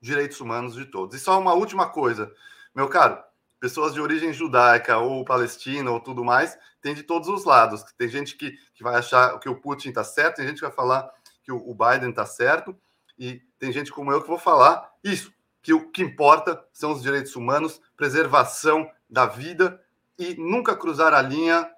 direitos 0.00 0.40
humanos 0.40 0.74
de 0.74 0.84
todos. 0.86 1.16
E 1.16 1.20
só 1.20 1.38
uma 1.38 1.54
última 1.54 1.88
coisa, 1.88 2.32
meu 2.74 2.88
caro, 2.88 3.22
pessoas 3.60 3.94
de 3.94 4.00
origem 4.00 4.32
judaica 4.32 4.98
ou 4.98 5.24
palestina 5.24 5.90
ou 5.90 6.00
tudo 6.00 6.24
mais, 6.24 6.56
tem 6.80 6.94
de 6.94 7.02
todos 7.02 7.28
os 7.28 7.44
lados. 7.44 7.82
Tem 7.96 8.08
gente 8.08 8.36
que, 8.36 8.52
que 8.74 8.82
vai 8.82 8.96
achar 8.96 9.38
que 9.38 9.48
o 9.48 9.60
Putin 9.60 9.88
está 9.88 10.04
certo, 10.04 10.36
tem 10.36 10.46
gente 10.46 10.56
que 10.56 10.66
vai 10.66 10.72
falar 10.72 11.10
que 11.42 11.52
o, 11.52 11.74
Biden 11.74 12.10
está 12.10 12.26
certo, 12.26 12.78
e 13.18 13.40
tem 13.58 13.72
gente 13.72 13.90
como 13.90 14.12
eu 14.12 14.20
que 14.20 14.28
vou 14.28 14.38
falar 14.38 14.88
isso, 15.02 15.32
que 15.62 15.72
o 15.72 15.90
que 15.90 16.02
importa 16.02 16.62
são 16.72 16.92
os 16.92 17.02
direitos 17.02 17.34
humanos, 17.36 17.80
preservação 17.96 18.88
da 19.08 19.26
vida 19.26 19.82
e 20.18 20.34
nunca 20.34 20.76
cruzar 20.76 21.14
a 21.14 21.22
linha 21.22 21.70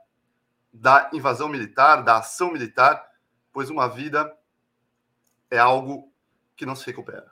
da 0.72 1.08
invasão 1.12 1.48
militar, 1.48 2.02
da 2.02 2.18
ação 2.18 2.52
militar, 2.52 3.04
pois 3.52 3.70
uma 3.70 3.88
vida 3.88 4.36
é 5.50 5.58
algo 5.58 6.12
que 6.56 6.66
não 6.66 6.76
se 6.76 6.86
recupera. 6.86 7.29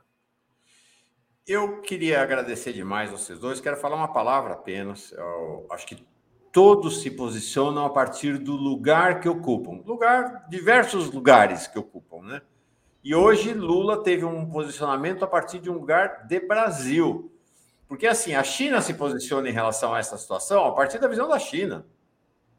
Eu 1.48 1.80
queria 1.80 2.20
agradecer 2.20 2.74
demais 2.74 3.10
vocês 3.10 3.38
dois. 3.38 3.58
Quero 3.58 3.78
falar 3.78 3.96
uma 3.96 4.12
palavra 4.12 4.52
apenas. 4.52 5.12
Eu 5.12 5.66
acho 5.70 5.86
que 5.86 6.06
todos 6.52 7.00
se 7.00 7.10
posicionam 7.10 7.86
a 7.86 7.90
partir 7.90 8.36
do 8.36 8.54
lugar 8.54 9.20
que 9.20 9.30
ocupam. 9.30 9.80
Lugar, 9.86 10.44
diversos 10.50 11.10
lugares 11.10 11.66
que 11.66 11.78
ocupam, 11.78 12.20
né? 12.20 12.42
E 13.02 13.14
hoje 13.14 13.54
Lula 13.54 14.02
teve 14.02 14.26
um 14.26 14.44
posicionamento 14.44 15.24
a 15.24 15.26
partir 15.26 15.58
de 15.58 15.70
um 15.70 15.72
lugar 15.72 16.26
de 16.26 16.38
Brasil. 16.38 17.32
Porque 17.88 18.06
assim, 18.06 18.34
a 18.34 18.44
China 18.44 18.82
se 18.82 18.92
posiciona 18.92 19.48
em 19.48 19.52
relação 19.52 19.94
a 19.94 20.00
essa 20.00 20.18
situação 20.18 20.66
a 20.66 20.72
partir 20.72 20.98
da 20.98 21.08
visão 21.08 21.26
da 21.26 21.38
China. 21.38 21.86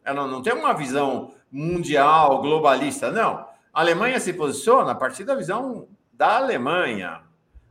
Ela 0.03 0.25
não 0.25 0.41
tem 0.41 0.53
uma 0.53 0.73
visão 0.73 1.31
mundial, 1.51 2.41
globalista, 2.41 3.11
não. 3.11 3.45
A 3.71 3.81
Alemanha 3.81 4.19
se 4.19 4.33
posiciona 4.33 4.93
a 4.93 4.95
partir 4.95 5.25
da 5.25 5.35
visão 5.35 5.87
da 6.11 6.37
Alemanha. 6.37 7.28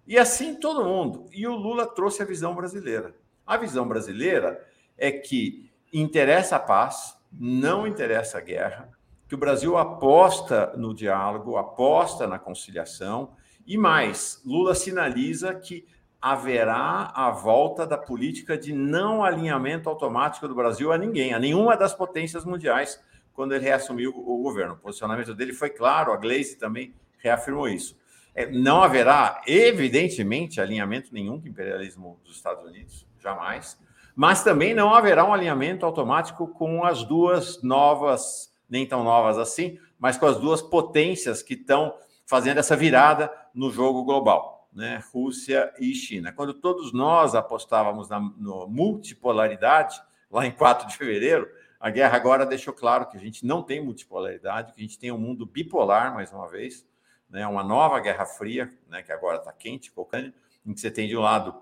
E 0.09 0.19
assim 0.19 0.55
todo 0.55 0.87
mundo. 0.87 1.27
E 1.31 1.47
o 1.47 1.55
Lula 1.55 1.87
trouxe 1.87 2.23
a 2.23 2.25
visão 2.25 2.55
brasileira. 2.55 3.15
A 3.47 3.59
visão 3.59 3.87
brasileira 3.87 4.67
é 4.97 5.13
que 5.13 5.71
interessa 5.93 6.57
a 6.57 6.61
paz, 6.61 7.15
não 7.31 7.87
interessa 7.87 8.39
a 8.39 8.41
guerra, 8.41 8.91
que 9.29 9.35
o 9.35 9.39
Brasil 9.39 9.77
aposta 9.77 10.73
no 10.79 10.95
diálogo, 10.95 11.59
aposta 11.59 12.27
na 12.27 12.39
conciliação, 12.39 13.37
e 13.67 13.77
mais, 13.77 14.41
Lula 14.47 14.75
sinaliza 14.75 15.55
que 15.55 15.87
haverá 16.19 17.13
a 17.15 17.31
volta 17.31 17.87
da 17.87 17.99
política 17.99 18.57
de 18.57 18.73
não 18.73 19.23
alinhamento 19.23 19.91
automático 19.91 20.49
do 20.49 20.55
Brasil 20.55 20.91
a 20.91 20.97
ninguém, 20.97 21.35
a 21.35 21.39
nenhuma 21.39 21.77
das 21.77 21.93
potências 21.93 22.47
mundiais, 22.47 22.99
quando 23.35 23.55
ele 23.55 23.65
reassumiu 23.65 24.11
o 24.17 24.43
governo. 24.43 24.73
O 24.73 24.79
posicionamento 24.79 25.35
dele 25.35 25.53
foi 25.53 25.69
claro, 25.69 26.13
a 26.13 26.17
Gleice 26.17 26.57
também 26.57 26.95
reafirmou 27.19 27.69
isso. 27.69 27.95
É, 28.39 28.47
não 28.47 28.85
haverá, 28.85 29.43
evidentemente, 29.49 30.61
alinhamento 30.61 31.13
nenhum 31.13 31.41
com 31.41 31.47
o 31.47 31.49
imperialismo 31.49 32.21
dos 32.25 32.37
Estados 32.37 32.65
Unidos, 32.65 33.05
jamais, 33.19 33.77
mas 34.15 34.45
também 34.45 34.73
não 34.73 34.95
haverá 34.95 35.25
um 35.25 35.35
alinhamento 35.35 35.85
automático 35.85 36.47
com 36.47 36.85
as 36.85 37.03
duas 37.03 37.61
novas, 37.65 38.57
nem 38.71 38.87
tão 38.87 39.03
novas 39.03 39.39
assim, 39.39 39.77
mas 39.99 40.17
com 40.17 40.27
as 40.27 40.39
duas 40.39 40.63
potências 40.63 41.43
que 41.43 41.55
estão 41.55 41.93
fazendo 42.27 42.59
essa 42.59 42.77
virada 42.77 43.29
no 43.53 43.73
jogo 43.73 44.05
global 44.05 44.69
né, 44.73 45.03
Rússia 45.13 45.75
e 45.81 45.93
China. 45.93 46.33
Quando 46.33 46.55
todos 46.55 46.93
nós 46.93 47.35
apostávamos 47.35 48.09
na 48.09 48.21
multipolaridade, 48.21 50.01
lá 50.31 50.47
em 50.47 50.53
4 50.53 50.87
de 50.87 50.97
fevereiro, 50.97 51.49
a 51.81 51.91
guerra 51.91 52.17
agora 52.17 52.47
deixou 52.47 52.73
claro 52.73 53.09
que 53.09 53.17
a 53.17 53.21
gente 53.21 53.45
não 53.45 53.65
tem 53.65 53.85
multipolaridade, 53.85 54.73
que 54.73 54.81
a 54.81 54.85
gente 54.85 54.97
tem 54.97 55.11
um 55.11 55.19
mundo 55.19 55.45
bipolar, 55.45 56.15
mais 56.15 56.33
uma 56.33 56.47
vez, 56.47 56.87
né, 57.29 57.47
uma 57.47 57.63
nova 57.63 58.01
Guerra 58.01 58.27
Fria, 58.27 58.73
né, 58.89 59.03
que 59.03 59.13
agora 59.13 59.39
está 59.39 59.53
quente, 59.53 59.91
colocando, 59.91 60.33
em 60.65 60.75
que 60.75 60.81
você 60.81 60.91
tem 60.91 61.09
de 61.09 61.17
um 61.17 61.21
lado 61.21 61.55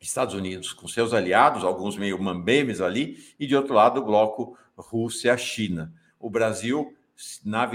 Estados 0.00 0.34
Unidos 0.34 0.72
com 0.72 0.88
seus 0.88 1.12
aliados, 1.12 1.62
alguns 1.62 1.96
meio 1.96 2.20
mambemes 2.20 2.80
ali, 2.80 3.18
e 3.38 3.46
de 3.46 3.54
outro 3.54 3.74
lado 3.74 4.00
o 4.00 4.04
bloco 4.04 4.56
Rússia-China. 4.76 5.92
O 6.18 6.30
Brasil 6.30 6.96
na, 7.44 7.68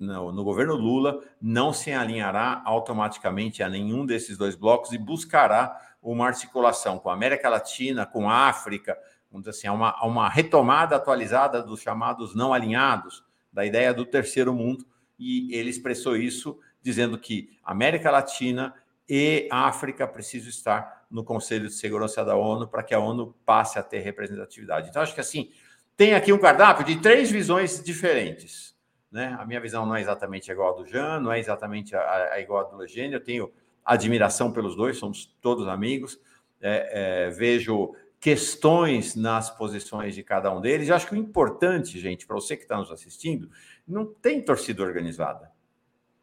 no, 0.00 0.32
no 0.32 0.44
governo 0.44 0.74
Lula 0.74 1.22
não 1.40 1.72
se 1.72 1.92
alinhará 1.92 2.62
automaticamente 2.64 3.62
a 3.62 3.68
nenhum 3.68 4.04
desses 4.04 4.36
dois 4.36 4.56
blocos 4.56 4.92
e 4.92 4.98
buscará 4.98 5.80
uma 6.02 6.26
articulação 6.26 6.98
com 6.98 7.08
a 7.08 7.14
América 7.14 7.48
Latina, 7.48 8.04
com 8.04 8.28
a 8.28 8.48
África, 8.48 8.98
vamos 9.30 9.46
dizer 9.46 9.56
assim, 9.56 9.68
uma, 9.68 10.04
uma 10.04 10.28
retomada 10.28 10.96
atualizada 10.96 11.62
dos 11.62 11.80
chamados 11.80 12.34
não 12.34 12.52
alinhados, 12.52 13.24
da 13.52 13.64
ideia 13.64 13.94
do 13.94 14.04
terceiro 14.04 14.52
mundo, 14.52 14.84
e 15.18 15.54
ele 15.54 15.70
expressou 15.70 16.16
isso 16.16 16.58
dizendo 16.82 17.18
que 17.18 17.56
América 17.62 18.10
Latina 18.10 18.74
e 19.08 19.48
África 19.50 20.06
precisam 20.06 20.48
estar 20.48 21.06
no 21.10 21.22
Conselho 21.22 21.68
de 21.68 21.74
Segurança 21.74 22.24
da 22.24 22.34
ONU 22.34 22.66
para 22.66 22.82
que 22.82 22.94
a 22.94 22.98
ONU 22.98 23.34
passe 23.44 23.78
a 23.78 23.82
ter 23.82 24.00
representatividade. 24.00 24.88
Então, 24.88 25.02
acho 25.02 25.14
que 25.14 25.20
assim, 25.20 25.50
tem 25.96 26.14
aqui 26.14 26.32
um 26.32 26.38
cardápio 26.38 26.84
de 26.84 27.00
três 27.00 27.30
visões 27.30 27.82
diferentes. 27.82 28.74
Né? 29.10 29.36
A 29.38 29.44
minha 29.44 29.60
visão 29.60 29.84
não 29.84 29.94
é 29.94 30.00
exatamente 30.00 30.50
igual 30.50 30.74
a 30.74 30.82
do 30.82 30.86
Jean, 30.86 31.20
não 31.20 31.30
é 31.30 31.38
exatamente 31.38 31.94
a, 31.94 32.32
a 32.32 32.40
igual 32.40 32.66
a 32.66 32.70
do 32.70 32.76
Legênio. 32.76 33.16
Eu 33.16 33.20
tenho 33.22 33.52
admiração 33.84 34.50
pelos 34.50 34.74
dois, 34.74 34.96
somos 34.96 35.26
todos 35.40 35.68
amigos. 35.68 36.18
É, 36.60 37.26
é, 37.26 37.30
vejo 37.30 37.94
questões 38.18 39.16
nas 39.16 39.50
posições 39.50 40.14
de 40.14 40.22
cada 40.22 40.54
um 40.54 40.60
deles. 40.60 40.88
Eu 40.88 40.94
acho 40.94 41.08
que 41.08 41.12
o 41.12 41.18
importante, 41.18 41.98
gente, 41.98 42.24
para 42.24 42.36
você 42.36 42.56
que 42.56 42.62
está 42.62 42.78
nos 42.78 42.90
assistindo, 42.90 43.50
não 43.92 44.06
tem 44.06 44.42
torcida 44.42 44.82
organizada. 44.82 45.52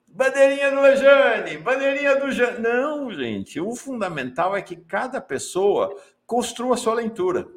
Bandeirinha 0.07 0.71
do 0.71 0.81
Lejane, 0.81 1.57
bandeirinha 1.59 2.15
do 2.15 2.31
Jean. 2.31 2.57
Não, 2.59 3.11
gente. 3.13 3.61
O 3.61 3.75
fundamental 3.75 4.55
é 4.55 4.61
que 4.61 4.75
cada 4.75 5.21
pessoa 5.21 5.95
construa 6.25 6.73
a 6.73 6.77
sua 6.77 6.95
leitura. 6.95 7.47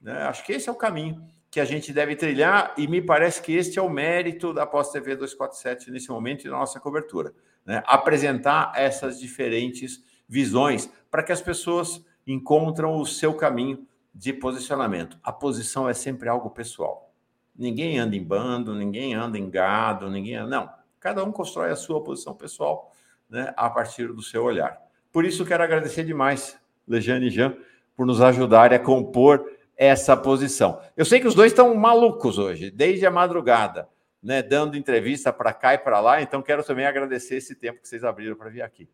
Né? 0.00 0.12
Acho 0.24 0.44
que 0.44 0.52
esse 0.52 0.68
é 0.68 0.72
o 0.72 0.76
caminho 0.76 1.24
que 1.50 1.60
a 1.60 1.64
gente 1.66 1.92
deve 1.92 2.16
trilhar, 2.16 2.72
e 2.78 2.86
me 2.86 3.02
parece 3.02 3.42
que 3.42 3.52
este 3.52 3.78
é 3.78 3.82
o 3.82 3.90
mérito 3.90 4.54
da 4.54 4.66
Pós 4.66 4.90
TV 4.90 5.16
247 5.16 5.90
nesse 5.90 6.08
momento 6.08 6.46
e 6.46 6.50
da 6.50 6.56
nossa 6.56 6.80
cobertura. 6.80 7.34
Né? 7.64 7.82
Apresentar 7.86 8.72
essas 8.74 9.20
diferentes 9.20 10.02
visões 10.26 10.90
para 11.10 11.22
que 11.22 11.30
as 11.30 11.42
pessoas 11.42 12.02
encontram 12.26 12.96
o 12.96 13.04
seu 13.04 13.34
caminho 13.34 13.86
de 14.14 14.32
posicionamento. 14.32 15.18
A 15.22 15.30
posição 15.30 15.86
é 15.86 15.92
sempre 15.92 16.26
algo 16.26 16.48
pessoal. 16.48 17.11
Ninguém 17.54 17.98
anda 17.98 18.16
em 18.16 18.22
bando, 18.22 18.74
ninguém 18.74 19.14
anda 19.14 19.38
em 19.38 19.48
gado, 19.50 20.10
ninguém 20.10 20.36
anda... 20.36 20.48
Não, 20.48 20.70
cada 20.98 21.22
um 21.22 21.30
constrói 21.30 21.70
a 21.70 21.76
sua 21.76 22.02
posição 22.02 22.34
pessoal 22.34 22.92
né, 23.28 23.52
a 23.56 23.68
partir 23.68 24.08
do 24.08 24.22
seu 24.22 24.44
olhar. 24.44 24.80
Por 25.10 25.24
isso, 25.24 25.44
quero 25.44 25.62
agradecer 25.62 26.04
demais, 26.04 26.58
Lejane 26.86 27.26
e 27.26 27.30
Jean, 27.30 27.56
por 27.94 28.06
nos 28.06 28.20
ajudarem 28.20 28.76
a 28.76 28.82
compor 28.82 29.50
essa 29.76 30.16
posição. 30.16 30.80
Eu 30.96 31.04
sei 31.04 31.20
que 31.20 31.26
os 31.26 31.34
dois 31.34 31.52
estão 31.52 31.74
malucos 31.74 32.38
hoje, 32.38 32.70
desde 32.70 33.04
a 33.06 33.10
madrugada, 33.10 33.88
né, 34.22 34.42
dando 34.42 34.76
entrevista 34.76 35.32
para 35.32 35.52
cá 35.52 35.74
e 35.74 35.78
para 35.78 36.00
lá, 36.00 36.22
então 36.22 36.40
quero 36.40 36.62
também 36.62 36.86
agradecer 36.86 37.36
esse 37.36 37.54
tempo 37.54 37.80
que 37.80 37.88
vocês 37.88 38.04
abriram 38.04 38.36
para 38.36 38.48
vir 38.48 38.62
aqui. 38.62 38.88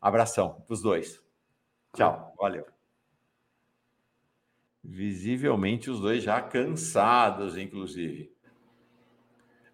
Abração 0.00 0.62
para 0.66 0.74
os 0.74 0.82
dois. 0.82 1.22
Tchau, 1.94 2.34
valeu. 2.38 2.81
Visivelmente 4.82 5.90
os 5.90 6.00
dois 6.00 6.22
já 6.22 6.40
cansados, 6.40 7.56
inclusive. 7.56 8.32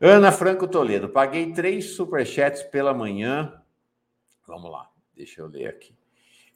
Ana 0.01 0.31
Franco 0.31 0.69
Toledo, 0.69 1.09
paguei 1.09 1.53
três 1.53 1.97
superchats 1.97 2.63
pela 2.63 2.95
manhã. 2.95 3.61
Vamos 4.47 4.71
lá, 4.71 4.91
deixa 5.17 5.41
eu 5.41 5.47
ler 5.49 5.67
aqui 5.67 5.99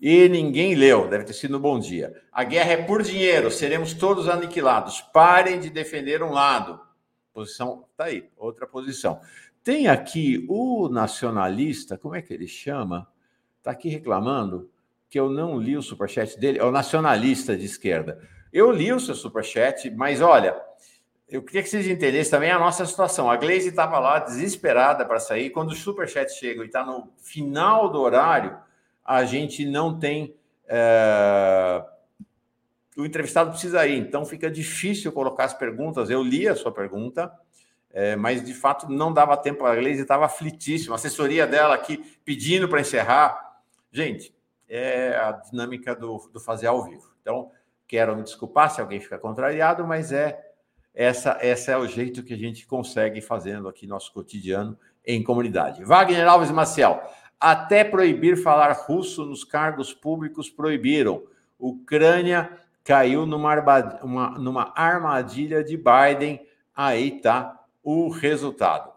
e 0.02 0.28
ninguém 0.28 0.74
leu, 0.74 1.08
deve 1.08 1.22
ter 1.22 1.32
sido 1.32 1.56
um 1.56 1.60
bom 1.60 1.78
dia. 1.78 2.20
A 2.32 2.42
guerra 2.42 2.72
é 2.72 2.82
por 2.82 3.04
dinheiro, 3.04 3.52
seremos 3.52 3.94
todos 3.94 4.28
aniquilados. 4.28 5.00
Parem 5.00 5.60
de 5.60 5.70
defender 5.70 6.24
um 6.24 6.32
lado. 6.32 6.80
Posição, 7.32 7.84
tá 7.96 8.06
aí, 8.06 8.28
outra 8.36 8.66
posição. 8.66 9.20
Tem 9.62 9.86
aqui 9.86 10.44
o 10.48 10.88
nacionalista, 10.88 11.96
como 11.96 12.16
é 12.16 12.20
que 12.20 12.34
ele 12.34 12.48
chama? 12.48 13.06
Está 13.58 13.70
aqui 13.70 13.88
reclamando 13.88 14.68
que 15.08 15.20
eu 15.20 15.30
não 15.30 15.56
li 15.56 15.76
o 15.76 15.82
superchat 15.82 16.36
dele, 16.36 16.58
é 16.58 16.64
o 16.64 16.72
nacionalista 16.72 17.56
de 17.56 17.64
esquerda. 17.64 18.28
Eu 18.52 18.70
li 18.70 18.92
o 18.92 19.00
seu 19.00 19.14
superchat, 19.14 19.90
mas 19.90 20.20
olha, 20.20 20.60
eu 21.32 21.42
queria 21.42 21.62
que 21.62 21.70
vocês 21.70 21.86
entendessem 21.86 22.30
também 22.30 22.50
a 22.50 22.58
nossa 22.58 22.84
situação. 22.84 23.30
A 23.30 23.36
Glaze 23.38 23.68
estava 23.68 23.98
lá 23.98 24.18
desesperada 24.18 25.06
para 25.06 25.18
sair. 25.18 25.48
Quando 25.48 25.70
o 25.70 25.74
superchat 25.74 26.30
chega 26.32 26.62
e 26.62 26.66
está 26.66 26.84
no 26.84 27.10
final 27.16 27.88
do 27.88 27.98
horário, 27.98 28.58
a 29.02 29.24
gente 29.24 29.64
não 29.64 29.98
tem. 29.98 30.36
É... 30.68 31.82
O 32.94 33.06
entrevistado 33.06 33.50
precisa 33.50 33.86
ir, 33.86 33.98
então 33.98 34.26
fica 34.26 34.50
difícil 34.50 35.10
colocar 35.10 35.44
as 35.44 35.54
perguntas. 35.54 36.10
Eu 36.10 36.22
li 36.22 36.46
a 36.46 36.54
sua 36.54 36.70
pergunta, 36.70 37.32
é, 37.90 38.14
mas 38.14 38.44
de 38.44 38.52
fato 38.52 38.86
não 38.90 39.10
dava 39.10 39.34
tempo. 39.34 39.64
A 39.64 39.74
Gleisi 39.74 40.02
estava 40.02 40.26
aflitíssima, 40.26 40.94
a 40.94 40.96
assessoria 40.96 41.46
dela 41.46 41.74
aqui 41.74 41.96
pedindo 42.22 42.68
para 42.68 42.82
encerrar. 42.82 43.62
Gente, 43.90 44.34
é 44.68 45.16
a 45.16 45.32
dinâmica 45.32 45.96
do, 45.96 46.28
do 46.30 46.38
fazer 46.38 46.66
ao 46.66 46.84
vivo. 46.84 47.10
Então, 47.22 47.50
quero 47.92 48.16
me 48.16 48.22
desculpar 48.22 48.70
se 48.70 48.80
alguém 48.80 48.98
fica 48.98 49.18
contrariado, 49.18 49.86
mas 49.86 50.12
é 50.12 50.42
essa, 50.94 51.36
essa 51.42 51.72
é 51.72 51.76
o 51.76 51.86
jeito 51.86 52.22
que 52.22 52.32
a 52.32 52.38
gente 52.38 52.66
consegue 52.66 53.20
fazendo 53.20 53.68
aqui 53.68 53.86
nosso 53.86 54.10
cotidiano 54.14 54.78
em 55.04 55.22
comunidade. 55.22 55.84
Wagner 55.84 56.26
Alves 56.26 56.50
Maciel, 56.50 57.02
até 57.38 57.84
proibir 57.84 58.42
falar 58.42 58.72
russo 58.72 59.26
nos 59.26 59.44
cargos 59.44 59.92
públicos 59.92 60.48
proibiram. 60.48 61.22
Ucrânia 61.58 62.58
caiu 62.82 63.26
numa, 63.26 63.54
uma, 64.02 64.30
numa 64.38 64.72
armadilha 64.74 65.62
de 65.62 65.76
Biden. 65.76 66.40
Aí 66.74 67.20
tá 67.20 67.62
o 67.82 68.08
resultado. 68.08 68.90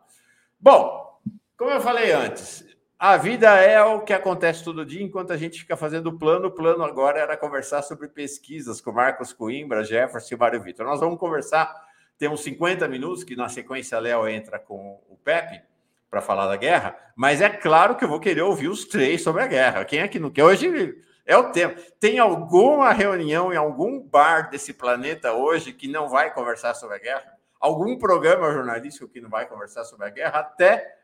Bom, 0.58 1.20
como 1.58 1.72
eu 1.72 1.82
falei 1.82 2.14
antes, 2.14 2.65
a 2.98 3.18
vida 3.18 3.50
é 3.60 3.84
o 3.84 4.02
que 4.02 4.14
acontece 4.14 4.64
todo 4.64 4.86
dia 4.86 5.04
enquanto 5.04 5.32
a 5.32 5.38
gente 5.38 5.60
fica 5.60 5.76
fazendo 5.76 6.18
plano. 6.18 6.48
O 6.48 6.52
plano 6.52 6.84
agora 6.84 7.20
era 7.20 7.36
conversar 7.36 7.82
sobre 7.82 8.08
pesquisas 8.08 8.80
com 8.80 8.92
Marcos 8.92 9.34
Coimbra, 9.34 9.84
Jefferson 9.84 10.36
e 10.36 10.38
Mário 10.38 10.62
Vitor. 10.62 10.86
Nós 10.86 11.02
vamos 11.02 11.20
conversar, 11.20 11.74
temos 12.18 12.42
50 12.42 12.88
minutos, 12.88 13.24
que 13.24 13.36
na 13.36 13.50
sequência 13.50 14.00
Léo 14.00 14.28
entra 14.28 14.58
com 14.58 15.02
o 15.10 15.18
Pepe 15.18 15.62
para 16.10 16.22
falar 16.22 16.48
da 16.48 16.56
guerra, 16.56 16.96
mas 17.14 17.42
é 17.42 17.50
claro 17.50 17.96
que 17.96 18.06
eu 18.06 18.08
vou 18.08 18.22
querer 18.22 18.42
ouvir 18.42 18.70
os 18.70 18.86
três 18.86 19.22
sobre 19.22 19.42
a 19.42 19.48
guerra. 19.48 19.84
Quem 19.84 20.00
é 20.00 20.08
que 20.08 20.18
não 20.18 20.30
quer? 20.30 20.46
Hoje 20.46 20.96
é 21.26 21.36
o 21.36 21.52
tempo. 21.52 21.82
Tem 22.00 22.20
alguma 22.20 22.94
reunião 22.94 23.52
em 23.52 23.58
algum 23.58 24.00
bar 24.00 24.50
desse 24.50 24.74
planeta 24.74 25.34
hoje 25.34 25.74
que 25.74 25.90
não 25.90 26.08
vai 26.08 26.34
conversar 26.34 26.74
sobre 26.74 26.96
a 26.96 27.00
guerra? 27.00 27.34
Algum 27.60 27.98
programa 27.98 28.54
jornalístico 28.54 29.10
que 29.10 29.20
não 29.20 29.30
vai 29.30 29.46
conversar 29.46 29.84
sobre 29.84 30.06
a 30.06 30.10
guerra? 30.10 30.40
Até 30.40 30.96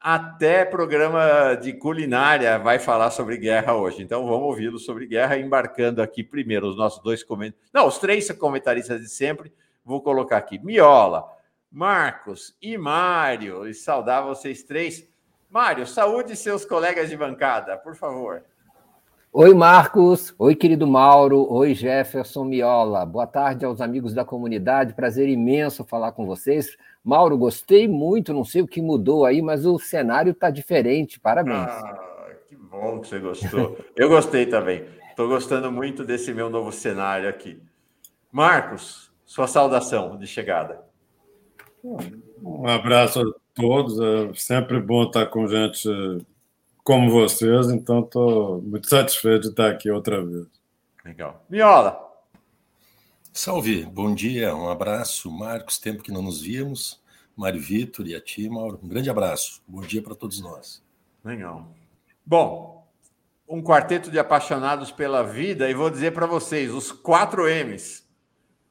até 0.00 0.64
programa 0.64 1.54
de 1.54 1.72
culinária 1.72 2.58
vai 2.58 2.78
falar 2.78 3.10
sobre 3.10 3.36
guerra 3.36 3.74
hoje. 3.74 4.02
Então 4.02 4.26
vamos 4.26 4.46
ouvi-lo 4.46 4.78
sobre 4.78 5.06
guerra, 5.06 5.38
embarcando 5.38 6.02
aqui 6.02 6.22
primeiro 6.22 6.68
os 6.68 6.76
nossos 6.76 7.02
dois 7.02 7.22
comentaristas. 7.22 7.70
Não, 7.72 7.86
os 7.86 7.98
três 7.98 8.30
comentaristas 8.32 9.00
de 9.00 9.08
sempre, 9.08 9.52
vou 9.84 10.00
colocar 10.02 10.36
aqui. 10.36 10.58
Miola, 10.58 11.24
Marcos 11.70 12.56
e 12.60 12.76
Mário. 12.78 13.66
E 13.66 13.74
saudar 13.74 14.22
vocês 14.22 14.62
três. 14.62 15.08
Mário, 15.50 15.86
saúde 15.86 16.36
seus 16.36 16.64
colegas 16.64 17.08
de 17.08 17.16
bancada, 17.16 17.76
por 17.76 17.96
favor. 17.96 18.42
Oi, 19.32 19.52
Marcos. 19.52 20.34
Oi, 20.38 20.54
querido 20.54 20.86
Mauro. 20.86 21.46
Oi, 21.52 21.74
Jefferson 21.74 22.44
Miola. 22.44 23.04
Boa 23.04 23.26
tarde 23.26 23.66
aos 23.66 23.82
amigos 23.82 24.14
da 24.14 24.24
comunidade. 24.24 24.94
Prazer 24.94 25.28
imenso 25.28 25.84
falar 25.84 26.12
com 26.12 26.24
vocês. 26.24 26.74
Mauro, 27.06 27.38
gostei 27.38 27.86
muito. 27.86 28.34
Não 28.34 28.44
sei 28.44 28.62
o 28.62 28.66
que 28.66 28.82
mudou 28.82 29.24
aí, 29.24 29.40
mas 29.40 29.64
o 29.64 29.78
cenário 29.78 30.32
está 30.32 30.50
diferente. 30.50 31.20
Parabéns. 31.20 31.68
Ah, 31.68 32.34
que 32.48 32.56
bom 32.56 32.98
que 33.00 33.06
você 33.06 33.20
gostou. 33.20 33.78
Eu 33.94 34.08
gostei 34.08 34.44
também. 34.44 34.84
Estou 35.08 35.28
gostando 35.28 35.70
muito 35.70 36.04
desse 36.04 36.34
meu 36.34 36.50
novo 36.50 36.72
cenário 36.72 37.28
aqui. 37.28 37.62
Marcos, 38.32 39.12
sua 39.24 39.46
saudação 39.46 40.18
de 40.18 40.26
chegada. 40.26 40.84
Um 42.42 42.66
abraço 42.66 43.20
a 43.20 43.24
todos. 43.54 44.00
É 44.00 44.34
sempre 44.34 44.80
bom 44.80 45.04
estar 45.04 45.26
com 45.26 45.46
gente 45.46 45.88
como 46.82 47.08
vocês, 47.08 47.70
então 47.70 48.00
estou 48.00 48.60
muito 48.62 48.88
satisfeito 48.88 49.42
de 49.42 49.48
estar 49.50 49.70
aqui 49.70 49.88
outra 49.92 50.24
vez. 50.24 50.46
Legal. 51.04 51.44
Miola. 51.48 52.05
Salve, 53.36 53.84
bom 53.84 54.14
dia, 54.14 54.56
um 54.56 54.70
abraço, 54.70 55.30
Marcos, 55.30 55.78
tempo 55.78 56.02
que 56.02 56.10
não 56.10 56.22
nos 56.22 56.40
víamos, 56.40 57.02
Mário 57.36 57.60
Vitor 57.60 58.06
e 58.06 58.14
a 58.14 58.20
ti, 58.20 58.48
Mauro, 58.48 58.80
um 58.82 58.88
grande 58.88 59.10
abraço, 59.10 59.62
bom 59.68 59.82
dia 59.82 60.00
para 60.00 60.14
todos 60.14 60.40
nós. 60.40 60.82
Legal. 61.22 61.70
Bom, 62.24 62.88
um 63.46 63.62
quarteto 63.62 64.10
de 64.10 64.18
apaixonados 64.18 64.90
pela 64.90 65.22
vida, 65.22 65.68
e 65.68 65.74
vou 65.74 65.90
dizer 65.90 66.12
para 66.12 66.24
vocês, 66.24 66.72
os 66.72 66.90
quatro 66.90 67.46
M's, 67.46 68.08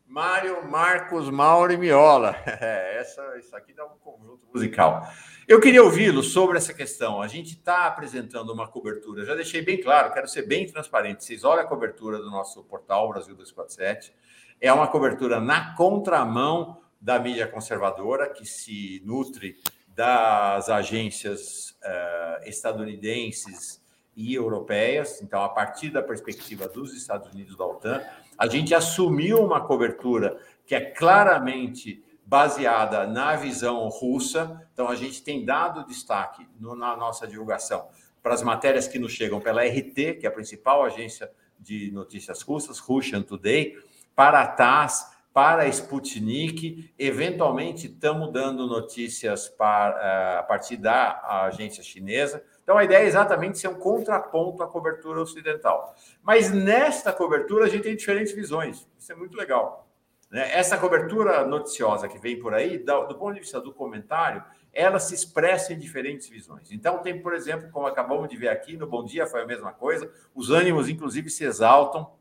Mário, 0.08 0.68
Marcos, 0.68 1.30
Mauro 1.30 1.72
e 1.72 1.78
Miola. 1.78 2.36
É, 2.60 2.98
essa, 3.00 3.38
isso 3.38 3.56
aqui 3.56 3.72
dá 3.72 3.86
um 3.86 3.98
conjunto 4.04 4.48
musical. 4.52 5.08
Eu 5.48 5.60
queria 5.62 5.84
ouvi-lo 5.84 6.24
sobre 6.24 6.58
essa 6.58 6.74
questão. 6.74 7.22
A 7.22 7.28
gente 7.28 7.52
está 7.52 7.86
apresentando 7.86 8.52
uma 8.52 8.68
cobertura, 8.68 9.26
já 9.26 9.36
deixei 9.36 9.62
bem 9.62 9.80
claro, 9.80 10.12
quero 10.12 10.28
ser 10.28 10.48
bem 10.48 10.66
transparente. 10.66 11.24
Vocês 11.24 11.44
olham 11.44 11.64
a 11.64 11.68
cobertura 11.68 12.18
do 12.18 12.32
nosso 12.32 12.64
portal 12.64 13.08
Brasil 13.10 13.36
247. 13.36 14.12
É 14.60 14.72
uma 14.72 14.88
cobertura 14.88 15.40
na 15.40 15.76
contramão 15.76 16.77
da 16.99 17.19
mídia 17.19 17.48
conservadora, 17.48 18.30
que 18.30 18.45
se 18.45 19.02
nutre 19.06 19.57
das 19.88 20.69
agências 20.69 21.77
uh, 21.84 22.48
estadunidenses 22.48 23.82
e 24.15 24.34
europeias. 24.34 25.22
Então, 25.22 25.44
a 25.44 25.49
partir 25.49 25.90
da 25.90 26.02
perspectiva 26.02 26.68
dos 26.68 26.94
Estados 26.94 27.32
Unidos 27.34 27.56
da 27.56 27.65
OTAN, 27.65 28.02
a 28.38 28.48
gente 28.48 28.73
assumiu 28.73 29.44
uma 29.44 29.61
cobertura 29.61 30.38
que 30.65 30.73
é 30.73 30.82
claramente 30.82 32.03
baseada 32.26 33.06
na 33.06 33.36
visão 33.36 33.88
russa. 33.88 34.68
Então, 34.73 34.90
a 34.90 34.95
gente 34.95 35.22
tem 35.22 35.45
dado 35.45 35.86
destaque 35.86 36.48
no, 36.60 36.76
na 36.76 36.98
nossa 36.98 37.27
divulgação 37.27 37.88
para 38.23 38.34
as 38.34 38.41
matérias 38.41 38.88
que 38.88 38.98
nos 38.98 39.11
chegam 39.11 39.40
pela 39.40 39.64
RT, 39.64 40.15
que 40.19 40.22
é 40.23 40.27
a 40.27 40.32
principal 40.32 40.84
agência 40.84 41.30
de 41.60 41.91
notícias 41.91 42.41
russas, 42.41 42.80
Russian 42.80 43.22
Today, 43.22 43.77
para 44.16 44.42
a 44.42 44.48
TASS, 44.48 45.14
para 45.34 45.64
a 45.64 45.68
Sputnik. 45.68 46.94
Eventualmente, 46.98 47.88
estamos 47.88 48.32
dando 48.32 48.66
notícias 48.66 49.50
para, 49.50 50.00
eh, 50.02 50.40
a 50.40 50.44
partir 50.44 50.78
da 50.78 51.20
agência 51.46 51.84
chinesa. 51.84 52.42
Então, 52.64 52.78
a 52.78 52.84
ideia 52.84 53.04
é 53.04 53.06
exatamente 53.06 53.60
ser 53.60 53.68
um 53.68 53.76
contraponto 53.76 54.64
à 54.64 54.68
cobertura 54.68 55.22
ocidental. 55.22 55.94
Mas 56.24 56.52
nesta 56.52 57.12
cobertura, 57.12 57.66
a 57.66 57.68
gente 57.68 57.84
tem 57.84 57.96
diferentes 57.96 58.34
visões. 58.34 58.88
Isso 58.98 59.12
é 59.12 59.16
muito 59.16 59.38
legal. 59.38 59.88
Né? 60.32 60.50
Essa 60.54 60.78
cobertura 60.78 61.46
noticiosa 61.46 62.08
que 62.08 62.18
vem 62.18 62.40
por 62.40 62.54
aí, 62.54 62.78
do 62.78 63.16
ponto 63.16 63.34
de 63.34 63.42
vista 63.42 63.60
do 63.62 63.74
comentário, 63.74 64.44
ela 64.74 65.00
se 65.00 65.14
expressa 65.14 65.74
em 65.74 65.78
diferentes 65.78 66.28
visões. 66.28 66.72
Então, 66.72 66.98
tem, 67.00 67.22
por 67.22 67.34
exemplo, 67.34 67.70
como 67.72 67.88
acabamos 67.88 68.28
de 68.28 68.36
ver 68.36 68.50
aqui, 68.50 68.76
no 68.76 68.88
Bom 68.88 69.04
Dia 69.04 69.26
foi 69.26 69.42
a 69.42 69.46
mesma 69.46 69.72
coisa, 69.72 70.12
os 70.34 70.50
ânimos, 70.50 70.90
inclusive, 70.90 71.30
se 71.30 71.46
exaltam. 71.46 72.12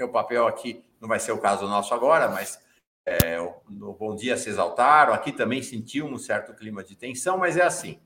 Meu 0.00 0.08
papel 0.08 0.46
aqui 0.46 0.82
não 1.00 1.08
vai 1.08 1.20
ser 1.20 1.30
o 1.30 1.38
caso 1.38 1.68
nosso 1.68 1.94
agora, 1.94 2.28
mas 2.28 2.58
é, 3.06 3.36
no 3.68 3.92
Bom 3.92 4.16
Dia 4.16 4.36
se 4.36 4.48
exaltaram. 4.48 5.12
Aqui 5.12 5.30
também 5.30 5.62
sentiu 5.62 6.06
um 6.06 6.18
certo 6.18 6.52
clima 6.54 6.82
de 6.82 6.96
tensão, 6.96 7.38
mas 7.38 7.56
é 7.56 7.62
assim 7.62 8.00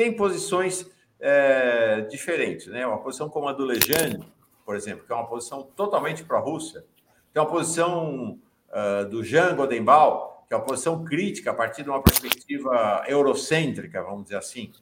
tem 0.00 0.10
posições 0.10 0.90
é, 1.20 2.00
diferentes, 2.10 2.68
né? 2.68 2.86
Uma 2.86 3.02
posição 3.02 3.28
como 3.28 3.48
a 3.48 3.52
do 3.52 3.66
Lejane, 3.66 4.26
por 4.64 4.74
exemplo, 4.74 5.04
que 5.04 5.12
é 5.12 5.14
uma 5.14 5.26
posição 5.26 5.62
totalmente 5.76 6.24
pró-Rússia, 6.24 6.86
tem 7.34 7.42
uma 7.42 7.50
posição 7.50 8.38
uh, 8.70 9.06
do 9.10 9.22
Jean 9.22 9.54
Godembal, 9.54 10.46
que 10.48 10.54
é 10.54 10.56
uma 10.56 10.64
posição 10.64 11.04
crítica 11.04 11.50
a 11.50 11.54
partir 11.54 11.82
de 11.82 11.90
uma 11.90 12.02
perspectiva 12.02 13.04
eurocêntrica, 13.08 14.02
vamos 14.02 14.24
dizer 14.24 14.36
assim. 14.36 14.72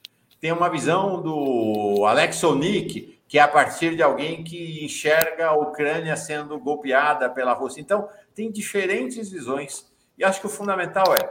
Tem 0.41 0.53
uma 0.53 0.71
visão 0.71 1.21
do 1.21 2.07
Alex 2.07 2.45
Onik, 2.45 3.18
que 3.29 3.39
é 3.39 3.43
a 3.43 3.47
partir 3.47 3.95
de 3.95 4.03
alguém 4.03 4.43
que 4.43 4.83
enxerga 4.83 5.49
a 5.49 5.55
Ucrânia 5.55 6.17
sendo 6.17 6.59
golpeada 6.59 7.29
pela 7.29 7.53
Rússia. 7.53 7.81
Então, 7.81 8.09
tem 8.35 8.51
diferentes 8.51 9.31
visões. 9.31 9.87
E 10.17 10.25
acho 10.25 10.41
que 10.41 10.47
o 10.47 10.51
fundamental 10.51 11.15
é: 11.15 11.31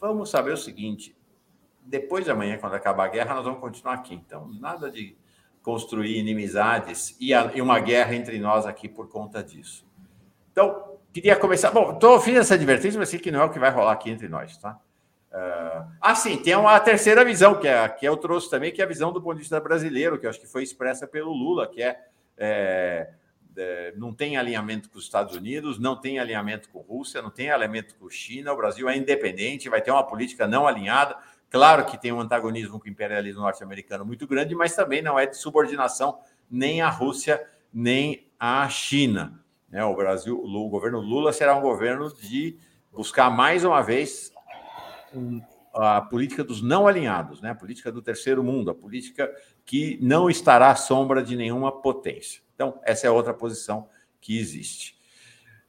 vamos 0.00 0.30
saber 0.30 0.52
o 0.52 0.56
seguinte: 0.56 1.14
depois 1.84 2.24
de 2.24 2.30
amanhã, 2.30 2.56
quando 2.56 2.74
acabar 2.74 3.06
a 3.06 3.08
guerra, 3.08 3.34
nós 3.34 3.44
vamos 3.44 3.60
continuar 3.60 3.94
aqui. 3.94 4.14
Então, 4.14 4.48
nada 4.60 4.90
de 4.90 5.16
construir 5.60 6.18
inimizades 6.18 7.16
e, 7.18 7.34
a, 7.34 7.50
e 7.52 7.60
uma 7.60 7.80
guerra 7.80 8.14
entre 8.14 8.38
nós 8.38 8.64
aqui 8.64 8.88
por 8.88 9.08
conta 9.08 9.42
disso. 9.42 9.84
Então, 10.52 10.98
queria 11.12 11.34
começar. 11.34 11.72
Bom, 11.72 11.94
tô, 11.98 12.20
fiz 12.20 12.36
essa 12.36 12.54
advertência, 12.54 12.98
mas 12.98 13.08
sei 13.08 13.18
que 13.18 13.32
não 13.32 13.40
é 13.40 13.44
o 13.44 13.50
que 13.50 13.58
vai 13.58 13.70
rolar 13.70 13.92
aqui 13.92 14.08
entre 14.08 14.28
nós, 14.28 14.56
tá? 14.56 14.78
Uh, 15.34 15.90
ah, 16.00 16.14
sim, 16.14 16.36
tem 16.36 16.54
uma 16.54 16.78
terceira 16.78 17.24
visão, 17.24 17.58
que, 17.58 17.66
é, 17.66 17.88
que 17.88 18.06
eu 18.06 18.16
trouxe 18.16 18.48
também, 18.48 18.70
que 18.70 18.80
é 18.80 18.84
a 18.84 18.88
visão 18.88 19.12
do 19.12 19.20
ponto 19.20 19.34
de 19.34 19.40
vista 19.40 19.58
brasileiro, 19.58 20.16
que 20.16 20.28
acho 20.28 20.40
que 20.40 20.46
foi 20.46 20.62
expressa 20.62 21.08
pelo 21.08 21.32
Lula, 21.32 21.66
que 21.66 21.82
é, 21.82 21.98
é, 22.38 23.10
é 23.56 23.92
não 23.96 24.14
tem 24.14 24.36
alinhamento 24.36 24.88
com 24.88 24.96
os 24.96 25.02
Estados 25.02 25.34
Unidos, 25.34 25.76
não 25.76 26.00
tem 26.00 26.20
alinhamento 26.20 26.68
com 26.68 26.78
a 26.78 26.82
Rússia, 26.84 27.20
não 27.20 27.30
tem 27.30 27.50
alinhamento 27.50 27.96
com 27.96 28.06
a 28.06 28.10
China, 28.10 28.52
o 28.52 28.56
Brasil 28.56 28.88
é 28.88 28.96
independente, 28.96 29.68
vai 29.68 29.82
ter 29.82 29.90
uma 29.90 30.06
política 30.06 30.46
não 30.46 30.68
alinhada. 30.68 31.16
Claro 31.50 31.84
que 31.84 32.00
tem 32.00 32.12
um 32.12 32.20
antagonismo 32.20 32.78
com 32.78 32.86
o 32.86 32.90
imperialismo 32.90 33.42
norte-americano 33.42 34.04
muito 34.04 34.28
grande, 34.28 34.54
mas 34.54 34.76
também 34.76 35.02
não 35.02 35.18
é 35.18 35.26
de 35.26 35.36
subordinação 35.36 36.20
nem 36.48 36.80
à 36.80 36.88
Rússia, 36.88 37.44
nem 37.72 38.28
à 38.38 38.68
China. 38.68 39.44
Né? 39.68 39.84
O 39.84 39.96
Brasil, 39.96 40.40
o 40.40 40.68
governo 40.68 41.00
Lula 41.00 41.32
será 41.32 41.56
um 41.56 41.60
governo 41.60 42.08
de 42.14 42.56
buscar 42.92 43.30
mais 43.30 43.64
uma 43.64 43.82
vez 43.82 44.32
a 45.74 46.00
política 46.00 46.44
dos 46.44 46.62
não 46.62 46.86
alinhados, 46.86 47.40
né? 47.40 47.50
a 47.50 47.54
política 47.54 47.90
do 47.90 48.00
terceiro 48.00 48.44
mundo, 48.44 48.70
a 48.70 48.74
política 48.74 49.30
que 49.64 49.98
não 50.00 50.30
estará 50.30 50.70
à 50.70 50.76
sombra 50.76 51.22
de 51.22 51.36
nenhuma 51.36 51.72
potência. 51.72 52.42
Então, 52.54 52.80
essa 52.84 53.06
é 53.06 53.10
outra 53.10 53.34
posição 53.34 53.88
que 54.20 54.38
existe. 54.38 54.94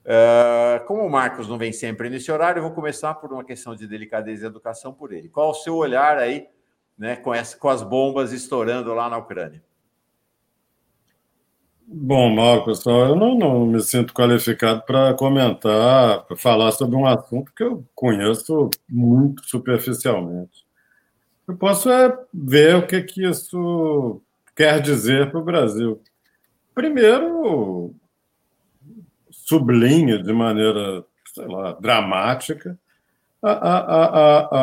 Uh, 0.06 0.86
como 0.86 1.04
o 1.04 1.10
Marcos 1.10 1.48
não 1.48 1.58
vem 1.58 1.72
sempre 1.72 2.10
nesse 2.12 2.32
horário, 2.32 2.60
eu 2.60 2.64
vou 2.64 2.72
começar 2.72 3.16
por 3.16 3.34
uma 3.34 3.44
questão 3.44 3.76
de 3.76 3.88
delicadeza 3.88 4.46
e 4.46 4.48
educação 4.48 4.94
por 4.94 5.12
ele. 5.12 5.30
Qual 5.30 5.50
o 5.50 5.56
seu 5.56 5.76
olhar 5.76 6.18
aí, 6.18 6.48
né, 6.96 7.16
com, 7.16 7.34
essa, 7.34 7.58
com 7.58 7.70
as 7.70 7.82
bombas 7.82 8.32
estourando 8.32 8.94
lá 8.94 9.10
na 9.10 9.18
Ucrânia? 9.18 9.64
Bom, 11.88 12.34
Mauro, 12.34 12.66
pessoal, 12.66 13.10
eu 13.10 13.16
não, 13.16 13.38
não 13.38 13.66
me 13.68 13.80
sinto 13.80 14.12
qualificado 14.12 14.82
para 14.82 15.14
comentar, 15.14 16.24
para 16.24 16.36
falar 16.36 16.72
sobre 16.72 16.95
um 16.95 17.06
assunto 17.06 17.52
que 17.56 17.64
eu 17.64 17.86
conheço 17.94 18.72
muito 18.90 19.45
superficialmente. 19.45 20.66
Eu 21.48 21.56
posso 21.56 21.91
é 21.91 22.18
ver 22.34 22.76
o 22.76 22.88
que, 22.88 23.03
que 23.03 23.24
isso 23.24 24.20
quer 24.56 24.82
dizer 24.82 25.30
para 25.30 25.40
o 25.40 25.44
Brasil. 25.44 26.02
Primeiro, 26.74 27.94
sublinha 29.30 30.18
de 30.24 30.34
maneira, 30.34 31.06
sei 31.36 31.45
lá, 31.45 31.74
dramática 31.74 32.80
a, 33.44 33.52
a, 33.52 34.06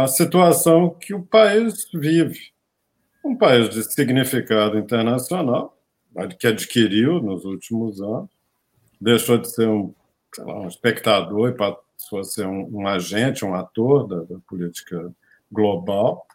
a, 0.00 0.02
a 0.02 0.06
situação 0.08 0.90
que 0.90 1.14
o 1.14 1.22
país 1.22 1.88
vive. 1.94 2.50
Um 3.24 3.36
país 3.36 3.68
de 3.68 3.84
significado 3.84 4.76
internacional, 4.76 5.71
que 6.38 6.46
adquiriu 6.46 7.20
nos 7.20 7.44
últimos 7.44 8.00
anos, 8.00 8.30
deixou 9.00 9.38
de 9.38 9.50
ser 9.50 9.68
um, 9.68 9.92
lá, 10.38 10.60
um 10.60 10.68
espectador 10.68 11.48
e 11.48 11.52
passou 11.52 12.20
a 12.20 12.24
ser 12.24 12.46
um, 12.46 12.68
um 12.72 12.86
agente, 12.86 13.44
um 13.44 13.54
ator 13.54 14.06
da, 14.06 14.22
da 14.22 14.38
política 14.48 15.10
global, 15.50 16.26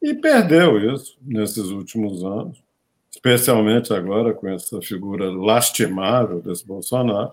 e 0.00 0.14
perdeu 0.14 0.94
isso 0.94 1.16
nesses 1.22 1.70
últimos 1.70 2.24
anos, 2.24 2.62
especialmente 3.10 3.92
agora 3.92 4.34
com 4.34 4.48
essa 4.48 4.80
figura 4.82 5.30
lastimável 5.30 6.40
desse 6.40 6.66
Bolsonaro, 6.66 7.32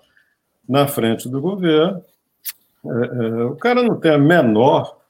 na 0.67 0.87
frente 0.87 1.27
do 1.27 1.41
governo. 1.41 2.03
É, 2.85 2.89
é, 2.89 3.43
o 3.43 3.55
cara 3.55 3.83
não 3.83 3.99
tem 3.99 4.11
a 4.11 4.17
menor 4.17 5.01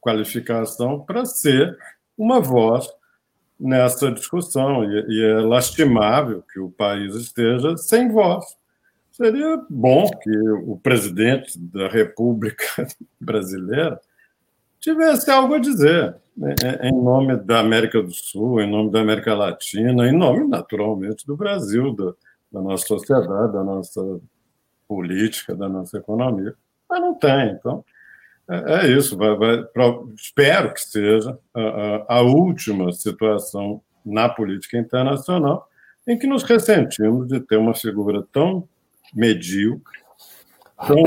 qualificação 0.00 1.00
para 1.00 1.24
ser 1.24 1.76
uma 2.16 2.40
voz 2.40 2.88
nessa 3.58 4.10
discussão, 4.12 4.84
e, 4.84 5.06
e 5.08 5.24
é 5.24 5.34
lastimável 5.40 6.42
que 6.52 6.60
o 6.60 6.70
país 6.70 7.14
esteja 7.14 7.76
sem 7.76 8.10
voz, 8.10 8.44
seria 9.10 9.60
bom 9.68 10.08
que 10.22 10.38
o 10.64 10.78
presidente 10.78 11.58
da 11.58 11.88
República 11.88 12.86
Brasileira 13.20 14.00
tivesse 14.78 15.30
algo 15.30 15.54
a 15.54 15.58
dizer 15.58 16.14
né, 16.36 16.54
em 16.82 16.92
nome 16.92 17.36
da 17.36 17.58
América 17.58 18.00
do 18.00 18.12
Sul, 18.12 18.60
em 18.60 18.70
nome 18.70 18.92
da 18.92 19.00
América 19.00 19.34
Latina, 19.34 20.08
em 20.08 20.16
nome, 20.16 20.46
naturalmente, 20.46 21.26
do 21.26 21.36
Brasil, 21.36 21.92
da, 21.94 22.12
da 22.52 22.60
nossa 22.60 22.86
sociedade, 22.86 23.52
da 23.52 23.64
nossa 23.64 24.20
política, 24.86 25.56
da 25.56 25.68
nossa 25.68 25.98
economia. 25.98 26.54
Mas 26.88 27.00
não 27.00 27.14
tem, 27.14 27.50
então 27.50 27.84
é, 28.48 28.86
é 28.86 28.92
isso. 28.92 29.16
Vai, 29.16 29.36
vai, 29.36 29.64
espero 30.16 30.72
que 30.72 30.80
seja 30.80 31.38
a, 31.54 32.16
a, 32.16 32.20
última 32.22 32.92
situação 32.92 33.82
na 34.04 34.28
política 34.28 34.78
internacional 34.78 35.68
em 36.06 36.18
que 36.18 36.26
nos 36.26 36.42
ressentimos 36.42 37.28
de 37.28 37.40
ter 37.40 37.56
uma 37.56 37.74
figura 37.74 38.26
tão 38.32 38.66
medíocre, 39.14 40.00
tão 40.86 41.02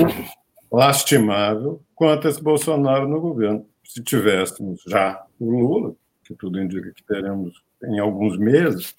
lastimável 0.72 1.82
quanto 1.96 2.28
esse 2.28 2.42
Bolsonaro 2.42 3.08
no 3.08 3.20
governo. 3.20 3.66
Se 3.84 4.04
tivéssemos 4.04 4.82
já 4.88 5.24
o 5.40 5.50
Lula, 5.50 5.96
que 6.24 6.36
tudo 6.36 6.62
indica 6.62 6.94
que 6.94 7.04
teremos 7.04 7.62
em 7.84 8.00
alguns 8.00 8.38
meses, 8.38 8.96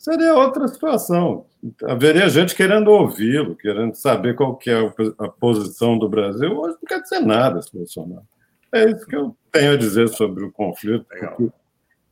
seria 0.00 0.34
outra 0.34 0.66
situação. 0.66 1.46
Haveria 1.84 2.28
gente 2.30 2.54
querendo 2.54 2.88
ouvi-lo, 2.88 3.54
querendo 3.54 3.94
saber 3.94 4.34
qual 4.34 4.56
que 4.56 4.70
é 4.70 4.92
a 5.18 5.28
posição 5.28 5.98
do 5.98 6.08
Brasil. 6.08 6.58
Hoje 6.58 6.78
não 6.80 6.88
quer 6.88 7.02
dizer 7.02 7.20
nada 7.20 7.58
esse 7.58 7.70
Bolsonaro. 7.70 8.26
É 8.72 8.88
isso 8.88 9.06
que 9.06 9.14
eu 9.14 9.36
tenho 9.52 9.74
a 9.74 9.76
dizer 9.76 10.08
sobre 10.08 10.42
o 10.42 10.50
conflito, 10.50 11.04
porque 11.04 11.52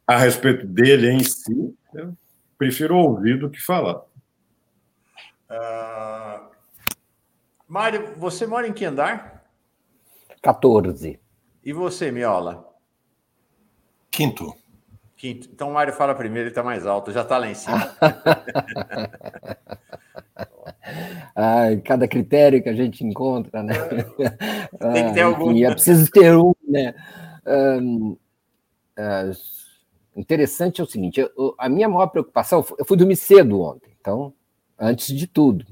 a 0.06 0.18
respeito 0.18 0.66
dele 0.66 1.10
em 1.10 1.24
si, 1.24 1.74
eu 1.94 2.12
prefiro 2.58 2.94
ouvir 2.96 3.38
do 3.38 3.48
que 3.48 3.60
falar. 3.60 4.02
Uh, 5.50 6.46
Mário, 7.66 8.14
você 8.16 8.46
mora 8.46 8.68
em 8.68 8.72
que 8.72 8.84
andar? 8.84 9.44
14. 10.42 11.18
E 11.64 11.72
você, 11.72 12.10
Miola? 12.10 12.68
Quinto. 14.10 14.52
Quinto. 15.18 15.48
Então 15.52 15.68
o 15.68 15.74
Mário 15.74 15.92
fala 15.92 16.14
primeiro, 16.14 16.44
ele 16.44 16.50
está 16.50 16.62
mais 16.62 16.86
alto, 16.86 17.10
já 17.10 17.22
está 17.22 17.38
lá 17.38 17.50
em 17.50 17.54
cima. 17.54 17.92
ah, 21.34 21.64
cada 21.84 22.06
critério 22.06 22.62
que 22.62 22.68
a 22.68 22.74
gente 22.74 23.04
encontra, 23.04 23.64
né? 23.64 23.74
Tem 24.92 25.08
que 25.08 25.14
ter 25.14 25.22
ah, 25.22 25.26
algum. 25.26 25.50
Enfim, 25.50 25.64
é 25.64 25.70
preciso 25.72 26.08
ter 26.08 26.36
um, 26.36 26.54
né? 26.66 26.94
Um, 27.44 28.16
uh, 28.96 29.32
interessante 30.16 30.80
é 30.80 30.84
o 30.84 30.86
seguinte: 30.86 31.18
eu, 31.18 31.54
a 31.58 31.68
minha 31.68 31.88
maior 31.88 32.06
preocupação, 32.06 32.64
eu 32.78 32.84
fui 32.84 32.96
dormir 32.96 33.16
cedo 33.16 33.60
ontem, 33.60 33.90
então 34.00 34.32
antes 34.78 35.08
de 35.08 35.26
tudo. 35.26 35.66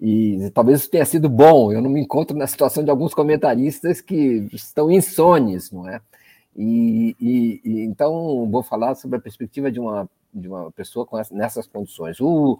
E 0.00 0.48
talvez 0.54 0.82
isso 0.82 0.90
tenha 0.90 1.04
sido 1.04 1.28
bom. 1.28 1.72
Eu 1.72 1.82
não 1.82 1.90
me 1.90 2.00
encontro 2.00 2.36
na 2.36 2.46
situação 2.46 2.84
de 2.84 2.90
alguns 2.90 3.12
comentaristas 3.12 4.00
que 4.00 4.48
estão 4.52 4.88
insones, 4.88 5.72
não 5.72 5.88
é? 5.88 6.00
E, 6.58 7.14
e, 7.20 7.60
e 7.64 7.80
então 7.84 8.50
vou 8.50 8.64
falar 8.64 8.96
sobre 8.96 9.16
a 9.16 9.20
perspectiva 9.20 9.70
de 9.70 9.78
uma 9.78 10.10
de 10.34 10.48
uma 10.48 10.70
pessoa 10.72 11.06
com 11.06 11.18
essa, 11.18 11.34
nessas 11.34 11.66
condições. 11.66 12.20
O, 12.20 12.58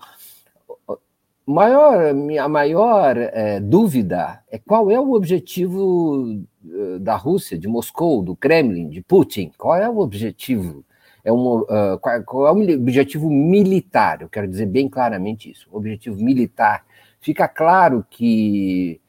maior, 1.47 2.15
a 2.41 2.49
maior 2.49 3.17
é, 3.17 3.61
dúvida 3.61 4.43
é 4.51 4.59
qual 4.59 4.91
é 4.91 4.99
o 4.99 5.13
objetivo 5.13 6.43
eh, 6.65 6.99
da 6.99 7.17
Rússia, 7.17 7.59
de 7.59 7.69
Moscou, 7.69 8.23
do 8.23 8.35
Kremlin, 8.35 8.89
de 8.89 9.03
Putin. 9.03 9.53
Qual 9.57 9.77
é 9.77 9.89
o 9.89 9.99
objetivo 9.99 10.85
é 11.25 11.33
um, 11.33 11.59
uh, 11.59 11.99
qual, 12.01 12.23
qual, 12.25 12.47
é 12.47 12.53
o 12.53 12.81
objetivo 12.81 13.29
militar? 13.29 14.23
Eu 14.23 14.29
quero 14.29 14.49
dizer 14.49 14.67
bem 14.67 14.89
claramente 14.89 15.51
isso. 15.51 15.69
O 15.71 15.77
objetivo 15.77 16.17
militar. 16.23 16.87
Fica 17.21 17.47
claro 17.47 18.07
que 18.09 19.01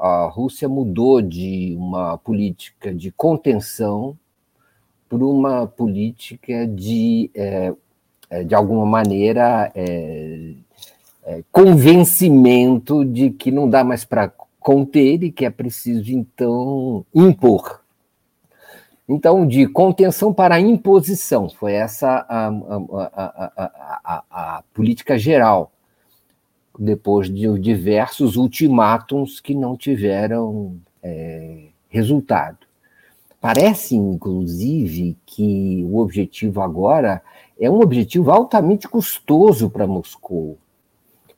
a 0.00 0.26
Rússia 0.26 0.66
mudou 0.66 1.20
de 1.20 1.76
uma 1.78 2.16
política 2.16 2.94
de 2.94 3.12
contenção 3.12 4.16
para 5.06 5.18
uma 5.18 5.66
política 5.66 6.66
de, 6.66 7.30
é, 7.34 7.74
de 8.44 8.54
alguma 8.54 8.86
maneira, 8.86 9.70
é, 9.74 10.54
é, 11.24 11.44
convencimento 11.52 13.04
de 13.04 13.30
que 13.30 13.50
não 13.50 13.68
dá 13.68 13.84
mais 13.84 14.04
para 14.04 14.32
conter 14.58 15.22
e 15.24 15.30
que 15.30 15.44
é 15.44 15.50
preciso, 15.50 16.10
então, 16.12 17.04
impor. 17.14 17.80
Então, 19.08 19.46
de 19.46 19.66
contenção 19.66 20.32
para 20.32 20.60
imposição, 20.60 21.48
foi 21.48 21.72
essa 21.72 22.24
a, 22.28 22.48
a, 22.48 23.92
a, 24.04 24.24
a, 24.30 24.62
política 24.72 25.18
geral, 25.18 25.72
depois 26.80 27.28
de 27.28 27.58
diversos 27.58 28.36
ultimátums 28.36 29.38
que 29.38 29.54
não 29.54 29.76
tiveram 29.76 30.76
é, 31.02 31.66
resultado. 31.90 32.56
Parece, 33.38 33.94
inclusive, 33.96 35.14
que 35.26 35.84
o 35.86 35.98
objetivo 35.98 36.62
agora 36.62 37.22
é 37.60 37.70
um 37.70 37.80
objetivo 37.80 38.30
altamente 38.30 38.88
custoso 38.88 39.68
para 39.68 39.86
Moscou, 39.86 40.56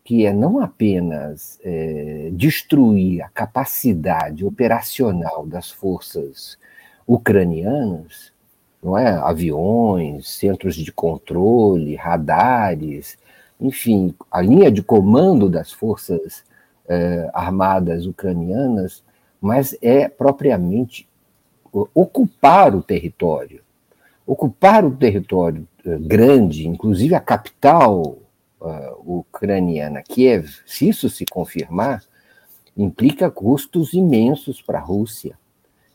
que 0.05 0.24
é 0.24 0.32
não 0.32 0.60
apenas 0.60 1.59
é, 1.64 2.31
destruir 2.32 3.23
a 3.23 3.28
capacidade 3.28 4.44
operacional 4.44 5.44
das 5.44 5.73
forças 5.73 6.56
ucranianas, 7.05 8.32
não 8.81 8.97
é? 8.97 9.09
Aviões, 9.10 10.28
centros 10.28 10.77
de 10.77 10.93
controle, 10.93 11.97
radares, 11.97 13.16
enfim, 13.62 14.14
a 14.30 14.40
linha 14.40 14.70
de 14.70 14.82
comando 14.82 15.48
das 15.48 15.72
forças 15.72 16.44
eh, 16.89 17.30
armadas 17.32 18.06
ucranianas, 18.06 19.05
mas 19.40 19.76
é 19.80 20.09
propriamente 20.09 21.09
ocupar 21.94 22.74
o 22.74 22.82
território. 22.82 23.62
Ocupar 24.26 24.84
o 24.84 24.97
território 24.97 25.66
eh, 25.86 25.97
grande, 25.98 26.68
inclusive 26.68 27.14
a 27.14 27.20
capital 27.20 28.18
uh, 28.60 29.18
ucraniana, 29.18 30.02
Kiev, 30.02 30.48
se 30.66 30.89
isso 30.89 31.09
se 31.09 31.24
confirmar, 31.24 32.02
implica 32.76 33.30
custos 33.30 33.93
imensos 33.93 34.60
para 34.60 34.78
a 34.78 34.82
Rússia 34.82 35.39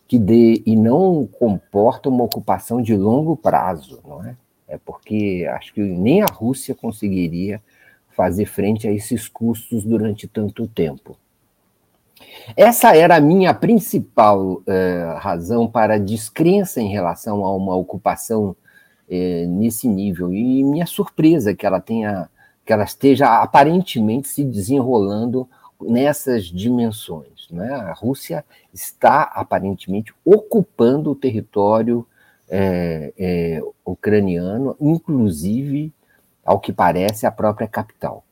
que 0.07 0.18
dê 0.18 0.64
e 0.65 0.76
não 0.76 1.27
comporta 1.27 2.07
uma 2.07 2.23
ocupação 2.23 2.81
de 2.81 2.95
longo 2.95 3.35
prazo, 3.35 3.99
não 4.07 4.23
é? 4.23 4.38
É 4.68 4.77
porque 4.77 5.48
acho 5.52 5.73
que 5.73 5.81
nem 5.81 6.22
a 6.22 6.27
Rússia 6.31 6.76
conseguiria 6.76 7.61
fazer 8.10 8.45
frente 8.45 8.88
a 8.88 8.91
esses 8.91 9.27
custos 9.27 9.84
durante 9.84 10.27
tanto 10.27 10.68
tempo. 10.68 11.18
Essa 12.56 12.95
era 12.95 13.15
a 13.15 13.22
minha 13.22 13.53
principal 13.53 14.61
eh, 14.65 15.15
razão 15.19 15.68
para 15.68 15.99
descrença 15.99 16.81
em 16.81 16.89
relação 16.89 17.45
a 17.45 17.56
uma 17.56 17.76
ocupação 17.76 18.56
eh, 19.10 19.45
nesse 19.48 19.88
nível 19.88 20.34
e 20.34 20.64
minha 20.64 20.85
surpresa 20.85 21.53
que 21.53 21.65
ela 21.65 21.80
tenha 21.80 22.30
que 22.65 22.73
ela 22.73 22.84
esteja 22.84 23.41
aparentemente 23.41 24.27
se 24.27 24.44
desenrolando 24.44 25.48
nessas 25.81 26.45
dimensões. 26.45 27.48
Né? 27.49 27.73
A 27.73 27.94
Rússia 27.94 28.44
está 28.73 29.22
aparentemente 29.22 30.14
ocupando 30.26 31.11
o 31.11 31.15
território 31.15 32.06
é, 32.49 33.14
é, 33.18 33.61
ucraniano, 33.86 34.76
inclusive, 34.80 35.94
ao 36.45 36.60
que 36.60 36.72
parece, 36.72 37.26
a 37.26 37.32
própria 37.32 37.68
capital. 37.68 38.24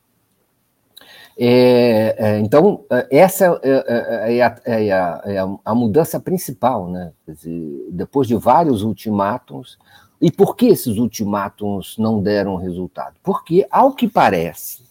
É, 1.38 2.16
é 2.18 2.38
então, 2.38 2.84
essa 3.10 3.60
é, 3.62 4.38
é, 4.38 4.86
é 4.86 4.92
a, 4.92 5.58
a, 5.64 5.74
mudança 5.74 6.18
principal, 6.18 6.90
né? 6.90 7.12
Dizer, 7.28 7.88
depois 7.90 8.26
de 8.26 8.34
vários 8.34 8.82
ultimátums. 8.82 9.78
E 10.18 10.30
por 10.30 10.56
que 10.56 10.66
esses 10.68 10.96
ultimátums 10.96 11.98
não 11.98 12.22
deram 12.22 12.56
resultado? 12.56 13.16
Porque, 13.22 13.66
ao 13.70 13.92
que 13.92 14.08
parece, 14.08 14.82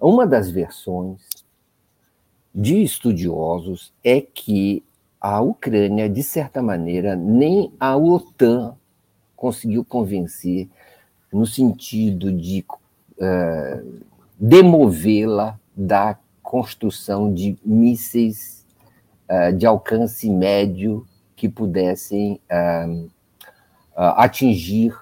uma 0.00 0.26
das 0.26 0.50
versões 0.50 1.20
de 2.52 2.82
estudiosos 2.82 3.92
é 4.02 4.20
que 4.20 4.82
a 5.20 5.40
Ucrânia, 5.40 6.08
de 6.08 6.22
certa 6.22 6.62
maneira, 6.62 7.16
nem 7.16 7.72
a 7.78 7.96
OTAN 7.96 8.76
conseguiu 9.34 9.84
convencer 9.84 10.68
no 11.32 11.46
sentido 11.46 12.32
de 12.32 12.64
uh, 13.18 14.02
demovê-la 14.38 15.58
da 15.76 16.18
construção 16.42 17.32
de 17.32 17.56
mísseis 17.64 18.64
uh, 19.28 19.52
de 19.52 19.66
alcance 19.66 20.28
médio 20.30 21.06
que 21.36 21.48
pudessem 21.48 22.40
uh, 22.50 23.08
atingir 23.96 24.96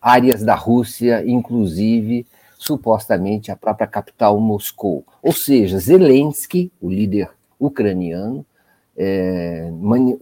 áreas 0.00 0.42
da 0.44 0.54
Rússia, 0.54 1.24
inclusive 1.26 2.26
supostamente 2.58 3.50
a 3.50 3.56
própria 3.56 3.86
capital 3.86 4.38
Moscou. 4.38 5.04
Ou 5.22 5.32
seja, 5.32 5.78
Zelensky, 5.78 6.70
o 6.80 6.88
líder 6.90 7.30
ucraniano, 7.64 8.44
é, 8.96 9.70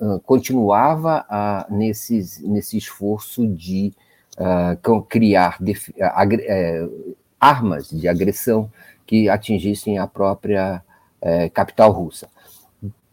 ah, 0.01 0.21
continuava 0.25 1.25
a, 1.29 1.67
nesse, 1.71 2.23
nesse 2.43 2.77
esforço 2.77 3.47
de 3.47 3.93
uh, 4.39 5.03
criar, 5.03 5.57
def, 5.61 5.89
uh, 5.89 7.17
armas 7.41 7.91
de 7.91 8.07
agressão 8.07 8.71
que 9.07 9.29
atingissem 9.29 9.99
a 9.99 10.07
própria 10.07 10.83
é, 11.21 11.49
capital 11.49 11.91
russa. 11.91 12.29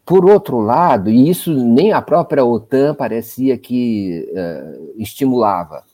Por 0.04 0.24
outro 0.24 0.60
lado, 0.60 1.10
e 1.10 1.28
isso 1.28 1.52
nem 1.52 1.92
a 1.92 2.00
própria 2.00 2.44
OTAN 2.44 2.94
parecia 2.94 3.58
que 3.58 4.30
é, 4.34 4.78
estimulava. 4.96 5.84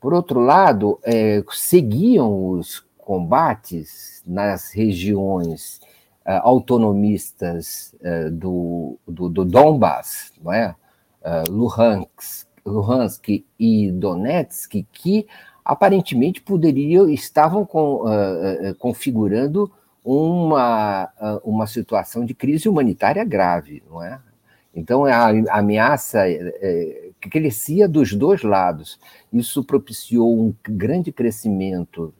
Por 0.00 0.14
outro 0.14 0.40
lado, 0.40 0.98
é, 1.02 1.42
seguiam 1.50 2.50
os 2.50 2.84
combates 2.96 4.22
nas 4.26 4.72
regiões 4.72 5.80
é, 5.80 5.91
autonomistas 6.24 7.94
é, 8.00 8.30
do, 8.30 8.98
do, 9.06 9.28
do, 9.28 9.44
Donbass, 9.44 10.32
não 10.42 10.52
é? 10.52 10.74
É, 11.22 11.44
Luhansk, 11.48 12.46
Luhansk 12.64 13.44
e 13.58 13.90
Donetsk, 13.90 14.86
que 14.92 15.26
aparentemente 15.64 16.40
poderiam 16.40 17.08
estavam 17.08 17.64
com, 17.64 18.04
configurando 18.78 19.70
uma, 20.04 21.08
uma 21.44 21.68
situação 21.68 22.24
de 22.24 22.34
crise 22.34 22.68
humanitária 22.68 23.24
grave, 23.24 23.80
não 23.88 24.02
é? 24.02 24.20
Então, 24.74 25.04
a 25.04 25.28
ameaça 25.50 26.28
é, 26.28 27.10
crescia 27.20 27.86
dos 27.86 28.14
dois 28.14 28.42
lados. 28.42 28.98
Isso 29.32 29.62
propiciou 29.62 30.34
um 30.34 30.54
grande 30.66 31.12
crescimento, 31.12 32.14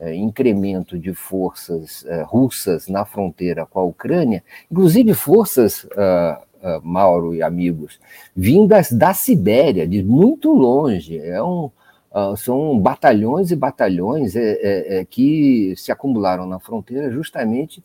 é, 0.00 0.14
incremento 0.14 0.98
de 0.98 1.12
forças 1.12 2.06
é, 2.06 2.22
russas 2.22 2.88
na 2.88 3.04
fronteira 3.04 3.66
com 3.66 3.80
a 3.80 3.84
Ucrânia, 3.84 4.42
inclusive 4.70 5.12
forças, 5.12 5.84
uh, 5.84 6.38
uh, 6.62 6.80
Mauro 6.82 7.34
e 7.34 7.42
amigos, 7.42 8.00
vindas 8.34 8.90
da 8.90 9.12
Sibéria, 9.12 9.86
de 9.86 10.02
muito 10.02 10.52
longe. 10.52 11.18
É 11.18 11.42
um, 11.42 11.70
Uh, 12.12 12.36
são 12.36 12.76
batalhões 12.76 13.52
e 13.52 13.54
batalhões 13.54 14.34
é, 14.34 15.06
que 15.08 15.74
se 15.76 15.92
acumularam 15.92 16.44
na 16.44 16.58
fronteira 16.58 17.08
justamente 17.08 17.80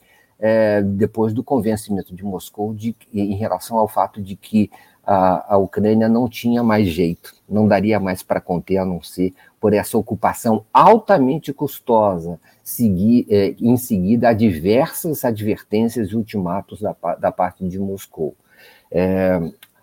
depois 0.96 1.32
do 1.32 1.44
convencimento 1.44 2.16
de 2.16 2.24
Moscou 2.24 2.74
de, 2.74 2.96
em 3.14 3.36
relação 3.36 3.78
ao 3.78 3.88
fato 3.88 4.20
de 4.20 4.36
que 4.36 4.72
a, 5.06 5.56
a 5.56 5.58
Ucrânia 5.58 6.10
não 6.10 6.28
tinha 6.28 6.64
mais 6.64 6.88
jeito, 6.88 7.34
não 7.48 7.68
daria 7.68 8.00
mais 8.00 8.24
para 8.24 8.42
conter, 8.42 8.78
a 8.78 8.86
não 8.86 9.02
ser 9.02 9.34
por 9.60 9.74
essa 9.74 9.98
ocupação 9.98 10.66
altamente 10.74 11.54
custosa, 11.54 12.40
seguir, 12.64 13.26
é, 13.30 13.56
em 13.60 13.78
seguida 13.78 14.30
a 14.30 14.34
diversas 14.34 15.24
advertências 15.24 16.10
e 16.10 16.16
ultimatos 16.16 16.82
da, 16.82 16.96
da 17.20 17.32
parte 17.32 17.68
de 17.68 17.80
Moscou. 17.80 18.36
É, 18.92 19.40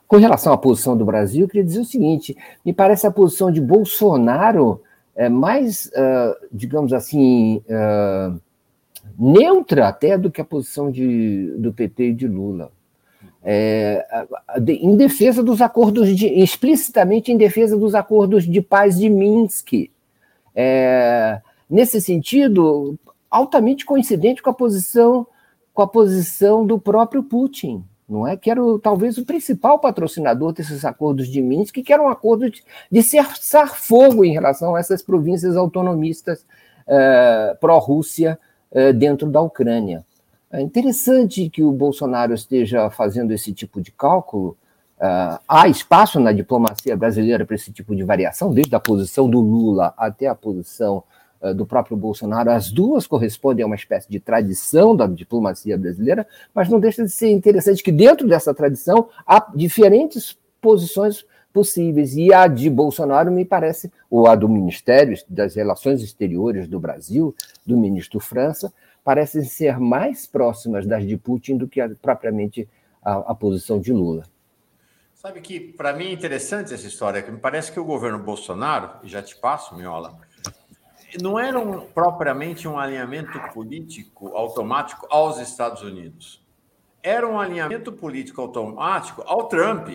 com 0.06 0.16
relação 0.16 0.52
à 0.52 0.58
posição 0.58 0.96
do 0.96 1.04
Brasil, 1.04 1.42
eu 1.42 1.48
queria 1.48 1.64
dizer 1.64 1.80
o 1.80 1.84
seguinte: 1.84 2.36
me 2.64 2.72
parece 2.72 3.06
a 3.06 3.10
posição 3.10 3.50
de 3.50 3.60
Bolsonaro 3.60 4.82
é 5.14 5.28
mais, 5.28 5.86
uh, 5.86 6.46
digamos 6.50 6.92
assim, 6.92 7.62
uh, 7.68 8.40
neutra 9.18 9.88
até 9.88 10.16
do 10.16 10.30
que 10.30 10.40
a 10.40 10.44
posição 10.44 10.90
de, 10.90 11.54
do 11.58 11.72
PT 11.72 12.08
e 12.08 12.14
de 12.14 12.26
Lula. 12.26 12.70
É, 13.44 14.06
em 14.68 14.96
defesa 14.96 15.42
dos 15.42 15.60
acordos 15.60 16.16
de, 16.16 16.26
explicitamente 16.28 17.32
em 17.32 17.36
defesa 17.36 17.76
dos 17.76 17.94
acordos 17.94 18.44
de 18.44 18.60
paz 18.60 18.98
de 18.98 19.10
Minsk. 19.10 19.90
É, 20.54 21.40
nesse 21.68 22.00
sentido, 22.00 22.96
altamente 23.30 23.84
coincidente 23.84 24.42
com 24.42 24.50
a 24.50 24.54
posição 24.54 25.26
com 25.74 25.80
a 25.80 25.88
posição 25.88 26.66
do 26.66 26.78
próprio 26.78 27.22
Putin 27.22 27.82
não 28.12 28.26
é? 28.26 28.36
Que 28.36 28.50
era 28.50 28.62
o, 28.62 28.78
talvez 28.78 29.16
o 29.16 29.24
principal 29.24 29.78
patrocinador 29.78 30.52
desses 30.52 30.84
acordos 30.84 31.28
de 31.28 31.40
Minsk, 31.40 31.76
que 31.82 31.92
era 31.92 32.02
um 32.02 32.08
acordo 32.08 32.50
de, 32.50 32.62
de 32.90 33.02
cessar 33.02 33.74
fogo 33.74 34.24
em 34.24 34.32
relação 34.32 34.76
a 34.76 34.80
essas 34.80 35.02
províncias 35.02 35.56
autonomistas 35.56 36.44
eh, 36.86 37.56
pró-Rússia 37.60 38.38
eh, 38.70 38.92
dentro 38.92 39.30
da 39.30 39.40
Ucrânia. 39.40 40.04
É 40.52 40.60
interessante 40.60 41.48
que 41.48 41.62
o 41.62 41.72
Bolsonaro 41.72 42.34
esteja 42.34 42.90
fazendo 42.90 43.32
esse 43.32 43.52
tipo 43.54 43.80
de 43.80 43.90
cálculo. 43.90 44.56
Uh, 44.98 45.40
há 45.48 45.66
espaço 45.66 46.20
na 46.20 46.30
diplomacia 46.30 46.96
brasileira 46.96 47.44
para 47.46 47.56
esse 47.56 47.72
tipo 47.72 47.96
de 47.96 48.04
variação, 48.04 48.52
desde 48.52 48.74
a 48.74 48.78
posição 48.78 49.28
do 49.28 49.40
Lula 49.40 49.94
até 49.96 50.26
a 50.26 50.34
posição 50.34 51.02
eh, 51.42 51.52
do 51.52 51.66
próprio 51.66 51.96
Bolsonaro, 51.96 52.50
as 52.50 52.70
duas 52.70 53.04
correspondem 53.04 53.64
a 53.64 53.66
uma 53.66 53.74
espécie 53.74 54.08
de 54.08 54.20
tradição 54.20 54.94
da 54.94 55.08
diplomacia 55.08 55.76
brasileira, 55.76 56.24
mas 56.54 56.68
não 56.68 56.78
deixa 56.78 57.02
de 57.02 57.10
ser 57.10 57.30
interessante 57.30 57.82
que 57.82 57.90
dentro 57.90 58.28
dessa 58.28 58.54
tradição 58.54 59.08
há 59.26 59.50
diferentes 59.52 60.38
posições 60.60 61.24
possíveis. 61.52 62.14
E 62.14 62.32
a 62.32 62.46
de 62.46 62.70
Bolsonaro 62.70 63.32
me 63.32 63.44
parece, 63.44 63.90
ou 64.08 64.28
a 64.28 64.36
do 64.36 64.48
Ministério 64.48 65.18
das 65.28 65.56
Relações 65.56 66.00
Exteriores 66.00 66.68
do 66.68 66.78
Brasil, 66.78 67.34
do 67.66 67.76
ministro 67.76 68.20
França, 68.20 68.72
parecem 69.04 69.42
ser 69.44 69.78
mais 69.78 70.26
próximas 70.26 70.86
das 70.86 71.06
de 71.06 71.16
Putin 71.16 71.56
do 71.56 71.68
que 71.68 71.80
a, 71.80 71.88
propriamente 71.88 72.68
a, 73.02 73.32
a 73.32 73.34
posição 73.34 73.80
de 73.80 73.92
Lula. 73.92 74.24
Sabe 75.14 75.40
que, 75.40 75.60
para 75.60 75.92
mim, 75.92 76.06
é 76.06 76.12
interessante 76.12 76.74
essa 76.74 76.86
história, 76.86 77.22
que 77.22 77.30
me 77.30 77.38
parece 77.38 77.70
que 77.70 77.78
o 77.78 77.84
governo 77.84 78.18
Bolsonaro, 78.18 78.90
e 79.04 79.08
já 79.08 79.22
te 79.22 79.36
passo, 79.36 79.76
Miola, 79.76 80.18
não 81.20 81.38
era 81.38 81.58
um, 81.58 81.86
propriamente 81.86 82.66
um 82.66 82.78
alinhamento 82.78 83.38
político 83.52 84.28
automático 84.36 85.06
aos 85.10 85.38
Estados 85.38 85.82
Unidos. 85.82 86.42
Era 87.02 87.26
um 87.28 87.38
alinhamento 87.38 87.92
político 87.92 88.40
automático 88.40 89.22
ao 89.26 89.46
Trump. 89.48 89.88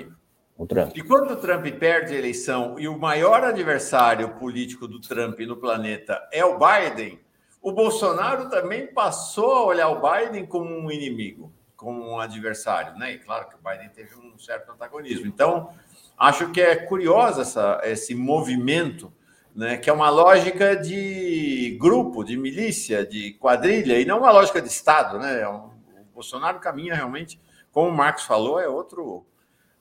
O 0.58 0.66
Trump. 0.66 0.96
E 0.96 1.02
quando 1.02 1.32
o 1.32 1.36
Trump 1.36 1.66
perde 1.78 2.14
a 2.14 2.18
eleição 2.18 2.80
e 2.80 2.88
o 2.88 2.98
maior 2.98 3.44
adversário 3.44 4.30
político 4.36 4.88
do 4.88 5.00
Trump 5.00 5.40
no 5.40 5.58
planeta 5.58 6.22
é 6.32 6.44
o 6.46 6.58
Biden, 6.58 7.20
o 7.68 7.72
Bolsonaro 7.74 8.50
também 8.50 8.88
passou 8.88 9.52
a 9.52 9.66
olhar 9.66 9.90
o 9.90 10.02
Biden 10.02 10.46
como 10.46 10.74
um 10.74 10.90
inimigo, 10.90 11.52
como 11.76 12.02
um 12.02 12.18
adversário, 12.18 12.98
né? 12.98 13.12
E 13.12 13.20
claro 13.20 13.50
que 13.50 13.56
o 13.56 13.58
Biden 13.58 13.90
teve 13.90 14.16
um 14.16 14.40
certo 14.40 14.72
antagonismo. 14.72 15.28
Então, 15.28 15.72
acho 16.18 16.50
que 16.52 16.62
é 16.62 16.78
curioso 16.78 17.42
essa, 17.42 17.82
esse 17.84 18.16
movimento 18.16 19.12
né, 19.54 19.76
que 19.76 19.90
é 19.90 19.94
uma 19.94 20.10
lógica 20.10 20.78
de 20.78 21.78
grupo, 21.78 22.24
de 22.24 22.38
milícia, 22.38 23.06
de 23.06 23.34
quadrilha, 23.34 24.00
e 24.00 24.06
não 24.06 24.20
uma 24.20 24.32
lógica 24.32 24.62
de 24.62 24.70
Estado. 24.70 25.20
Né? 25.20 25.42
É 25.42 25.48
o 25.50 25.70
Bolsonaro 26.14 26.60
caminha 26.62 26.96
realmente, 26.96 27.38
como 27.74 27.90
o 27.90 27.94
Marcos 27.94 28.24
falou, 28.24 28.62
é 28.62 28.68
outro. 28.70 29.26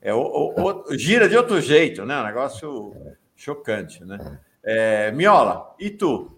É 0.02 0.12
o, 0.12 0.18
o, 0.18 0.82
o, 0.90 0.98
gira 0.98 1.28
de 1.28 1.36
outro 1.36 1.60
jeito, 1.60 2.04
né? 2.04 2.20
Um 2.20 2.24
negócio 2.24 2.96
chocante. 3.36 4.04
Né? 4.04 4.40
É, 4.64 5.12
Miola, 5.12 5.72
e 5.78 5.88
tu? 5.88 6.35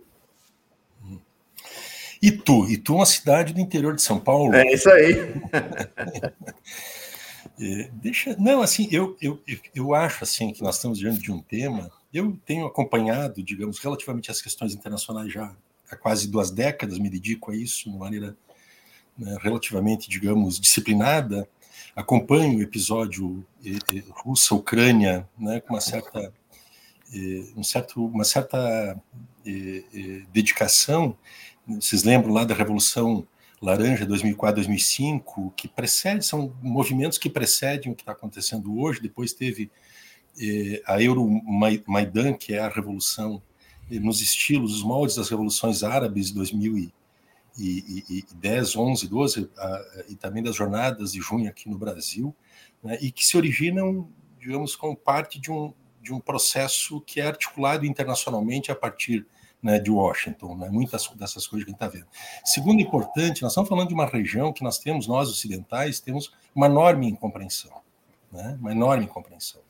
Itu, 2.20 2.68
Itu 2.70 2.94
é 2.94 2.96
uma 2.96 3.06
cidade 3.06 3.52
do 3.52 3.60
interior 3.60 3.94
de 3.94 4.02
São 4.02 4.18
Paulo. 4.18 4.54
É 4.54 4.72
isso 4.72 4.90
aí. 4.90 5.14
é, 7.60 7.90
deixa, 7.92 8.34
não, 8.38 8.62
assim, 8.62 8.88
eu, 8.90 9.16
eu, 9.20 9.40
eu 9.74 9.94
acho 9.94 10.24
assim 10.24 10.52
que 10.52 10.62
nós 10.62 10.76
estamos 10.76 10.98
diante 10.98 11.20
de 11.20 11.30
um 11.30 11.40
tema 11.40 11.90
eu 12.12 12.38
tenho 12.46 12.66
acompanhado, 12.66 13.42
digamos, 13.42 13.78
relativamente 13.78 14.30
as 14.30 14.40
questões 14.40 14.74
internacionais 14.74 15.32
já 15.32 15.54
há 15.90 15.96
quase 15.96 16.28
duas 16.28 16.50
décadas, 16.50 16.98
me 16.98 17.10
dedico 17.10 17.50
a 17.50 17.56
isso 17.56 17.90
de 17.90 17.96
maneira 17.96 18.36
né, 19.16 19.36
relativamente, 19.40 20.08
digamos, 20.08 20.58
disciplinada. 20.58 21.48
Acompanho 21.94 22.58
o 22.58 22.62
episódio 22.62 23.44
eh, 23.64 23.78
eh, 23.94 24.02
Rússia-Ucrânia 24.08 25.28
né, 25.38 25.60
com 25.60 25.74
uma 25.74 25.80
certa, 25.80 26.32
eh, 27.12 27.44
um 27.56 27.62
certo, 27.62 28.04
uma 28.04 28.24
certa 28.24 29.00
dedicação. 30.30 31.16
Vocês 31.68 32.02
lembram 32.02 32.32
lá 32.32 32.44
da 32.44 32.54
Revolução 32.54 33.28
Laranja 33.60 34.06
2004-2005, 34.06 35.52
que 35.54 35.68
precede, 35.68 36.24
são 36.24 36.50
movimentos 36.62 37.18
que 37.18 37.28
precedem 37.28 37.92
o 37.92 37.94
que 37.94 38.00
está 38.00 38.12
acontecendo 38.12 38.80
hoje. 38.80 39.02
Depois 39.02 39.34
teve 39.34 39.70
eh, 40.40 40.80
a 40.86 41.02
Euromaidan, 41.02 42.32
que 42.32 42.54
é 42.54 42.60
a 42.60 42.70
revolução 42.70 43.42
eh, 43.90 43.98
nos 43.98 44.22
estilos, 44.22 44.76
os 44.76 44.82
moldes 44.82 45.16
das 45.16 45.28
revoluções 45.28 45.82
árabes 45.82 46.28
de 46.28 46.34
2010, 46.36 48.74
11, 48.74 49.06
12, 49.06 49.50
e 50.08 50.16
também 50.16 50.42
das 50.42 50.56
jornadas 50.56 51.12
de 51.12 51.20
junho 51.20 51.50
aqui 51.50 51.68
no 51.68 51.76
Brasil, 51.76 52.34
né, 52.82 52.96
e 52.98 53.12
que 53.12 53.26
se 53.26 53.36
originam, 53.36 54.08
digamos, 54.40 54.74
como 54.74 54.96
parte 54.96 55.38
de 55.38 55.52
um, 55.52 55.74
de 56.00 56.14
um 56.14 56.20
processo 56.20 56.98
que 57.02 57.20
é 57.20 57.26
articulado 57.26 57.84
internacionalmente 57.84 58.72
a 58.72 58.74
partir 58.74 59.26
né, 59.62 59.78
de 59.78 59.90
Washington, 59.90 60.56
né, 60.56 60.68
muitas 60.68 61.09
dessas 61.16 61.47
coisas 61.47 61.64
que 61.64 61.70
a 61.70 61.74
gente 61.74 61.85
está 61.85 61.89
vendo. 61.89 62.06
Segundo 62.44 62.80
importante, 62.80 63.43
nós 63.43 63.52
estamos 63.52 63.68
falando 63.68 63.89
de 63.89 63.94
uma 63.94 64.06
região 64.06 64.52
que 64.52 64.62
nós 64.62 64.78
temos, 64.78 65.06
nós 65.06 65.28
ocidentais, 65.28 66.01
temos 66.01 66.32
uma 66.55 66.66
enorme 66.66 67.09
incompreensão, 67.09 67.80
né, 68.32 68.56
uma 68.60 68.72
enorme 68.72 69.05
incompreensão. 69.05 69.60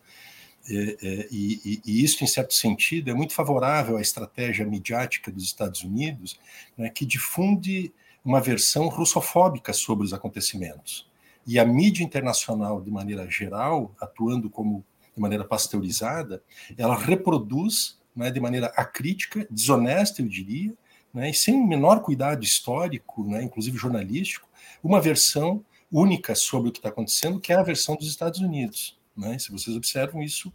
É, 0.71 0.75
é, 0.75 1.29
e, 1.31 1.81
e, 1.87 2.05
isso, 2.05 2.23
em 2.23 2.27
certo 2.27 2.53
sentido, 2.53 3.11
é 3.11 3.15
muito 3.15 3.33
favorável 3.33 3.97
à 3.97 4.03
estratégia 4.03 4.67
midiática 4.67 5.33
dos 5.33 5.45
Estados 5.45 5.83
Unidos, 5.83 6.39
né, 6.77 6.91
que 6.91 7.07
difunde 7.07 7.93
uma 8.23 8.41
versão 8.41 8.89
russofóbica 8.89 9.73
sobre 9.73 10.05
os 10.05 10.13
acontecimentos. 10.13 11.09
E 11.47 11.59
a 11.59 11.65
mídia 11.65 12.05
internacional, 12.05 12.83
de 12.83 12.91
maneira 12.91 13.29
geral, 13.31 13.95
atuando 13.99 14.51
como 14.51 14.85
de 15.15 15.23
maneira 15.23 15.45
pasteurizada, 15.45 16.43
ela 16.77 16.95
reproduz 16.97 17.98
né, 18.19 18.33
de 18.33 18.41
maneira 18.41 18.67
acrítica, 18.77 19.47
desonesta, 19.49 20.21
eu 20.21 20.29
diria, 20.29 20.75
né, 21.15 21.31
e 21.31 21.35
sem 21.35 21.55
o 21.55 21.67
menor 21.67 22.03
cuidado 22.03 22.43
histórico, 22.43 23.25
né, 23.25 23.45
inclusive 23.45 23.79
jornalístico, 23.79 24.49
uma 24.83 25.01
versão 25.01 25.65
única 25.91 26.35
sobre 26.35 26.69
o 26.69 26.73
que 26.73 26.81
está 26.81 26.89
acontecendo, 26.89 27.41
que 27.41 27.53
é 27.53 27.57
a 27.57 27.63
versão 27.63 27.95
dos 27.95 28.09
Estados 28.09 28.41
Unidos. 28.41 28.99
Né? 29.17 29.39
Se 29.39 29.53
vocês 29.53 29.77
observam, 29.77 30.21
isso 30.21 30.53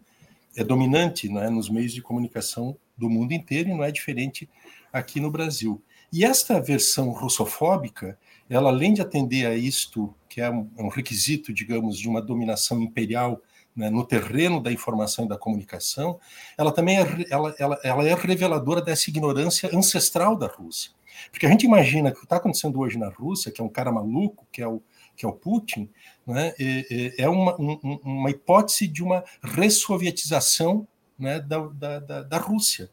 é 0.56 0.64
dominante 0.64 1.30
né, 1.30 1.49
nos 1.49 1.69
meios 1.69 1.94
de 1.94 2.02
comunicação 2.02 2.77
do 2.98 3.10
mundo 3.10 3.31
inteiro 3.31 3.69
e 3.69 3.73
não 3.73 3.84
é 3.84 3.91
diferente 3.91 4.48
aqui 4.91 5.22
no 5.22 5.31
Brasil. 5.31 5.81
E 6.11 6.23
esta 6.23 6.60
versão 6.60 7.11
russofóbica, 7.11 8.19
ela 8.49 8.69
além 8.69 8.94
de 8.94 9.02
atender 9.02 9.48
a 9.48 9.56
isto, 9.56 10.14
que 10.30 10.41
é 10.41 10.49
um, 10.49 10.69
é 10.77 10.90
requisito, 10.90 11.53
digamos, 11.53 11.98
de 11.98 12.07
uma 12.10 12.22
dominação 12.22 12.81
imperial 12.81 13.41
né, 13.75 13.89
no 13.89 14.05
terreno 14.05 14.61
da 14.61 14.71
informação 14.71 15.25
e 15.25 15.27
da 15.27 15.37
comunicação, 15.37 16.19
ela 16.57 16.71
também 16.71 16.99
é, 16.99 17.25
ela, 17.29 17.55
ela, 17.57 17.79
ela 17.83 18.07
é 18.07 18.13
reveladora 18.13 18.81
dessa 18.81 19.09
ignorância 19.09 19.69
ancestral 19.73 20.35
da 20.35 20.47
Rússia. 20.47 20.91
Porque 21.31 21.45
a 21.45 21.49
gente 21.49 21.65
imagina 21.65 22.11
que 22.11 22.17
o 22.17 22.19
que 22.21 22.25
está 22.25 22.37
acontecendo 22.37 22.79
hoje 22.79 22.97
na 22.97 23.09
Rússia, 23.09 23.51
que 23.51 23.61
é 23.61 23.63
um 23.63 23.69
cara 23.69 23.91
maluco, 23.91 24.47
que 24.51 24.61
é 24.61 24.67
o, 24.67 24.81
que 25.15 25.25
é 25.25 25.29
o 25.29 25.33
Putin, 25.33 25.89
né, 26.25 26.53
é, 26.59 27.23
é 27.23 27.29
uma, 27.29 27.59
um, 27.59 27.99
uma 28.03 28.29
hipótese 28.29 28.87
de 28.87 29.03
uma 29.03 29.23
ressovietização 29.41 30.87
né, 31.17 31.39
da, 31.39 31.59
da, 31.67 31.99
da, 31.99 32.23
da 32.23 32.37
Rússia 32.37 32.89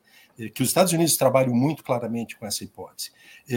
que 0.55 0.62
os 0.62 0.69
Estados 0.69 0.93
Unidos 0.93 1.19
trabalham 1.19 1.55
muito 1.55 1.85
claramente 1.85 2.35
com 2.39 2.47
essa 2.47 2.65
hipótese. 2.65 3.11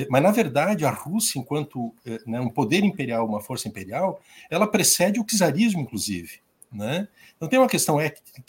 Mas, 0.10 0.22
na 0.22 0.32
verdade, 0.32 0.84
a 0.84 0.90
Rússia, 0.90 1.40
enquanto 1.40 1.96
né, 2.28 2.42
um 2.42 2.50
poder 2.50 2.84
imperial, 2.84 3.26
uma 3.26 3.40
força 3.40 3.70
imperial, 3.70 4.20
ela 4.50 4.68
precede 4.68 5.18
o 5.18 5.24
czarismo, 5.24 5.80
inclusive. 5.80 6.43
Né? 6.74 7.08
Então, 7.36 7.48
tem 7.48 7.60
uma 7.60 7.70
questão 7.70 8.00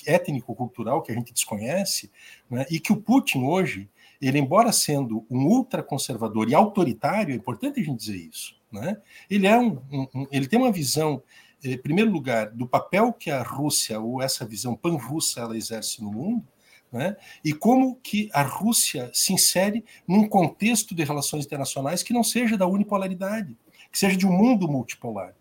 étnico-cultural 0.07 1.03
que 1.03 1.13
a 1.13 1.15
gente 1.15 1.33
desconhece, 1.33 2.11
né, 2.49 2.65
e 2.71 2.81
que 2.81 2.91
o 2.91 2.97
Putin, 2.97 3.45
hoje, 3.45 3.91
ele, 4.21 4.39
embora 4.39 4.73
sendo 4.73 5.27
um 5.31 5.45
ultraconservador 5.45 6.49
e 6.49 6.55
autoritário, 6.55 7.33
é 7.33 7.37
importante 7.37 7.81
a 7.81 7.83
gente 7.83 7.99
dizer 7.99 8.17
isso, 8.17 8.57
né? 8.73 8.97
ele, 9.29 9.47
é 9.47 9.59
um, 9.59 9.79
um, 9.93 10.27
ele 10.33 10.49
tem 10.49 10.59
uma 10.59 10.73
visão, 10.73 11.23
em 11.63 11.77
primeiro 11.77 12.11
lugar, 12.11 12.51
do 12.51 12.67
papel 12.67 13.13
que 13.13 13.31
a 13.31 13.43
Rússia, 13.43 14.01
ou 14.01 14.23
essa 14.23 14.47
visão 14.47 14.75
pan-russa, 14.75 15.41
ela 15.41 15.57
exerce 15.57 16.03
no 16.03 16.11
mundo, 16.11 16.47
né? 16.91 17.17
e 17.45 17.53
como 17.53 17.97
que 17.97 18.31
a 18.33 18.43
Rússia 18.43 19.11
se 19.13 19.35
insere 19.35 19.85
num 20.09 20.27
contexto 20.27 20.95
de 20.95 21.05
relações 21.05 21.45
internacionais 21.45 22.03
que 22.03 22.15
não 22.15 22.25
seja 22.25 22.57
da 22.57 22.67
unipolaridade, 22.67 23.55
que 23.93 23.99
seja 23.99 24.17
de 24.17 24.27
um 24.27 24.33
mundo 24.33 24.67
multipolar. 24.67 25.35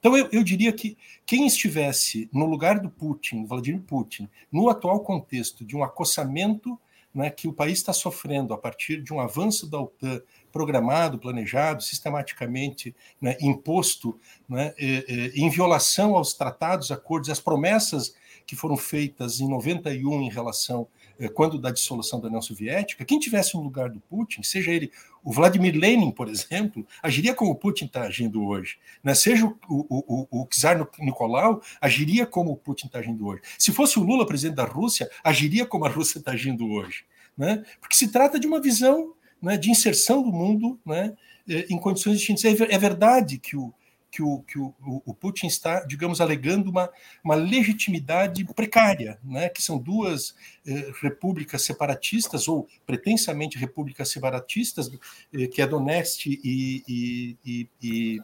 Então, 0.00 0.16
eu, 0.16 0.28
eu, 0.32 0.42
diria 0.42 0.72
que 0.72 0.96
quem 1.26 1.46
estivesse 1.46 2.28
no 2.32 2.46
lugar 2.46 2.80
do 2.80 2.90
Putin, 2.90 3.44
Vladimir 3.44 3.82
Putin, 3.82 4.28
no 4.50 4.68
atual 4.70 5.00
contexto 5.00 5.64
de 5.64 5.76
um 5.76 5.84
acossamento 5.84 6.78
né, 7.14 7.28
que 7.28 7.46
o 7.46 7.52
país 7.52 7.78
está 7.78 7.92
sofrendo 7.92 8.54
a 8.54 8.58
partir 8.58 9.02
de 9.02 9.12
um 9.12 9.20
avanço 9.20 9.66
da 9.66 9.78
OTAN 9.78 10.22
programado, 10.50 11.18
planejado, 11.18 11.82
sistematicamente 11.82 12.94
né, 13.20 13.36
imposto, 13.40 14.18
né, 14.48 14.74
em 14.78 15.48
violação 15.50 16.16
aos 16.16 16.32
tratados, 16.32 16.90
acordos, 16.90 17.30
às 17.30 17.40
promessas 17.40 18.14
que 18.46 18.56
foram 18.56 18.76
feitas 18.76 19.38
em 19.40 19.48
91 19.48 20.22
em 20.22 20.30
relação 20.30 20.88
eh, 21.20 21.28
quando 21.28 21.56
da 21.56 21.70
dissolução 21.70 22.18
da 22.20 22.26
União 22.26 22.42
Soviética, 22.42 23.04
quem 23.04 23.20
tivesse 23.20 23.54
no 23.54 23.62
lugar 23.62 23.90
do 23.90 24.00
Putin, 24.00 24.42
seja 24.42 24.72
ele 24.72 24.90
o 25.22 25.32
Vladimir 25.32 25.76
Lenin, 25.76 26.10
por 26.10 26.28
exemplo, 26.28 26.86
agiria 27.02 27.34
como 27.34 27.54
Putin 27.54 27.86
está 27.86 28.02
agindo 28.02 28.44
hoje. 28.44 28.78
Né? 29.02 29.14
Seja 29.14 29.46
o, 29.46 29.54
o, 29.68 30.26
o, 30.30 30.42
o 30.42 30.46
Czar 30.46 30.88
Nicolau, 30.98 31.62
agiria 31.80 32.26
como 32.26 32.52
o 32.52 32.56
Putin 32.56 32.86
está 32.86 32.98
agindo 32.98 33.26
hoje. 33.26 33.42
Se 33.58 33.72
fosse 33.72 33.98
o 33.98 34.02
Lula 34.02 34.26
presidente 34.26 34.56
da 34.56 34.64
Rússia, 34.64 35.10
agiria 35.22 35.66
como 35.66 35.84
a 35.84 35.88
Rússia 35.88 36.18
está 36.18 36.32
agindo 36.32 36.66
hoje. 36.68 37.04
Né? 37.36 37.64
Porque 37.80 37.96
se 37.96 38.08
trata 38.08 38.38
de 38.38 38.46
uma 38.46 38.60
visão 38.60 39.14
né, 39.40 39.56
de 39.56 39.70
inserção 39.70 40.22
do 40.22 40.32
mundo 40.32 40.78
né, 40.84 41.14
eh, 41.48 41.66
em 41.70 41.78
condições 41.78 42.18
distintas. 42.18 42.44
É, 42.44 42.74
é 42.74 42.78
verdade 42.78 43.38
que 43.38 43.56
o, 43.56 43.72
que 44.10 44.22
o, 44.22 44.40
que 44.40 44.58
o, 44.58 44.74
o 44.80 45.14
Putin 45.14 45.46
está, 45.46 45.80
digamos, 45.84 46.20
alegando 46.20 46.70
uma, 46.70 46.90
uma 47.22 47.34
legitimidade 47.34 48.44
precária, 48.54 49.18
né? 49.22 49.48
que 49.48 49.62
são 49.62 49.78
duas 49.78 50.34
eh, 50.66 50.90
repúblicas 51.00 51.62
separatistas, 51.62 52.48
ou 52.48 52.66
pretensamente 52.84 53.56
repúblicas 53.56 54.10
separatistas, 54.10 54.90
eh, 55.32 55.46
que 55.46 55.62
é 55.62 55.66
Donetsk 55.66 56.26
e, 56.26 56.82
e, 56.88 57.68
e, 57.80 58.20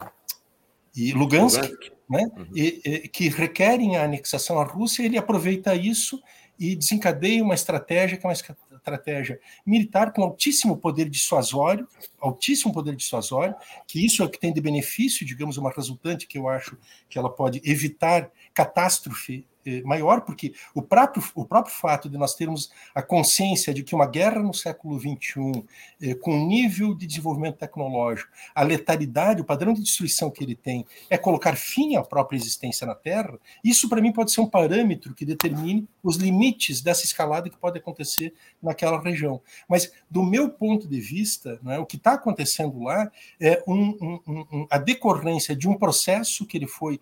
e, 0.97 1.13
Lugansk, 1.13 1.63
Lugansk. 1.63 1.93
Né? 2.09 2.25
Uhum. 2.37 2.47
E, 2.55 3.09
que 3.09 3.29
requerem 3.29 3.97
a 3.97 4.05
anexação 4.05 4.59
à 4.59 4.65
Rússia, 4.65 5.05
ele 5.05 5.19
aproveita 5.19 5.75
isso 5.75 6.21
e 6.59 6.75
desencadeia 6.75 7.43
uma 7.43 7.55
estratégia 7.55 8.17
que 8.17 8.27
é 8.27 8.29
uma 8.29 8.33
estratégia 8.33 9.41
militar 9.65 10.13
com 10.13 10.23
altíssimo 10.23 10.77
poder 10.77 11.09
dissuasório, 11.09 11.89
altíssimo 12.21 12.73
poder 12.73 12.95
dissuasório, 12.97 13.55
que 13.87 14.05
isso 14.05 14.23
é 14.23 14.27
o 14.27 14.31
que 14.31 14.39
tem 14.39 14.53
de 14.53 14.61
benefício, 14.61 15.27
digamos, 15.27 15.57
uma 15.57 15.71
resultante 15.71 16.27
que 16.27 16.39
eu 16.39 16.49
acho 16.49 16.79
que 17.09 17.19
ela 17.19 17.31
pode 17.31 17.61
evitar 17.65 18.31
catástrofe 18.55 19.47
maior, 19.85 20.21
porque 20.23 20.55
o 20.75 20.83
próprio, 20.83 21.23
o 21.35 21.45
próprio 21.45 21.75
fato 21.75 22.09
de 22.09 22.17
nós 22.17 22.35
termos 22.35 22.71
a 22.95 23.03
consciência 23.03 23.73
de 23.75 23.83
que 23.83 23.95
uma 23.95 24.07
guerra 24.07 24.43
no 24.43 24.55
século 24.55 24.99
XXI, 24.99 25.65
eh, 26.01 26.15
com 26.15 26.35
um 26.35 26.47
nível 26.47 26.95
de 26.95 27.07
desenvolvimento 27.07 27.57
tecnológico, 27.57 28.31
a 28.55 28.63
letalidade, 28.63 29.41
o 29.41 29.45
padrão 29.45 29.73
de 29.73 29.83
destruição 29.83 30.31
que 30.31 30.43
ele 30.43 30.55
tem, 30.55 30.87
é 31.11 31.19
colocar 31.19 31.57
fim 31.57 31.97
à 31.97 32.03
própria 32.03 32.37
existência 32.37 32.87
na 32.87 32.95
Terra, 32.95 33.39
isso 33.65 33.89
para 33.89 34.01
mim 34.01 34.13
pode 34.13 34.33
ser 34.33 34.41
um 34.41 34.49
parâmetro 34.49 35.15
que 35.15 35.25
determine 35.25 35.89
os 36.03 36.17
limites 36.17 36.81
dessa 36.81 37.05
escalada 37.05 37.51
que 37.51 37.57
pode 37.57 37.79
acontecer 37.79 38.35
naquela 38.63 39.01
região. 39.01 39.41
Mas, 39.69 39.93
do 40.11 40.23
meu 40.23 40.49
ponto 40.49 40.89
de 40.89 41.01
vista, 41.01 41.59
né, 41.63 41.79
o 41.79 41.87
que 41.87 41.97
está 41.97 42.13
acontecendo 42.13 42.83
lá 42.83 43.11
é 43.41 43.63
um, 43.67 43.97
um, 44.01 44.45
um, 44.53 44.67
a 44.71 44.79
decorrência 44.79 45.55
de 45.55 45.69
um 45.69 45.75
processo 45.75 46.47
que 46.47 46.57
ele 46.57 46.67
foi 46.67 47.01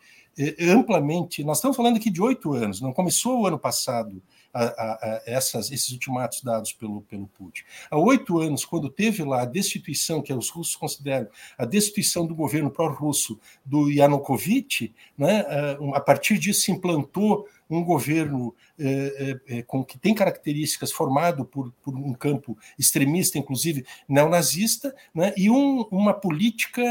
amplamente. 0.60 1.44
Nós 1.44 1.58
estamos 1.58 1.76
falando 1.76 1.96
aqui 1.96 2.10
de 2.10 2.20
oito 2.20 2.52
anos, 2.52 2.80
não 2.80 2.92
começou 2.92 3.40
o 3.40 3.46
ano 3.46 3.58
passado 3.58 4.22
a, 4.54 4.64
a, 4.64 4.92
a 4.92 5.22
essas, 5.26 5.72
esses 5.72 5.90
ultimatos 5.90 6.42
dados 6.42 6.72
pelo, 6.72 7.02
pelo 7.02 7.26
Putin. 7.26 7.62
Há 7.90 7.98
oito 7.98 8.38
anos, 8.38 8.64
quando 8.64 8.88
teve 8.88 9.24
lá 9.24 9.42
a 9.42 9.46
destituição, 9.46 10.22
que 10.22 10.32
os 10.32 10.48
russos 10.48 10.76
consideram 10.76 11.28
a 11.58 11.64
destituição 11.64 12.24
do 12.24 12.34
governo 12.34 12.70
pró-russo 12.70 13.38
do 13.64 13.90
Yanukovych, 13.90 14.94
né, 15.18 15.44
a 15.92 16.00
partir 16.00 16.38
disso 16.38 16.62
se 16.62 16.72
implantou 16.72 17.46
um 17.68 17.82
governo 17.82 18.54
é, 18.78 19.40
é, 19.48 19.62
com, 19.62 19.82
que 19.82 19.98
tem 19.98 20.14
características 20.14 20.92
formado 20.92 21.44
por, 21.44 21.72
por, 21.82 21.96
um 21.96 22.12
campo 22.12 22.56
extremista, 22.78 23.38
inclusive 23.38 23.84
neonazista, 24.08 24.94
né, 25.14 25.32
e 25.36 25.50
um, 25.50 25.80
uma 25.90 26.14
política 26.14 26.82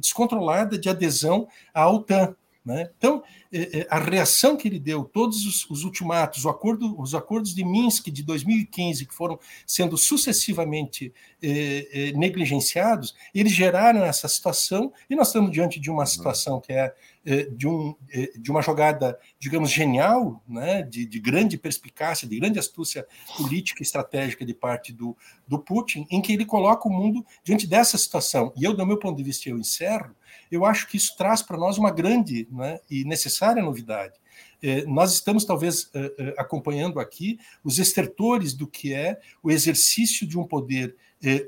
descontrolada 0.00 0.78
de 0.78 0.88
adesão 0.88 1.46
à 1.72 1.88
OTAN. 1.88 2.34
Né? 2.66 2.90
Então, 2.98 3.22
é, 3.52 3.78
é, 3.78 3.86
a 3.88 4.00
reação 4.00 4.56
que 4.56 4.66
ele 4.66 4.80
deu, 4.80 5.04
todos 5.04 5.46
os, 5.46 5.70
os 5.70 5.84
ultimatos, 5.84 6.44
acordo, 6.46 7.00
os 7.00 7.14
acordos 7.14 7.54
de 7.54 7.64
Minsk 7.64 8.10
de 8.10 8.24
2015, 8.24 9.06
que 9.06 9.14
foram 9.14 9.38
sendo 9.64 9.96
sucessivamente 9.96 11.14
é, 11.40 12.12
negligenciados, 12.16 13.14
eles 13.32 13.52
geraram 13.52 14.04
essa 14.04 14.26
situação, 14.26 14.92
e 15.08 15.14
nós 15.14 15.28
estamos 15.28 15.52
diante 15.52 15.78
de 15.78 15.88
uma 15.88 16.00
uhum. 16.00 16.06
situação 16.06 16.60
que 16.60 16.72
é, 16.72 16.92
de, 17.56 17.66
um, 17.66 17.94
de 18.38 18.50
uma 18.50 18.62
jogada, 18.62 19.18
digamos, 19.38 19.70
genial, 19.70 20.42
né? 20.48 20.82
de, 20.82 21.04
de 21.04 21.18
grande 21.18 21.58
perspicácia, 21.58 22.28
de 22.28 22.38
grande 22.38 22.58
astúcia 22.58 23.06
política 23.36 23.82
e 23.82 23.84
estratégica 23.84 24.44
de 24.44 24.54
parte 24.54 24.92
do, 24.92 25.16
do 25.46 25.58
Putin, 25.58 26.06
em 26.10 26.22
que 26.22 26.32
ele 26.32 26.44
coloca 26.44 26.88
o 26.88 26.92
mundo 26.92 27.24
diante 27.42 27.66
dessa 27.66 27.98
situação. 27.98 28.52
E 28.56 28.64
eu, 28.64 28.74
do 28.74 28.86
meu 28.86 28.98
ponto 28.98 29.16
de 29.16 29.24
vista, 29.24 29.48
eu 29.48 29.58
encerro, 29.58 30.14
eu 30.50 30.64
acho 30.64 30.88
que 30.88 30.96
isso 30.96 31.16
traz 31.16 31.42
para 31.42 31.56
nós 31.56 31.78
uma 31.78 31.90
grande 31.90 32.46
né, 32.50 32.78
e 32.90 33.04
necessária 33.04 33.62
novidade. 33.62 34.14
É, 34.62 34.84
nós 34.84 35.12
estamos, 35.12 35.44
talvez, 35.44 35.90
é, 35.94 36.12
é, 36.18 36.34
acompanhando 36.38 36.98
aqui 36.98 37.38
os 37.62 37.78
estertores 37.78 38.54
do 38.54 38.66
que 38.66 38.92
é 38.94 39.20
o 39.42 39.50
exercício 39.50 40.26
de 40.26 40.38
um 40.38 40.46
poder 40.46 40.96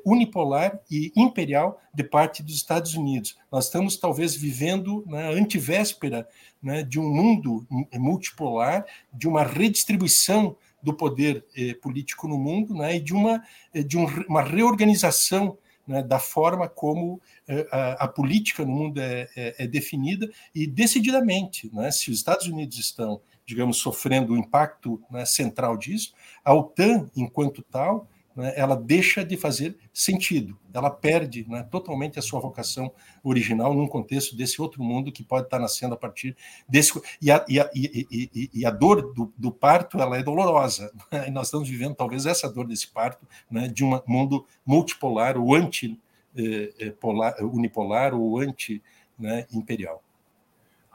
unipolar 0.05 0.81
e 0.90 1.12
imperial 1.15 1.81
de 1.95 2.03
parte 2.03 2.43
dos 2.43 2.55
Estados 2.55 2.95
Unidos. 2.95 3.36
Nós 3.53 3.66
estamos, 3.66 3.97
talvez, 3.97 4.35
vivendo 4.35 5.05
na 5.07 5.19
né, 5.19 5.35
antivéspera 5.35 6.28
né, 6.62 6.82
de 6.82 6.99
um 6.99 7.09
mundo 7.09 7.66
multipolar, 7.95 8.85
de 9.12 9.28
uma 9.28 9.45
redistribuição 9.45 10.57
do 10.82 10.95
poder 10.95 11.45
político 11.82 12.27
no 12.27 12.39
mundo 12.39 12.74
né, 12.74 12.97
e 12.97 13.01
de 13.01 13.12
uma, 13.12 13.43
de 13.86 13.99
um, 13.99 14.07
uma 14.28 14.43
reorganização 14.43 15.59
né, 15.89 16.03
da 16.03 16.19
forma 16.19 16.69
como 16.69 17.20
é, 17.49 17.66
a, 17.73 18.05
a, 18.05 18.09
política 18.09 18.65
no 18.65 18.73
mundo 18.73 19.01
é, 19.01 19.27
é, 19.35 19.65
é 19.65 19.66
definida 19.66 20.31
e 20.55 20.66
decididamente, 20.66 21.74
né, 21.74 21.90
se 21.90 22.11
os 22.11 22.19
Estados 22.19 22.47
Unidos 22.47 22.78
estão, 22.78 23.23
digamos, 23.47 23.78
sofrendo 23.78 24.35
o 24.35 24.36
impacto 24.36 25.03
né, 25.11 25.24
central 25.24 25.78
disso, 25.78 26.12
a 26.45 26.53
OTAN, 26.53 27.11
enquanto 27.16 27.62
tal, 27.62 28.07
né, 28.39 28.52
ela 28.55 28.77
deixa 28.77 29.24
de 29.24 29.36
fazer 29.36 29.77
sentido, 29.93 30.56
ela 30.73 30.89
perde 30.90 31.44
né, 31.48 31.66
totalmente 31.69 32.20
a 32.20 32.23
sua 32.23 32.39
vocação 32.39 32.93
original 33.24 33.74
num 33.74 33.89
contexto 33.89 34.36
desse 34.36 34.62
outro 34.62 34.81
mundo 34.81 35.10
que 35.10 35.24
pode 35.24 35.47
estar 35.47 35.59
nascendo 35.59 35.94
a 35.94 35.97
partir 35.97 36.36
desse. 36.69 36.93
E 37.20 37.32
a, 37.32 37.44
e 37.48 37.59
a, 37.59 37.69
e, 37.74 38.51
e, 38.55 38.65
a 38.65 38.70
dor 38.70 39.12
do, 39.12 39.32
do, 39.36 39.51
parto 39.51 39.98
ela 39.98 40.16
é 40.16 40.23
dolorosa. 40.23 40.93
Né, 41.10 41.27
e 41.27 41.31
nós 41.32 41.48
estamos 41.48 41.69
vivendo 41.69 41.97
talvez 41.97 42.27
essa 42.27 42.48
dor 42.48 42.69
desse 42.69 42.86
parto 42.86 43.27
né, 43.51 43.66
de 43.66 43.85
um 43.85 44.01
mundo 44.06 44.47
multipolar, 44.65 45.36
ou 45.36 45.56
anti-polar, 45.56 47.35
eh, 47.39 47.43
eh, 47.43 48.15
ou 48.15 48.39
anti-imperial. 48.39 50.01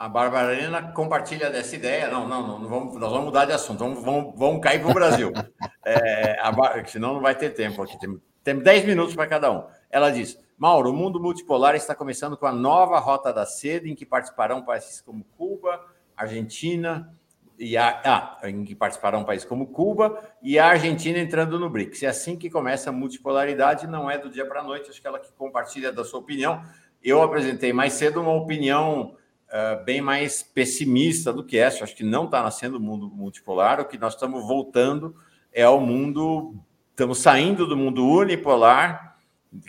A 0.04 0.10
Barbarina 0.10 0.92
compartilha 0.92 1.50
dessa 1.50 1.78
ideia. 1.78 2.10
Não, 2.10 2.28
não, 2.28 2.46
não, 2.46 2.60
não 2.60 2.68
vamos, 2.68 3.00
nós 3.00 3.10
vamos 3.10 3.28
mudar 3.28 3.46
de 3.46 3.54
assunto. 3.54 3.80
Vamos, 3.80 4.04
vamos, 4.04 4.34
vamos 4.38 4.62
cair 4.62 4.82
para 4.82 4.92
o 4.92 4.94
Brasil. 4.94 5.32
É, 5.86 6.40
a, 6.40 6.86
senão 6.86 7.16
não 7.16 7.22
vai 7.22 7.36
ter 7.36 7.50
tempo 7.50 7.82
aqui. 7.82 8.00
Temos 8.00 8.22
tem 8.42 8.58
10 8.58 8.86
minutos 8.86 9.14
para 9.16 9.28
cada 9.28 9.52
um. 9.52 9.66
Ela 9.90 10.10
diz: 10.12 10.40
Mauro, 10.58 10.92
o 10.92 10.94
mundo 10.94 11.20
multipolar 11.20 11.76
está 11.76 11.94
começando 11.94 12.38
com 12.38 12.46
a 12.46 12.54
nova 12.54 13.00
Rota 13.00 13.34
da 13.34 13.46
Seda, 13.46 13.86
em 13.86 13.94
que 13.94 14.06
participarão 14.06 14.62
países 14.62 15.02
como 15.02 15.26
Cuba, 15.38 15.86
Argentina, 16.16 17.14
e 17.60 17.76
a, 17.76 18.02
ah, 18.06 18.50
em 18.50 18.64
que 18.64 18.74
participarão 18.74 19.26
países 19.26 19.46
como 19.46 19.68
Cuba 19.68 20.22
e 20.42 20.58
a 20.58 20.68
Argentina 20.68 21.20
entrando 21.20 21.60
no 21.60 21.70
BRICS. 21.70 22.04
É 22.04 22.08
assim 22.08 22.38
que 22.38 22.50
começa 22.50 22.90
a 22.90 22.94
multipolaridade, 22.94 23.88
não 23.88 24.10
é 24.10 24.18
do 24.18 24.30
dia 24.30 24.46
para 24.46 24.62
a 24.62 24.64
noite. 24.64 24.90
Acho 24.90 25.02
que 25.02 25.08
ela 25.08 25.20
que 25.20 25.34
compartilha 25.34 25.92
da 25.92 26.06
sua 26.06 26.22
opinião. 26.22 26.64
Eu 27.04 27.22
apresentei 27.22 27.74
mais 27.74 27.92
cedo 27.92 28.22
uma 28.22 28.34
opinião 28.34 29.18
uh, 29.54 29.84
bem 29.84 30.02
mais 30.02 30.42
pessimista 30.42 31.32
do 31.32 31.44
que 31.44 31.58
essa. 31.58 31.84
Acho 31.84 31.96
que 31.96 32.04
não 32.04 32.26
está 32.26 32.42
nascendo 32.42 32.78
o 32.78 32.82
mundo 32.82 33.08
multipolar. 33.08 33.80
O 33.80 33.86
que 33.86 33.98
nós 33.98 34.16
estamos 34.16 34.46
voltando 34.46 35.16
é 35.52 35.64
ao 35.64 35.80
mundo. 35.80 36.56
Estamos 36.90 37.20
saindo 37.20 37.66
do 37.66 37.76
mundo 37.76 38.08
unipolar, 38.08 39.18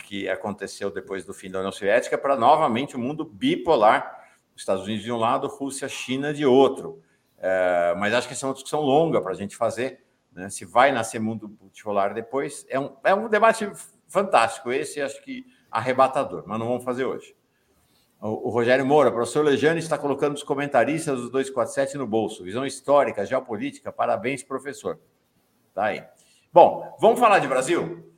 que 0.06 0.28
aconteceu 0.28 0.90
depois 0.90 1.24
do 1.24 1.32
fim 1.32 1.50
da 1.50 1.58
União 1.58 1.72
Soviética, 1.72 2.18
para 2.18 2.36
novamente 2.36 2.96
o 2.96 2.98
mundo 2.98 3.24
bipolar. 3.24 4.22
Estados 4.56 4.84
Unidos 4.84 5.02
de 5.02 5.10
um 5.10 5.16
lado, 5.16 5.48
Rússia, 5.48 5.88
China 5.88 6.32
de 6.32 6.46
outro. 6.46 7.02
Uh, 7.38 7.98
mas 7.98 8.14
acho 8.14 8.28
que 8.28 8.34
essa 8.34 8.46
é 8.46 8.48
uma 8.48 8.54
discussão 8.54 8.80
longa 8.80 9.20
para 9.20 9.32
a 9.32 9.34
gente 9.34 9.56
fazer. 9.56 10.04
Né? 10.32 10.48
Se 10.48 10.64
vai 10.64 10.92
nascer 10.92 11.18
mundo 11.18 11.56
multipolar 11.60 12.14
depois, 12.14 12.64
é 12.68 12.78
um, 12.78 12.94
é 13.04 13.14
um 13.14 13.28
debate 13.28 13.70
fantástico. 14.06 14.70
Esse 14.70 15.00
acho 15.00 15.22
que 15.22 15.44
arrebatador, 15.70 16.44
mas 16.46 16.58
não 16.58 16.68
vamos 16.68 16.84
fazer 16.84 17.04
hoje. 17.04 17.34
O, 18.26 18.48
Rogério 18.48 18.86
Moura, 18.86 19.12
professor 19.12 19.44
Lejane 19.44 19.80
está 19.80 19.98
colocando 19.98 20.34
os 20.34 20.42
comentaristas 20.42 21.20
dos 21.20 21.30
247 21.30 21.98
no 21.98 22.06
bolso. 22.06 22.42
Visão 22.42 22.64
histórica, 22.64 23.26
geopolítica, 23.26 23.92
parabéns, 23.92 24.42
professor. 24.42 24.98
Tá 25.74 25.84
aí. 25.84 26.02
Bom, 26.50 26.96
vamos 26.98 27.20
falar 27.20 27.38
de 27.38 27.46
Brasil? 27.46 28.10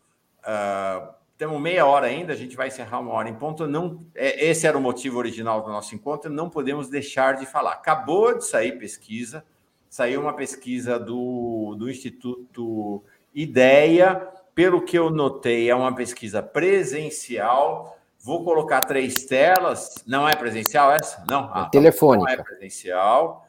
Uh, 0.44 1.12
temos 1.36 1.60
meia 1.60 1.84
hora 1.86 2.06
ainda, 2.06 2.32
a 2.32 2.36
gente 2.36 2.54
vai 2.54 2.68
encerrar 2.68 3.00
uma 3.00 3.14
hora 3.14 3.28
em 3.28 3.34
ponto. 3.34 3.66
Não, 3.66 4.06
é, 4.14 4.46
esse 4.46 4.64
era 4.64 4.78
o 4.78 4.80
motivo 4.80 5.18
original 5.18 5.60
do 5.62 5.70
nosso 5.70 5.92
encontro, 5.92 6.30
não 6.30 6.48
podemos 6.48 6.88
deixar 6.88 7.34
de 7.34 7.44
falar. 7.44 7.72
Acabou 7.72 8.38
de 8.38 8.46
sair 8.46 8.78
pesquisa, 8.78 9.44
saiu 9.90 10.20
uma 10.20 10.34
pesquisa 10.34 11.00
do, 11.00 11.74
do 11.76 11.90
Instituto 11.90 13.02
Ideia, 13.34 14.24
pelo 14.54 14.82
que 14.82 14.96
eu 14.96 15.10
notei, 15.10 15.68
é 15.68 15.74
uma 15.74 15.92
pesquisa 15.92 16.40
presencial 16.40 17.95
Vou 18.26 18.42
colocar 18.42 18.80
três 18.80 19.24
telas. 19.24 20.02
Não 20.04 20.28
é 20.28 20.34
presencial 20.34 20.90
essa? 20.90 21.24
Não. 21.30 21.44
É 21.44 21.50
ah, 21.52 21.64
telefônica. 21.66 22.34
Não 22.34 22.40
é 22.40 22.42
presencial. 22.42 23.46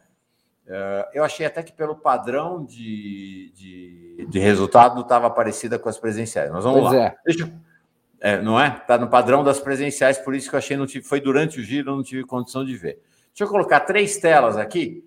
Uh, 0.67 1.09
eu 1.15 1.23
achei 1.23 1.47
até 1.47 1.63
que 1.63 1.73
pelo 1.73 1.95
padrão 1.95 2.63
de, 2.63 3.51
de, 3.55 4.27
de 4.29 4.37
resultado 4.37 4.93
não 4.93 5.01
estava 5.01 5.31
parecida 5.31 5.79
com 5.79 5.89
as 5.89 5.97
presenciais. 5.97 6.51
Mas 6.51 6.63
vamos 6.63 6.81
pois 6.81 6.93
lá. 6.93 7.05
É. 7.05 7.15
Deixa, 7.25 7.51
é, 8.19 8.39
não 8.39 8.59
é? 8.59 8.77
Está 8.79 8.99
no 8.99 9.07
padrão 9.07 9.43
das 9.43 9.59
presenciais, 9.59 10.19
por 10.19 10.35
isso 10.35 10.47
que 10.47 10.55
eu 10.55 10.59
achei 10.59 10.77
não 10.77 10.85
tive, 10.85 11.03
foi 11.03 11.19
durante 11.19 11.59
o 11.59 11.63
giro, 11.63 11.89
eu 11.89 11.95
não 11.95 12.03
tive 12.03 12.23
condição 12.23 12.63
de 12.63 12.77
ver. 12.77 13.01
Deixa 13.29 13.45
eu 13.45 13.47
colocar 13.47 13.79
três 13.79 14.17
telas 14.17 14.57
aqui 14.57 15.03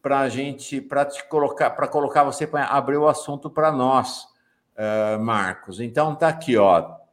para 0.00 0.20
a 0.20 0.28
gente, 0.28 0.80
para 0.80 1.04
te 1.04 1.26
colocar, 1.28 1.70
para 1.70 1.88
colocar 1.88 2.22
você 2.22 2.46
para 2.46 2.66
abrir 2.66 2.98
o 2.98 3.08
assunto 3.08 3.50
para 3.50 3.72
nós, 3.72 4.28
uh, 4.76 5.18
Marcos. 5.18 5.80
Então 5.80 6.14
tá 6.14 6.28
aqui, 6.28 6.56
ó. 6.56 7.04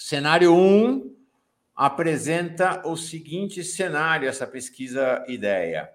Cenário 0.00 0.54
1 0.54 1.12
apresenta 1.74 2.86
o 2.86 2.96
seguinte 2.96 3.64
cenário, 3.64 4.28
essa 4.28 4.46
pesquisa 4.46 5.24
ideia. 5.26 5.92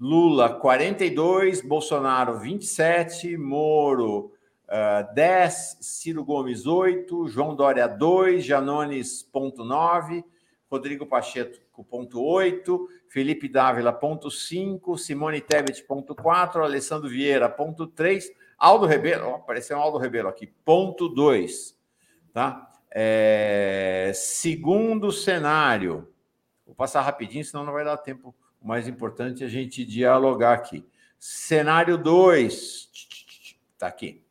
Lula 0.00 0.54
42, 0.54 1.60
Bolsonaro 1.60 2.40
27, 2.40 3.36
Moro 3.36 4.32
uh, 4.64 5.14
10, 5.14 5.78
Ciro 5.80 6.24
Gomes 6.24 6.66
8, 6.66 7.28
João 7.28 7.54
Dória 7.54 7.86
2, 7.86 8.44
Janones 8.44 9.22
ponto 9.22 9.64
9, 9.64 10.24
Rodrigo 10.68 11.06
Pacheco 11.06 11.84
ponto 11.84 12.20
8, 12.20 12.88
Felipe 13.08 13.48
Dávila 13.48 13.92
ponto 13.92 14.28
5, 14.28 14.98
Simone 14.98 15.40
Tebet 15.40 15.84
ponto 15.84 16.16
4, 16.16 16.64
Alessandro 16.64 17.08
Vieira 17.08 17.48
ponto 17.48 17.86
3, 17.86 18.28
Aldo 18.58 18.86
Rebelo, 18.86 19.36
apareceu 19.36 19.78
um 19.78 19.82
Aldo 19.82 19.98
Rebelo 19.98 20.28
aqui, 20.28 20.48
ponto 20.48 21.08
2, 21.08 21.78
tá? 22.32 22.72
É, 22.98 24.10
segundo 24.14 25.12
cenário, 25.12 26.10
vou 26.64 26.74
passar 26.74 27.02
rapidinho, 27.02 27.44
senão 27.44 27.62
não 27.62 27.74
vai 27.74 27.84
dar 27.84 27.98
tempo. 27.98 28.34
O 28.58 28.66
mais 28.66 28.88
importante 28.88 29.42
é 29.42 29.46
a 29.46 29.50
gente 29.50 29.84
dialogar 29.84 30.54
aqui. 30.54 30.82
Cenário 31.18 31.98
2, 31.98 32.90
está 33.74 33.86
aqui. 33.86 34.24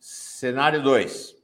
Cenário 0.00 0.82
2. 0.82 1.36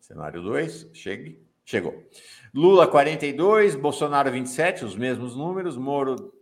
Cenário 0.00 0.42
2, 0.42 0.90
chegue, 0.92 1.40
chegou. 1.64 2.04
Lula 2.52 2.88
42, 2.88 3.76
Bolsonaro 3.76 4.32
27, 4.32 4.84
os 4.84 4.96
mesmos 4.96 5.36
números, 5.36 5.76
Moro. 5.76 6.34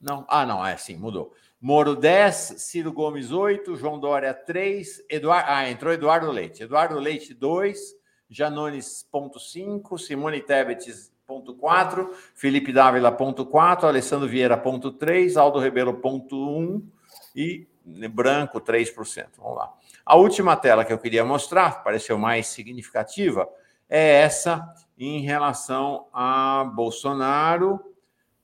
Não, 0.00 0.24
ah, 0.30 0.46
não, 0.46 0.64
é 0.64 0.78
sim, 0.78 0.96
mudou. 0.96 1.34
Moro 1.64 1.96
10, 1.96 2.56
Ciro 2.58 2.92
Gomes 2.92 3.32
8, 3.32 3.74
João 3.76 3.98
Dória 3.98 4.34
3, 4.34 5.02
Eduardo, 5.08 5.50
ah, 5.50 5.70
entrou 5.70 5.94
Eduardo 5.94 6.30
Leite. 6.30 6.62
Eduardo 6.62 6.98
Leite 6.98 7.32
2, 7.32 7.96
Janones 8.28 9.08
ponto 9.10 9.40
5, 9.40 9.96
Simone 9.96 10.42
Tebet 10.42 10.92
ponto 11.26 11.54
4, 11.54 12.14
Felipe 12.34 12.70
Dávila 12.70 13.10
ponto 13.10 13.46
4, 13.46 13.88
Alessandro 13.88 14.28
Vieira 14.28 14.58
ponto 14.58 14.92
3, 14.92 15.38
Aldo 15.38 15.58
Rebelo 15.58 15.94
ponto 15.94 16.36
1 16.36 16.86
e 17.34 17.66
branco 18.10 18.60
3%. 18.60 19.28
Vamos 19.38 19.56
lá. 19.56 19.72
A 20.04 20.16
última 20.16 20.56
tela 20.56 20.84
que 20.84 20.92
eu 20.92 20.98
queria 20.98 21.24
mostrar, 21.24 21.82
pareceu 21.82 22.18
mais 22.18 22.46
significativa, 22.46 23.48
é 23.88 24.20
essa 24.20 24.70
em 24.98 25.22
relação 25.22 26.08
a 26.12 26.62
Bolsonaro. 26.62 27.80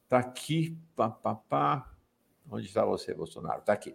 Tá 0.09 0.20
aqui, 0.20 0.74
pá, 0.97 1.10
pá, 1.10 1.34
pá. 1.34 1.89
Onde 2.51 2.66
está 2.66 2.85
você, 2.85 3.14
Bolsonaro? 3.14 3.60
Está 3.60 3.72
aqui. 3.72 3.94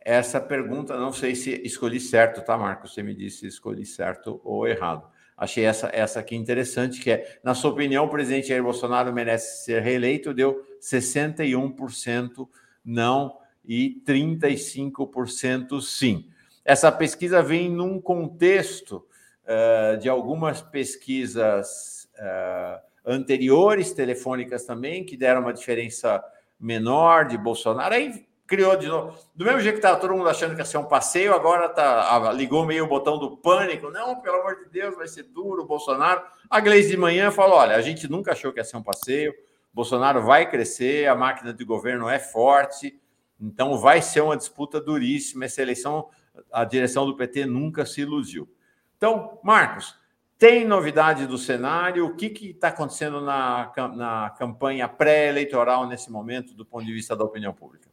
Essa 0.00 0.40
pergunta, 0.40 0.98
não 0.98 1.12
sei 1.12 1.34
se 1.34 1.50
escolhi 1.64 2.00
certo, 2.00 2.42
tá, 2.42 2.56
Marcos? 2.56 2.92
Você 2.92 3.02
me 3.02 3.14
disse 3.14 3.40
se 3.40 3.46
escolhi 3.46 3.84
certo 3.84 4.40
ou 4.44 4.66
errado. 4.66 5.08
Achei 5.36 5.64
essa, 5.64 5.90
essa 5.92 6.20
aqui 6.20 6.36
interessante, 6.36 7.00
que 7.00 7.10
é, 7.10 7.38
na 7.42 7.54
sua 7.54 7.70
opinião, 7.70 8.04
o 8.04 8.08
presidente 8.08 8.48
Jair 8.48 8.62
Bolsonaro 8.62 9.12
merece 9.12 9.64
ser 9.64 9.82
reeleito, 9.82 10.32
deu 10.32 10.64
61% 10.80 12.48
não 12.84 13.38
e 13.64 14.02
35% 14.06 15.80
sim. 15.80 16.28
Essa 16.64 16.92
pesquisa 16.92 17.42
vem 17.42 17.68
num 17.70 18.00
contexto 18.00 19.06
uh, 19.44 19.98
de 19.98 20.08
algumas 20.08 20.62
pesquisas 20.62 22.08
uh, 22.18 22.80
anteriores, 23.04 23.92
telefônicas 23.92 24.64
também, 24.64 25.04
que 25.04 25.16
deram 25.16 25.42
uma 25.42 25.52
diferença 25.52 26.22
menor 26.58 27.26
de 27.26 27.36
Bolsonaro. 27.36 27.94
Aí 27.94 28.26
criou 28.46 28.76
de 28.76 28.86
novo. 28.86 29.16
Do 29.34 29.44
mesmo 29.44 29.60
jeito 29.60 29.74
que 29.74 29.78
estava 29.78 29.98
todo 29.98 30.14
mundo 30.14 30.28
achando 30.28 30.54
que 30.54 30.60
ia 30.60 30.64
ser 30.64 30.78
um 30.78 30.84
passeio, 30.84 31.34
agora 31.34 31.68
tá, 31.68 32.32
ligou 32.32 32.64
meio 32.66 32.84
o 32.84 32.88
botão 32.88 33.18
do 33.18 33.36
pânico. 33.36 33.90
Não, 33.90 34.20
pelo 34.20 34.40
amor 34.40 34.56
de 34.56 34.70
Deus, 34.70 34.96
vai 34.96 35.08
ser 35.08 35.24
duro 35.24 35.62
o 35.62 35.66
Bolsonaro. 35.66 36.22
A 36.48 36.60
Gleisi 36.60 36.90
de 36.90 36.96
manhã 36.96 37.30
falou: 37.30 37.56
olha, 37.56 37.76
a 37.76 37.80
gente 37.80 38.08
nunca 38.08 38.32
achou 38.32 38.52
que 38.52 38.60
ia 38.60 38.64
ser 38.64 38.76
um 38.76 38.82
passeio. 38.82 39.34
Bolsonaro 39.72 40.22
vai 40.22 40.48
crescer, 40.48 41.08
a 41.08 41.16
máquina 41.16 41.52
de 41.52 41.64
governo 41.64 42.08
é 42.08 42.20
forte, 42.20 42.96
então 43.40 43.76
vai 43.76 44.00
ser 44.00 44.20
uma 44.20 44.36
disputa 44.36 44.80
duríssima. 44.80 45.46
Essa 45.46 45.62
eleição, 45.62 46.08
a 46.52 46.64
direção 46.64 47.04
do 47.04 47.16
PT 47.16 47.46
nunca 47.46 47.84
se 47.84 48.02
iludiu. 48.02 48.48
Então, 48.96 49.40
Marcos, 49.42 49.98
tem 50.38 50.66
novidade 50.66 51.26
do 51.26 51.38
cenário? 51.38 52.06
O 52.06 52.16
que 52.16 52.26
está 52.50 52.68
acontecendo 52.68 53.20
na, 53.20 53.72
na 53.94 54.30
campanha 54.38 54.88
pré-eleitoral 54.88 55.86
nesse 55.86 56.10
momento, 56.10 56.54
do 56.54 56.64
ponto 56.64 56.84
de 56.84 56.92
vista 56.92 57.16
da 57.16 57.24
opinião 57.24 57.52
pública? 57.52 57.88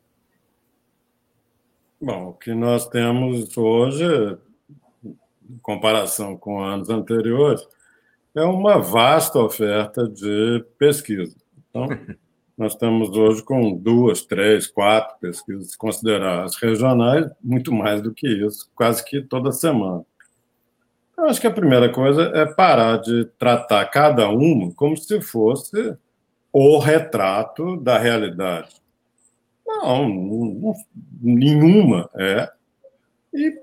Bom, 2.01 2.29
o 2.29 2.33
que 2.33 2.53
nós 2.53 2.87
temos 2.87 3.55
hoje, 3.55 4.05
em 5.05 5.57
comparação 5.61 6.35
com 6.35 6.59
anos 6.59 6.89
anteriores, 6.89 7.61
é 8.33 8.43
uma 8.43 8.79
vasta 8.79 9.37
oferta 9.37 10.07
de 10.07 10.65
pesquisa. 10.79 11.35
Então, 11.69 11.85
nós 12.57 12.73
estamos 12.73 13.09
hoje 13.11 13.43
com 13.43 13.75
duas, 13.75 14.23
três, 14.25 14.65
quatro 14.65 15.15
pesquisas, 15.19 15.71
se 15.71 15.77
considerar 15.77 16.43
as 16.43 16.55
regionais, 16.55 17.29
muito 17.41 17.71
mais 17.71 18.01
do 18.01 18.11
que 18.13 18.27
isso, 18.27 18.69
quase 18.73 19.05
que 19.05 19.21
toda 19.21 19.51
semana. 19.51 20.03
Eu 21.17 21.25
acho 21.25 21.39
que 21.39 21.47
a 21.47 21.51
primeira 21.51 21.91
coisa 21.91 22.31
é 22.33 22.45
parar 22.45 22.97
de 22.97 23.25
tratar 23.37 23.85
cada 23.85 24.29
uma 24.29 24.73
como 24.73 24.97
se 24.97 25.21
fosse 25.21 25.95
o 26.51 26.77
retrato 26.79 27.77
da 27.77 27.97
realidade. 27.97 28.81
Não, 29.65 30.09
não 30.09 30.73
nenhuma 31.21 32.09
é. 32.15 32.49
E 33.33 33.61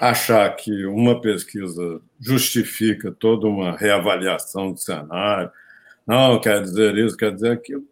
achar 0.00 0.54
que 0.56 0.84
uma 0.86 1.20
pesquisa 1.20 2.00
justifica 2.20 3.12
toda 3.12 3.46
uma 3.46 3.76
reavaliação 3.76 4.72
do 4.72 4.78
cenário, 4.78 5.50
não 6.06 6.40
quer 6.40 6.60
dizer 6.60 6.96
isso, 6.98 7.16
quer 7.16 7.32
dizer 7.32 7.52
aquilo, 7.52 7.84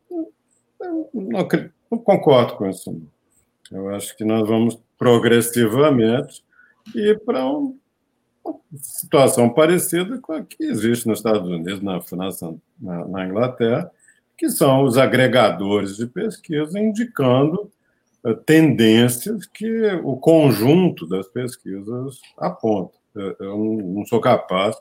não, 1.13 1.49
não 1.91 1.99
concordo 1.99 2.57
com 2.57 2.69
isso. 2.69 3.01
Eu 3.71 3.89
acho 3.95 4.17
que 4.17 4.25
nós 4.25 4.47
vamos 4.47 4.79
progressivamente 4.99 6.45
ir 6.95 7.21
para 7.25 7.47
um, 7.47 7.79
situação 8.75 9.51
parecida 9.51 10.19
com 10.19 10.33
a 10.33 10.43
que 10.43 10.65
existe 10.65 11.07
nos 11.07 11.19
Estados 11.19 11.49
Unidos, 11.49 11.83
na 11.83 12.01
França, 12.01 12.55
na, 12.81 13.07
na 13.07 13.27
Inglaterra, 13.27 13.91
que 14.37 14.49
são 14.51 14.85
os 14.85 14.97
agregadores 14.97 15.97
de 15.97 16.07
pesquisa 16.07 16.79
indicando 16.79 17.71
uh, 18.25 18.35
tendências 18.35 19.47
que 19.47 19.87
o 20.03 20.17
conjunto 20.17 21.07
das 21.07 21.29
pesquisas 21.29 22.21
aponta. 22.39 22.97
Eu 23.15 23.59
não 23.85 24.07
sou 24.07 24.21
capaz, 24.21 24.75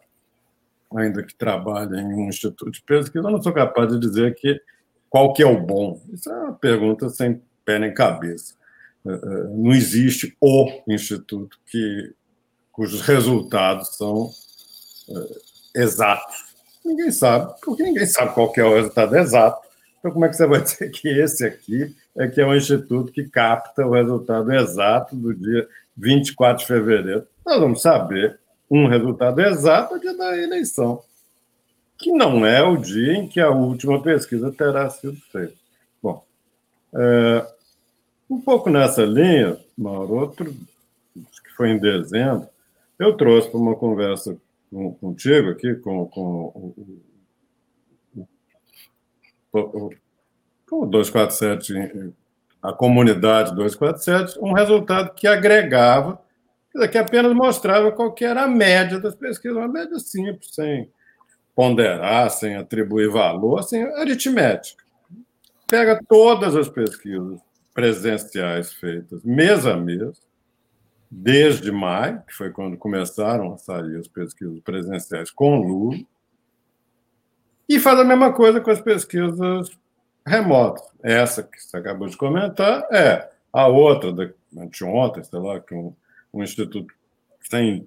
ainda 0.95 1.21
que 1.21 1.35
trabalhe 1.35 1.99
em 1.99 2.13
um 2.13 2.29
instituto 2.29 2.71
de 2.71 2.81
pesquisa, 2.81 3.27
eu 3.27 3.31
não 3.31 3.41
sou 3.41 3.51
capaz 3.51 3.91
de 3.91 3.99
dizer 3.99 4.35
que 4.35 4.59
qual 5.09 5.33
que 5.33 5.43
é 5.43 5.45
o 5.45 5.59
bom? 5.59 6.01
Isso 6.13 6.31
é 6.31 6.33
uma 6.33 6.53
pergunta 6.53 7.09
sem 7.09 7.41
pé 7.65 7.77
nem 7.77 7.93
cabeça. 7.93 8.55
É, 9.05 9.11
é, 9.11 9.43
não 9.49 9.73
existe 9.73 10.35
o 10.39 10.81
instituto 10.87 11.59
que, 11.65 12.13
cujos 12.71 13.01
resultados 13.01 13.95
são 13.95 14.31
é, 15.09 15.81
exatos. 15.81 16.51
Ninguém 16.83 17.11
sabe, 17.11 17.53
porque 17.63 17.83
ninguém 17.83 18.05
sabe 18.05 18.33
qual 18.33 18.51
é 18.55 18.63
o 18.63 18.75
resultado 18.75 19.15
exato. 19.15 19.67
Então, 19.99 20.11
como 20.11 20.25
é 20.25 20.29
que 20.29 20.35
você 20.35 20.47
vai 20.47 20.61
dizer 20.63 20.89
que 20.89 21.07
esse 21.07 21.45
aqui 21.45 21.95
é 22.17 22.27
que 22.27 22.41
é 22.41 22.45
um 22.45 22.55
instituto 22.55 23.11
que 23.11 23.29
capta 23.29 23.85
o 23.85 23.93
resultado 23.93 24.51
exato 24.51 25.15
do 25.15 25.33
dia 25.33 25.67
24 25.95 26.61
de 26.61 26.67
fevereiro? 26.67 27.27
Nós 27.45 27.59
vamos 27.59 27.81
saber 27.81 28.39
um 28.69 28.87
resultado 28.87 29.39
exato 29.41 29.99
dia 29.99 30.15
da 30.15 30.37
eleição 30.37 31.03
que 32.01 32.11
não 32.11 32.43
é 32.45 32.63
o 32.63 32.77
dia 32.77 33.13
em 33.13 33.27
que 33.27 33.39
a 33.39 33.51
última 33.51 34.01
pesquisa 34.01 34.51
terá 34.51 34.89
sido 34.89 35.15
feita. 35.31 35.53
Bom, 36.01 36.25
é, 36.95 37.45
um 38.27 38.41
pouco 38.41 38.71
nessa 38.71 39.03
linha, 39.03 39.57
Mauro, 39.77 40.15
outro, 40.15 40.51
que 41.13 41.49
foi 41.55 41.69
em 41.69 41.77
dezembro, 41.77 42.49
eu 43.01 43.17
trouxe 43.17 43.49
para 43.49 43.59
uma 43.59 43.75
conversa 43.75 44.37
com, 44.69 44.93
contigo 44.93 45.49
aqui, 45.49 45.75
com, 45.75 46.05
com 46.07 46.73
o, 48.13 48.29
o, 49.51 49.89
o 50.71 50.85
247, 50.85 52.13
a 52.61 52.71
comunidade 52.71 53.55
247, 53.55 54.39
um 54.39 54.53
resultado 54.53 55.13
que 55.13 55.27
agregava, 55.27 56.21
que 56.91 56.97
apenas 56.97 57.33
mostrava 57.33 57.91
qual 57.91 58.13
que 58.13 58.23
era 58.23 58.43
a 58.43 58.47
média 58.47 58.99
das 58.99 59.15
pesquisas, 59.15 59.57
uma 59.57 59.67
média 59.67 59.99
simples, 59.99 60.53
sem 60.53 60.89
ponderar, 61.55 62.29
sem 62.29 62.55
atribuir 62.55 63.09
valor, 63.09 63.63
sem 63.63 63.83
aritmética. 63.83 64.83
Pega 65.67 65.99
todas 66.07 66.55
as 66.55 66.69
pesquisas 66.69 67.39
presenciais 67.73 68.71
feitas 68.73 69.23
mês 69.23 69.65
a 69.65 69.75
mês, 69.75 70.21
desde 71.11 71.69
maio, 71.73 72.23
que 72.25 72.33
foi 72.33 72.51
quando 72.51 72.77
começaram 72.77 73.53
a 73.53 73.57
sair 73.57 73.97
as 73.97 74.07
pesquisas 74.07 74.61
presenciais 74.61 75.29
com 75.29 75.59
Lula, 75.59 75.99
e 77.67 77.79
faz 77.79 77.99
a 77.99 78.05
mesma 78.05 78.31
coisa 78.31 78.61
com 78.61 78.71
as 78.71 78.79
pesquisas 78.79 79.69
remotas. 80.25 80.83
Essa 81.03 81.43
que 81.43 81.61
você 81.61 81.75
acabou 81.75 82.07
de 82.07 82.15
comentar 82.15 82.87
é 82.91 83.29
a 83.51 83.67
outra, 83.67 84.13
de 84.13 84.33
anteontem, 84.57 85.23
sei 85.23 85.39
lá, 85.39 85.59
que 85.59 85.75
um, 85.75 85.93
um 86.33 86.41
instituto 86.41 86.93
sem 87.41 87.85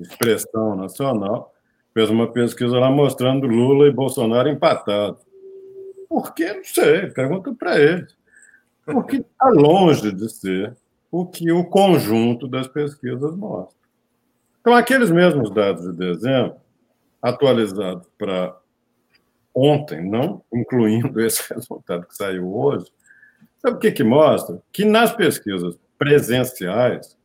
expressão 0.00 0.74
nacional 0.74 1.52
fez 1.94 2.10
uma 2.10 2.32
pesquisa 2.32 2.78
lá 2.78 2.90
mostrando 2.90 3.46
Lula 3.46 3.86
e 3.86 3.92
Bolsonaro 3.92 4.48
empatados. 4.48 5.22
Por 6.08 6.34
que? 6.34 6.52
Não 6.52 6.64
sei, 6.64 7.06
pergunta 7.10 7.54
para 7.54 7.78
eles. 7.78 8.16
Porque 8.84 9.16
está 9.16 9.48
longe 9.48 10.12
de 10.12 10.28
ser 10.28 10.76
o 11.12 11.26
que 11.26 11.52
o 11.52 11.62
conjunto 11.62 12.48
das 12.48 12.66
pesquisas 12.66 13.36
mostra. 13.36 13.76
Então, 14.62 14.74
aqueles 14.74 15.10
mesmos 15.10 15.50
dados 15.50 15.82
de 15.82 15.92
dezembro, 15.92 16.56
atualizados 17.20 18.08
para 18.16 18.56
ontem, 19.54 20.02
não 20.08 20.42
incluindo 20.50 21.20
esse 21.20 21.46
resultado 21.52 22.06
que 22.06 22.16
saiu 22.16 22.56
hoje, 22.56 22.86
sabe 23.58 23.76
o 23.76 23.78
que, 23.78 23.92
que 23.92 24.02
mostra? 24.02 24.62
Que 24.72 24.86
nas 24.86 25.14
pesquisas 25.14 25.78
presenciais, 25.98 27.16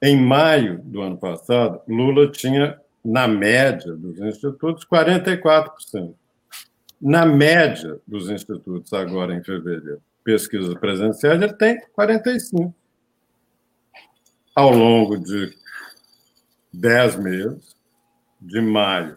em 0.00 0.16
maio 0.16 0.78
do 0.84 1.02
ano 1.02 1.18
passado, 1.18 1.80
Lula 1.88 2.30
tinha 2.30 2.80
na 3.04 3.26
média 3.26 3.94
dos 3.96 4.20
institutos, 4.20 4.86
44%. 4.86 6.14
Na 7.00 7.26
média 7.26 8.00
dos 8.06 8.30
institutos, 8.30 8.92
agora 8.92 9.34
em 9.34 9.42
fevereiro, 9.42 10.00
pesquisas 10.22 10.74
presenciais, 10.74 11.42
ele 11.42 11.52
tem 11.54 11.80
45%. 11.98 12.72
Ao 14.54 14.70
longo 14.70 15.18
de 15.18 15.56
10 16.74 17.16
meses, 17.16 17.76
de 18.38 18.60
maio 18.60 19.16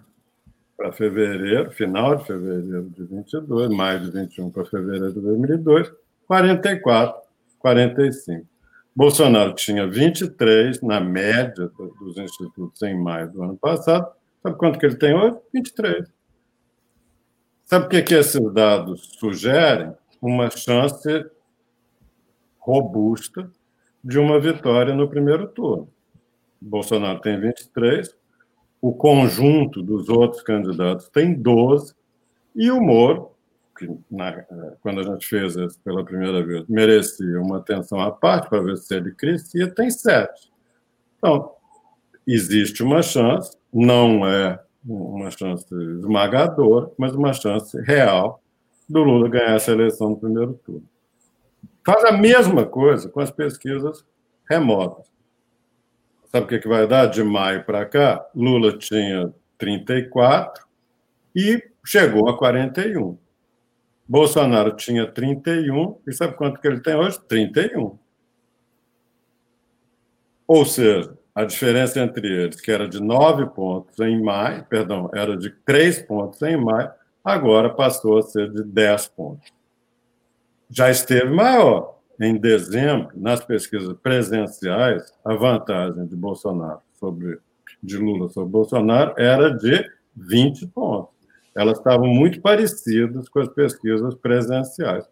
para 0.78 0.94
fevereiro, 0.94 1.72
final 1.72 2.16
de 2.16 2.26
fevereiro 2.26 2.90
de 2.90 3.04
22, 3.04 3.70
maio 3.70 4.00
de 4.00 4.12
21 4.12 4.50
para 4.50 4.66
fevereiro 4.66 5.14
de 5.14 5.20
2002, 5.20 5.92
44, 6.28 7.22
45. 7.60 8.48
Bolsonaro 8.96 9.54
tinha 9.56 9.86
23 9.86 10.82
na 10.82 11.02
média 11.02 11.70
dos 12.00 12.18
institutos 12.18 12.82
em 12.84 12.98
maio 12.98 13.30
do 13.30 13.44
ano 13.44 13.58
passado. 13.58 14.10
Sabe 14.42 14.58
quanto 14.58 14.80
que 14.80 14.86
ele 14.86 14.96
tem 14.96 15.14
hoje? 15.14 15.38
23. 15.54 16.08
Sabe 17.66 17.86
o 17.86 17.90
que, 17.90 18.02
que 18.04 18.14
esses 18.14 18.54
dados 18.54 19.18
sugerem? 19.20 19.94
Uma 20.22 20.50
chance 20.50 21.26
robusta 22.58 23.52
de 24.06 24.20
uma 24.20 24.40
vitória 24.40 24.94
no 24.94 25.10
primeiro 25.10 25.48
turno. 25.48 25.90
Bolsonaro 26.62 27.20
tem 27.20 27.40
23, 27.40 28.16
o 28.80 28.94
conjunto 28.94 29.82
dos 29.82 30.08
outros 30.08 30.44
candidatos 30.44 31.10
tem 31.10 31.34
12, 31.34 31.94
e 32.56 32.72
o 32.72 32.80
Moro 32.80 33.36
que 33.78 33.90
na, 34.10 34.32
quando 34.82 35.02
a 35.02 35.04
gente 35.04 35.28
fez 35.28 35.56
isso 35.56 35.80
pela 35.84 36.04
primeira 36.04 36.44
vez, 36.46 36.66
merecia 36.68 37.42
uma 37.42 37.58
atenção 37.58 38.00
à 38.00 38.10
parte 38.10 38.50
para 38.50 38.62
ver 38.62 38.78
se 38.78 38.96
ele 38.96 39.12
crescia, 39.12 39.70
tem 39.70 39.90
sete. 39.90 40.50
Então, 41.18 41.52
existe 42.26 42.82
uma 42.82 43.02
chance, 43.02 43.58
não 43.74 44.26
é 44.26 44.58
uma 44.86 45.30
chance 45.30 45.66
esmagadora, 46.00 46.90
mas 46.98 47.14
uma 47.14 47.34
chance 47.34 47.78
real 47.82 48.42
do 48.88 49.04
Lula 49.04 49.28
ganhar 49.28 49.56
essa 49.56 49.72
eleição 49.72 50.12
no 50.12 50.18
primeiro 50.18 50.54
turno. 50.66 50.88
Faz 51.86 52.04
a 52.04 52.12
mesma 52.12 52.66
coisa 52.66 53.08
com 53.10 53.20
as 53.20 53.30
pesquisas 53.30 54.04
remotas. 54.50 55.06
Sabe 56.26 56.46
o 56.46 56.50
que, 56.50 56.60
que 56.60 56.68
vai 56.68 56.88
dar 56.88 57.06
de 57.06 57.24
maio 57.24 57.64
para 57.64 57.86
cá? 57.86 58.26
Lula 58.34 58.76
tinha 58.78 59.32
34 59.58 60.66
e 61.36 61.64
chegou 61.86 62.28
a 62.28 62.36
41. 62.36 63.18
Bolsonaro 64.08 64.76
tinha 64.76 65.06
31, 65.06 65.98
e 66.08 66.14
sabe 66.14 66.36
quanto 66.36 66.60
que 66.60 66.68
ele 66.68 66.80
tem 66.80 66.96
hoje? 66.96 67.20
31. 67.28 67.98
Ou 70.48 70.66
seja, 70.66 71.18
a 71.34 71.44
diferença 71.44 72.00
entre 72.00 72.28
eles, 72.28 72.62
que 72.62 72.72
era 72.72 72.88
de 72.88 73.02
9 73.02 73.48
pontos 73.48 74.00
em 74.00 74.22
maio, 74.22 74.64
perdão, 74.66 75.10
era 75.14 75.36
de 75.36 75.50
3 75.50 76.04
pontos 76.04 76.42
em 76.44 76.58
maio, 76.58 76.92
agora 77.24 77.70
passou 77.70 78.20
a 78.20 78.22
ser 78.22 78.52
de 78.52 78.64
10 78.64 79.08
pontos. 79.10 79.55
Já 80.70 80.90
esteve 80.90 81.30
maior. 81.30 81.96
Em 82.20 82.38
dezembro, 82.38 83.10
nas 83.14 83.44
pesquisas 83.44 83.94
presenciais, 83.98 85.04
a 85.24 85.34
vantagem 85.34 86.06
de 86.06 86.16
Bolsonaro 86.16 86.80
sobre 86.94 87.40
de 87.84 87.98
Lula 87.98 88.30
sobre 88.30 88.50
Bolsonaro 88.50 89.14
era 89.18 89.50
de 89.50 89.86
20 90.16 90.68
pontos 90.68 91.16
elas 91.56 91.78
estavam 91.78 92.08
muito 92.08 92.42
parecidas 92.42 93.30
com 93.30 93.40
as 93.40 93.48
pesquisas 93.48 94.14
presenciais. 94.16 95.06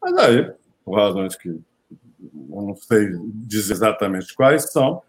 Mas 0.00 0.16
aí, 0.18 0.52
por 0.84 0.94
razões 0.94 1.34
que 1.34 1.48
eu 1.48 1.60
não 2.48 2.76
sei 2.76 3.12
dizer 3.34 3.72
exatamente 3.72 4.32
quais 4.34 4.70
são, 4.70 5.02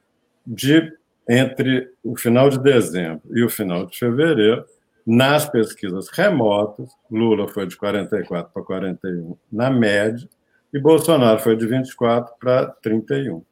de 0.46 0.92
entre 1.30 1.92
o 2.04 2.18
final 2.18 2.50
de 2.50 2.60
dezembro 2.60 3.22
e 3.32 3.44
o 3.44 3.50
final 3.50 3.86
de 3.86 3.98
fevereiro, 3.98 4.66
nas 5.06 5.48
pesquisas 5.48 6.10
remotas, 6.10 6.90
Lula 7.12 7.48
foi 7.48 7.68
de 7.68 7.78
44 7.78 8.52
para 8.52 8.64
41 8.64 9.38
na 9.52 9.70
média, 9.70 10.28
e 10.74 10.80
Bolsonaro 10.80 11.40
foi 11.40 11.56
de 11.56 11.68
24 11.68 12.34
para 12.40 12.68
31. 12.82 13.44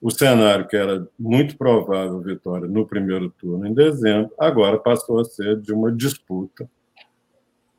O 0.00 0.10
cenário 0.10 0.66
que 0.66 0.76
era 0.76 1.06
muito 1.18 1.56
provável 1.56 2.20
vitória 2.20 2.68
no 2.68 2.86
primeiro 2.86 3.28
turno 3.30 3.66
em 3.66 3.74
dezembro, 3.74 4.32
agora 4.38 4.78
passou 4.78 5.20
a 5.20 5.24
ser 5.24 5.60
de 5.60 5.72
uma 5.72 5.92
disputa 5.92 6.68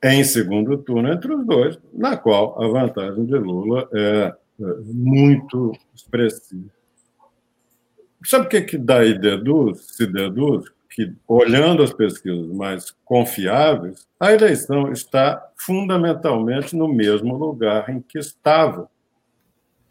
em 0.03 0.23
segundo 0.23 0.77
turno 0.77 1.11
entre 1.11 1.33
os 1.33 1.45
dois, 1.45 1.79
na 1.93 2.15
qual 2.15 2.61
a 2.61 2.67
vantagem 2.67 3.25
de 3.25 3.37
Lula 3.37 3.87
é, 3.93 4.33
é 4.61 4.65
muito 4.85 5.73
expressiva. 5.93 6.69
Sabe 8.23 8.45
o 8.45 8.49
que, 8.49 8.61
que 8.61 8.77
daí 8.77 9.17
deduz, 9.17 9.79
se 9.95 10.05
deduz? 10.05 10.69
Que, 10.91 11.13
olhando 11.27 11.83
as 11.83 11.93
pesquisas 11.93 12.47
mais 12.47 12.91
confiáveis, 13.05 14.07
a 14.19 14.33
eleição 14.33 14.91
está 14.91 15.51
fundamentalmente 15.55 16.75
no 16.75 16.87
mesmo 16.87 17.37
lugar 17.37 17.89
em 17.89 18.01
que 18.01 18.17
estava 18.17 18.89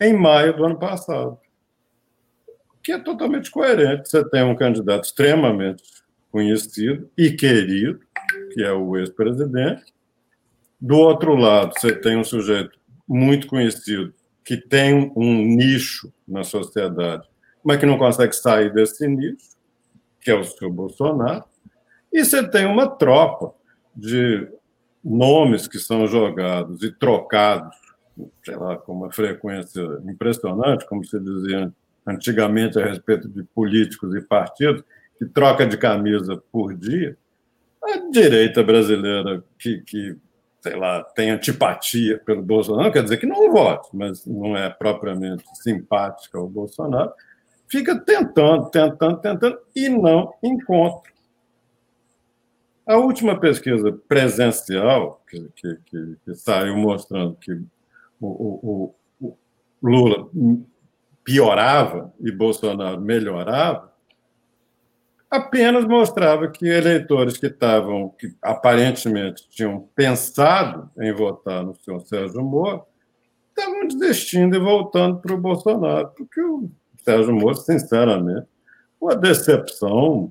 em 0.00 0.12
maio 0.12 0.56
do 0.56 0.64
ano 0.64 0.78
passado. 0.78 1.38
Que 2.82 2.92
é 2.92 2.98
totalmente 2.98 3.50
coerente. 3.50 4.08
Você 4.08 4.28
tem 4.28 4.42
um 4.42 4.56
candidato 4.56 5.04
extremamente 5.04 5.84
conhecido 6.30 7.08
e 7.16 7.30
querido, 7.30 8.00
que 8.52 8.62
é 8.62 8.72
o 8.72 8.96
ex-presidente. 8.96 9.94
Do 10.80 10.96
outro 10.98 11.34
lado, 11.34 11.74
você 11.76 11.94
tem 11.94 12.16
um 12.16 12.24
sujeito 12.24 12.78
muito 13.06 13.46
conhecido 13.46 14.12
que 14.44 14.56
tem 14.56 15.12
um 15.14 15.44
nicho 15.44 16.12
na 16.26 16.42
sociedade 16.42 17.28
mas 17.68 17.78
que 17.78 17.86
não 17.86 17.98
consegue 17.98 18.34
sair 18.34 18.72
desse 18.72 19.06
nicho, 19.06 19.57
que 20.20 20.30
é 20.30 20.34
o 20.34 20.44
seu 20.44 20.70
Bolsonaro, 20.70 21.44
e 22.12 22.24
você 22.24 22.46
tem 22.48 22.66
uma 22.66 22.88
tropa 22.88 23.52
de 23.94 24.48
nomes 25.04 25.66
que 25.68 25.78
são 25.78 26.06
jogados 26.06 26.82
e 26.82 26.90
trocados, 26.90 27.76
sei 28.44 28.56
lá, 28.56 28.76
com 28.76 28.92
uma 28.92 29.12
frequência 29.12 29.82
impressionante, 30.06 30.86
como 30.86 31.04
se 31.04 31.18
dizia 31.20 31.72
antigamente 32.06 32.78
a 32.78 32.86
respeito 32.86 33.28
de 33.28 33.42
políticos 33.42 34.14
e 34.14 34.20
partidos, 34.20 34.82
que 35.18 35.26
troca 35.26 35.66
de 35.66 35.76
camisa 35.76 36.42
por 36.50 36.74
dia. 36.74 37.16
A 37.82 38.10
direita 38.10 38.62
brasileira 38.62 39.42
que, 39.58 39.78
que 39.82 40.16
sei 40.60 40.76
lá, 40.76 41.02
tem 41.02 41.30
antipatia 41.30 42.18
pelo 42.18 42.42
Bolsonaro, 42.42 42.92
quer 42.92 43.02
dizer 43.02 43.18
que 43.18 43.26
não 43.26 43.50
vote, 43.52 43.88
mas 43.92 44.26
não 44.26 44.56
é 44.56 44.68
propriamente 44.68 45.44
simpática 45.54 46.38
ao 46.38 46.48
Bolsonaro, 46.48 47.12
fica 47.70 47.98
tentando, 48.00 48.70
tentando, 48.70 49.20
tentando 49.20 49.58
e 49.74 49.88
não 49.88 50.34
encontra. 50.42 51.12
A 52.86 52.96
última 52.96 53.38
pesquisa 53.38 53.92
presencial 54.08 55.22
que, 55.28 55.48
que, 55.54 55.76
que, 55.84 56.16
que 56.24 56.34
saiu 56.34 56.76
mostrando 56.76 57.36
que 57.36 57.52
o, 58.20 58.26
o, 58.26 58.94
o, 59.20 59.36
Lula 59.82 60.28
piorava 61.22 62.12
e 62.18 62.32
Bolsonaro 62.32 63.00
melhorava, 63.00 63.92
apenas 65.30 65.84
mostrava 65.84 66.48
que 66.48 66.66
eleitores 66.66 67.36
que 67.36 67.46
estavam, 67.46 68.08
que 68.18 68.34
aparentemente 68.40 69.46
tinham 69.50 69.86
pensado 69.94 70.90
em 70.98 71.12
votar 71.12 71.62
no 71.62 71.76
senhor 71.76 72.00
Sérgio 72.00 72.42
Moro, 72.42 72.86
estavam 73.50 73.86
desistindo 73.86 74.56
e 74.56 74.58
voltando 74.58 75.18
para 75.18 75.34
o 75.34 75.38
Bolsonaro, 75.38 76.08
porque 76.16 76.40
o 76.40 76.70
Sérgio 77.08 77.34
Moro, 77.34 77.54
sinceramente, 77.54 78.46
uma 79.00 79.16
decepção, 79.16 80.30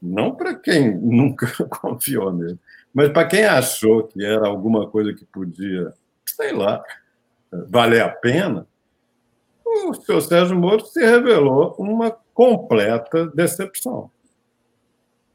não 0.00 0.32
para 0.32 0.54
quem 0.54 0.96
nunca 0.96 1.48
confiou 1.68 2.32
nele, 2.32 2.56
mas 2.94 3.08
para 3.08 3.26
quem 3.26 3.44
achou 3.44 4.04
que 4.04 4.24
era 4.24 4.46
alguma 4.46 4.88
coisa 4.88 5.12
que 5.12 5.24
podia, 5.24 5.92
sei 6.24 6.52
lá, 6.52 6.84
valer 7.50 8.00
a 8.00 8.08
pena, 8.08 8.64
o 9.64 9.92
senhor 9.94 10.20
Sérgio 10.20 10.56
Moro 10.56 10.86
se 10.86 11.04
revelou 11.04 11.74
uma 11.76 12.16
completa 12.32 13.26
decepção. 13.26 14.08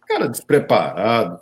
Cara 0.08 0.30
despreparado, 0.30 1.42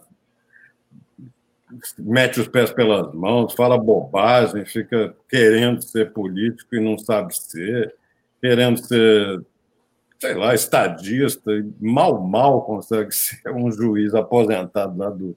mete 1.99 2.39
os 2.39 2.47
pés 2.47 2.71
pelas 2.71 3.13
mãos, 3.13 3.53
fala 3.53 3.77
bobagem, 3.77 4.65
fica 4.65 5.15
querendo 5.29 5.79
ser 5.83 6.11
político 6.11 6.75
e 6.75 6.79
não 6.79 6.97
sabe 6.97 7.35
ser 7.35 7.95
querendo 8.43 8.77
ser, 8.77 9.41
sei 10.19 10.33
lá, 10.33 10.53
estadista, 10.53 11.49
mal, 11.79 12.21
mal 12.21 12.61
consegue 12.63 13.09
ser 13.15 13.49
um 13.49 13.71
juiz 13.71 14.13
aposentado 14.13 14.97
lá 14.97 15.09
do 15.09 15.33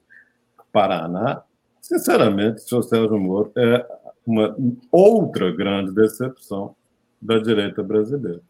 Paraná. 0.72 1.44
Sinceramente, 1.80 2.56
o 2.56 2.58
senhor 2.58 2.82
Sérgio 2.82 3.20
Moro 3.20 3.52
é 3.56 3.86
uma 4.26 4.56
outra 4.90 5.52
grande 5.52 5.92
decepção 5.94 6.74
da 7.22 7.38
direita 7.38 7.80
brasileira. 7.80 8.40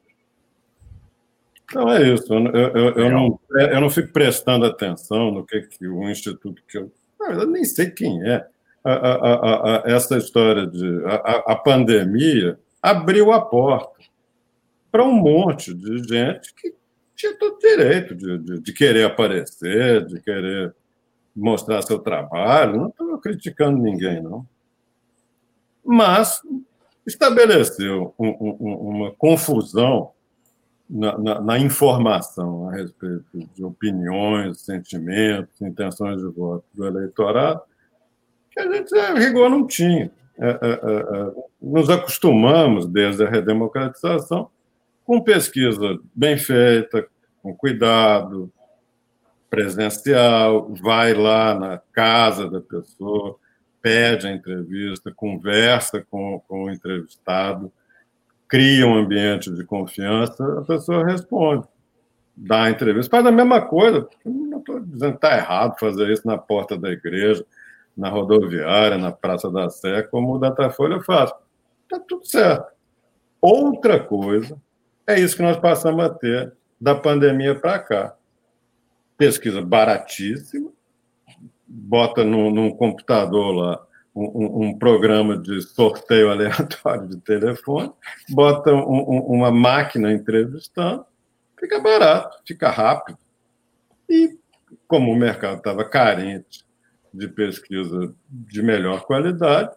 Então 1.65 1.93
é 1.93 2.15
isso. 2.15 2.33
Eu, 2.33 2.47
eu, 2.47 2.95
eu, 2.95 3.11
não, 3.11 3.39
eu 3.51 3.81
não 3.83 3.91
fico 3.91 4.11
prestando 4.11 4.65
atenção 4.65 5.31
no 5.33 5.45
que, 5.45 5.61
que 5.61 5.87
o 5.87 6.09
instituto 6.09 6.63
que 6.67 6.79
eu. 6.79 6.91
Na 7.21 7.27
verdade, 7.27 7.51
nem 7.51 7.65
sei 7.65 7.91
quem 7.91 8.27
é. 8.27 8.47
A, 8.83 8.93
a, 8.93 9.77
a, 9.77 9.83
essa 9.85 10.17
história 10.17 10.67
de. 10.67 11.05
A, 11.05 11.53
a 11.53 11.57
pandemia 11.57 12.59
abriu 12.81 13.33
a 13.33 13.41
porta 13.43 13.97
para 14.97 15.05
um 15.05 15.13
monte 15.13 15.75
de 15.75 15.99
gente 16.09 16.55
que 16.55 16.75
tinha 17.15 17.37
todo 17.37 17.59
direito 17.59 18.15
de, 18.15 18.39
de, 18.39 18.61
de 18.61 18.73
querer 18.73 19.05
aparecer, 19.05 20.07
de 20.07 20.19
querer 20.23 20.75
mostrar 21.35 21.83
seu 21.83 21.99
trabalho. 21.99 22.79
Não 22.79 22.89
estou 22.89 23.19
criticando 23.19 23.77
ninguém, 23.77 24.23
não. 24.23 24.47
Mas 25.85 26.41
estabeleceu 27.07 28.15
um, 28.19 28.29
um, 28.29 28.75
uma 28.75 29.13
confusão 29.13 30.13
na, 30.89 31.19
na, 31.19 31.41
na, 31.43 31.59
informação 31.59 32.71
a 32.71 32.73
respeito 32.73 33.27
de 33.55 33.63
opiniões, 33.63 34.63
sentimentos, 34.63 35.61
intenções 35.61 36.23
de 36.23 36.29
voto 36.29 36.65
do 36.73 36.87
eleitorado, 36.87 37.61
que 38.51 38.61
a 38.61 38.73
gente, 38.73 38.99
a 38.99 39.13
rigor, 39.13 39.51
não 39.51 39.67
tinha. 39.67 40.11
É, 40.39 40.49
é, 40.49 40.51
é, 40.53 41.29
é 41.29 41.33
nos 41.61 41.91
acostumamos, 41.91 42.87
desde 42.87 43.23
a 43.23 43.29
redemocratização, 43.29 44.51
com 45.07 45.21
pesquisa 45.21 45.99
bem 46.13 46.37
feita, 46.37 47.07
com 47.41 47.55
cuidado, 47.55 48.53
presencial, 49.49 50.75
vai 50.75 51.15
lá 51.15 51.55
na 51.55 51.79
casa 51.93 52.51
da 52.51 52.61
pessoa, 52.61 53.37
pede 53.81 54.27
a 54.27 54.33
entrevista, 54.33 55.13
conversa 55.15 56.05
com, 56.11 56.43
com 56.49 56.65
o 56.65 56.71
entrevistado, 56.71 57.73
cria 58.49 58.85
um 58.85 58.97
ambiente 58.97 59.49
de 59.49 59.65
confiança, 59.65 60.59
a 60.59 60.63
pessoa 60.63 61.07
responde, 61.07 61.69
dá 62.37 62.65
a 62.65 62.71
entrevista. 62.71 63.09
Faz 63.09 63.25
a 63.25 63.31
mesma 63.31 63.63
coisa, 63.63 64.09
não 64.25 64.59
estou 64.59 64.81
dizendo 64.81 65.13
que 65.13 65.25
está 65.25 65.37
errado 65.37 65.79
fazer 65.79 66.11
isso 66.11 66.27
na 66.27 66.37
porta 66.37 66.77
da 66.77 66.91
igreja, 66.91 67.47
na 67.97 68.09
rodoviária, 68.09 68.99
na 68.99 69.13
Praça 69.13 69.49
da 69.51 69.71
Sé, 69.71 70.03
como 70.03 70.35
o 70.35 70.39
Datafolha 70.39 71.01
faz. 71.01 71.33
Está 71.85 72.01
tudo 72.01 72.27
certo. 72.27 72.75
Outra 73.41 74.01
coisa 74.01 74.61
é 75.07 75.21
isso 75.21 75.37
que 75.37 75.43
nós 75.43 75.59
passamos 75.59 76.05
a 76.05 76.09
ter 76.09 76.53
da 76.81 76.95
pandemia 76.95 77.55
para 77.55 77.79
cá. 77.79 78.17
Pesquisa 79.17 79.63
baratíssima, 79.63 80.71
bota 81.67 82.25
no, 82.25 82.51
num 82.51 82.71
computador 82.71 83.55
lá 83.55 83.87
um, 84.15 84.67
um, 84.67 84.79
programa 84.79 85.37
de 85.37 85.61
sorteio 85.61 86.31
aleatório 86.33 87.09
de 87.09 87.19
telefone, 87.19 87.93
bota 88.31 88.73
um, 88.73 89.21
uma 89.27 89.51
máquina 89.51 90.13
entrevistando, 90.13 91.05
fica 91.59 91.79
barato, 91.79 92.39
fica 92.47 92.71
rápido. 92.71 93.19
E 94.09 94.39
como 94.89 95.13
o 95.13 95.17
mercado 95.17 95.59
estava 95.59 95.85
carente 95.85 96.65
de 97.13 97.29
pesquisa 97.29 98.15
de 98.31 98.63
melhor 98.63 99.03
qualidade, 99.05 99.75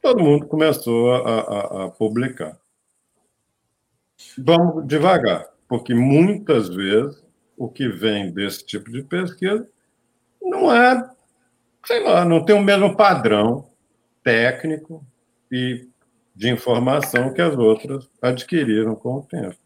todo 0.00 0.22
mundo 0.22 0.46
começou 0.46 1.12
a, 1.14 1.40
a, 1.40 1.84
a 1.84 1.90
publicar. 1.90 2.61
Vamos 4.38 4.86
devagar, 4.86 5.46
porque 5.68 5.94
muitas 5.94 6.68
vezes 6.68 7.22
o 7.56 7.68
que 7.68 7.88
vem 7.88 8.32
desse 8.32 8.64
tipo 8.64 8.90
de 8.90 9.02
pesquisa 9.02 9.68
não 10.40 10.74
é, 10.74 11.08
sei 11.86 12.02
lá, 12.02 12.24
não 12.24 12.44
tem 12.44 12.56
o 12.56 12.62
mesmo 12.62 12.96
padrão 12.96 13.68
técnico 14.22 15.04
e 15.50 15.88
de 16.34 16.50
informação 16.50 17.32
que 17.32 17.42
as 17.42 17.56
outras 17.56 18.08
adquiriram 18.20 18.94
com 18.94 19.16
o 19.16 19.22
tempo. 19.22 19.56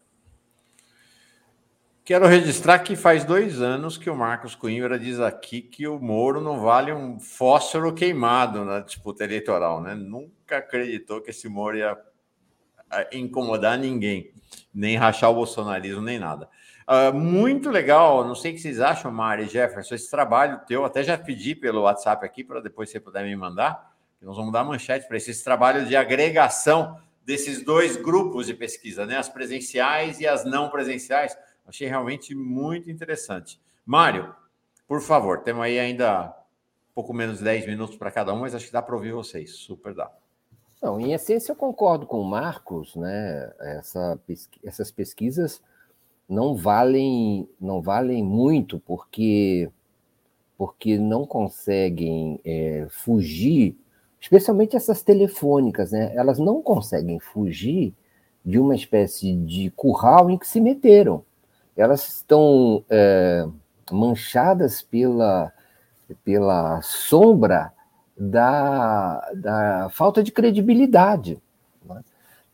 Quero 2.07 2.25
registrar 2.25 2.79
que 2.79 2.95
faz 2.95 3.25
dois 3.25 3.61
anos 3.61 3.97
que 3.97 4.09
o 4.09 4.15
Marcos 4.15 4.55
Coimbra 4.55 4.97
diz 4.97 5.19
aqui 5.19 5.61
que 5.61 5.87
o 5.87 5.99
Moro 5.99 6.39
não 6.39 6.61
vale 6.61 6.93
um 6.93 7.19
fósforo 7.19 7.93
queimado 7.93 8.63
na 8.63 8.79
disputa 8.79 9.25
eleitoral, 9.25 9.81
né? 9.81 9.93
Nunca 9.93 10.59
acreditou 10.59 11.19
que 11.19 11.31
esse 11.31 11.49
Moro 11.49 11.75
ia 11.75 11.97
incomodar 13.11 13.77
ninguém, 13.77 14.31
nem 14.73 14.95
rachar 14.95 15.31
o 15.31 15.35
bolsonarismo, 15.35 16.01
nem 16.01 16.19
nada. 16.19 16.49
Uh, 16.87 17.13
muito 17.13 17.69
legal, 17.69 18.25
não 18.25 18.33
sei 18.33 18.51
o 18.51 18.55
que 18.55 18.61
vocês 18.61 18.79
acham, 18.79 19.11
Mari 19.11 19.47
Jefferson, 19.47 19.95
esse 19.95 20.09
trabalho 20.09 20.61
teu, 20.65 20.85
até 20.85 21.03
já 21.03 21.17
pedi 21.17 21.53
pelo 21.53 21.81
WhatsApp 21.81 22.25
aqui 22.25 22.45
para 22.45 22.61
depois 22.61 22.89
você 22.89 22.99
puder 22.99 23.25
me 23.25 23.35
mandar, 23.35 23.93
nós 24.21 24.37
vamos 24.37 24.53
dar 24.53 24.63
manchete 24.63 25.07
para 25.07 25.17
esse, 25.17 25.31
esse 25.31 25.43
trabalho 25.43 25.85
de 25.85 25.95
agregação 25.95 26.99
desses 27.25 27.61
dois 27.61 27.97
grupos 27.97 28.47
de 28.47 28.53
pesquisa, 28.53 29.05
né? 29.05 29.17
As 29.17 29.27
presenciais 29.27 30.21
e 30.21 30.25
as 30.25 30.45
não 30.45 30.69
presenciais. 30.69 31.37
Achei 31.67 31.87
realmente 31.87 32.33
muito 32.33 32.89
interessante. 32.89 33.59
Mário, 33.85 34.33
por 34.87 35.01
favor, 35.01 35.43
temos 35.43 35.63
aí 35.63 35.77
ainda 35.77 36.33
pouco 36.95 37.13
menos 37.13 37.39
de 37.39 37.43
10 37.43 37.67
minutos 37.67 37.97
para 37.97 38.09
cada 38.09 38.33
um, 38.33 38.39
mas 38.39 38.55
acho 38.55 38.65
que 38.65 38.71
dá 38.71 38.81
para 38.81 38.95
ouvir 38.95 39.11
vocês. 39.11 39.55
Super 39.57 39.93
dá. 39.93 40.09
Não, 40.81 40.99
em 40.99 41.13
essência, 41.13 41.51
eu 41.51 41.55
concordo 41.55 42.05
com 42.05 42.21
o 42.21 42.25
Marcos, 42.25 42.95
né? 42.95 43.51
Essa, 43.59 44.19
essas 44.63 44.91
pesquisas 44.91 45.61
não 46.29 46.55
valem, 46.55 47.49
não 47.59 47.81
valem 47.81 48.23
muito 48.23 48.79
porque, 48.79 49.71
porque 50.57 50.97
não 50.97 51.25
conseguem 51.25 52.39
é, 52.45 52.85
fugir, 52.89 53.75
especialmente 54.19 54.75
essas 54.75 55.01
telefônicas, 55.01 55.91
né? 55.91 56.13
Elas 56.15 56.37
não 56.37 56.61
conseguem 56.61 57.19
fugir 57.19 57.93
de 58.45 58.59
uma 58.59 58.75
espécie 58.75 59.35
de 59.35 59.71
curral 59.71 60.29
em 60.29 60.37
que 60.37 60.47
se 60.47 60.61
meteram. 60.61 61.25
Elas 61.75 62.07
estão 62.07 62.83
é, 62.89 63.47
manchadas 63.91 64.81
pela, 64.83 65.51
pela 66.23 66.81
sombra 66.83 67.73
da, 68.17 69.31
da 69.35 69.89
falta 69.91 70.23
de 70.23 70.31
credibilidade. 70.31 71.39
Né? 71.87 72.01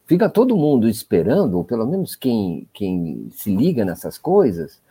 Fica 0.06 0.30
todo 0.30 0.57
mundo 0.57 0.90
esperando, 0.90 1.57
ou 1.57 1.64
pelo 1.64 1.85
menos 1.85 2.15
quem, 2.15 2.68
quem 2.73 3.30
se 3.31 3.56
liga 3.56 3.85
nessas 3.85 4.18
coisas, 4.18 4.81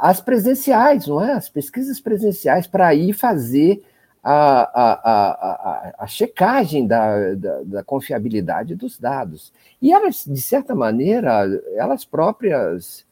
as 0.00 0.20
presenciais, 0.20 1.06
não 1.06 1.22
é? 1.22 1.32
As 1.32 1.48
pesquisas 1.48 2.00
presenciais 2.00 2.66
para 2.66 2.94
ir 2.94 3.12
fazer 3.12 3.84
a, 4.22 4.32
a, 4.34 4.92
a, 5.12 5.94
a, 5.98 6.06
checagem 6.06 6.86
da, 6.86 7.34
da, 7.34 7.62
da, 7.64 7.84
confiabilidade 7.84 8.74
dos 8.74 8.98
dados. 8.98 9.52
E 9.80 9.92
elas, 9.92 10.24
de 10.24 10.40
certa 10.40 10.74
maneira, 10.74 11.44
elas 11.74 12.04
próprias 12.04 13.04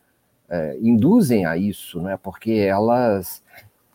é, 0.49 0.79
induzem 0.81 1.45
a 1.45 1.57
isso, 1.57 2.01
não 2.01 2.11
é? 2.11 2.17
porque 2.17 2.53
elas 2.53 3.43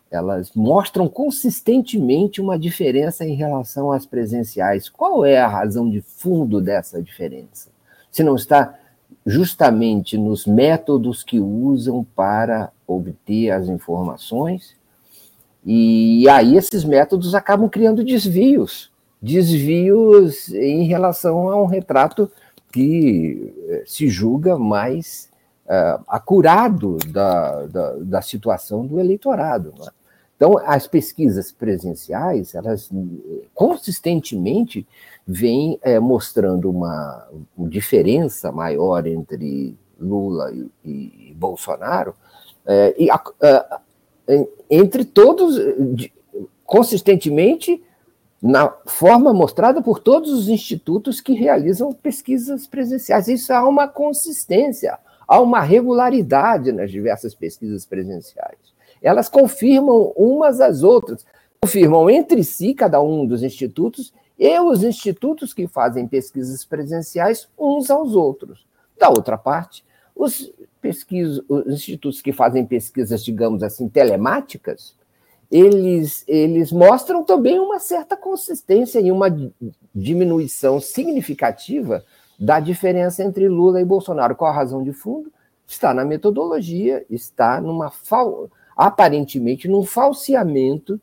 elas 0.10 0.52
mostram 0.56 1.07
consistentemente 1.07 2.40
uma 2.40 2.57
diferença 2.57 3.26
em 3.26 3.36
relação 3.36 3.91
às 3.91 4.06
presenciais. 4.06 4.90
Qual 4.90 5.26
é 5.26 5.38
a 5.38 5.48
razão 5.48 5.90
de 5.90 6.02
fundo 6.02 6.61
dessa 6.61 7.02
diferença? 7.02 7.69
Se 8.11 8.23
não 8.23 8.36
está 8.36 8.76
justamente 9.26 10.18
nos 10.18 10.45
métodos 10.45 11.23
que 11.23 11.40
usam 11.40 12.06
para 12.15 12.72
obter 12.88 13.52
as 13.52 13.68
informações, 13.68 14.76
e 15.65 16.30
aí 16.30 16.56
esses 16.56 16.84
métodos 16.84 17.34
acabam 17.34 17.68
criando 17.68 18.03
desvios 18.03 18.91
desvios 19.26 20.49
em 20.53 20.84
relação 20.84 21.49
a 21.49 21.61
um 21.61 21.65
retrato 21.65 22.32
que 22.72 23.53
eh, 23.68 23.84
se 23.86 24.07
julga 24.07 24.57
mais 24.57 25.30
uh, 25.65 26.03
acurado 26.07 26.97
da, 27.07 27.65
da, 27.65 27.91
da, 27.97 28.21
situação 28.21 28.85
do 28.85 28.99
eleitorado. 28.99 29.73
É? 29.81 29.89
Então, 30.35 30.57
as 30.65 30.85
pesquisas 30.85 31.51
presenciais, 31.51 32.53
elas 32.55 32.89
consistentemente 33.53 34.85
vêm 35.25 35.79
é, 35.81 35.97
mostrando 35.99 36.69
uma, 36.69 37.25
uma, 37.57 37.69
diferença 37.69 38.51
maior 38.51 39.07
entre 39.07 39.77
Lula 39.99 40.51
e, 40.51 40.69
e 40.83 41.33
Bolsonaro, 41.35 42.13
é, 42.65 42.93
e 42.97 43.09
a, 43.09 43.21
entre 44.69 45.05
todos, 45.05 45.55
de, 45.95 46.11
consistentemente, 46.65 47.81
na 48.41 48.69
forma 48.85 49.33
mostrada 49.33 49.81
por 49.81 49.99
todos 49.99 50.31
os 50.31 50.49
institutos 50.49 51.21
que 51.21 51.33
realizam 51.33 51.93
pesquisas 51.93 52.67
presenciais. 52.67 53.27
Isso 53.27 53.53
há 53.53 53.67
uma 53.67 53.87
consistência, 53.87 54.99
há 55.27 55.39
uma 55.39 55.60
regularidade 55.61 56.72
nas 56.72 56.91
diversas 56.91 57.34
pesquisas 57.34 57.85
presenciais. 57.85 58.57
Elas 59.02 59.30
confirmam 59.30 60.14
umas 60.15 60.60
às 60.61 60.84
outras, 60.84 61.26
confirmam 61.61 62.10
entre 62.10 62.43
si, 62.43 62.73
cada 62.73 63.02
um 63.02 63.26
dos 63.26 63.43
institutos, 63.43 64.14
e 64.38 64.60
os 64.60 64.84
institutos 64.84 65.53
que 65.53 65.68
fazem 65.68 66.07
pesquisas 66.07 66.65
presenciais 66.65 67.47
uns 67.57 67.89
aos 67.89 68.15
outros. 68.15 68.65
Da 68.97 69.10
outra 69.10 69.38
parte, 69.38 69.84
os, 70.15 70.52
pesquisa, 70.81 71.43
os 71.47 71.68
institutos 71.68 72.22
que 72.22 72.31
fazem 72.31 72.65
pesquisas, 72.65 73.23
digamos 73.23 73.64
assim, 73.64 73.88
telemáticas, 73.88 74.95
eles, 75.52 76.23
eles 76.27 76.72
mostram 76.72 77.23
também 77.23 77.60
uma 77.60 77.80
certa 77.80 78.18
consistência 78.18 78.99
e 78.99 79.11
uma 79.11 79.27
diminuição 79.93 80.80
significativa 80.80 82.03
da 82.39 82.59
diferença 82.59 83.23
entre 83.23 83.47
Lula 83.47 83.81
e 83.81 83.85
Bolsonaro. 83.85 84.35
Qual 84.35 84.51
a 84.51 84.55
razão 84.55 84.83
de 84.83 84.91
fundo? 84.91 85.31
Está 85.67 85.93
na 85.93 86.05
metodologia, 86.05 87.05
está 87.09 87.59
numa 87.59 87.89
fal... 87.89 88.49
aparentemente 88.75 89.67
num 89.67 89.83
falseamento 89.83 90.99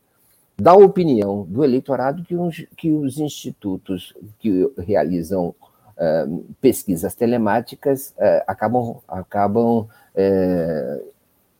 da 0.57 0.73
opinião 0.73 1.43
do 1.49 1.63
eleitorado 1.63 2.23
que 2.23 2.35
os, 2.35 2.65
que 2.77 2.91
os 2.91 3.17
institutos 3.19 4.13
que 4.39 4.71
realizam 4.77 5.47
uh, 5.97 6.45
pesquisas 6.61 7.15
telemáticas 7.15 8.13
uh, 8.17 8.43
acabam, 8.47 8.97
acabam 9.07 9.87
uh, 10.15 11.13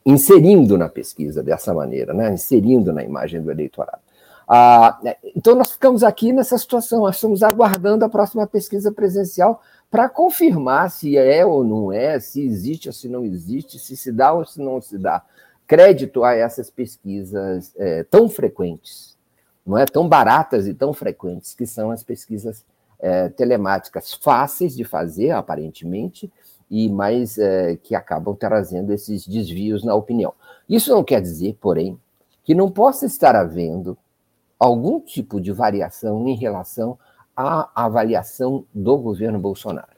inserindo 0.06 0.78
na 0.78 0.88
pesquisa 0.88 1.42
dessa 1.42 1.74
maneira, 1.74 2.14
né? 2.14 2.32
inserindo 2.32 2.92
na 2.92 3.02
imagem 3.02 3.42
do 3.42 3.50
eleitorado. 3.50 3.98
Ah, 4.46 4.98
então, 5.34 5.54
nós 5.54 5.72
ficamos 5.72 6.02
aqui 6.02 6.32
nessa 6.32 6.58
situação, 6.58 7.00
nós 7.00 7.16
estamos 7.16 7.42
aguardando 7.42 8.04
a 8.04 8.08
próxima 8.08 8.46
pesquisa 8.46 8.92
presencial 8.92 9.62
para 9.90 10.08
confirmar 10.08 10.90
se 10.90 11.16
é 11.16 11.46
ou 11.46 11.64
não 11.64 11.92
é, 11.92 12.18
se 12.20 12.42
existe 12.44 12.88
ou 12.88 12.92
se 12.92 13.08
não 13.08 13.24
existe, 13.24 13.78
se 13.78 13.96
se 13.96 14.12
dá 14.12 14.32
ou 14.32 14.44
se 14.44 14.60
não 14.60 14.80
se 14.80 14.98
dá 14.98 15.22
crédito 15.66 16.24
a 16.24 16.34
essas 16.34 16.70
pesquisas 16.70 17.72
é, 17.76 18.04
tão 18.04 18.28
frequentes, 18.28 19.16
não 19.66 19.78
é 19.78 19.86
tão 19.86 20.08
baratas 20.08 20.66
e 20.66 20.74
tão 20.74 20.92
frequentes 20.92 21.54
que 21.54 21.66
são 21.66 21.90
as 21.90 22.02
pesquisas 22.02 22.64
é, 22.98 23.28
telemáticas 23.28 24.12
fáceis 24.12 24.76
de 24.76 24.84
fazer, 24.84 25.30
aparentemente, 25.30 26.30
e 26.70 26.88
mais 26.88 27.38
é, 27.38 27.76
que 27.76 27.94
acabam 27.94 28.34
trazendo 28.34 28.92
esses 28.92 29.26
desvios 29.26 29.84
na 29.84 29.94
opinião. 29.94 30.34
Isso 30.68 30.90
não 30.90 31.04
quer 31.04 31.20
dizer, 31.20 31.56
porém, 31.60 31.98
que 32.42 32.54
não 32.54 32.70
possa 32.70 33.06
estar 33.06 33.34
havendo 33.34 33.96
algum 34.64 34.98
tipo 34.98 35.40
de 35.42 35.52
variação 35.52 36.26
em 36.26 36.34
relação 36.34 36.98
à 37.36 37.68
avaliação 37.74 38.64
do 38.72 38.96
governo 38.96 39.38
Bolsonaro. 39.38 39.94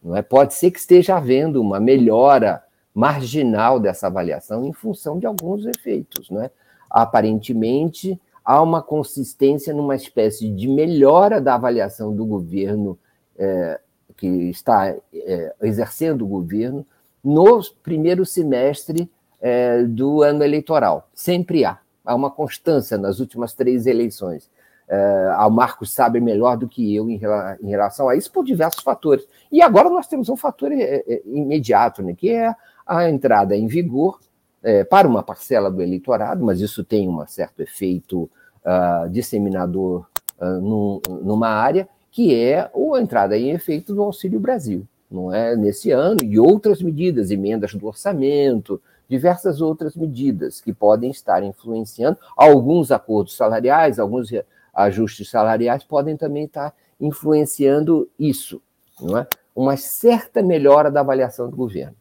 Não 0.00 0.14
é? 0.16 0.22
Pode 0.22 0.54
ser 0.54 0.70
que 0.70 0.78
esteja 0.78 1.16
havendo 1.16 1.60
uma 1.60 1.80
melhora 1.80 2.62
marginal 2.94 3.80
dessa 3.80 4.06
avaliação 4.06 4.64
em 4.64 4.72
função 4.72 5.18
de 5.18 5.26
alguns 5.26 5.66
efeitos. 5.66 6.30
Não 6.30 6.42
é? 6.42 6.50
Aparentemente, 6.88 8.20
há 8.44 8.62
uma 8.62 8.80
consistência 8.80 9.74
numa 9.74 9.96
espécie 9.96 10.48
de 10.48 10.68
melhora 10.68 11.40
da 11.40 11.56
avaliação 11.56 12.14
do 12.14 12.24
governo 12.24 12.96
é, 13.36 13.80
que 14.16 14.28
está 14.28 14.94
é, 15.12 15.54
exercendo 15.62 16.22
o 16.22 16.28
governo 16.28 16.86
no 17.22 17.60
primeiro 17.82 18.24
semestre 18.24 19.10
é, 19.40 19.82
do 19.82 20.22
ano 20.22 20.44
eleitoral. 20.44 21.08
Sempre 21.12 21.64
há 21.64 21.80
há 22.04 22.14
uma 22.14 22.30
constância 22.30 22.98
nas 22.98 23.20
últimas 23.20 23.52
três 23.54 23.86
eleições. 23.86 24.50
É, 24.88 25.36
o 25.46 25.50
Marcos 25.50 25.92
sabe 25.92 26.20
melhor 26.20 26.56
do 26.56 26.68
que 26.68 26.94
eu 26.94 27.08
em, 27.08 27.20
em, 27.62 27.70
relação 27.70 28.08
a 28.08 28.16
isso 28.16 28.30
por 28.30 28.44
diversos 28.44 28.82
fatores. 28.82 29.26
E 29.50 29.62
agora 29.62 29.88
nós 29.88 30.06
temos 30.06 30.28
um 30.28 30.36
fator 30.36 30.70
é, 30.72 31.02
é, 31.06 31.22
imediato, 31.24 32.02
né, 32.02 32.14
que 32.14 32.30
é 32.30 32.54
a 32.86 33.08
entrada 33.08 33.56
em 33.56 33.66
vigor 33.66 34.18
é, 34.62 34.84
para 34.84 35.08
uma 35.08 35.22
parcela 35.22 35.70
do 35.70 35.80
eleitorado, 35.82 36.44
mas 36.44 36.60
isso 36.60 36.84
tem 36.84 37.08
um 37.08 37.26
certo 37.26 37.60
efeito 37.60 38.30
uh, 38.64 39.08
disseminador 39.10 40.06
uh, 40.40 40.60
num, 40.60 41.00
numa 41.22 41.48
área, 41.48 41.88
que 42.10 42.34
é 42.34 42.60
a 42.60 43.00
entrada 43.00 43.36
em 43.36 43.50
efeito 43.50 43.94
do 43.94 44.02
Auxílio 44.02 44.38
Brasil, 44.38 44.86
não 45.10 45.32
é? 45.32 45.56
Nesse 45.56 45.90
ano, 45.90 46.18
e 46.22 46.38
outras 46.38 46.82
medidas, 46.82 47.30
emendas 47.30 47.74
do 47.74 47.86
orçamento, 47.86 48.80
diversas 49.12 49.60
outras 49.60 49.94
medidas 49.94 50.58
que 50.58 50.72
podem 50.72 51.10
estar 51.10 51.42
influenciando. 51.42 52.16
Alguns 52.34 52.90
acordos 52.90 53.36
salariais, 53.36 53.98
alguns 53.98 54.30
ajustes 54.72 55.28
salariais 55.28 55.84
podem 55.84 56.16
também 56.16 56.44
estar 56.44 56.74
influenciando 56.98 58.08
isso, 58.18 58.62
não 58.98 59.18
é? 59.18 59.26
Uma 59.54 59.76
certa 59.76 60.42
melhora 60.42 60.90
da 60.90 61.00
avaliação 61.00 61.50
do 61.50 61.54
governo. 61.54 61.94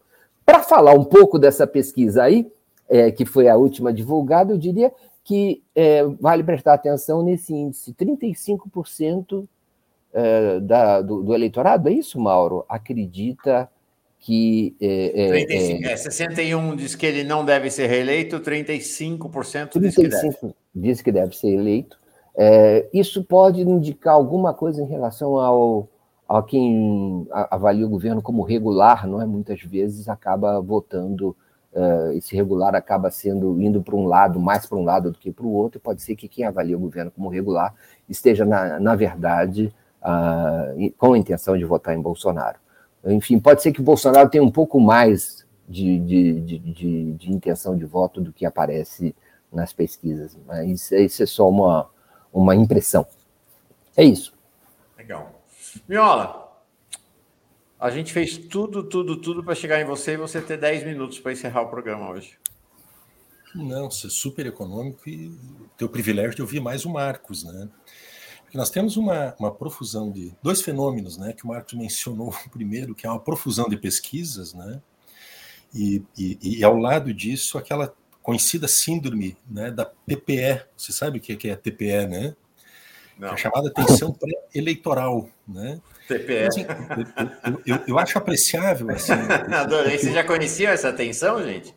Para 0.45 0.63
falar 0.63 0.93
um 0.93 1.03
pouco 1.03 1.37
dessa 1.37 1.67
pesquisa 1.67 2.23
aí, 2.23 2.49
é, 2.87 3.11
que 3.11 3.25
foi 3.25 3.49
a 3.49 3.57
última 3.57 3.91
divulgada, 3.91 4.53
eu 4.53 4.57
diria 4.57 4.89
que 5.21 5.61
é, 5.75 6.05
vale 6.17 6.45
prestar 6.45 6.75
atenção 6.75 7.21
nesse 7.21 7.53
índice: 7.53 7.93
35% 7.93 9.45
é, 10.13 10.61
da, 10.61 11.01
do, 11.01 11.23
do 11.23 11.33
eleitorado, 11.33 11.89
é 11.89 11.91
isso, 11.91 12.17
Mauro? 12.17 12.63
Acredita 12.69 13.69
que. 14.21 14.75
É, 14.79 15.27
35, 15.29 15.85
é, 15.85 15.97
61 15.97 16.75
diz 16.75 16.95
que 16.95 17.05
ele 17.05 17.23
não 17.23 17.43
deve 17.43 17.69
ser 17.69 17.87
reeleito, 17.87 18.39
35% 18.39 19.79
diz 19.79 19.95
que 19.95 20.07
deve. 20.07 20.55
Diz 20.73 21.01
que 21.01 21.11
deve 21.11 21.35
ser 21.35 21.49
eleito. 21.49 21.99
É, 22.37 22.87
isso 22.93 23.23
pode 23.23 23.61
indicar 23.61 24.13
alguma 24.13 24.53
coisa 24.53 24.81
em 24.81 24.87
relação 24.87 25.37
ao, 25.37 25.89
a 26.29 26.41
quem 26.41 27.27
avalia 27.31 27.85
o 27.85 27.89
governo 27.89 28.21
como 28.21 28.43
regular, 28.43 29.05
não 29.05 29.21
é? 29.21 29.25
Muitas 29.25 29.61
vezes 29.61 30.07
acaba 30.07 30.61
votando, 30.61 31.35
uh, 31.73 32.11
esse 32.13 32.33
regular 32.33 32.73
acaba 32.73 33.11
sendo 33.11 33.61
indo 33.61 33.81
para 33.81 33.95
um 33.97 34.05
lado, 34.05 34.39
mais 34.39 34.65
para 34.65 34.77
um 34.77 34.83
lado 34.85 35.11
do 35.11 35.17
que 35.17 35.29
para 35.29 35.45
o 35.45 35.51
outro, 35.51 35.77
e 35.77 35.81
pode 35.81 36.01
ser 36.01 36.15
que 36.15 36.29
quem 36.29 36.45
avalia 36.45 36.77
o 36.77 36.79
governo 36.79 37.11
como 37.11 37.27
regular 37.27 37.75
esteja, 38.07 38.45
na, 38.45 38.79
na 38.79 38.95
verdade, 38.95 39.73
uh, 40.01 40.93
com 40.97 41.13
a 41.13 41.17
intenção 41.17 41.57
de 41.57 41.65
votar 41.65 41.93
em 41.93 42.01
Bolsonaro. 42.01 42.60
Enfim, 43.05 43.39
pode 43.39 43.61
ser 43.61 43.71
que 43.71 43.81
o 43.81 43.83
Bolsonaro 43.83 44.29
tenha 44.29 44.43
um 44.43 44.51
pouco 44.51 44.79
mais 44.79 45.45
de, 45.67 45.99
de, 45.99 46.41
de, 46.41 46.59
de, 46.59 47.13
de 47.13 47.31
intenção 47.31 47.77
de 47.77 47.85
voto 47.85 48.21
do 48.21 48.31
que 48.31 48.45
aparece 48.45 49.15
nas 49.51 49.73
pesquisas, 49.73 50.37
mas 50.45 50.91
isso 50.91 51.23
é 51.23 51.25
só 51.25 51.49
uma, 51.49 51.89
uma 52.31 52.55
impressão. 52.55 53.05
É 53.95 54.03
isso. 54.03 54.33
Legal. 54.97 55.43
Miola, 55.87 56.51
a 57.79 57.89
gente 57.89 58.13
fez 58.13 58.37
tudo, 58.37 58.83
tudo, 58.83 59.17
tudo 59.17 59.43
para 59.43 59.55
chegar 59.55 59.81
em 59.81 59.85
você 59.85 60.13
e 60.13 60.17
você 60.17 60.41
ter 60.41 60.57
10 60.57 60.85
minutos 60.85 61.19
para 61.19 61.31
encerrar 61.31 61.63
o 61.63 61.69
programa 61.69 62.09
hoje. 62.09 62.37
Não, 63.53 63.89
você 63.91 64.07
é 64.07 64.09
super 64.09 64.45
econômico 64.45 65.09
e 65.09 65.35
ter 65.77 65.83
o 65.83 65.89
privilégio 65.89 66.35
de 66.35 66.41
ouvir 66.41 66.61
mais 66.61 66.85
o 66.85 66.89
Marcos, 66.89 67.43
né? 67.43 67.67
Porque 68.51 68.57
nós 68.57 68.69
temos 68.69 68.97
uma, 68.97 69.33
uma 69.39 69.49
profusão 69.49 70.11
de 70.11 70.33
dois 70.43 70.61
fenômenos, 70.61 71.15
né? 71.15 71.31
Que 71.31 71.45
o 71.45 71.47
Marcos 71.47 71.73
mencionou 71.73 72.35
primeiro, 72.51 72.93
que 72.93 73.07
é 73.07 73.09
uma 73.09 73.17
profusão 73.17 73.69
de 73.69 73.77
pesquisas, 73.77 74.53
né? 74.53 74.81
E, 75.73 76.03
e, 76.17 76.57
e 76.59 76.61
ao 76.61 76.75
lado 76.75 77.13
disso, 77.13 77.57
aquela 77.57 77.93
conhecida 78.21 78.67
síndrome 78.67 79.37
né, 79.49 79.71
da 79.71 79.85
PPE. 79.85 80.65
Você 80.75 80.91
sabe 80.91 81.17
o 81.17 81.21
que 81.21 81.47
é 81.47 81.53
a 81.53 81.55
TPE, 81.55 82.07
né? 82.07 82.35
Não. 83.17 83.29
É 83.29 83.31
a 83.31 83.37
chamada 83.37 83.71
tensão 83.71 84.11
pré-eleitoral, 84.11 85.29
né? 85.47 85.79
TPE. 86.09 86.47
Assim, 86.47 86.65
eu, 87.45 87.61
eu, 87.65 87.83
eu, 87.87 87.99
acho 87.99 88.17
apreciável. 88.17 88.89
Assim, 88.89 89.13
Adorei. 89.55 89.97
Você 89.97 90.11
já 90.11 90.25
conhecia 90.25 90.71
essa 90.71 90.91
tensão, 90.91 91.41
gente? 91.41 91.73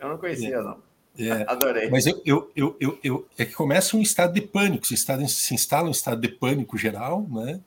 Eu 0.00 0.08
não 0.08 0.18
conhecia, 0.18 0.56
é, 0.56 0.60
não. 0.60 0.82
É, 1.18 1.44
Adorei. 1.48 1.90
Mas 1.90 2.06
eu, 2.06 2.22
eu, 2.24 2.50
eu, 2.54 2.76
eu, 2.80 2.98
eu, 3.02 3.28
é 3.38 3.44
que 3.44 3.54
começa 3.54 3.96
um 3.96 4.02
estado 4.02 4.34
de 4.34 4.40
pânico, 4.40 4.86
se, 4.86 4.94
estado, 4.94 5.26
se 5.28 5.54
instala 5.54 5.88
um 5.88 5.92
estado 5.92 6.20
de 6.20 6.28
pânico 6.28 6.76
geral, 6.76 7.26
né? 7.28 7.60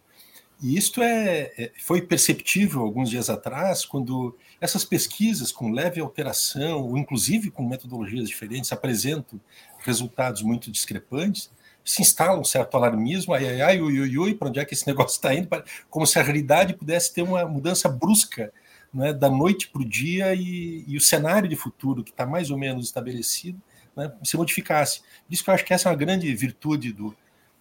E 0.62 0.78
isto 0.78 1.02
é, 1.02 1.52
é, 1.58 1.72
foi 1.80 2.02
perceptível 2.02 2.82
alguns 2.82 3.10
dias 3.10 3.30
atrás, 3.30 3.86
quando 3.86 4.38
essas 4.60 4.84
pesquisas 4.84 5.54
com 5.54 5.72
leve 5.72 6.02
alteração, 6.02 6.82
ou 6.82 6.98
inclusive 6.98 7.50
com 7.50 7.66
metodologias 7.66 8.28
diferentes, 8.28 8.72
apresentam 8.74 9.40
resultados 9.80 10.42
muito 10.42 10.70
discrepantes, 10.70 11.50
se 11.84 12.02
instala 12.02 12.38
um 12.38 12.44
certo 12.44 12.76
alarmismo, 12.76 13.34
ai, 13.34 13.48
ai, 13.48 13.62
ai, 13.62 13.82
ui, 13.82 14.02
ui, 14.02 14.18
ui, 14.18 14.34
para 14.36 14.50
onde 14.50 14.60
é 14.60 14.66
que 14.66 14.74
esse 14.74 14.86
negócio 14.88 15.16
está 15.16 15.34
indo, 15.34 15.48
como 15.90 16.06
se 16.06 16.20
a 16.20 16.24
realidade 16.24 16.74
pudesse 16.74 17.14
ter 17.14 17.22
uma 17.22 17.46
mudança 17.46 17.88
brusca 17.88 18.52
né, 18.94 19.14
da 19.14 19.30
noite 19.30 19.68
para 19.68 19.82
o 19.82 19.86
dia 19.86 20.34
e, 20.34 20.84
e, 20.88 20.98
o 20.98 21.02
cenário 21.02 21.48
de 21.48 21.56
futuro, 21.56 22.04
que 22.04 22.12
está 22.12 22.26
mais 22.26 22.50
ou 22.50 22.58
menos 22.58 22.86
estabelecido, 22.86 23.62
né, 23.96 24.12
se 24.24 24.36
modificasse. 24.36 25.02
Por 25.02 25.34
isso 25.34 25.44
que 25.44 25.50
eu 25.50 25.54
acho 25.54 25.66
que 25.66 25.74
essa 25.74 25.90
é 25.90 25.92
uma 25.92 25.98
grande 25.98 26.34
virtude 26.34 26.92
do, 26.92 27.16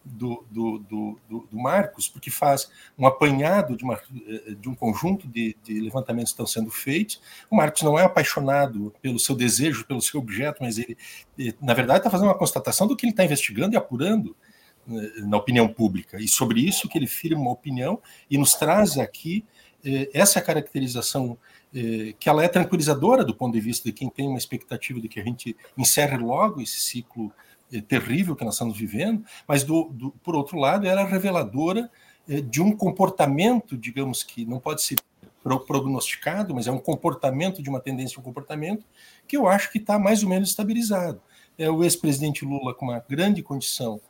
do, 0.05 0.45
do, 0.51 0.79
do, 0.79 1.21
do, 1.51 1.59
Marcos, 1.59 2.09
porque 2.09 2.31
faz 2.31 2.71
um 2.99 3.07
apanhado 3.07 3.77
de, 3.77 3.85
uma, 3.85 4.01
de 4.59 4.69
um 4.69 4.75
conjunto 4.75 5.29
de, 5.29 5.57
de, 5.63 5.81
levantamentos 5.81 6.33
que 6.33 6.35
estão 6.35 6.47
sendo 6.47 6.71
feitos. 6.71 7.21
O 7.51 7.57
Marcos 7.57 7.83
não 7.83 7.99
é 7.99 8.05
apaixonado 8.05 8.93
pelo 9.03 9.19
seu 9.19 9.35
desejo, 9.35 9.87
pelo 9.87 10.01
seu 10.01 10.21
objeto, 10.21 10.63
mas 10.63 10.79
ele, 10.79 10.97
na 11.61 11.75
verdade, 11.75 12.01
está 12.01 12.11
fazendo 12.11 12.29
uma 12.29 12.39
constatação 12.39 12.87
do 12.87 12.97
que 12.97 13.05
ele 13.05 13.13
está 13.13 13.25
investigando 13.25 13.75
e 13.75 13.77
apurando 13.77 14.35
né, 14.87 15.11
na 15.19 15.37
opinião 15.37 15.69
pública. 15.69 16.19
E 16.19 16.27
sobre 16.27 16.61
isso 16.61 16.89
que 16.89 16.97
ele 16.97 17.07
firma 17.07 17.43
uma 17.43 17.53
opinião 17.53 18.01
e 18.31 18.39
nos 18.39 18.55
traz 18.55 18.97
aqui 18.99 19.45
eh, 19.45 19.58
essa 20.13 20.41
caracterização 20.41 21.39
eh, 21.75 22.15
que 22.19 22.29
ela 22.29 22.43
é 22.43 22.49
tranquilizadora 22.49 23.25
do 23.25 23.35
ponto 23.35 23.53
de 23.53 23.61
vista 23.61 23.89
de 23.89 23.93
quem 23.93 24.09
tem 24.09 24.27
uma 24.29 24.39
expectativa 24.39 25.01
de 25.01 25.09
que 25.09 25.21
a 25.21 25.25
gente 25.25 25.57
encerre 25.77 26.17
logo 26.17 26.61
esse 26.61 26.81
ciclo 26.81 27.33
é, 27.71 27.83
terrível 27.83 28.35
que 28.35 28.45
nós 28.45 28.55
estamos 28.55 28.79
vivendo, 28.79 29.23
mas, 29.47 29.63
do, 29.63 29.91
do, 29.91 30.11
por 30.23 30.35
outro 30.35 30.59
lado, 30.59 30.87
ela 30.87 31.03
é 31.03 31.05
reveladora 31.05 31.91
é, 32.27 32.41
de 32.41 32.63
um 32.63 32.75
comportamento, 32.75 33.77
digamos 33.77 34.23
que 34.23 34.47
não 34.47 34.59
pode 34.59 34.83
ser 34.83 34.97
prognosticado, 35.67 36.55
mas 36.55 36.67
é 36.67 36.73
um 36.73 36.79
comportamento 36.79 37.63
de 37.63 37.69
uma 37.69 37.81
tendência, 37.81 38.19
um 38.19 38.23
comportamento 38.23 38.87
que 39.27 39.37
eu 39.37 39.47
acho 39.47 39.71
que 39.71 39.79
está 39.79 39.99
mais 39.99 40.23
ou 40.23 40.29
menos 40.29 40.49
estabilizado. 40.49 41.21
É 41.59 41.71
o 41.71 41.85
ex-presidente 41.85 42.45
Lula 42.45 42.75
com 42.75 42.87
uma 42.87 43.05
grande 43.07 43.43
condição 43.43 44.01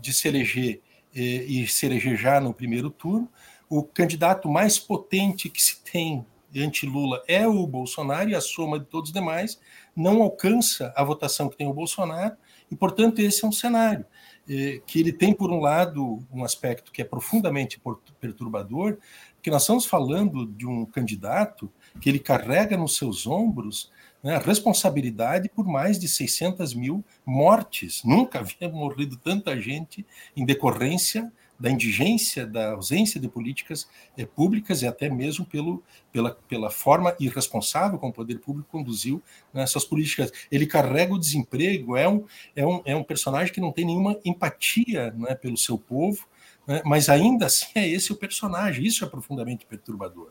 de 0.00 0.12
se 0.12 0.28
eleger 0.28 0.80
é, 1.14 1.20
e 1.20 1.66
se 1.66 1.86
eleger 1.86 2.16
já 2.16 2.40
no 2.40 2.52
primeiro 2.52 2.90
turno. 2.90 3.28
O 3.68 3.82
candidato 3.82 4.48
mais 4.48 4.78
potente 4.78 5.48
que 5.48 5.62
se 5.62 5.82
tem 5.82 6.24
anti-Lula 6.56 7.22
é 7.28 7.46
o 7.46 7.66
Bolsonaro 7.66 8.30
e 8.30 8.34
a 8.34 8.40
soma 8.40 8.78
de 8.78 8.86
todos 8.86 9.10
os 9.10 9.14
demais 9.14 9.60
não 9.94 10.22
alcança 10.22 10.92
a 10.96 11.04
votação 11.04 11.48
que 11.48 11.56
tem 11.56 11.66
o 11.66 11.74
Bolsonaro 11.74 12.36
e, 12.70 12.76
portanto, 12.76 13.18
esse 13.20 13.44
é 13.44 13.48
um 13.48 13.52
cenário 13.52 14.04
eh, 14.48 14.80
que 14.86 15.00
ele 15.00 15.12
tem, 15.12 15.34
por 15.34 15.50
um 15.50 15.60
lado, 15.60 16.18
um 16.32 16.44
aspecto 16.44 16.92
que 16.92 17.02
é 17.02 17.04
profundamente 17.04 17.80
perturbador, 18.20 18.98
que 19.42 19.50
nós 19.50 19.62
estamos 19.62 19.84
falando 19.84 20.46
de 20.46 20.66
um 20.66 20.84
candidato 20.86 21.70
que 22.00 22.08
ele 22.08 22.18
carrega 22.18 22.76
nos 22.76 22.96
seus 22.96 23.26
ombros 23.26 23.90
né, 24.22 24.36
a 24.36 24.38
responsabilidade 24.38 25.48
por 25.48 25.66
mais 25.66 25.98
de 25.98 26.08
600 26.08 26.74
mil 26.74 27.04
mortes. 27.24 28.02
Nunca 28.04 28.40
havia 28.40 28.68
morrido 28.68 29.16
tanta 29.16 29.60
gente 29.60 30.06
em 30.36 30.44
decorrência 30.44 31.32
da 31.58 31.70
indigência, 31.70 32.46
da 32.46 32.72
ausência 32.72 33.20
de 33.20 33.28
políticas 33.28 33.88
eh, 34.16 34.24
públicas 34.24 34.82
e 34.82 34.86
até 34.86 35.08
mesmo 35.08 35.44
pelo, 35.44 35.82
pela, 36.12 36.34
pela 36.48 36.70
forma 36.70 37.16
irresponsável 37.18 37.98
como 37.98 38.12
o 38.12 38.14
poder 38.14 38.38
público 38.38 38.68
conduziu 38.70 39.20
nessas 39.52 39.84
políticas. 39.84 40.32
Ele 40.50 40.66
carrega 40.66 41.12
o 41.12 41.18
desemprego, 41.18 41.96
é 41.96 42.08
um, 42.08 42.24
é 42.54 42.66
um, 42.66 42.82
é 42.84 42.96
um 42.96 43.02
personagem 43.02 43.52
que 43.52 43.60
não 43.60 43.72
tem 43.72 43.84
nenhuma 43.84 44.18
empatia 44.24 45.10
né, 45.12 45.34
pelo 45.34 45.56
seu 45.56 45.76
povo, 45.76 46.28
né, 46.66 46.80
mas 46.84 47.08
ainda 47.08 47.46
assim 47.46 47.66
é 47.74 47.88
esse 47.88 48.12
o 48.12 48.16
personagem, 48.16 48.86
isso 48.86 49.04
é 49.04 49.08
profundamente 49.08 49.66
perturbador. 49.66 50.30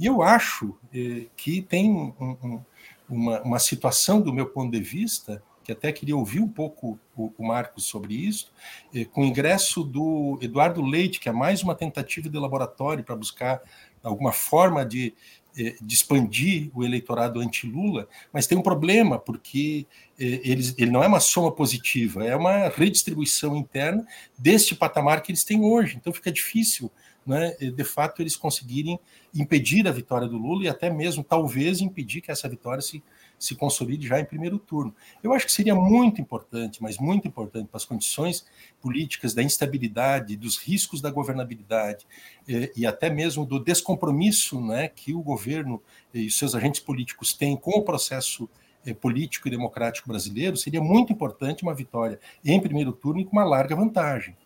E 0.00 0.06
eu 0.06 0.22
acho 0.22 0.74
eh, 0.94 1.26
que 1.36 1.60
tem 1.60 1.90
um, 1.90 2.14
um, 2.18 2.60
uma, 3.08 3.42
uma 3.42 3.58
situação, 3.58 4.22
do 4.22 4.32
meu 4.32 4.46
ponto 4.46 4.72
de 4.72 4.82
vista, 4.82 5.42
que 5.62 5.72
até 5.72 5.92
queria 5.92 6.16
ouvir 6.16 6.40
um 6.40 6.48
pouco 6.48 6.98
o, 7.16 7.32
o 7.38 7.46
Marcos 7.46 7.84
sobre 7.84 8.14
isso, 8.14 8.52
eh, 8.94 9.04
com 9.04 9.22
o 9.22 9.24
ingresso 9.24 9.82
do 9.82 10.38
Eduardo 10.42 10.82
Leite, 10.82 11.20
que 11.20 11.28
é 11.28 11.32
mais 11.32 11.62
uma 11.62 11.74
tentativa 11.74 12.28
de 12.28 12.38
laboratório 12.38 13.04
para 13.04 13.16
buscar 13.16 13.62
alguma 14.02 14.32
forma 14.32 14.84
de, 14.84 15.14
eh, 15.56 15.76
de 15.80 15.94
expandir 15.94 16.70
o 16.74 16.84
eleitorado 16.84 17.40
anti-Lula, 17.40 18.08
mas 18.32 18.46
tem 18.46 18.58
um 18.58 18.62
problema, 18.62 19.18
porque 19.18 19.86
eh, 20.18 20.40
ele, 20.44 20.74
ele 20.76 20.90
não 20.90 21.02
é 21.02 21.06
uma 21.06 21.20
soma 21.20 21.52
positiva, 21.52 22.24
é 22.24 22.34
uma 22.34 22.68
redistribuição 22.68 23.56
interna 23.56 24.06
deste 24.36 24.74
patamar 24.74 25.22
que 25.22 25.30
eles 25.30 25.44
têm 25.44 25.62
hoje. 25.62 25.96
Então 25.96 26.12
fica 26.12 26.32
difícil, 26.32 26.90
né, 27.24 27.52
de 27.52 27.84
fato, 27.84 28.20
eles 28.20 28.34
conseguirem 28.34 28.98
impedir 29.32 29.86
a 29.86 29.92
vitória 29.92 30.26
do 30.26 30.36
Lula 30.36 30.64
e 30.64 30.68
até 30.68 30.90
mesmo, 30.90 31.22
talvez, 31.22 31.80
impedir 31.80 32.20
que 32.20 32.32
essa 32.32 32.48
vitória 32.48 32.82
se 32.82 33.02
se 33.42 33.56
consolide 33.56 34.06
já 34.06 34.20
em 34.20 34.24
primeiro 34.24 34.58
turno. 34.58 34.94
Eu 35.22 35.32
acho 35.32 35.46
que 35.46 35.52
seria 35.52 35.74
muito 35.74 36.20
importante, 36.20 36.80
mas 36.80 36.98
muito 36.98 37.26
importante 37.26 37.68
para 37.68 37.76
as 37.76 37.84
condições 37.84 38.46
políticas 38.80 39.34
da 39.34 39.42
instabilidade, 39.42 40.36
dos 40.36 40.56
riscos 40.56 41.00
da 41.00 41.10
governabilidade 41.10 42.06
eh, 42.48 42.70
e 42.76 42.86
até 42.86 43.10
mesmo 43.10 43.44
do 43.44 43.58
descompromisso 43.58 44.60
né, 44.60 44.88
que 44.88 45.12
o 45.12 45.20
governo 45.20 45.82
e 46.14 46.26
os 46.26 46.38
seus 46.38 46.54
agentes 46.54 46.80
políticos 46.80 47.32
têm 47.32 47.56
com 47.56 47.72
o 47.72 47.82
processo 47.82 48.48
eh, 48.86 48.94
político 48.94 49.48
e 49.48 49.50
democrático 49.50 50.08
brasileiro, 50.08 50.56
seria 50.56 50.80
muito 50.80 51.12
importante 51.12 51.64
uma 51.64 51.74
vitória 51.74 52.20
em 52.44 52.60
primeiro 52.60 52.92
turno 52.92 53.20
e 53.20 53.24
com 53.24 53.32
uma 53.32 53.44
larga 53.44 53.74
vantagem. 53.74 54.36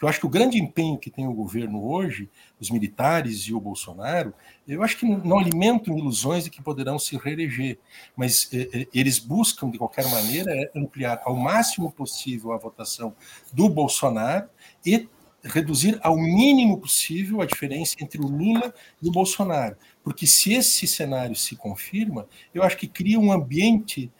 Eu 0.00 0.08
acho 0.08 0.20
que 0.20 0.26
o 0.26 0.30
grande 0.30 0.58
empenho 0.58 0.96
que 0.96 1.10
tem 1.10 1.26
o 1.26 1.32
governo 1.32 1.84
hoje, 1.84 2.30
os 2.60 2.70
militares 2.70 3.42
e 3.42 3.54
o 3.54 3.60
Bolsonaro, 3.60 4.32
eu 4.66 4.82
acho 4.82 4.96
que 4.96 5.06
não 5.06 5.38
alimentam 5.38 5.98
ilusões 5.98 6.44
de 6.44 6.50
que 6.50 6.62
poderão 6.62 6.98
se 6.98 7.16
reeleger, 7.16 7.78
mas 8.16 8.48
eh, 8.52 8.68
eh, 8.72 8.88
eles 8.94 9.18
buscam, 9.18 9.70
de 9.70 9.78
qualquer 9.78 10.08
maneira, 10.08 10.52
é 10.52 10.70
ampliar 10.78 11.20
ao 11.24 11.34
máximo 11.34 11.90
possível 11.90 12.52
a 12.52 12.58
votação 12.58 13.14
do 13.52 13.68
Bolsonaro 13.68 14.48
e 14.86 15.08
reduzir 15.42 15.98
ao 16.02 16.16
mínimo 16.16 16.78
possível 16.78 17.40
a 17.40 17.46
diferença 17.46 17.96
entre 18.00 18.20
o 18.20 18.26
Lula 18.26 18.74
e 19.02 19.08
o 19.08 19.12
Bolsonaro. 19.12 19.76
Porque 20.02 20.26
se 20.26 20.52
esse 20.54 20.86
cenário 20.86 21.34
se 21.34 21.56
confirma, 21.56 22.26
eu 22.54 22.62
acho 22.62 22.76
que 22.76 22.88
cria 22.88 23.18
um 23.18 23.32
ambiente 23.32 24.10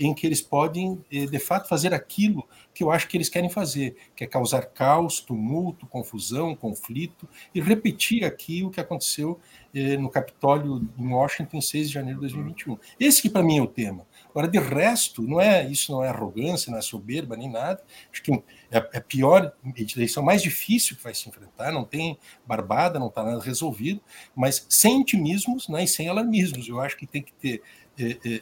em 0.00 0.14
que 0.14 0.26
eles 0.26 0.40
podem, 0.40 1.04
eh, 1.12 1.26
de 1.26 1.38
fato, 1.38 1.68
fazer 1.68 1.92
aquilo 1.92 2.46
que 2.72 2.84
eu 2.84 2.90
acho 2.90 3.08
que 3.08 3.16
eles 3.16 3.28
querem 3.28 3.48
fazer, 3.48 3.96
que 4.14 4.24
é 4.24 4.26
causar 4.26 4.66
caos, 4.66 5.20
tumulto, 5.20 5.86
confusão, 5.86 6.54
conflito, 6.54 7.26
e 7.54 7.60
repetir 7.60 8.24
aqui 8.24 8.62
o 8.62 8.70
que 8.70 8.80
aconteceu 8.80 9.40
eh, 9.74 9.96
no 9.96 10.10
Capitólio 10.10 10.86
em 10.98 11.08
Washington 11.08 11.58
em 11.58 11.60
6 11.60 11.88
de 11.88 11.94
janeiro 11.94 12.20
de 12.20 12.26
2021. 12.26 12.78
Esse 13.00 13.22
que 13.22 13.30
para 13.30 13.42
mim 13.42 13.58
é 13.58 13.62
o 13.62 13.66
tema. 13.66 14.06
Agora, 14.28 14.46
de 14.46 14.58
resto, 14.58 15.22
não 15.22 15.40
é 15.40 15.66
isso 15.66 15.90
não 15.90 16.04
é 16.04 16.08
arrogância, 16.08 16.70
não 16.70 16.78
é 16.78 16.82
soberba, 16.82 17.36
nem 17.36 17.50
nada. 17.50 17.82
Acho 18.12 18.22
que 18.22 18.32
é, 18.32 18.42
é 18.70 18.98
a 18.98 19.00
pior 19.00 19.52
eleição 19.96 20.22
mais 20.22 20.42
difícil 20.42 20.96
que 20.96 21.02
vai 21.02 21.14
se 21.14 21.28
enfrentar, 21.28 21.72
não 21.72 21.84
tem 21.84 22.18
barbada, 22.46 22.98
não 22.98 23.08
está 23.08 23.22
nada 23.22 23.42
resolvido, 23.42 24.00
mas 24.34 24.66
sem 24.68 25.00
intimismos 25.00 25.68
né, 25.68 25.84
e 25.84 25.88
sem 25.88 26.08
alarmismos. 26.08 26.68
Eu 26.68 26.80
acho 26.80 26.96
que 26.96 27.06
tem 27.06 27.22
que 27.22 27.32
ter 27.32 27.62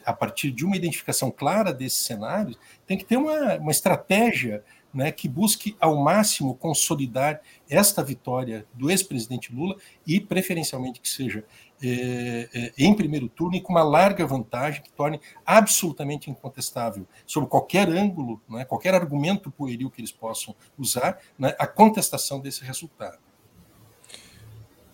a 0.05 0.13
partir 0.13 0.51
de 0.51 0.65
uma 0.65 0.75
identificação 0.75 1.31
clara 1.31 1.73
desses 1.73 2.05
cenários, 2.05 2.57
tem 2.85 2.97
que 2.97 3.05
ter 3.05 3.17
uma, 3.17 3.55
uma 3.55 3.71
estratégia 3.71 4.63
né, 4.95 5.11
que 5.11 5.27
busque 5.27 5.75
ao 5.77 5.97
máximo 5.97 6.55
consolidar 6.55 7.41
esta 7.69 8.01
vitória 8.01 8.65
do 8.73 8.89
ex-presidente 8.89 9.53
Lula 9.53 9.75
e, 10.07 10.21
preferencialmente, 10.21 11.01
que 11.01 11.09
seja 11.09 11.43
é, 11.83 12.47
é, 12.53 12.71
em 12.77 12.93
primeiro 12.93 13.27
turno 13.27 13.57
e 13.57 13.61
com 13.61 13.73
uma 13.73 13.83
larga 13.83 14.25
vantagem 14.25 14.81
que 14.81 14.89
torne 14.93 15.19
absolutamente 15.45 16.31
incontestável, 16.31 17.05
sob 17.27 17.47
qualquer 17.47 17.89
ângulo, 17.89 18.41
né, 18.49 18.63
qualquer 18.63 18.95
argumento 18.95 19.51
pueril 19.51 19.89
que 19.89 19.99
eles 19.99 20.13
possam 20.13 20.55
usar, 20.77 21.19
né, 21.37 21.53
a 21.59 21.67
contestação 21.67 22.39
desse 22.39 22.63
resultado. 22.63 23.19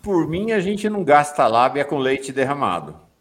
Por 0.02 0.28
mim, 0.28 0.50
a 0.50 0.58
gente 0.58 0.90
não 0.90 1.04
gasta 1.04 1.46
lábia 1.46 1.84
com 1.84 1.96
leite 1.96 2.32
derramado. 2.32 3.11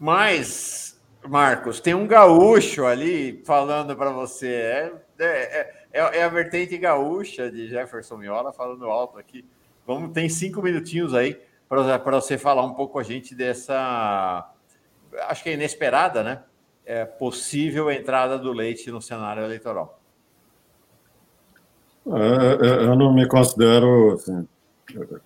Mas, 0.00 0.98
Marcos, 1.28 1.78
tem 1.78 1.92
um 1.92 2.06
gaúcho 2.06 2.86
ali 2.86 3.42
falando 3.44 3.94
para 3.94 4.08
você. 4.08 4.48
É, 4.48 4.92
é, 5.18 5.74
é, 5.92 6.18
é, 6.20 6.24
a 6.24 6.28
vertente 6.28 6.78
gaúcha 6.78 7.50
de 7.50 7.68
Jefferson 7.68 8.16
Miola 8.16 8.50
falando 8.50 8.86
alto 8.86 9.18
aqui. 9.18 9.44
Vamos, 9.86 10.12
tem 10.12 10.26
cinco 10.26 10.62
minutinhos 10.62 11.12
aí 11.12 11.38
para 11.68 12.18
você 12.18 12.38
falar 12.38 12.64
um 12.64 12.72
pouco 12.72 12.98
a 12.98 13.02
gente 13.02 13.34
dessa. 13.34 14.50
Acho 15.28 15.42
que 15.42 15.50
é 15.50 15.52
inesperada, 15.52 16.22
né? 16.22 16.44
É, 16.86 17.04
possível 17.04 17.90
entrada 17.90 18.38
do 18.38 18.52
leite 18.52 18.90
no 18.90 19.02
cenário 19.02 19.44
eleitoral. 19.44 20.00
É, 22.06 22.66
é, 22.66 22.84
eu 22.86 22.96
não 22.96 23.12
me 23.12 23.28
considero 23.28 24.14
assim, 24.14 24.48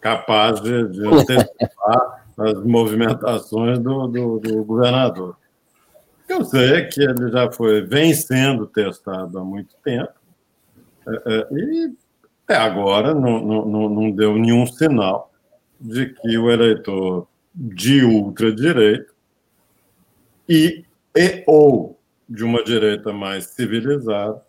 capaz 0.00 0.60
de, 0.60 0.88
de 0.88 1.06
antecipar 1.06 2.23
as 2.38 2.64
movimentações 2.64 3.78
do, 3.78 4.06
do, 4.06 4.38
do 4.38 4.64
governador. 4.64 5.36
Eu 6.28 6.44
sei 6.44 6.86
que 6.86 7.02
ele 7.02 7.30
já 7.30 7.50
foi 7.52 7.82
vem 7.82 8.12
sendo 8.14 8.66
testado 8.66 9.38
há 9.38 9.44
muito 9.44 9.74
tempo 9.84 10.12
é, 11.06 11.22
é, 11.26 11.48
e 11.52 11.92
até 12.44 12.56
agora 12.56 13.14
não, 13.14 13.40
não, 13.44 13.88
não 13.88 14.10
deu 14.10 14.36
nenhum 14.36 14.66
sinal 14.66 15.32
de 15.80 16.06
que 16.06 16.38
o 16.38 16.50
eleitor 16.50 17.26
de 17.54 18.02
ultradireita 18.02 19.12
e, 20.48 20.84
e 21.14 21.44
ou 21.46 21.98
de 22.28 22.42
uma 22.42 22.64
direita 22.64 23.12
mais 23.12 23.44
civilizada 23.46 24.42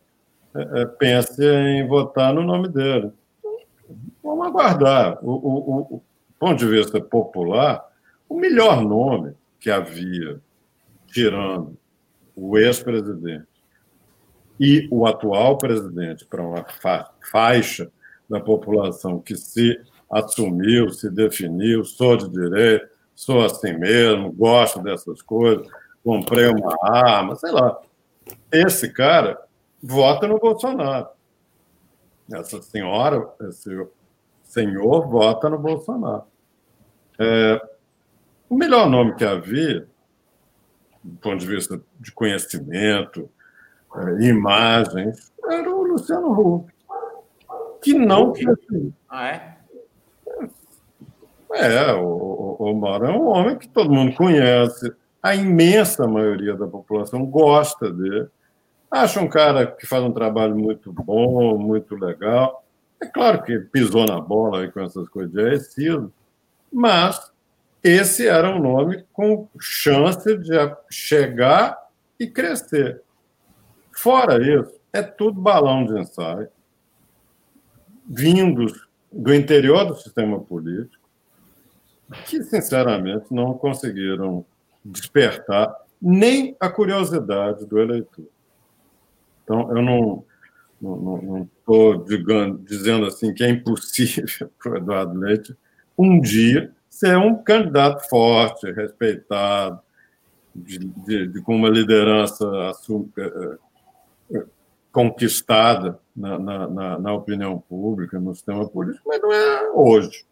é, 0.56 0.86
pense 0.86 1.44
em 1.44 1.86
votar 1.88 2.34
no 2.34 2.41
nome 2.41 2.70
dele. 2.70 3.12
Vamos 4.24 4.48
aguardar. 4.48 5.20
O, 5.22 5.32
o, 5.32 6.03
ponto 6.40 6.57
de 6.57 6.68
vista 6.68 6.99
popular, 7.02 7.86
o 8.28 8.40
melhor 8.40 8.84
nome 8.84 9.34
que 9.60 9.70
havia, 9.70 10.40
tirando 11.07 11.78
o 12.36 12.57
ex-presidente 12.57 13.48
e 14.60 14.88
o 14.91 15.06
atual 15.06 15.57
presidente, 15.57 16.26
para 16.26 16.41
uma 16.41 16.64
fa 16.64 17.12
faixa 17.32 17.91
da 18.30 18.40
população 18.40 19.20
que 19.20 19.36
se 19.36 19.80
assumiu, 20.10 20.90
se 20.90 21.10
definiu, 21.10 21.84
sou 21.84 22.16
de 22.18 22.30
direito, 22.30 22.88
sou 23.14 23.44
assim 23.44 23.74
mesmo, 23.78 24.32
gosto 24.32 24.82
dessas 24.82 25.22
coisas, 25.22 25.68
comprei 26.03 26.48
uma 26.48 26.76
arma, 26.82 27.36
sei 27.36 27.52
lá. 27.52 27.80
Esse 28.52 28.91
cara 28.91 29.40
vota 29.82 30.28
no 30.28 30.40
Bolsonaro. 30.40 31.07
Essa 32.32 32.62
senhora, 32.62 33.28
esse 33.41 33.70
senhor 34.56 35.07
vota 35.10 35.49
no 35.49 35.60
Bolsonaro. 35.60 36.23
É, 37.19 37.61
o 38.49 38.56
melhor 38.56 38.90
nome 38.90 39.14
que 39.15 39.26
havia, 39.26 39.86
do 41.03 41.18
ponto 41.19 41.38
de 41.38 41.48
vista 41.48 41.82
de 41.99 42.11
conhecimento, 42.14 43.30
é, 43.95 44.23
imagens, 44.27 45.34
era 45.44 45.69
o 45.69 45.84
Luciano 45.84 46.32
Huck, 46.32 46.73
que 47.82 47.94
não 47.94 48.34
Ah, 49.10 49.27
é? 49.27 49.56
É, 51.53 51.94
o, 51.94 52.07
o, 52.60 52.72
o 52.72 52.76
Mauro 52.76 53.06
é 53.06 53.11
um 53.11 53.27
homem 53.27 53.57
que 53.57 53.68
todo 53.68 53.94
mundo 53.94 54.15
conhece, 54.15 54.94
a 55.22 55.36
imensa 55.36 56.07
maioria 56.07 56.56
da 56.56 56.68
população 56.68 57.26
gosta 57.26 57.91
dele, 57.91 58.27
acha 58.90 59.19
um 59.19 59.27
cara 59.27 59.68
que 59.68 59.86
faz 59.86 60.03
um 60.03 60.11
trabalho 60.11 60.56
muito 60.56 60.91
bom, 60.91 61.57
muito 61.57 61.95
legal. 61.95 62.65
É 63.06 63.07
claro 63.07 63.44
que 63.44 63.60
pisou 63.60 64.03
na 64.03 64.19
bola 64.19 64.68
com 64.72 64.80
essas 64.80 65.07
coisas 65.07 65.32
de 65.32 65.40
Aecido, 65.40 66.11
mas 66.73 67.32
esse 67.84 68.27
era 68.27 68.49
um 68.49 68.60
nome 68.60 69.06
com 69.14 69.48
chance 69.60 70.36
de 70.38 70.53
chegar 70.90 71.77
e 72.19 72.26
crescer. 72.26 73.03
Fora 73.91 74.41
isso, 74.41 74.73
é 74.91 75.03
tudo 75.03 75.40
balão 75.40 75.86
de 75.86 75.99
ensaio, 75.99 76.49
vindos 78.07 78.88
do 79.11 79.34
interior 79.36 79.86
do 79.86 79.95
sistema 79.95 80.40
político, 80.40 81.07
que, 82.26 82.41
sinceramente, 82.41 83.27
não 83.30 83.53
conseguiram 83.53 84.44
despertar 84.84 85.76
nem 86.02 86.57
a 86.60 86.69
curiosidade 86.69 87.68
do 87.68 87.80
eleitor. 87.80 88.26
Então, 89.44 89.69
eu 89.77 89.84
não 89.84 90.26
não 90.82 91.50
estou 91.60 92.06
dizendo 92.64 93.06
assim 93.06 93.34
que 93.34 93.44
é 93.44 93.50
impossível 93.50 94.50
para 94.62 94.74
o 94.74 94.78
Eduardo 94.78 95.20
Leite 95.20 95.56
um 95.98 96.20
dia 96.20 96.74
ser 96.90 97.18
um 97.18 97.36
candidato 97.36 98.08
forte, 98.08 98.72
respeitado, 98.72 99.80
de, 100.56 100.80
de, 100.80 101.28
de 101.28 101.42
com 101.42 101.56
uma 101.56 101.70
liderança 101.70 102.70
assum, 102.70 103.10
é, 103.18 103.58
é, 104.38 104.44
conquistada 104.92 106.00
na, 106.16 106.40
na, 106.40 107.00
na, 107.00 107.14
opinião 107.14 107.60
pública, 107.60 108.18
no 108.18 108.34
sistema 108.34 108.66
político, 108.68 109.04
mas 109.10 109.22
não 109.22 109.34
é 109.34 109.72
hoje. 109.74 110.26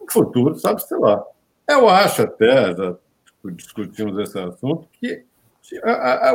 No 0.00 0.10
futuro, 0.10 0.54
sabe-se 0.58 0.94
lá. 0.94 1.22
Eu 1.68 1.88
acho 1.88 2.22
até, 2.22 2.74
já 2.74 2.96
discutimos 3.52 4.18
esse 4.18 4.38
assunto, 4.38 4.88
que 4.92 5.24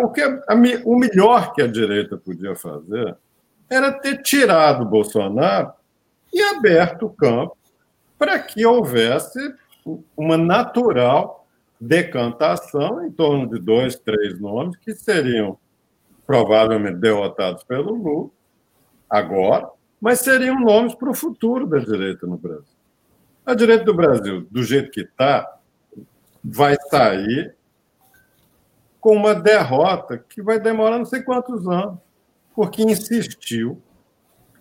o, 0.04 0.10
que 0.10 0.22
a, 0.22 0.46
o 0.86 0.96
melhor 0.98 1.54
que 1.54 1.62
a 1.62 1.68
direita 1.68 2.18
podia 2.18 2.56
fazer 2.56 3.16
era 3.70 3.92
ter 3.92 4.22
tirado 4.22 4.86
Bolsonaro 4.86 5.72
e 6.34 6.42
aberto 6.42 7.06
o 7.06 7.10
campo 7.10 7.58
para 8.18 8.38
que 8.40 8.66
houvesse 8.66 9.40
uma 10.16 10.38
natural 10.38 11.48
decantação 11.80 13.06
em 13.06 13.12
torno 13.12 13.50
de 13.50 13.60
dois, 13.60 13.96
três 13.96 14.40
nomes 14.40 14.78
que 14.78 14.94
seriam 14.94 15.58
provavelmente 16.28 16.98
derrotados 16.98 17.64
pelo 17.64 17.96
Lula 17.96 18.30
agora, 19.10 19.70
mas 20.00 20.20
seriam 20.20 20.60
nomes 20.60 20.94
para 20.96 21.10
o 21.10 21.14
futuro 21.14 21.66
da 21.66 21.80
direita 21.80 22.28
no 22.28 22.38
Brasil. 22.38 22.64
A 23.46 23.54
direita 23.54 23.84
do 23.84 23.94
Brasil, 23.94 24.48
do 24.50 24.64
jeito 24.64 24.92
que 24.92 25.02
está, 25.02 25.58
vai 26.44 26.76
sair 26.90 27.56
com 29.02 29.16
uma 29.16 29.34
derrota 29.34 30.18
que 30.18 30.42
vai 30.42 30.60
demorar 30.60 31.00
não 31.00 31.06
sei 31.06 31.24
quantos 31.24 31.68
anos, 31.68 31.98
porque 32.56 32.84
insistiu 32.84 33.82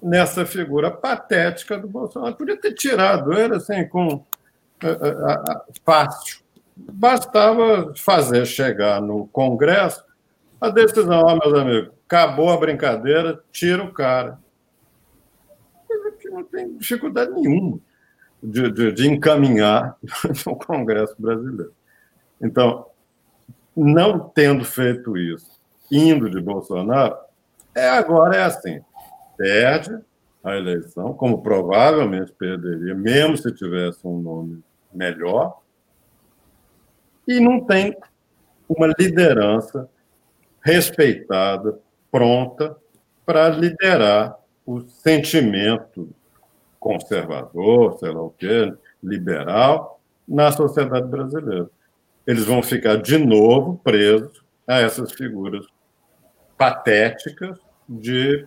nessa 0.02 0.46
figura 0.46 0.90
patética 0.90 1.78
do 1.78 1.86
Bolsonaro. 1.86 2.34
Podia 2.34 2.56
ter 2.56 2.72
tirado 2.72 3.34
ele 3.34 3.56
assim, 3.56 3.86
com 3.86 4.24
é, 4.82 4.88
é, 4.88 5.60
fácil. 5.84 6.40
Bastava 6.74 7.92
fazer 7.94 8.46
chegar 8.46 9.02
no 9.02 9.26
Congresso 9.28 10.02
a 10.58 10.68
decisão, 10.68 11.22
ó, 11.22 11.38
meus 11.38 11.58
amigos, 11.58 11.90
acabou 12.06 12.50
a 12.50 12.56
brincadeira, 12.56 13.42
tira 13.50 13.82
o 13.82 13.92
cara. 13.92 14.38
não 16.30 16.44
tem 16.44 16.76
dificuldade 16.76 17.32
nenhuma 17.32 17.78
de, 18.42 18.70
de, 18.70 18.92
de 18.92 19.08
encaminhar 19.08 19.96
no 20.46 20.56
Congresso 20.56 21.14
brasileiro. 21.18 21.72
Então, 22.40 22.89
não 23.76 24.28
tendo 24.28 24.64
feito 24.64 25.16
isso, 25.16 25.60
indo 25.90 26.30
de 26.30 26.40
Bolsonaro, 26.40 27.16
é 27.74 27.88
agora 27.88 28.36
é 28.36 28.42
assim 28.42 28.80
perde 29.40 29.98
a 30.44 30.54
eleição, 30.54 31.14
como 31.14 31.40
provavelmente 31.40 32.30
perderia, 32.32 32.94
mesmo 32.94 33.38
se 33.38 33.50
tivesse 33.54 34.06
um 34.06 34.20
nome 34.20 34.62
melhor, 34.92 35.62
e 37.26 37.40
não 37.40 37.64
tem 37.64 37.96
uma 38.68 38.92
liderança 38.98 39.88
respeitada, 40.62 41.78
pronta 42.10 42.76
para 43.24 43.48
liderar 43.48 44.38
o 44.66 44.82
sentimento 44.82 46.10
conservador, 46.78 47.98
sei 47.98 48.10
lá 48.10 48.22
o 48.22 48.30
quê, 48.30 48.74
liberal, 49.02 50.02
na 50.28 50.52
sociedade 50.52 51.06
brasileira. 51.08 51.70
Eles 52.26 52.44
vão 52.44 52.62
ficar 52.62 52.96
de 52.96 53.18
novo 53.18 53.80
presos 53.82 54.42
a 54.66 54.80
essas 54.80 55.12
figuras 55.12 55.66
patéticas 56.56 57.58
de, 57.88 58.46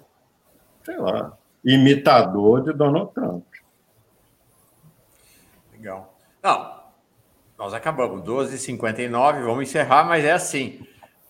sei 0.85 0.97
lá, 0.97 1.37
imitador 1.65 2.63
de 2.63 2.73
Donald 2.73 3.13
Trump. 3.13 3.45
Legal. 5.71 6.17
Não, 6.41 6.83
nós 7.57 7.73
acabamos, 7.73 8.21
12h59, 8.23 9.43
vamos 9.43 9.63
encerrar, 9.63 10.03
mas 10.05 10.23
é 10.23 10.31
assim. 10.31 10.85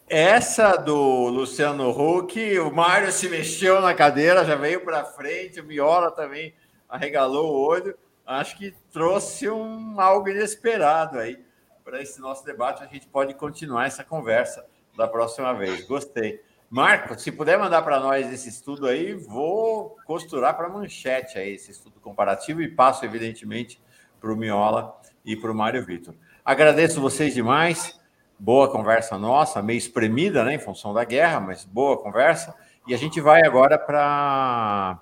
Essa 0.07 0.76
do 0.76 1.30
Luciano 1.30 1.90
Huck, 1.90 2.60
o 2.60 2.72
Mário 2.72 3.11
se 3.11 3.30
mexeu 3.30 3.82
na 3.82 3.94
cadeira, 3.94 4.45
já 4.45 4.56
veio 4.56 4.84
para 4.84 5.06
frente, 5.06 5.60
o 5.61 5.64
Miola 5.64 6.11
também 6.11 6.53
arregalou 6.88 7.52
o 7.52 7.65
olho. 7.65 7.98
Acho 8.26 8.57
que 8.57 8.76
trouxe 8.91 9.49
um 9.49 9.99
algo 9.99 10.30
inesperado 10.30 11.18
aí 11.18 11.44
para 11.84 12.01
esse 12.01 12.19
nosso 12.19 12.45
debate. 12.45 12.84
A 12.84 12.88
gente 12.88 13.07
pode 13.07 13.34
continuar 13.34 13.85
essa 13.85 14.03
conversa 14.03 14.65
da 14.97 15.07
próxima 15.07 15.53
vez. 15.53 15.85
Gostei. 15.85 16.41
Marco, 16.69 17.19
se 17.19 17.31
puder 17.31 17.60
mandar 17.60 17.81
para 17.84 17.99
nós 17.99 18.31
esse 18.31 18.49
estudo 18.49 18.88
aí, 18.88 19.14
vou 19.14 19.95
costurar 20.05 20.57
para 20.57 20.68
manchete 20.69 21.38
aí 21.38 21.53
esse 21.53 21.69
estudo 21.69 21.99
comparativo 21.99 22.61
e 22.61 22.68
passo, 22.68 23.05
evidentemente, 23.05 23.80
para 24.19 24.34
o 24.34 24.35
Miola 24.35 24.99
e 25.23 25.35
para 25.35 25.51
o 25.51 25.55
Mário 25.55 25.85
Vitor. 25.85 26.15
Agradeço 26.43 26.99
vocês 26.99 27.34
demais. 27.34 27.99
Boa 28.39 28.72
conversa 28.72 29.18
nossa, 29.18 29.61
meio 29.61 29.77
espremida, 29.77 30.43
né, 30.43 30.55
em 30.55 30.60
função 30.60 30.93
da 30.93 31.03
guerra, 31.03 31.39
mas 31.39 31.64
boa 31.64 32.01
conversa. 32.01 32.55
E 32.88 32.93
a 32.93 32.97
gente 32.97 33.22
vai 33.22 33.45
agora 33.45 33.77
para 33.77 34.99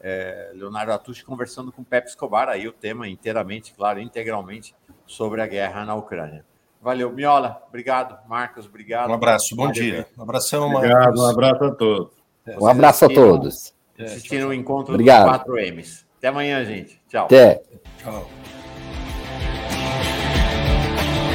é, 0.00 0.52
Leonardo 0.54 0.92
Atushi 0.92 1.24
conversando 1.24 1.72
com 1.72 1.82
Pepe 1.82 2.08
Escobar, 2.08 2.48
aí 2.48 2.68
o 2.68 2.72
tema 2.72 3.08
inteiramente, 3.08 3.74
claro, 3.74 3.98
integralmente 3.98 4.74
sobre 5.08 5.42
a 5.42 5.46
guerra 5.46 5.84
na 5.84 5.96
Ucrânia. 5.96 6.44
Valeu, 6.80 7.10
Miola, 7.10 7.60
obrigado. 7.68 8.16
Marcos, 8.28 8.66
obrigado. 8.66 9.10
Um 9.10 9.14
abraço, 9.14 9.56
bom 9.56 9.70
dia. 9.72 10.06
Um 10.16 10.22
abração, 10.22 10.72
Obrigado, 10.72 11.00
Marcos. 11.00 11.20
um 11.20 11.26
abraço 11.26 11.64
a 11.64 11.74
todos. 11.74 12.12
Um 12.60 12.66
abraço 12.66 13.04
a 13.04 13.08
todos. 13.08 13.74
Assistiram 13.98 14.50
o 14.50 14.54
encontro 14.54 14.94
obrigado. 14.94 15.24
dos 15.24 15.36
4 15.38 15.58
M's. 15.72 16.06
Até 16.18 16.28
amanhã, 16.28 16.64
gente. 16.64 17.00
Tchau. 17.08 17.24
Até. 17.24 17.62
Tchau. 17.98 18.28